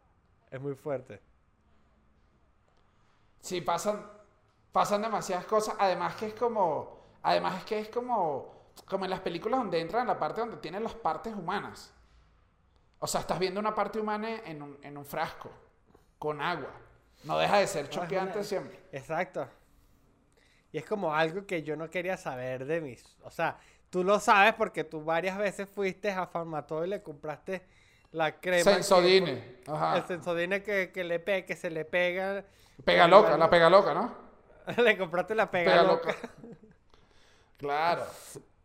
Es 0.51 0.61
muy 0.61 0.75
fuerte. 0.75 1.21
Sí, 3.41 3.61
pasan, 3.61 4.05
pasan 4.73 5.03
demasiadas 5.03 5.45
cosas. 5.45 5.77
Además 5.79 6.17
que 6.17 6.27
es 6.29 6.35
como, 6.35 6.99
además 7.23 7.59
es 7.59 7.65
que 7.65 7.79
es 7.81 7.89
como, 7.89 8.55
como 8.89 9.05
en 9.05 9.11
las 9.11 9.21
películas 9.21 9.61
donde 9.61 9.81
entran 9.81 10.03
en 10.03 10.09
la 10.09 10.19
parte 10.19 10.41
donde 10.41 10.57
tienen 10.57 10.83
las 10.83 10.95
partes 10.95 11.35
humanas. 11.35 11.93
O 12.99 13.07
sea, 13.07 13.21
estás 13.21 13.39
viendo 13.39 13.61
una 13.61 13.75
parte 13.75 13.99
humana 14.01 14.41
en 14.45 14.63
un, 14.63 14.79
en 14.83 14.97
un 14.97 15.05
frasco, 15.05 15.51
con 16.19 16.41
agua. 16.41 16.71
No 17.25 17.39
deja 17.39 17.59
de 17.59 17.67
ser 17.67 17.89
choqueante 17.89 18.43
siempre. 18.45 18.79
Exacto. 18.93 19.47
Y 20.73 20.79
es 20.79 20.85
como 20.87 21.15
algo 21.15 21.47
que 21.47 21.63
yo 21.63 21.77
no 21.77 21.91
quería 21.91 22.17
saber 22.17 22.65
de 22.67 22.81
mis. 22.81 23.17
O 23.23 23.31
sea, 23.31 23.59
tú 23.91 24.03
lo 24.05 24.19
sabes 24.21 24.55
porque 24.55 24.85
tú 24.85 25.05
varias 25.05 25.37
veces 25.39 25.69
fuiste 25.69 26.11
a 26.11 26.27
Farmatodo 26.27 26.85
y 26.85 26.89
le 26.89 27.03
compraste 27.03 27.63
la 28.13 28.41
crema. 28.41 28.65
que- 28.65 28.75
Sensodine. 28.75 29.59
Ajá. 29.67 29.99
El 29.99 30.07
sensodine 30.07 30.63
que, 30.63 30.91
que 30.93 31.05
le 31.05 31.19
pe- 31.21 31.45
que 31.45 31.57
se 31.57 31.71
le 31.71 31.85
pega. 31.85 32.45
Pega 32.85 33.07
loca, 33.09 33.37
la 33.37 33.49
pega 33.51 33.69
loca, 33.71 33.95
¿no? 33.95 34.15
le 34.83 34.99
compraste 34.99 35.35
la 35.35 35.51
pega, 35.51 35.71
Pega 35.73 35.83
loca. 35.83 36.09
loca. 36.09 36.29
Claro. 37.59 38.05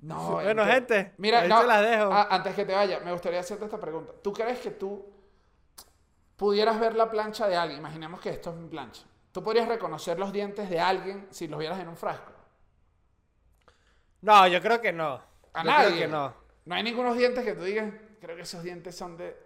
No, 0.00 0.32
Bueno, 0.42 0.62
ente- 0.64 0.72
gente, 0.72 1.12
Mira, 1.18 1.40
ahí 1.40 1.48
no, 1.48 1.62
las 1.62 1.80
dejo. 1.82 2.12
a- 2.12 2.28
antes 2.34 2.54
que 2.54 2.64
te 2.64 2.74
vaya, 2.74 3.00
me 3.00 3.12
gustaría 3.12 3.40
hacerte 3.40 3.64
esta 3.64 3.78
pregunta. 3.80 4.12
¿Tú 4.22 4.32
crees 4.32 4.58
que 4.60 4.70
tú 4.70 5.04
pudieras 6.36 6.78
ver 6.78 6.94
la 6.94 7.10
plancha 7.10 7.46
de 7.48 7.56
alguien? 7.56 7.78
Imaginemos 7.80 8.20
que 8.20 8.30
esto 8.30 8.50
es 8.50 8.56
mi 8.56 8.68
plancha. 8.68 9.02
¿Tú 9.32 9.42
podrías 9.42 9.68
reconocer 9.68 10.18
los 10.18 10.32
dientes 10.32 10.68
de 10.70 10.80
alguien 10.80 11.26
si 11.30 11.46
los 11.48 11.58
vieras 11.58 11.78
en 11.78 11.88
un 11.88 11.96
frasco? 11.96 12.32
No, 14.22 14.46
yo 14.48 14.60
creo 14.62 14.80
que 14.80 14.92
no. 14.92 15.20
A 15.52 15.62
yo 15.62 15.70
nadie. 15.70 15.88
creo 15.88 16.00
que 16.00 16.08
no. 16.08 16.34
No 16.64 16.74
hay 16.74 16.82
ningunos 16.82 17.16
dientes 17.16 17.44
que 17.44 17.52
tú 17.52 17.62
digas, 17.62 17.92
creo 18.20 18.34
que 18.34 18.42
esos 18.42 18.62
dientes 18.62 18.96
son 18.96 19.16
de... 19.16 19.36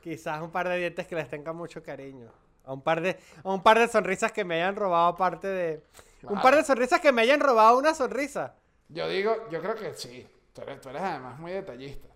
Quizás 0.00 0.40
un 0.40 0.50
par 0.50 0.68
de 0.68 0.76
dientes 0.78 1.06
que 1.06 1.16
les 1.16 1.28
tenga 1.28 1.52
mucho 1.52 1.82
cariño. 1.82 2.30
A 2.64 2.72
un 2.72 2.80
par 2.82 3.00
de, 3.00 3.18
a 3.44 3.50
un 3.52 3.62
par 3.62 3.78
de 3.78 3.88
sonrisas 3.88 4.30
que 4.32 4.44
me 4.44 4.54
hayan 4.56 4.76
robado 4.76 5.06
aparte 5.08 5.48
de. 5.48 5.82
Un 6.34 6.40
par 6.42 6.56
de 6.56 6.64
sonrisas 6.64 7.00
que 7.00 7.12
me 7.12 7.22
hayan 7.22 7.40
robado 7.40 7.78
una 7.78 7.94
sonrisa. 7.94 8.54
Yo 8.88 9.08
digo, 9.08 9.48
yo 9.50 9.60
creo 9.60 9.74
que 9.74 9.94
sí. 9.94 10.26
Tú 10.52 10.62
eres, 10.62 10.80
tú 10.80 10.88
eres 10.88 11.02
además 11.02 11.38
muy 11.38 11.52
detallista. 11.52 12.08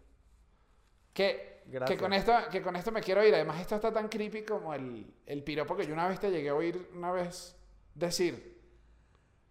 Que, 1.13 1.63
que, 1.87 1.97
con 1.97 2.13
esto, 2.13 2.33
que 2.51 2.63
con 2.63 2.77
esto 2.77 2.91
me 2.93 3.01
quiero 3.01 3.25
ir. 3.25 3.35
Además, 3.35 3.61
esto 3.61 3.75
está 3.75 3.93
tan 3.93 4.09
creepy 4.09 4.45
como 4.45 4.73
el, 4.75 5.13
el 5.27 5.43
piropo 5.43 5.77
que 5.77 5.87
yo 5.87 5.93
una 5.93 6.09
vez 6.09 6.19
te 6.21 6.31
llegué 6.31 6.49
a 6.49 6.55
oír 6.55 6.91
una 6.95 7.13
vez 7.13 7.57
decir. 7.95 8.59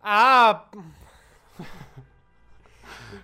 Ah. 0.01 0.69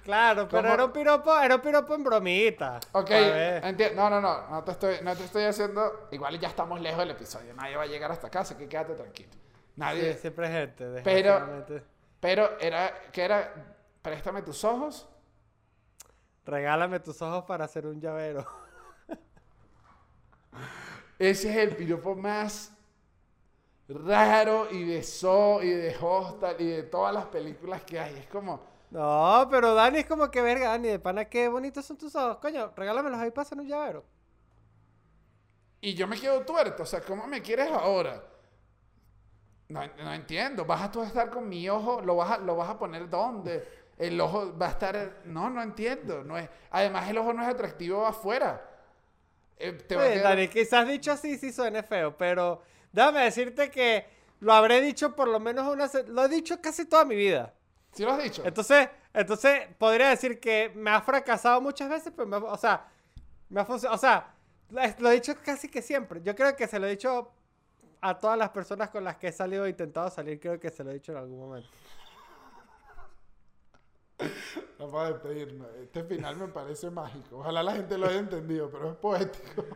claro, 0.04 0.48
pero 0.50 0.62
¿Cómo? 0.64 0.74
era 0.74 0.86
un 0.86 0.92
piropo, 0.92 1.40
era 1.40 1.56
un 1.56 1.62
piropo 1.62 1.96
en 1.96 2.04
bromita. 2.04 2.80
Ok, 2.92 3.12
A 3.12 3.20
ver. 3.20 3.64
enti- 3.64 3.94
no, 3.94 4.10
no, 4.10 4.22
no, 4.22 4.48
no 4.50 4.64
te, 4.64 4.72
estoy, 4.72 4.98
no 5.02 5.16
te 5.16 5.24
estoy 5.24 5.44
haciendo. 5.44 6.08
Igual 6.12 6.40
ya 6.40 6.50
estamos 6.50 6.80
lejos 6.82 7.00
del 7.00 7.12
episodio. 7.12 7.54
Nadie 7.54 7.76
va 7.78 7.84
a 7.84 7.88
llegar 7.88 8.12
hasta 8.12 8.28
acá, 8.28 8.42
así 8.42 8.56
que 8.56 8.68
quédate 8.68 8.94
tranquilo. 8.96 9.32
Nadie. 9.76 10.14
Sí, 10.14 10.20
siempre 10.20 10.48
hay 10.48 10.54
gente. 10.54 10.86
Pero-. 11.04 11.42
Pero 12.20 12.60
era, 12.60 12.94
que 13.12 13.22
era, 13.24 13.54
préstame 14.02 14.42
tus 14.42 14.64
ojos. 14.64 15.08
Regálame 16.46 17.00
tus 17.02 17.22
ojos 17.22 17.44
para 17.46 17.66
hacer 17.66 17.86
un 17.88 18.00
llavero. 18.00 18.46
Ese 21.20 21.50
es 21.50 21.58
el 21.58 21.76
piropo 21.76 22.16
más 22.16 22.72
raro 23.88 24.68
y 24.72 24.84
de 24.86 25.04
So 25.04 25.62
y 25.64 25.70
de 25.70 25.96
Hostal 26.00 26.56
y 26.60 26.68
de 26.68 26.84
todas 26.84 27.14
las 27.14 27.26
películas 27.28 27.84
que 27.84 28.00
hay. 28.00 28.18
Es 28.18 28.28
como, 28.28 28.62
No, 28.90 29.48
pero 29.52 29.74
Dani 29.76 30.00
es 30.00 30.06
como 30.08 30.30
que 30.32 30.42
verga, 30.42 30.70
Dani, 30.70 30.88
de 30.90 31.00
pana, 31.00 31.26
qué 31.26 31.48
bonitos 31.50 31.86
son 31.86 31.98
tus 31.98 32.16
ojos. 32.16 32.38
Coño, 32.38 32.72
regálamelos 32.76 33.20
ahí 33.20 33.32
para 33.32 33.44
hacer 33.44 33.58
un 33.60 33.68
llavero. 33.68 34.04
y 35.82 35.94
yo 35.94 36.08
me 36.08 36.20
quedo 36.20 36.42
tuerto. 36.46 36.84
O 36.84 36.86
sea, 36.86 37.02
¿cómo 37.02 37.28
me 37.28 37.42
quieres 37.42 37.72
ahora? 37.72 38.24
No, 39.70 39.82
no 39.98 40.14
entiendo. 40.14 40.66
¿Vas 40.66 40.82
a 40.84 40.92
tú 40.92 41.02
a 41.02 41.08
estar 41.08 41.30
con 41.30 41.50
mi 41.50 41.68
ojo? 41.70 42.02
¿Lo 42.02 42.16
vas 42.16 42.32
a, 42.32 42.38
lo 42.38 42.56
vas 42.56 42.70
a 42.70 42.78
poner 42.78 43.10
dónde? 43.10 43.68
El 43.98 44.20
ojo 44.22 44.56
va 44.58 44.68
a 44.68 44.70
estar... 44.72 45.22
No, 45.26 45.50
no 45.50 45.62
entiendo. 45.62 46.24
No 46.24 46.38
es... 46.38 46.48
Además, 46.72 47.10
el 47.10 47.18
ojo 47.18 47.34
no 47.34 47.42
es 47.44 47.50
atractivo 47.50 48.06
afuera. 48.06 48.62
Eh, 49.58 49.72
te 49.74 49.96
Oye, 49.98 50.16
quedar- 50.16 50.24
Dani, 50.36 50.48
quizás 50.50 50.88
dicho 50.88 51.12
así 51.12 51.38
sí 51.38 51.52
suene 51.54 51.82
feo, 51.82 52.16
pero 52.18 52.62
déjame 52.92 53.22
decirte 53.22 53.72
que 53.72 54.06
lo 54.42 54.54
habré 54.54 54.82
dicho 54.82 55.16
por 55.16 55.28
lo 55.30 55.40
menos 55.40 55.66
una... 55.74 55.90
Lo 56.08 56.26
he 56.26 56.28
dicho 56.30 56.62
casi 56.62 56.86
toda 56.86 57.06
mi 57.06 57.16
vida. 57.16 57.54
¿Sí 57.94 58.04
lo 58.04 58.12
has 58.12 58.22
dicho? 58.22 58.44
Entonces, 58.46 58.90
entonces 59.14 59.62
podría 59.78 60.10
decir 60.10 60.40
que 60.42 60.72
me 60.76 60.92
ha 60.92 61.02
fracasado 61.02 61.62
muchas 61.62 61.90
veces, 61.90 62.12
pero 62.16 62.28
me 62.28 62.36
ha- 62.36 62.40
o 62.40 62.58
sea, 62.58 62.86
me 63.50 63.62
ha 63.62 63.66
funcionado, 63.66 63.96
o 63.96 64.00
sea, 64.00 64.34
lo 65.00 65.10
he 65.10 65.14
dicho 65.14 65.34
casi 65.44 65.70
que 65.70 65.82
siempre. 65.82 66.22
Yo 66.22 66.36
creo 66.36 66.56
que 66.58 66.68
se 66.68 66.78
lo 66.78 66.88
he 66.88 66.90
dicho 66.90 67.32
a 68.02 68.20
todas 68.20 68.38
las 68.38 68.50
personas 68.50 68.90
con 68.90 69.04
las 69.04 69.18
que 69.18 69.28
he 69.28 69.32
salido 69.32 69.66
e 69.66 69.70
intentado 69.70 70.10
salir, 70.10 70.40
creo 70.40 70.60
que 70.60 70.70
se 70.70 70.84
lo 70.84 70.92
he 70.92 70.96
dicho 70.96 71.12
en 71.12 71.18
algún 71.18 71.40
momento. 71.40 71.70
Vamos 74.80 74.96
a 74.96 75.12
despedirnos. 75.12 75.68
Este 75.82 76.04
final 76.04 76.38
me 76.38 76.48
parece 76.48 76.90
mágico. 76.90 77.40
Ojalá 77.40 77.64
la 77.64 77.74
gente 77.74 77.98
lo 77.98 78.08
haya 78.08 78.20
entendido, 78.20 78.70
pero 78.70 78.92
es 78.92 78.98
poético. 78.98 79.66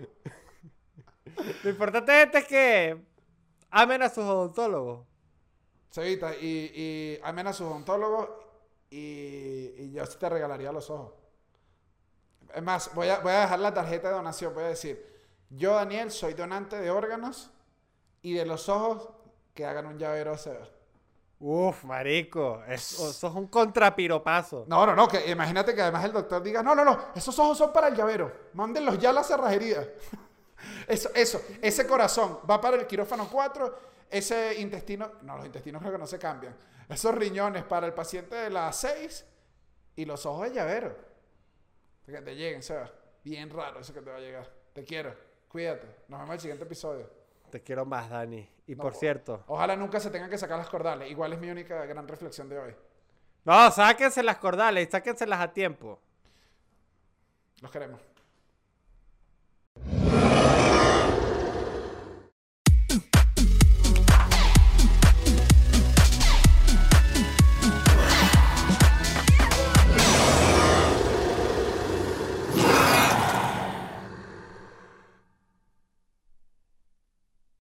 Lo 1.63 1.69
importante 1.69 2.29
es 2.33 2.47
que 2.47 3.01
amen 3.69 4.01
a 4.01 4.09
sus 4.09 4.25
odontólogos. 4.25 5.05
Cevita, 5.91 6.35
y, 6.35 6.71
y 6.75 7.19
amen 7.23 7.47
a 7.47 7.53
sus 7.53 7.67
odontólogos 7.67 8.29
y, 8.89 9.73
y 9.77 9.91
yo 9.93 10.05
sí 10.05 10.17
te 10.19 10.27
regalaría 10.27 10.71
los 10.71 10.89
ojos. 10.89 11.13
Es 12.53 12.63
más, 12.63 12.93
voy 12.93 13.09
a, 13.09 13.19
voy 13.19 13.31
a 13.31 13.41
dejar 13.41 13.59
la 13.59 13.73
tarjeta 13.73 14.09
de 14.09 14.15
donación. 14.15 14.53
Voy 14.53 14.63
a 14.63 14.69
decir, 14.69 15.05
yo, 15.49 15.75
Daniel, 15.75 16.11
soy 16.11 16.33
donante 16.33 16.79
de 16.79 16.89
órganos 16.91 17.51
y 18.21 18.33
de 18.33 18.45
los 18.45 18.69
ojos 18.69 19.09
que 19.53 19.65
hagan 19.65 19.85
un 19.85 19.97
llavero 19.97 20.33
a 20.33 20.37
Seba. 20.37 20.67
Uf, 21.41 21.85
marico, 21.85 22.61
es- 22.67 22.99
o- 22.99 23.13
sos 23.13 23.33
un 23.33 23.47
contrapiropazo. 23.47 24.65
No, 24.67 24.85
no, 24.85 24.93
no, 24.95 25.07
que 25.07 25.29
imagínate 25.31 25.73
que 25.73 25.81
además 25.81 26.03
el 26.03 26.11
doctor 26.11 26.43
diga, 26.43 26.61
no, 26.61 26.75
no, 26.75 26.83
no, 26.83 26.97
esos 27.15 27.37
ojos 27.39 27.57
son 27.57 27.71
para 27.71 27.87
el 27.87 27.95
llavero, 27.95 28.31
mándenlos 28.53 28.97
ya 28.99 29.11
a 29.11 29.13
la 29.13 29.23
cerrajería. 29.23 29.87
Eso, 30.89 31.09
eso, 31.15 31.41
ese 31.61 31.87
corazón 31.87 32.39
va 32.49 32.59
para 32.59 32.75
el 32.75 32.85
quirófano 32.85 33.29
4, 33.31 33.79
ese 34.09 34.59
intestino, 34.59 35.09
no, 35.21 35.37
los 35.37 35.45
intestinos 35.45 35.79
creo 35.81 35.93
que 35.93 35.97
no 35.97 36.05
se 36.05 36.19
cambian, 36.19 36.53
esos 36.89 37.15
riñones 37.15 37.63
para 37.63 37.87
el 37.87 37.93
paciente 37.93 38.35
de 38.35 38.49
la 38.49 38.73
6 38.73 39.25
y 39.95 40.03
los 40.03 40.25
ojos 40.25 40.49
de 40.49 40.55
llavero. 40.55 40.93
Que 42.05 42.21
te 42.21 42.35
lleguen, 42.35 42.61
Seba. 42.61 42.91
Bien 43.23 43.49
raro 43.49 43.79
eso 43.79 43.93
que 43.93 44.01
te 44.01 44.09
va 44.09 44.17
a 44.17 44.19
llegar. 44.19 44.51
Te 44.73 44.83
quiero, 44.83 45.15
cuídate, 45.47 45.87
nos 46.09 46.19
vemos 46.19 46.27
en 46.27 46.33
el 46.33 46.39
siguiente 46.41 46.63
episodio. 46.65 47.09
Te 47.49 47.61
quiero 47.61 47.85
más, 47.85 48.09
Dani. 48.09 48.47
Y 48.67 48.75
No, 48.75 48.83
por 48.83 48.93
cierto, 48.93 49.43
Ojalá 49.47 49.75
nunca 49.75 49.99
se 49.99 50.09
tengan 50.11 50.29
que 50.29 50.37
sacar 50.37 50.57
las 50.57 50.69
cordales, 50.69 51.09
igual 51.09 51.33
es 51.33 51.39
mi 51.39 51.49
única 51.49 51.85
gran 51.85 52.07
reflexión 52.07 52.47
de 52.49 52.59
hoy. 52.59 52.75
no, 53.45 53.71
sáquense 53.71 54.21
las 54.21 54.37
cordales, 54.37 54.87
sáquenselas 54.91 55.39
a 55.39 55.51
tiempo. 55.51 55.99
Los 57.61 57.71
queremos. 57.71 57.99